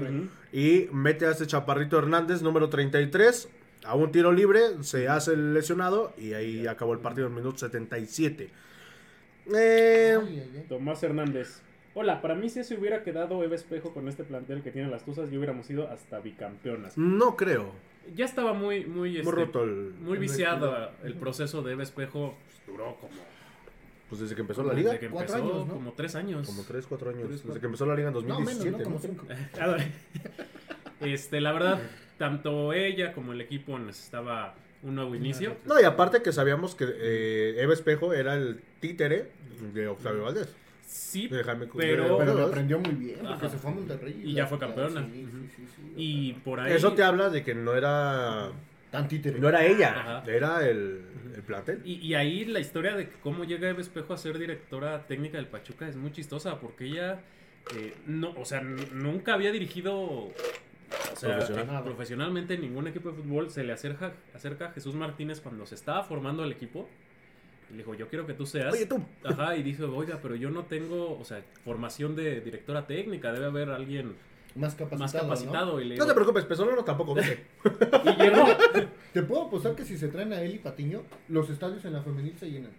y 0.51 0.87
mete 0.91 1.27
a 1.27 1.31
este 1.31 1.45
chaparrito 1.45 1.99
Hernández, 1.99 2.41
número 2.41 2.69
33, 2.69 3.49
a 3.85 3.95
un 3.95 4.11
tiro 4.11 4.31
libre, 4.31 4.61
se 4.81 5.07
hace 5.07 5.33
el 5.33 5.53
lesionado 5.53 6.13
y 6.17 6.33
ahí 6.33 6.65
acabó 6.65 6.93
el 6.93 6.99
partido 6.99 7.27
en 7.27 7.33
el 7.33 7.39
minuto 7.39 7.59
77. 7.59 8.49
Eh. 9.53 10.65
Tomás 10.69 11.01
Hernández. 11.03 11.61
Hola, 11.93 12.21
para 12.21 12.35
mí 12.35 12.49
si 12.49 12.63
se 12.63 12.75
hubiera 12.77 13.03
quedado 13.03 13.43
Eva 13.43 13.55
Espejo 13.55 13.93
con 13.93 14.07
este 14.07 14.23
plantel 14.23 14.61
que 14.61 14.71
tienen 14.71 14.91
las 14.91 15.03
Tuzas, 15.03 15.29
ya 15.29 15.37
hubiéramos 15.37 15.69
ido 15.69 15.89
hasta 15.89 16.19
bicampeonas. 16.19 16.97
no 16.97 17.35
creo. 17.35 17.71
Ya 18.15 18.25
estaba 18.25 18.53
muy, 18.53 18.85
muy, 18.85 19.09
Muy 19.11 19.17
este, 19.19 19.31
roto 19.31 19.63
el... 19.63 19.93
muy 19.99 20.17
viciado 20.17 20.91
el 21.03 21.13
proceso 21.15 21.61
de 21.61 21.73
Eva 21.73 21.83
Espejo. 21.83 22.35
pues, 22.45 22.61
duró 22.65 22.95
como, 22.95 23.13
Pues 24.09 24.21
desde 24.21 24.33
que 24.35 24.41
empezó 24.41 24.63
la 24.63 24.73
liga, 24.73 24.91
desde 24.93 25.05
que 25.05 25.11
Cuatro 25.11 25.35
empezó, 25.35 25.53
años, 25.55 25.67
¿no? 25.67 25.73
como 25.75 25.91
tres 25.93 26.15
años. 26.15 26.47
como 26.47 26.63
3, 26.63 26.85
4 26.87 27.09
años. 27.09 27.21
Tres, 27.23 27.31
Desde 27.31 27.43
cuatro. 27.45 27.59
que 27.61 27.65
empezó 27.67 27.85
la 27.85 27.95
liga 27.95 28.07
en 28.07 28.13
No, 28.13 28.21
menos, 28.21 28.37
2017. 28.63 28.77
¿no? 28.77 28.83
Como 28.83 28.95
¿no? 28.95 29.01
5. 29.01 29.25
Ah, 29.61 29.77
Este, 31.01 31.41
la 31.41 31.51
verdad, 31.51 31.79
tanto 32.17 32.73
ella 32.73 33.13
como 33.13 33.33
el 33.33 33.41
equipo 33.41 33.77
necesitaba 33.77 34.55
un 34.83 34.95
nuevo 34.95 35.15
inicio. 35.15 35.57
No, 35.65 35.79
y 35.79 35.83
aparte 35.83 36.21
que 36.21 36.31
sabíamos 36.31 36.75
que 36.75 36.85
eh, 36.87 37.55
Eva 37.61 37.73
Espejo 37.73 38.13
era 38.13 38.35
el 38.35 38.61
títere 38.79 39.31
de 39.73 39.87
Octavio 39.87 40.23
Valdés. 40.23 40.55
Sí, 40.85 41.27
De 41.29 41.43
Jaime 41.43 41.67
Cruz. 41.67 41.81
pero, 41.83 42.17
Pero 42.17 42.33
lo 42.33 42.45
aprendió 42.47 42.77
muy 42.79 42.93
bien, 42.95 43.19
porque 43.19 43.33
Ajá. 43.45 43.49
se 43.49 43.57
fue 43.57 43.71
a 43.71 43.73
Monterrey. 43.75 44.21
Y 44.25 44.33
ya 44.33 44.45
fue 44.47 44.59
campeona. 44.59 45.05
Sí, 45.11 45.25
sí, 45.31 45.47
sí, 45.55 45.65
sí. 45.75 45.93
y 45.95 46.33
por 46.33 46.59
ahí... 46.59 46.73
Eso 46.73 46.93
te 46.93 47.01
habla 47.03 47.29
de 47.29 47.43
que 47.43 47.55
no 47.55 47.73
era 47.75 48.49
Tan 48.91 49.07
títere. 49.07 49.39
no 49.39 49.47
era 49.47 49.63
ella, 49.65 49.93
Ajá. 49.97 50.23
era 50.29 50.67
el, 50.67 51.01
el 51.33 51.43
plantel. 51.43 51.81
Y, 51.85 51.93
y 52.05 52.15
ahí 52.15 52.43
la 52.43 52.59
historia 52.59 52.95
de 52.97 53.07
cómo 53.23 53.45
llega 53.45 53.69
Eva 53.69 53.79
Espejo 53.79 54.13
a 54.13 54.17
ser 54.17 54.37
directora 54.37 55.07
técnica 55.07 55.37
del 55.37 55.47
Pachuca 55.47 55.87
es 55.87 55.95
muy 55.95 56.11
chistosa 56.11 56.59
porque 56.59 56.85
ella 56.87 57.21
eh, 57.77 57.93
no, 58.07 58.31
o 58.31 58.43
sea, 58.43 58.59
nunca 58.61 59.33
había 59.35 59.51
dirigido 59.53 60.33
o 61.11 61.15
sea, 61.15 61.37
Profesional. 61.37 61.83
profesionalmente 61.83 62.53
en 62.55 62.61
ningún 62.61 62.87
equipo 62.87 63.11
de 63.11 63.15
fútbol. 63.21 63.49
Se 63.49 63.63
le 63.63 63.73
acerca, 63.73 64.13
acerca 64.33 64.67
a 64.67 64.71
Jesús 64.71 64.95
Martínez 64.95 65.39
cuando 65.41 65.65
se 65.65 65.75
estaba 65.75 66.03
formando 66.03 66.43
el 66.43 66.51
equipo 66.51 66.87
y 67.69 67.73
le 67.73 67.77
dijo, 67.79 67.93
yo 67.95 68.07
quiero 68.09 68.25
que 68.27 68.33
tú 68.33 68.45
seas... 68.45 68.73
Oye, 68.73 68.85
tú. 68.85 69.01
Ajá, 69.23 69.55
y 69.55 69.63
dijo, 69.63 69.85
oiga, 69.95 70.19
pero 70.21 70.35
yo 70.35 70.49
no 70.49 70.63
tengo, 70.65 71.17
o 71.17 71.23
sea, 71.23 71.41
formación 71.63 72.15
de 72.15 72.41
directora 72.41 72.85
técnica, 72.85 73.31
debe 73.31 73.45
haber 73.45 73.69
alguien 73.69 74.15
Más 74.55 74.75
capacitado. 74.75 75.27
más 75.27 75.45
¿no? 75.45 75.79
Y, 75.79 75.85
le 75.85 75.95
No 75.95 76.03
te 76.03 76.09
digo- 76.11 76.15
preocupes, 76.15 76.45
Pesolano 76.45 76.83
tampoco 76.83 77.15
y 77.19 78.21
llegó. 78.21 78.45
Te 79.13 79.21
puedo 79.23 79.43
apostar 79.47 79.75
que 79.75 79.85
si 79.85 79.97
se 79.97 80.09
traen 80.09 80.33
a 80.33 80.41
él 80.41 80.55
y 80.55 80.59
Patiño, 80.59 81.03
los 81.29 81.49
estadios 81.49 81.83
en 81.85 81.93
la 81.93 82.01
femenil 82.01 82.37
se 82.37 82.49
llenan. 82.51 82.71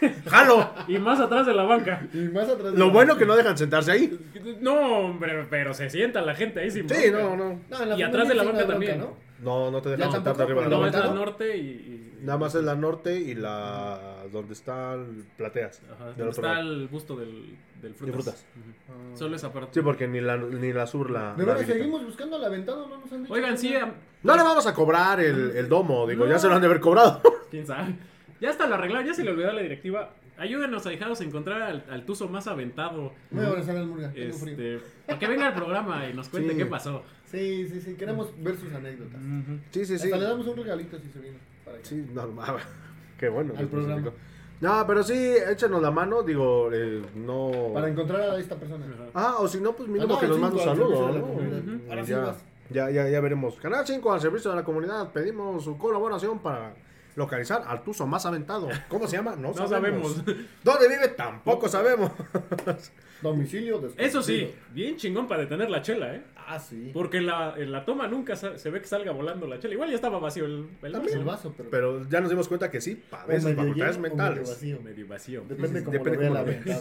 ¡Jalo! 0.26 0.70
Y 0.88 0.98
más 0.98 1.20
atrás 1.20 1.46
de 1.46 1.54
la 1.54 1.62
banca. 1.64 2.06
Y 2.12 2.18
más 2.28 2.48
atrás. 2.48 2.72
de 2.72 2.78
Lo 2.78 2.86
la- 2.86 2.92
bueno 2.92 3.16
que 3.16 3.26
no 3.26 3.36
dejan 3.36 3.56
sentarse 3.56 3.92
ahí. 3.92 4.18
No, 4.60 4.98
hombre, 4.98 5.46
pero 5.50 5.74
se 5.74 5.88
sienta 5.90 6.20
la 6.22 6.34
gente 6.34 6.60
ahí 6.60 6.70
sin 6.70 6.88
Sí, 6.88 7.10
bronca. 7.10 7.26
no, 7.28 7.36
no. 7.36 7.60
No, 7.86 7.96
Y 7.98 8.02
atrás 8.02 8.28
de 8.28 8.34
la 8.34 8.42
banca 8.44 8.62
no 8.62 8.66
también. 8.66 8.98
¿no? 8.98 9.16
No, 9.42 9.70
no 9.70 9.82
te 9.82 9.90
dejan 9.90 10.06
Ya 10.08 10.12
sentarte 10.12 10.42
arriba 10.44 10.62
de 10.62 10.68
la 10.70 10.76
No, 10.76 10.82
pero 10.82 10.88
es 10.88 10.94
banca. 10.94 11.08
la 11.08 11.14
¿no? 11.14 11.20
norte 11.24 11.56
y, 11.56 11.60
y- 11.60 12.02
Nada 12.22 12.38
más 12.38 12.54
es 12.54 12.64
la 12.64 12.74
norte 12.74 13.14
y 13.20 13.34
la 13.34 14.24
donde 14.32 14.54
están 14.54 15.26
plateas. 15.36 15.82
Ajá, 15.94 16.06
donde 16.16 16.30
está 16.30 16.42
lado. 16.54 16.60
el 16.62 16.88
busto 16.88 17.14
del, 17.16 17.56
del 17.82 17.94
frutas. 17.94 18.16
De 18.16 18.22
frutas. 18.22 18.46
Ah. 18.88 19.16
Solo 19.16 19.36
esa 19.36 19.52
parte. 19.52 19.70
Sí, 19.74 19.80
porque 19.82 20.08
ni 20.08 20.20
la, 20.20 20.36
ni 20.38 20.72
la 20.72 20.86
sur 20.86 21.10
la. 21.10 21.34
De 21.34 21.44
la 21.46 21.52
verdad, 21.54 21.66
seguimos 21.66 22.04
buscando 22.04 22.38
la 22.38 22.48
ventana, 22.48 22.78
no 22.88 22.98
nos 22.98 23.12
han 23.12 23.22
dicho. 23.22 23.32
Oigan, 23.34 23.56
sí, 23.58 23.74
am- 23.76 23.92
No 24.22 24.34
le 24.36 24.42
vamos 24.42 24.66
a 24.66 24.72
cobrar 24.74 25.20
el, 25.20 25.52
el 25.54 25.68
domo, 25.68 26.06
digo, 26.06 26.26
ya 26.26 26.32
No. 26.32 26.38
se 26.38 26.48
lo 26.48 26.54
han 26.54 26.60
de 26.62 26.66
haber 26.66 26.80
cobrado. 26.80 27.20
quién 27.50 27.66
sabe. 27.66 27.94
Ya 28.40 28.50
está 28.50 28.66
lo 28.66 28.74
arreglado, 28.74 29.04
ya 29.04 29.14
se 29.14 29.24
le 29.24 29.30
olvidó 29.30 29.50
a 29.50 29.52
la 29.54 29.62
directiva. 29.62 30.10
Ayúdenos 30.38 30.84
a 30.86 30.90
dejaros 30.90 31.20
encontrar 31.22 31.62
al, 31.62 31.84
al 31.88 32.04
tuzo 32.04 32.28
más 32.28 32.46
aventado. 32.46 33.12
Voy 33.30 33.44
a 33.44 33.48
abrazar 33.48 33.76
al 33.78 33.86
Murga, 33.86 34.12
tengo 34.12 34.36
frío. 34.36 34.52
Este, 34.54 34.80
para 35.06 35.18
que 35.18 35.26
venga 35.26 35.46
al 35.46 35.54
programa 35.54 36.06
y 36.08 36.12
nos 36.14 36.28
cuente 36.28 36.52
Sí. 36.52 36.58
qué 36.58 36.66
pasó. 36.66 37.02
Sí, 37.24 37.66
sí, 37.68 37.80
sí, 37.80 37.94
queremos 37.94 38.30
ver 38.42 38.56
sus 38.56 38.72
anécdotas. 38.72 39.20
Sí, 39.70 39.84
sí, 39.86 39.98
sí. 39.98 40.04
Hasta 40.04 40.16
le 40.18 40.24
damos 40.24 40.46
un 40.46 40.56
regalito 40.58 40.98
si 40.98 41.08
se 41.08 41.18
viene. 41.20 41.38
Para 41.64 41.78
Sí, 41.82 42.06
no, 42.12 42.26
no, 42.26 42.42
Qué 43.18 43.28
bueno. 43.30 43.52
Al 43.56 43.60
que 43.60 43.66
programa. 43.66 43.96
especificó. 43.96 44.22
No, 44.60 44.84
pero 44.86 45.02
sí, 45.02 45.14
échenos 45.50 45.82
la 45.82 45.90
mano, 45.90 46.22
digo, 46.22 46.70
eh, 46.72 47.02
no... 47.14 47.72
Para 47.74 47.88
encontrar 47.90 48.20
a 48.22 48.38
esta 48.38 48.56
persona. 48.56 48.84
Ah, 49.12 49.36
o 49.38 49.48
si 49.48 49.60
no, 49.60 49.74
pues 49.74 49.86
mínimo 49.88 50.04
Ah, 50.12 50.14
no, 50.14 50.20
que 50.20 50.26
nos 50.28 50.36
el 50.36 50.42
mande 50.42 50.56
un 50.56 50.62
cinco 50.62 50.70
al 50.70 50.76
saludo, 50.78 50.96
servicio 50.96 51.06
de 51.06 51.12
la 51.12 51.18
¿no? 51.18 51.26
comunidad. 51.34 51.58
Ujú. 51.76 51.90
Ahora 51.90 52.04
sí 52.04 52.10
ya, 52.10 52.18
vas. 52.18 52.44
ya, 52.70 52.90
ya, 52.90 53.08
ya 53.10 53.20
veremos. 53.20 53.56
Canal 53.56 53.86
5 53.86 54.12
al 54.12 54.20
servicio 54.20 54.50
de 54.50 54.56
la 54.56 54.64
comunidad, 54.64 55.12
pedimos 55.12 55.62
su 55.64 55.76
colaboración 55.76 56.38
para 56.38 56.74
localizar 57.16 57.64
al 57.66 57.82
tuzo 57.82 58.06
más 58.06 58.24
aventado. 58.26 58.68
¿Cómo 58.88 59.08
se 59.08 59.16
llama? 59.16 59.34
No, 59.36 59.48
No 59.54 59.66
sabemos. 59.66 60.14
sabemos. 60.14 60.24
¿Dónde 60.64 60.88
vive? 60.88 61.08
Tampoco 61.08 61.68
sabemos. 61.68 62.12
Domicilio 63.22 63.78
desconocido. 63.78 64.06
Eso 64.06 64.22
sí, 64.22 64.54
bien 64.72 64.96
chingón 64.98 65.26
para 65.26 65.40
detener 65.42 65.70
la 65.70 65.80
chela, 65.80 66.14
¿eh? 66.14 66.22
Ah, 66.36 66.60
sí. 66.60 66.90
Porque 66.92 67.16
en 67.16 67.26
la, 67.26 67.54
en 67.56 67.72
la 67.72 67.84
toma 67.84 68.06
nunca 68.06 68.36
se 68.36 68.70
ve 68.70 68.80
que 68.80 68.86
salga 68.86 69.10
volando 69.12 69.46
la 69.46 69.58
chela. 69.58 69.72
Igual 69.74 69.88
ya 69.88 69.96
estaba 69.96 70.18
vacío 70.18 70.44
el, 70.44 70.68
el 70.82 70.94
El 70.94 71.24
vaso. 71.24 71.52
pero. 71.56 71.70
Pero 71.70 72.08
ya 72.08 72.20
nos 72.20 72.28
dimos 72.30 72.46
cuenta 72.46 72.70
que 72.70 72.80
sí, 72.82 72.94
padece 73.10 73.46
medio 73.48 73.56
facultades 73.56 73.96
lleno 73.96 73.98
o 73.98 74.02
medio 74.02 74.16
mentales. 74.16 74.48
vacío. 74.50 74.80
Medio 74.82 75.08
vacío. 75.08 75.44
Depende 75.48 75.82
cómo 75.82 75.98
Depende 75.98 76.28
lo 76.30 76.44
vea 76.44 76.62
cómo. 76.62 76.80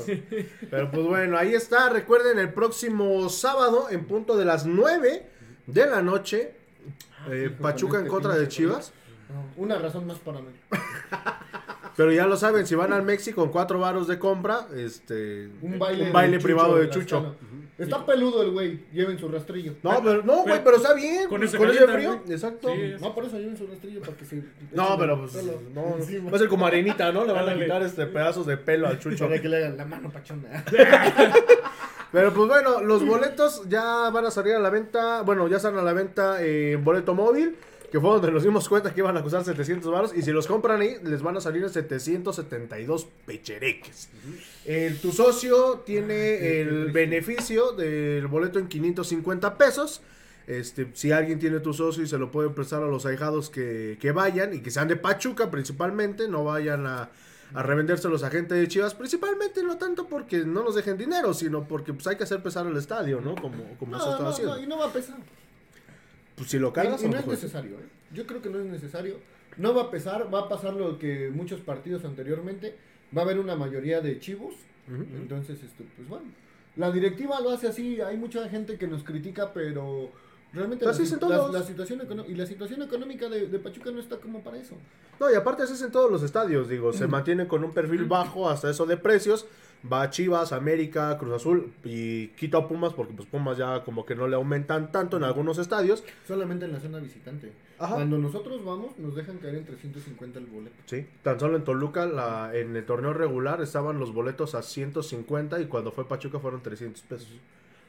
Pero 0.69 0.91
pues 0.91 1.07
bueno, 1.07 1.37
ahí 1.37 1.53
está. 1.53 1.89
Recuerden, 1.89 2.37
el 2.37 2.53
próximo 2.53 3.29
sábado, 3.29 3.87
en 3.89 4.05
punto 4.05 4.35
de 4.35 4.43
las 4.45 4.65
9 4.65 5.25
de 5.67 5.85
la 5.87 6.01
noche, 6.01 6.53
eh, 7.29 7.49
hijo, 7.51 7.61
Pachuca 7.63 7.97
en 7.97 8.03
este 8.03 8.09
contra 8.11 8.35
de 8.35 8.47
Chivas. 8.49 8.93
No, 9.29 9.63
Una 9.63 9.77
razón 9.79 10.05
más 10.07 10.17
para 10.19 10.39
mí. 10.39 10.47
Pero 11.97 12.11
ya 12.11 12.27
lo 12.27 12.35
saben, 12.35 12.67
si 12.67 12.75
van 12.75 12.91
al 12.93 13.03
México 13.03 13.41
con 13.41 13.51
cuatro 13.51 13.79
varos 13.79 14.07
de 14.07 14.19
compra, 14.19 14.67
este 14.75 15.49
Un 15.61 15.79
baile, 15.79 16.07
un 16.07 16.13
baile 16.13 16.31
de 16.33 16.37
Chucho 16.37 16.45
privado 16.45 16.75
de 16.77 16.89
Chucho. 16.89 17.35
Está 17.77 18.05
peludo 18.05 18.41
el 18.41 18.51
güey. 18.51 18.79
Lleven 18.93 19.17
su 19.19 19.27
rastrillo. 19.27 19.73
No, 19.83 20.01
pero 20.01 20.23
no, 20.23 20.33
güey, 20.43 20.45
pero- 20.45 20.63
pero 20.63 20.77
está 20.77 20.93
bien. 20.93 21.21
con 21.27 21.39
Con, 21.39 21.43
ese 21.43 21.57
ese 21.57 21.65
calienta, 21.65 21.93
frío, 21.93 22.19
güey. 22.21 22.33
exacto. 22.33 22.69
Sí. 22.73 22.93
No, 23.01 23.13
por 23.15 23.25
eso 23.25 23.37
lleven 23.37 23.57
su 23.57 23.67
rastrillo 23.67 23.99
para 24.01 24.13
que 24.15 24.25
se. 24.25 24.43
No, 24.71 24.97
pero 24.97 25.19
pues 25.19 25.33
pelo 25.33 25.61
no, 25.73 25.97
va 26.31 26.35
a 26.35 26.39
ser 26.39 26.47
como 26.47 26.65
arenita, 26.65 27.11
¿no? 27.11 27.25
Le 27.25 27.33
van 27.33 27.49
a 27.49 27.53
quitar 27.53 27.81
este 27.81 28.05
pedazos 28.07 28.45
de 28.45 28.55
pelo 28.57 28.87
al 28.87 28.99
chucho. 28.99 29.27
Para 29.27 29.41
que 29.41 29.49
le 29.49 29.57
hagan 29.57 29.77
la 29.77 29.85
mano 29.85 30.09
pachona. 30.09 30.63
Pero 32.11 32.33
pues 32.33 32.47
bueno, 32.47 32.81
los 32.81 33.05
boletos 33.05 33.63
ya 33.67 34.09
van 34.09 34.25
a 34.25 34.31
salir 34.31 34.53
a 34.53 34.59
la 34.59 34.69
venta. 34.69 35.21
Bueno, 35.23 35.47
ya 35.49 35.57
están 35.57 35.77
a 35.77 35.81
la 35.81 35.91
venta 35.91 36.41
en 36.41 36.81
boleto 36.83 37.13
móvil. 37.13 37.57
Que 37.95 38.01
fue 38.01 38.09
donde 38.09 38.29
nos 38.29 38.43
dimos 38.43 38.67
cuenta 38.67 38.93
que 38.93 38.99
iban 38.99 39.15
a 39.15 39.23
costar 39.23 39.45
700 39.45 39.89
baros. 39.89 40.11
Y 40.13 40.21
si 40.21 40.31
los 40.33 40.47
compran 40.47 40.81
ahí, 40.81 40.97
les 41.05 41.21
van 41.21 41.37
a 41.37 41.39
salir 41.39 41.63
en 41.63 41.69
772 41.69 43.07
pechereques. 43.25 44.09
El, 44.65 44.99
tu 44.99 45.13
socio 45.13 45.79
tiene 45.85 46.59
el 46.59 46.91
beneficio 46.91 47.71
del 47.71 48.27
boleto 48.27 48.59
en 48.59 48.67
550 48.67 49.57
pesos. 49.57 50.01
Este, 50.45 50.89
si 50.93 51.13
alguien 51.13 51.39
tiene 51.39 51.61
tu 51.61 51.73
socio 51.73 52.03
y 52.03 52.07
se 52.07 52.17
lo 52.17 52.31
puede 52.31 52.49
prestar 52.49 52.83
a 52.83 52.87
los 52.87 53.05
ahijados 53.05 53.49
que, 53.49 53.97
que 54.01 54.11
vayan 54.11 54.53
y 54.53 54.59
que 54.59 54.71
sean 54.71 54.89
de 54.89 54.97
Pachuca 54.97 55.49
principalmente, 55.49 56.27
no 56.27 56.43
vayan 56.43 56.85
a, 56.87 57.11
a 57.53 57.63
revenderse 57.63 58.07
a 58.07 58.11
los 58.11 58.23
agentes 58.23 58.57
de 58.57 58.67
Chivas, 58.67 58.93
principalmente 58.93 59.63
no 59.63 59.77
tanto 59.77 60.05
porque 60.09 60.39
no 60.39 60.63
nos 60.65 60.75
dejen 60.75 60.97
dinero, 60.97 61.33
sino 61.33 61.65
porque 61.65 61.93
pues 61.93 62.05
hay 62.07 62.17
que 62.17 62.25
hacer 62.25 62.43
pesar 62.43 62.67
el 62.67 62.75
estadio, 62.75 63.21
¿no? 63.21 63.35
Como, 63.35 63.63
como 63.79 63.97
se 63.97 64.05
No, 64.05 64.11
está 64.11 64.23
no, 64.23 64.29
haciendo. 64.31 64.55
no, 64.57 64.61
y 64.61 64.67
no 64.67 64.79
va 64.79 64.87
a 64.87 64.91
pesar. 64.91 65.15
Pues 66.35 66.49
si 66.49 66.59
lo 66.59 66.73
cargas, 66.73 67.01
y 67.03 67.07
no 67.07 67.17
es 67.17 67.27
necesario, 67.27 67.75
¿eh? 67.77 67.85
Yo 68.13 68.25
creo 68.27 68.41
que 68.41 68.49
no 68.49 68.59
es 68.59 68.65
necesario. 68.65 69.15
No 69.57 69.73
va 69.73 69.83
a 69.83 69.91
pesar, 69.91 70.33
va 70.33 70.41
a 70.41 70.49
pasar 70.49 70.73
lo 70.73 70.99
que 70.99 71.29
muchos 71.33 71.61
partidos 71.61 72.03
anteriormente. 72.05 72.75
Va 73.15 73.21
a 73.21 73.25
haber 73.25 73.39
una 73.39 73.55
mayoría 73.55 74.01
de 74.01 74.19
chivos. 74.19 74.53
Entonces, 75.15 75.63
este, 75.63 75.83
pues 75.95 76.07
bueno. 76.07 76.25
La 76.75 76.91
directiva 76.91 77.39
lo 77.39 77.51
hace 77.51 77.67
así. 77.67 78.01
Hay 78.01 78.17
mucha 78.17 78.47
gente 78.49 78.77
que 78.77 78.85
nos 78.87 79.03
critica, 79.03 79.53
pero 79.53 80.09
realmente 80.51 80.83
la, 80.85 80.91
Así 80.91 81.05
la- 81.09 81.17
todos. 81.19 81.53
la 81.53 81.63
situación 81.63 82.01
y 82.27 82.33
la 82.35 82.45
situación 82.45 82.81
económica 82.81 83.29
de, 83.29 83.47
de 83.47 83.59
Pachuca 83.59 83.91
no 83.91 83.99
está 83.99 84.17
como 84.17 84.41
para 84.43 84.57
eso. 84.57 84.75
No, 85.19 85.31
y 85.31 85.35
aparte 85.35 85.63
así 85.63 85.73
es 85.73 85.81
en 85.81 85.91
todos 85.91 86.11
los 86.11 86.21
estadios, 86.23 86.67
digo, 86.67 86.91
se 86.91 87.07
mantiene 87.07 87.47
con 87.47 87.63
un 87.63 87.73
perfil 87.73 88.03
bajo 88.05 88.49
hasta 88.49 88.69
eso 88.69 88.85
de 88.85 88.97
precios. 88.97 89.45
Va 89.91 90.01
a 90.01 90.09
Chivas, 90.09 90.51
América, 90.51 91.17
Cruz 91.19 91.33
Azul 91.33 91.71
y 91.83 92.29
quito 92.29 92.57
a 92.57 92.67
Pumas 92.67 92.93
porque 92.93 93.13
pues 93.13 93.27
Pumas 93.27 93.57
ya 93.57 93.83
como 93.83 94.05
que 94.05 94.15
no 94.15 94.27
le 94.27 94.35
aumentan 94.35 94.91
tanto 94.91 95.17
en 95.17 95.23
algunos 95.23 95.57
estadios. 95.59 96.03
Solamente 96.27 96.65
en 96.65 96.71
la 96.73 96.79
zona 96.79 96.97
visitante. 96.99 97.51
Ajá. 97.77 97.95
Cuando 97.95 98.17
nosotros 98.17 98.63
vamos, 98.65 98.97
nos 98.97 99.15
dejan 99.15 99.37
caer 99.37 99.55
en 99.55 99.65
350 99.65 100.39
el 100.39 100.45
boleto. 100.47 100.75
Sí, 100.85 101.05
tan 101.21 101.39
solo 101.39 101.57
en 101.57 101.63
Toluca, 101.63 102.05
la, 102.05 102.51
en 102.55 102.75
el 102.75 102.85
torneo 102.85 103.13
regular 103.13 103.61
estaban 103.61 103.99
los 103.99 104.13
boletos 104.13 104.55
a 104.55 104.61
150 104.63 105.59
y 105.61 105.65
cuando 105.65 105.91
fue 105.91 106.07
Pachuca 106.07 106.39
fueron 106.39 106.61
300 106.61 107.01
pesos. 107.03 107.29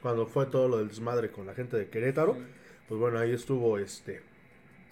Cuando 0.01 0.27
fue 0.27 0.45
todo 0.45 0.67
lo 0.67 0.77
del 0.77 0.89
desmadre 0.89 1.31
con 1.31 1.47
la 1.47 1.53
gente 1.55 1.77
de 1.77 1.87
Querétaro, 1.89 2.33
Sí. 2.35 2.41
pues 2.89 2.99
bueno, 2.99 3.17
ahí 3.17 3.31
estuvo 3.31 3.77
este 3.79 4.21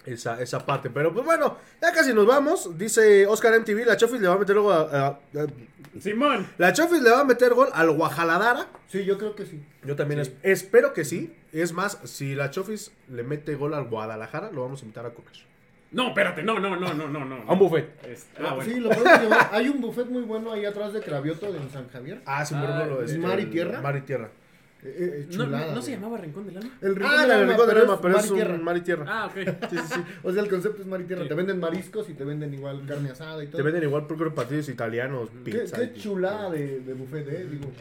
esa, 0.06 0.40
esa 0.40 0.64
parte. 0.64 0.88
Pero 0.90 1.12
pues 1.12 1.24
bueno, 1.26 1.56
ya 1.82 1.92
casi 1.92 2.12
nos 2.14 2.26
vamos. 2.26 2.76
Dice 2.78 3.26
Oscar 3.26 3.58
MTV, 3.60 3.84
la 3.84 3.96
Chofis 3.96 4.20
le 4.20 4.28
va 4.28 4.34
a 4.34 4.38
meter 4.38 4.58
gol 4.58 4.72
a, 4.72 4.78
a- 4.80 5.06
a- 5.08 6.00
Simón. 6.00 6.46
la 6.58 6.72
Chofis 6.72 7.02
le 7.02 7.10
va 7.10 7.20
a 7.20 7.24
meter 7.24 7.52
gol 7.54 7.68
al 7.72 7.90
Guajaladara. 7.90 8.66
Sí, 8.88 9.04
yo 9.04 9.18
creo 9.18 9.34
que 9.34 9.46
sí. 9.46 9.62
Yo 9.84 9.96
también 9.96 10.24
Sí. 10.24 10.32
es- 10.42 10.62
espero 10.62 10.92
que 10.92 11.04
sí. 11.04 11.34
Es 11.52 11.72
más, 11.72 11.98
si 12.04 12.34
la 12.34 12.50
Chofis 12.50 12.92
le 13.08 13.22
mete 13.22 13.54
gol 13.54 13.74
al 13.74 13.84
Guadalajara, 13.88 14.50
lo 14.52 14.62
vamos 14.62 14.80
a 14.82 14.84
invitar 14.84 15.06
a 15.06 15.10
comer. 15.10 15.32
No, 15.92 16.08
espérate, 16.08 16.42
no, 16.42 16.58
no, 16.58 16.76
no, 16.76 16.92
no, 16.94 17.08
no, 17.08 17.24
no. 17.24 17.36
A 17.48 17.52
un 17.52 17.58
buffet. 17.58 17.88
Es- 18.04 18.26
ah, 18.38 18.54
bueno. 18.54 18.62
Sí, 18.70 18.80
lo 18.80 18.90
podemos 18.90 19.20
llevar. 19.22 19.48
Hay 19.52 19.68
un 19.68 19.80
buffet 19.80 20.06
muy 20.08 20.22
bueno 20.22 20.52
ahí 20.52 20.64
atrás 20.66 20.92
de 20.92 21.00
Cravioto 21.00 21.46
en 21.46 21.70
San 21.70 21.88
Javier. 21.88 22.20
Ah, 22.26 22.44
sí, 22.44 22.54
Ah, 22.56 22.58
muy 22.58 22.66
bueno, 22.76 23.00
¿es 23.02 23.16
Mar 23.18 23.40
y 23.40 23.46
Tierra? 23.46 23.80
Mar 23.80 23.96
y 23.96 24.00
Tierra. 24.02 24.30
Eh, 24.88 24.96
eh, 24.98 25.26
¿No, 25.30 25.44
chulada, 25.44 25.66
no, 25.66 25.74
no 25.74 25.82
se 25.82 25.90
llamaba 25.92 26.18
Rincón 26.18 26.46
del 26.46 26.56
Alma? 26.58 26.70
El 26.80 26.94
rincón 26.96 27.12
Ah, 27.16 27.22
del 27.22 27.30
alma, 27.32 27.46
Rincón 27.52 27.66
del 27.66 27.74
pero 27.76 27.80
Alma, 27.92 28.00
pero 28.00 28.14
mar 28.14 28.24
es 28.24 28.30
y 28.30 28.34
tierra. 28.34 28.54
un 28.54 28.64
mar 28.64 28.76
y 28.76 28.80
tierra. 28.82 29.04
Ah, 29.08 29.26
ok. 29.26 29.34
Sí, 29.70 29.76
sí, 29.78 29.84
sí. 29.94 30.00
O 30.22 30.32
sea, 30.32 30.42
el 30.42 30.48
concepto 30.48 30.82
es 30.82 30.86
mar 30.88 31.00
y 31.00 31.04
tierra. 31.04 31.22
Sí. 31.22 31.28
Te 31.28 31.34
venden 31.34 31.60
mariscos 31.60 32.08
y 32.08 32.14
te 32.14 32.24
venden 32.24 32.54
igual 32.54 32.84
carne 32.86 33.10
asada 33.10 33.42
y 33.42 33.48
todo. 33.48 33.56
Te 33.56 33.62
venden 33.62 33.82
igual 33.82 34.06
por 34.06 34.34
partidos 34.34 34.68
italianos, 34.68 35.28
Qué, 35.44 35.50
pizza. 35.52 35.76
qué 35.76 35.92
y- 35.96 36.00
chulada 36.00 36.50
de, 36.50 36.80
de 36.80 36.94
buffet, 36.94 37.26
eh. 37.28 37.46
Digo, 37.50 37.72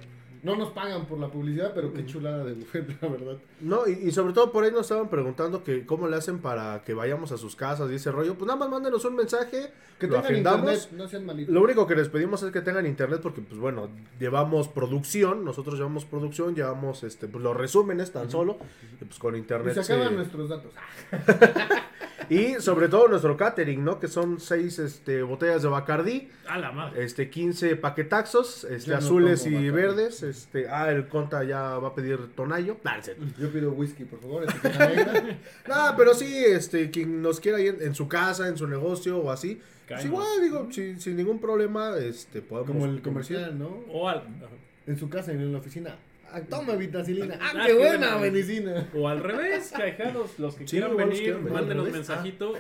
no 0.46 0.56
nos 0.56 0.70
pagan 0.70 1.06
por 1.08 1.20
la 1.20 1.28
publicidad, 1.28 1.72
pero 1.74 1.91
qué 1.91 2.06
chulada 2.06 2.43
de 2.46 2.54
buffet, 2.54 2.88
la 3.02 3.08
verdad. 3.10 3.38
No, 3.62 3.88
y, 3.88 3.93
y 4.08 4.12
sobre 4.12 4.32
todo 4.34 4.52
por 4.52 4.64
ahí 4.64 4.72
nos 4.72 4.82
estaban 4.82 5.10
preguntando 5.10 5.64
que 5.64 5.86
cómo 5.86 6.08
le 6.08 6.16
hacen 6.18 6.39
para 6.39 6.84
que 6.84 6.93
vayamos 6.93 7.32
a 7.32 7.38
sus 7.38 7.56
casas 7.56 7.89
y 7.91 7.96
ese 7.96 8.12
rollo. 8.12 8.36
Pues 8.36 8.46
nada 8.48 8.60
más 8.60 8.70
mándenos 8.70 9.04
un 9.06 9.16
mensaje, 9.16 9.72
Que 10.00 10.08
lo 10.08 10.22
tengan 10.22 10.38
internet, 10.62 10.89
no 10.91 11.08
sean 11.08 11.26
malitos. 11.26 11.54
Lo 11.54 11.62
único 11.64 11.88
que 11.88 11.96
les 11.96 12.10
pedimos 12.10 12.43
es 12.43 12.52
que 12.52 12.62
tengan 12.62 12.86
internet 12.86 13.20
porque, 13.24 13.41
pues 13.41 13.60
bueno, 13.60 13.89
llevamos 14.20 14.68
producción, 14.68 15.43
nosotros 15.43 15.76
llevamos 15.76 16.06
producción, 16.06 16.54
llevamos 16.56 17.04
este, 17.04 17.28
pues, 17.28 17.43
los 17.43 17.58
resúmenes 17.58 18.12
tan 18.12 18.30
solo, 18.30 18.58
y 19.02 19.06
pues 19.06 19.18
con 19.20 19.36
Y 19.36 19.39
internet. 19.39 19.74
se 19.74 19.84
se- 19.84 19.93
acaban 19.93 20.16
nuestros 20.16 20.48
datos. 20.50 20.72
Y 22.30 22.55
sobre 22.61 22.88
todo 22.89 23.07
nuestro 23.07 23.36
catering, 23.38 23.84
¿no? 23.84 23.99
Que 23.99 24.07
son 24.07 24.39
seis 24.39 24.80
este, 24.80 25.23
botellas 25.23 25.61
de 25.63 25.69
Bacardí, 25.69 26.30
A 26.47 26.57
la 26.57 26.71
madre. 26.71 27.03
este, 27.03 27.30
15 27.30 27.76
paquetaxos, 27.76 28.63
este, 28.65 28.91
Yo 28.91 28.97
azules 28.97 29.45
y 29.45 29.49
Bacardí. 29.51 29.69
verdes. 29.71 30.23
Este, 30.23 30.67
ah, 30.69 30.89
el 30.91 31.07
Conta 31.07 31.43
ya 31.43 31.78
va 31.78 31.89
a 31.89 31.95
pedir 31.95 32.34
tonayo. 32.36 32.78
Yo 33.39 33.51
pido 33.51 33.71
whisky, 33.71 34.05
por 34.05 34.19
favor. 34.21 34.45
No, 35.67 35.93
pero 35.97 36.13
sí, 36.13 36.34
este, 36.45 36.89
quien 36.91 37.21
nos 37.21 37.39
quiera 37.39 37.59
ir 37.59 37.76
en, 37.80 37.88
en 37.88 37.95
su 37.95 38.07
casa, 38.07 38.47
en 38.47 38.57
su 38.57 38.67
negocio 38.67 39.17
o 39.19 39.32
así, 39.32 39.61
pues 39.88 40.05
igual, 40.05 40.41
digo, 40.41 40.67
sin, 40.71 40.99
sin 40.99 41.15
ningún 41.17 41.39
problema, 41.39 41.97
este, 41.97 42.41
podemos... 42.41 42.71
Como 42.71 42.86
el 42.86 43.01
comercial, 43.01 43.57
¿no? 43.57 43.67
O 43.91 44.09
al, 44.09 44.23
En 44.88 44.97
su 44.97 45.09
casa, 45.09 45.32
en 45.32 45.51
la 45.51 45.59
oficina. 45.59 45.95
Ah, 46.38 46.41
toma 46.49 46.75
vitacilina. 46.75 47.38
Ah, 47.41 47.51
Ah, 47.55 47.63
qué 47.65 47.73
buena 47.73 48.17
medicina. 48.17 48.88
o 48.93 49.07
al 49.07 49.21
revés, 49.23 49.71
caejados, 49.75 50.38
los 50.38 50.55
que 50.55 50.67
Sí, 50.67 50.71
quieran 50.77 50.97
venir, 50.97 51.38
mándenos 51.39 51.86
¿Al 51.88 51.93
mensajito. 51.93 52.53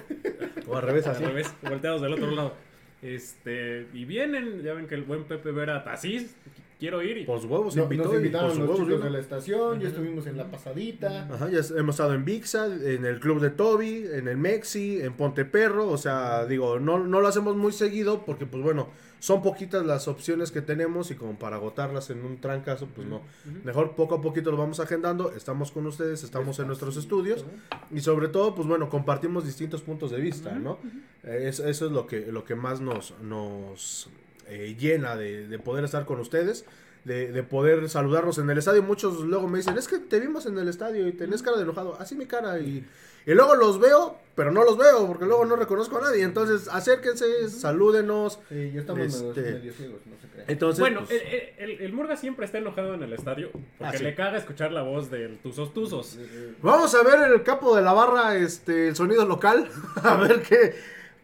O 0.67 0.77
al 0.77 0.83
revés, 0.83 1.05
Al 1.07 1.15
así. 1.15 1.25
revés, 1.25 1.53
volteados 1.61 2.01
del 2.01 2.13
otro 2.13 2.31
lado. 2.31 2.53
Este, 3.01 3.87
y 3.93 4.05
vienen, 4.05 4.63
ya 4.63 4.73
ven 4.73 4.87
que 4.87 4.95
el 4.95 5.03
buen 5.03 5.25
Pepe 5.25 5.51
Vera 5.51 5.83
Tasís, 5.83 6.35
quiero 6.79 7.01
ir 7.03 7.17
y 7.19 7.25
Por 7.25 7.39
sus 7.39 7.49
huevos 7.49 7.75
No, 7.75 7.83
invitó 7.83 8.05
nos 8.05 8.15
invitaron 8.15 8.47
por 8.47 8.55
sus 8.55 8.59
los 8.59 8.69
huevos 8.69 8.87
chicos 8.87 9.03
de 9.03 9.09
la 9.11 9.19
estación, 9.19 9.79
ya 9.81 9.87
estuvimos 9.89 10.25
en 10.27 10.37
la 10.37 10.45
pasadita. 10.49 11.27
Ajá, 11.31 11.49
ya 11.49 11.59
hemos 11.77 11.95
estado 11.95 12.13
en 12.13 12.25
Vixa, 12.25 12.65
en 12.67 13.05
el 13.05 13.19
club 13.19 13.41
de 13.41 13.49
Toby, 13.51 14.07
en 14.13 14.27
el 14.27 14.37
Mexi, 14.37 15.01
en 15.01 15.13
Ponteperro, 15.13 15.87
o 15.89 15.97
sea, 15.97 16.45
digo, 16.45 16.79
no, 16.79 16.97
no 16.99 17.21
lo 17.21 17.27
hacemos 17.27 17.55
muy 17.55 17.73
seguido 17.73 18.25
porque, 18.25 18.45
pues 18.45 18.63
bueno, 18.63 18.89
son 19.25 19.41
poquitas 19.41 19.83
las 19.85 20.07
opciones 20.07 20.51
que 20.51 20.61
tenemos 20.61 21.09
y 21.09 21.15
como 21.15 21.37
para 21.39 21.55
agotarlas 21.55 22.09
en 22.11 22.23
un 22.23 22.39
trancazo, 22.39 22.87
pues 22.95 23.07
no. 23.07 23.21
Mejor 23.63 23.95
poco 23.95 24.15
a 24.15 24.21
poquito 24.21 24.51
lo 24.51 24.57
vamos 24.57 24.79
agendando, 24.79 25.31
estamos 25.31 25.71
con 25.71 25.85
ustedes, 25.87 26.23
estamos 26.23 26.59
en 26.59 26.67
nuestros 26.67 26.95
estudios 26.97 27.43
y 27.91 28.01
sobre 28.01 28.27
todo, 28.27 28.53
pues 28.53 28.67
bueno, 28.67 28.89
compartimos 28.89 29.45
distintos 29.45 29.81
puntos 29.81 30.11
de 30.11 30.19
vista, 30.19 30.51
¿no? 30.51 30.77
Es- 31.23 31.59
eso 31.59 31.85
es 31.87 31.91
lo 31.91 32.05
que, 32.05 32.27
lo 32.31 32.43
que 32.43 32.55
más 32.55 32.81
nos, 32.81 33.13
nos 33.21 34.09
eh, 34.47 34.75
llena 34.79 35.15
de, 35.15 35.47
de 35.47 35.59
poder 35.59 35.83
estar 35.85 36.05
con 36.05 36.19
ustedes. 36.19 36.65
De, 37.05 37.31
de 37.31 37.43
poder 37.43 37.87
saludarnos 37.87 38.39
en 38.39 38.49
el 38.49 38.57
estadio. 38.57 38.81
Muchos 38.81 39.19
luego 39.21 39.47
me 39.47 39.59
dicen, 39.59 39.77
es 39.77 39.87
que 39.87 39.99
te 39.99 40.19
vimos 40.19 40.47
en 40.47 40.57
el 40.57 40.67
estadio 40.67 41.07
y 41.07 41.11
tenés 41.11 41.43
cara 41.43 41.55
de 41.57 41.61
enojado. 41.61 41.95
Así 41.99 42.15
mi 42.15 42.25
cara. 42.25 42.59
Y, 42.59 42.83
y 43.25 43.33
luego 43.33 43.55
los 43.55 43.79
veo, 43.79 44.17
pero 44.35 44.51
no 44.51 44.63
los 44.63 44.77
veo 44.77 45.07
porque 45.07 45.25
luego 45.25 45.45
no 45.45 45.55
reconozco 45.55 45.97
a 45.97 46.01
nadie. 46.01 46.23
Entonces, 46.23 46.67
acérquense, 46.67 47.49
salúdenos. 47.49 48.39
Sí, 48.49 48.71
ya 48.73 48.81
estamos 48.81 49.01
Este- 49.07 49.41
medio- 49.41 49.53
medio 49.59 49.73
ciegos, 49.73 49.99
no 50.05 50.15
se 50.21 50.27
crean. 50.27 50.45
Entonces, 50.49 50.79
Bueno, 50.79 51.05
pues, 51.05 51.21
el, 51.57 51.69
el, 51.71 51.81
el 51.81 51.93
Murga 51.93 52.17
siempre 52.17 52.45
está 52.45 52.57
enojado 52.57 52.93
en 52.93 53.03
el 53.03 53.13
estadio 53.13 53.49
porque 53.51 53.63
Ah, 53.79 53.93
sí. 53.97 54.03
le 54.03 54.13
caga 54.15 54.37
escuchar 54.37 54.71
la 54.71 54.83
voz 54.83 55.09
del 55.09 55.37
Tuzos 55.39 55.73
Tuzos. 55.73 56.17
Vamos 56.61 56.93
a 56.93 57.03
ver 57.03 57.21
en 57.27 57.31
el 57.33 57.43
capo 57.43 57.75
de 57.75 57.81
la 57.81 57.93
barra 57.93 58.35
este, 58.35 58.89
el 58.89 58.95
sonido 58.95 59.25
local. 59.25 59.69
A 60.03 60.15
ver 60.17 60.41
qué, 60.43 60.75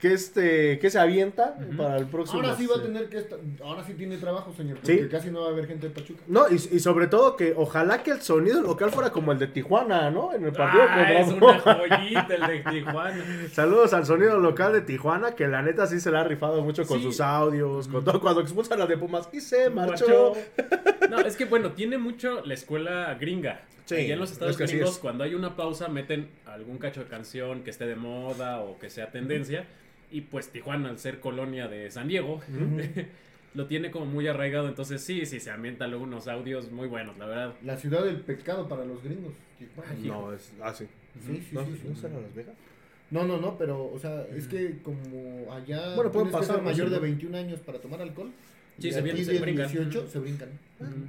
que 0.02 0.14
este 0.14 0.80
que 0.80 0.90
se 0.90 0.98
avienta 1.00 1.56
para 1.78 1.98
el 1.98 2.08
próximo. 2.08 2.42
Ahora 2.42 2.56
sí 2.58 2.66
va 2.66 2.74
a 2.74 2.78
este, 2.78 2.88
tener 2.88 3.08
que 3.10 3.18
estar, 3.20 3.38
ahora 3.64 3.84
sí 3.86 3.94
tiene 3.94 4.18
trabajo, 4.18 4.52
señor, 4.58 4.78
porque 4.80 5.04
Sí. 5.04 5.08
casi 5.10 5.30
no 5.30 5.42
va 5.42 5.48
a 5.48 5.50
haber 5.52 5.68
gente 5.68 5.88
de 5.90 5.94
Pachuca. 5.94 6.24
No, 6.28 6.50
y, 6.50 6.56
y 6.56 6.80
sobre 6.80 7.06
todo 7.08 7.36
que 7.38 7.54
ojalá 7.56 8.02
que 8.02 8.10
el 8.12 8.22
sonido 8.22 8.62
local 8.62 8.90
fuera 8.90 9.12
como 9.12 9.32
el 9.32 9.38
de 9.38 9.46
Tijuana, 9.48 10.10
¿no? 10.10 10.34
En 10.34 10.44
el 10.44 10.52
partido 10.52 10.84
Ah, 10.90 10.96
contra 10.98 11.20
es 11.22 11.28
una 11.30 11.60
joyita 12.00 12.36
el 12.36 12.48
de 12.64 12.72
Tijuana. 12.72 13.26
Saludos 13.54 13.94
al 13.94 14.06
sonido 14.08 14.40
local 14.40 14.74
de 14.74 14.82
Tijuana, 14.82 15.36
que 15.36 15.48
la 15.48 15.62
neta 15.62 15.86
sí 15.86 16.00
se 16.00 16.10
la 16.10 16.22
ha 16.22 16.24
rifado 16.24 16.64
mucho 16.64 16.86
con 16.88 16.98
Sí. 16.98 17.04
sus 17.04 17.22
audios, 17.22 17.88
con 17.88 18.04
todo. 18.04 18.20
Cuando 18.20 18.42
expulsan 18.42 18.82
a 18.82 18.88
de 18.88 18.98
Pumas 18.98 19.30
y 19.32 19.40
se 19.40 19.70
marchó. 19.70 20.34
No, 21.12 21.20
es 21.20 21.36
que 21.36 21.44
bueno, 21.46 21.72
tiene 21.74 21.98
mucho 21.98 22.42
la 22.46 22.54
escuela 22.54 23.14
gringa. 23.20 23.62
Sí, 23.86 23.96
Allá 23.96 24.14
en 24.14 24.20
los 24.20 24.32
estados 24.32 24.60
es 24.62 24.72
que 24.72 24.82
es. 24.82 24.98
cuando 25.00 25.26
hay 25.26 25.36
una 25.36 25.58
pausa, 25.58 25.90
meten 25.90 26.30
algún 26.46 26.78
cacho 26.78 27.02
de 27.02 27.08
canción 27.08 27.64
que 27.64 27.70
esté 27.72 27.86
de 27.86 27.98
moda 27.98 28.62
o 28.62 28.80
que 28.80 28.90
sea 28.90 29.12
tendencia. 29.12 29.66
Y 30.12 30.22
pues 30.22 30.50
Tijuana, 30.50 30.90
al 30.90 31.00
ser 31.00 31.20
colonia 31.20 31.68
de 31.68 31.90
San 31.90 32.08
Diego, 32.08 32.42
lo 33.54 33.68
tiene 33.68 33.92
como 33.92 34.06
muy 34.06 34.28
arraigado. 34.28 34.68
Entonces 34.68 35.02
sí, 35.02 35.26
sí, 35.26 35.40
se 35.40 35.52
ambientan 35.52 35.90
luego 35.90 36.04
unos 36.06 36.28
audios 36.28 36.72
muy 36.72 36.88
buenos, 36.88 37.18
la 37.18 37.26
verdad. 37.26 37.54
La 37.64 37.78
ciudad 37.78 38.04
del 38.04 38.18
pecado 38.22 38.68
para 38.68 38.86
los 38.86 39.02
gringos. 39.04 39.34
Tijuana. 39.58 39.94
No, 40.04 40.34
es 40.34 40.52
así. 40.62 40.86
Sí, 41.26 41.38
sí, 41.50 41.50
¿No, 41.56 41.66
sí, 41.66 41.78
sí. 41.82 41.88
¿no 41.90 41.96
será 41.96 42.20
Las 42.20 42.34
Vegas? 42.34 42.56
No, 43.10 43.26
no, 43.26 43.38
no, 43.38 43.58
pero, 43.58 43.92
o 43.92 44.00
sea, 44.00 44.26
es 44.36 44.48
que 44.48 44.78
como 44.84 45.52
allá 45.54 45.96
Bueno, 45.96 46.12
que 46.12 46.20
pasar, 46.32 46.56
ser 46.56 46.64
mayor 46.64 46.88
¿no? 46.88 46.94
de 46.94 47.00
21 47.00 47.38
años 47.38 47.60
para 47.60 47.80
tomar 47.80 48.02
alcohol. 48.02 48.32
Sí, 48.80 48.88
y 48.88 48.92
se 48.94 49.02
vienen, 49.02 49.26
se 49.26 49.38
brincan. 49.40 49.68
18 49.70 50.08
se 50.08 50.20
brincan. 50.20 50.50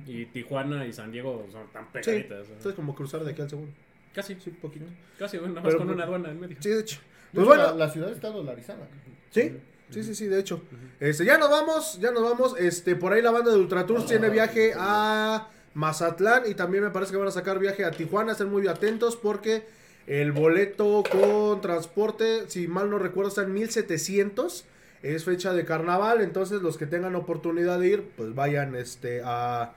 Y 0.07 0.27
Tijuana 0.27 0.85
y 0.87 0.93
San 0.93 1.13
Diego 1.13 1.47
son 1.53 1.69
tan 1.73 1.85
Sí, 1.85 1.91
pegaditas. 1.93 2.49
¿no? 2.49 2.55
entonces 2.55 2.75
como 2.75 2.95
cruzar 2.95 3.23
de 3.25 3.31
aquí 3.31 3.41
al 3.43 3.49
seguro. 3.49 3.71
Casi, 4.13 4.35
Sí, 4.35 4.51
poquito. 4.51 4.85
casi, 5.19 5.39
bueno, 5.39 5.55
nada 5.55 5.65
más 5.65 5.73
Pero, 5.75 5.79
con 5.87 5.95
una 5.95 6.05
aduana 6.05 6.31
en 6.31 6.41
medio. 6.41 6.57
Sí, 6.61 6.69
de 6.71 6.81
hecho. 6.81 6.99
Pues 7.33 7.47
bueno, 7.47 7.63
la, 7.65 7.75
la 7.75 7.91
ciudad 7.91 8.11
está 8.11 8.29
dolarizada. 8.29 8.89
Sí, 9.31 9.59
sí, 9.91 10.05
sí, 10.05 10.15
sí, 10.15 10.27
de 10.27 10.39
hecho. 10.39 10.63
Este, 11.01 11.25
ya 11.25 11.39
nos 11.39 11.51
vamos, 11.51 11.99
ya 12.01 12.11
nos 12.11 12.23
vamos. 12.23 12.55
Este, 12.59 12.97
por 12.97 13.13
ahí 13.13 13.23
la 13.23 13.31
banda 13.31 13.51
de 13.51 13.59
Ultra 13.59 13.87
Tours 13.87 14.07
tiene 14.07 14.29
viaje 14.29 14.73
a 14.77 15.49
Mazatlán 15.75 16.45
y 16.47 16.55
también 16.55 16.85
me 16.85 16.91
parece 16.91 17.13
que 17.13 17.19
van 17.19 17.29
a 17.29 17.33
sacar 17.33 17.59
viaje 17.59 17.85
a 17.85 17.91
Tijuana. 17.91 18.33
Estén 18.33 18.51
muy 18.51 18.67
atentos 18.69 19.17
porque 19.17 19.65
el 20.07 20.33
boleto 20.33 21.03
con 21.11 21.61
transporte, 21.61 22.45
si 22.49 22.69
mal 22.69 22.91
no 22.91 22.99
recuerdo, 22.99 23.31
está 23.31 23.43
en 23.43 23.55
1700. 23.55 24.67
Es 25.03 25.25
fecha 25.25 25.53
de 25.53 25.65
carnaval, 25.65 26.21
entonces 26.21 26.63
los 26.63 26.77
que 26.77 26.87
tengan 26.87 27.17
oportunidad 27.17 27.81
de 27.81 27.89
ir, 27.89 28.11
pues 28.17 28.37
vayan 28.37 28.77
este, 28.77 29.21
a, 29.25 29.73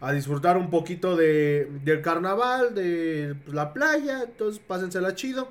a 0.00 0.12
disfrutar 0.12 0.56
un 0.56 0.70
poquito 0.70 1.16
de, 1.16 1.68
del 1.84 2.00
carnaval, 2.00 2.74
de 2.74 3.34
pues, 3.44 3.54
la 3.54 3.74
playa. 3.74 4.22
Entonces 4.22 4.62
pásensela 4.66 5.14
chido. 5.14 5.48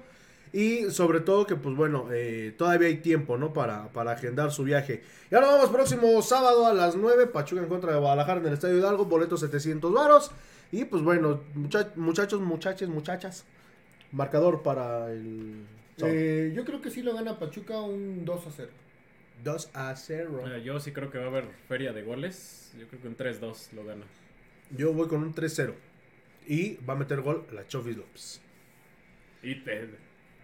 Y 0.52 0.90
sobre 0.92 1.20
todo 1.20 1.46
que, 1.46 1.56
pues 1.56 1.76
bueno, 1.76 2.08
eh, 2.12 2.54
todavía 2.58 2.88
hay 2.88 2.98
tiempo, 2.98 3.38
¿no? 3.38 3.54
Para, 3.54 3.90
para 3.90 4.12
agendar 4.14 4.52
su 4.52 4.64
viaje. 4.64 5.04
Y 5.32 5.36
ahora 5.36 5.48
vamos 5.48 5.70
próximo 5.70 6.22
sábado 6.24 6.66
a 6.66 6.74
las 6.74 6.96
9, 6.96 7.28
Pachuca 7.28 7.62
en 7.62 7.68
contra 7.70 7.94
de 7.94 8.00
Guadalajara 8.00 8.40
en 8.42 8.48
el 8.48 8.54
Estadio 8.54 8.78
Hidalgo, 8.80 9.06
boletos 9.06 9.42
700 9.42 9.94
varos. 9.94 10.32
Y 10.72 10.86
pues 10.86 11.04
bueno, 11.04 11.42
mucha- 11.54 11.92
muchachos, 11.96 12.42
muchachas, 12.42 12.90
muchachas, 12.90 13.46
marcador 14.12 14.64
para 14.64 15.12
el... 15.12 15.66
Eh, 16.02 16.54
yo 16.56 16.64
creo 16.66 16.82
que 16.82 16.90
sí 16.90 17.02
lo 17.04 17.14
gana 17.14 17.38
Pachuca 17.38 17.82
un 17.82 18.24
2 18.26 18.48
a 18.48 18.52
0. 18.56 18.70
2 19.44 19.70
a 19.74 19.96
0. 19.96 20.44
Eh, 20.48 20.64
yo 20.64 20.80
sí 20.80 20.92
creo 20.92 21.12
que 21.12 21.18
va 21.20 21.26
a 21.26 21.28
haber 21.28 21.46
feria 21.68 21.94
de 21.94 22.04
goles. 22.04 22.72
Yo 22.80 22.88
creo 22.88 23.02
que 23.02 23.08
un 23.08 23.18
3-2 23.18 23.72
lo 23.74 23.84
gana. 23.86 24.04
Yo 24.76 24.94
voy 24.94 25.08
con 25.08 25.22
un 25.24 25.34
3-0. 25.36 25.74
Y 26.48 26.78
va 26.88 26.94
a 26.94 26.98
meter 26.98 27.22
gol 27.22 27.46
la 27.52 27.68
Chofis 27.68 27.98
López. 27.98 28.42
Y 29.44 29.56
te- 29.56 29.90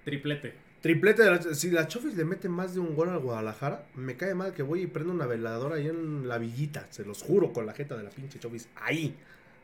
triplete. 0.05 0.53
Triplete 0.81 1.23
de 1.23 1.31
la- 1.31 1.41
si 1.41 1.71
la 1.71 1.87
Chofis 1.87 2.15
le 2.15 2.23
mete 2.25 2.47
más 2.47 2.73
de 2.75 2.79
un 2.79 2.95
gol 2.95 3.09
al 3.09 3.19
Guadalajara, 3.19 3.85
me 3.95 4.15
cae 4.15 4.35
mal 4.35 4.53
que 4.53 4.61
voy 4.63 4.83
y 4.83 4.87
prendo 4.87 5.11
una 5.11 5.25
veladora 5.25 5.75
ahí 5.75 5.87
en 5.87 6.27
la 6.27 6.37
villita, 6.37 6.85
se 6.91 7.03
los 7.03 7.21
juro, 7.23 7.51
con 7.51 7.65
la 7.65 7.73
jeta 7.73 7.97
de 7.97 8.03
la 8.03 8.09
pinche 8.11 8.39
Chofis 8.39 8.69
ahí. 8.75 9.15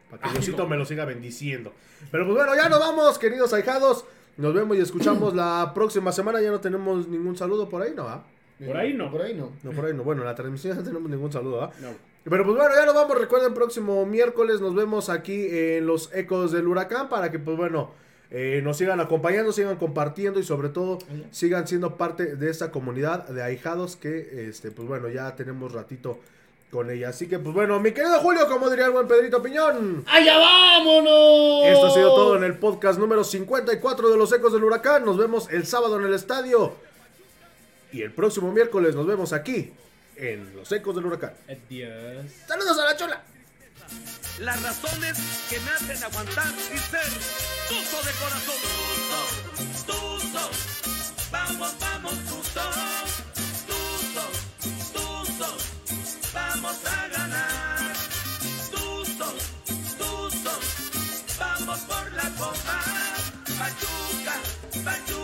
Para 0.09 0.23
que 0.23 0.27
Ay, 0.29 0.33
Diosito 0.35 0.63
no. 0.63 0.69
me 0.69 0.75
lo 0.77 0.83
siga 0.85 1.05
bendiciendo. 1.05 1.73
Pero 2.11 2.25
pues 2.25 2.35
bueno, 2.37 2.53
ya 2.55 2.67
nos 2.67 2.79
vamos, 2.79 3.17
queridos 3.19 3.53
ahijados. 3.53 4.03
Nos 4.37 4.53
vemos 4.53 4.75
y 4.77 4.79
escuchamos 4.81 5.35
la 5.35 5.71
próxima 5.75 6.11
semana. 6.11 6.41
Ya 6.41 6.49
no 6.51 6.59
tenemos 6.59 7.07
ningún 7.07 7.37
saludo 7.37 7.69
por 7.69 7.81
ahí, 7.83 7.93
¿no? 7.95 8.07
ah? 8.09 8.25
Por 8.65 8.75
ahí 8.77 8.93
no. 8.93 9.11
Por 9.11 9.21
ahí 9.21 9.33
no. 9.35 9.51
No, 9.63 9.71
por 9.71 9.85
ahí 9.85 9.93
no. 9.93 10.03
Bueno, 10.03 10.21
en 10.23 10.27
la 10.27 10.35
transmisión 10.35 10.75
no 10.77 10.83
tenemos 10.83 11.09
ningún 11.09 11.31
saludo, 11.31 11.63
¿ah? 11.63 11.71
No. 11.81 11.89
Pero 12.23 12.43
pues 12.45 12.57
bueno, 12.57 12.73
ya 12.75 12.85
nos 12.85 12.95
vamos. 12.95 13.17
Recuerden, 13.17 13.53
próximo 13.53 14.05
miércoles 14.05 14.59
nos 14.61 14.73
vemos 14.75 15.09
aquí 15.09 15.47
en 15.49 15.85
los 15.85 16.13
Ecos 16.13 16.51
del 16.51 16.67
Huracán 16.67 17.07
para 17.09 17.31
que, 17.31 17.39
pues 17.39 17.55
bueno, 17.57 17.91
eh, 18.33 18.61
nos 18.63 18.77
sigan 18.77 19.01
acompañando, 19.01 19.51
sigan 19.51 19.75
compartiendo 19.75 20.39
y 20.39 20.43
sobre 20.43 20.69
todo 20.69 20.99
sigan 21.31 21.67
siendo 21.67 21.97
parte 21.97 22.37
de 22.37 22.49
esta 22.49 22.71
comunidad 22.71 23.27
de 23.27 23.43
ahijados 23.43 23.97
que, 23.97 24.47
este, 24.47 24.71
pues 24.71 24.87
bueno, 24.87 25.09
ya 25.09 25.35
tenemos 25.35 25.73
ratito 25.73 26.17
con 26.71 26.89
ella. 26.89 27.09
Así 27.09 27.27
que, 27.27 27.39
pues 27.39 27.53
bueno, 27.53 27.79
mi 27.81 27.91
querido 27.91 28.19
Julio, 28.21 28.47
como 28.47 28.69
diría 28.69 28.85
el 28.85 28.91
buen 28.91 29.05
Pedrito 29.05 29.43
Piñón. 29.43 30.05
¡Allá 30.07 30.37
vámonos! 30.37 31.65
Esto 31.65 31.87
ha 31.87 31.93
sido 31.93 32.15
todo 32.15 32.37
en 32.37 32.45
el 32.45 32.57
podcast 32.57 32.97
número 32.97 33.25
54 33.25 34.09
de 34.09 34.17
los 34.17 34.31
Ecos 34.31 34.53
del 34.53 34.63
Huracán. 34.63 35.03
Nos 35.03 35.17
vemos 35.17 35.49
el 35.51 35.67
sábado 35.67 35.99
en 35.99 36.05
el 36.05 36.13
estadio. 36.13 36.73
Y 37.91 38.01
el 38.01 38.13
próximo 38.13 38.53
miércoles 38.53 38.95
nos 38.95 39.05
vemos 39.05 39.33
aquí 39.33 39.73
en 40.15 40.55
los 40.55 40.71
Ecos 40.71 40.95
del 40.95 41.05
Huracán. 41.05 41.33
Adiós. 41.49 42.31
Saludos 42.47 42.79
a 42.79 42.85
la 42.85 42.95
chola. 42.95 43.21
Las 44.39 44.63
razones 44.63 45.19
que 45.49 45.59
me 45.59 45.71
hacen 45.71 46.01
aguantar 46.01 46.47
y 46.73 46.77
ser 46.77 47.60
tuzo 47.71 47.97
de 48.03 48.13
corazón. 48.21 48.59
Tuzo, 49.87 50.19
tuzo, 50.27 50.43
vamos, 51.31 51.71
vamos, 51.79 52.13
tuzo. 52.27 52.65
Tuzo, 53.69 54.25
tuzo, 54.93 55.49
vamos 56.33 56.77
a 56.85 57.07
ganar. 57.07 57.93
Tuzo, 58.71 59.29
tuzo, 59.99 60.53
vamos 61.39 61.79
por 61.89 62.13
la 62.13 62.29
copa. 62.41 62.77
Pachuca, 63.57 64.35
Pachuca. 64.83 65.20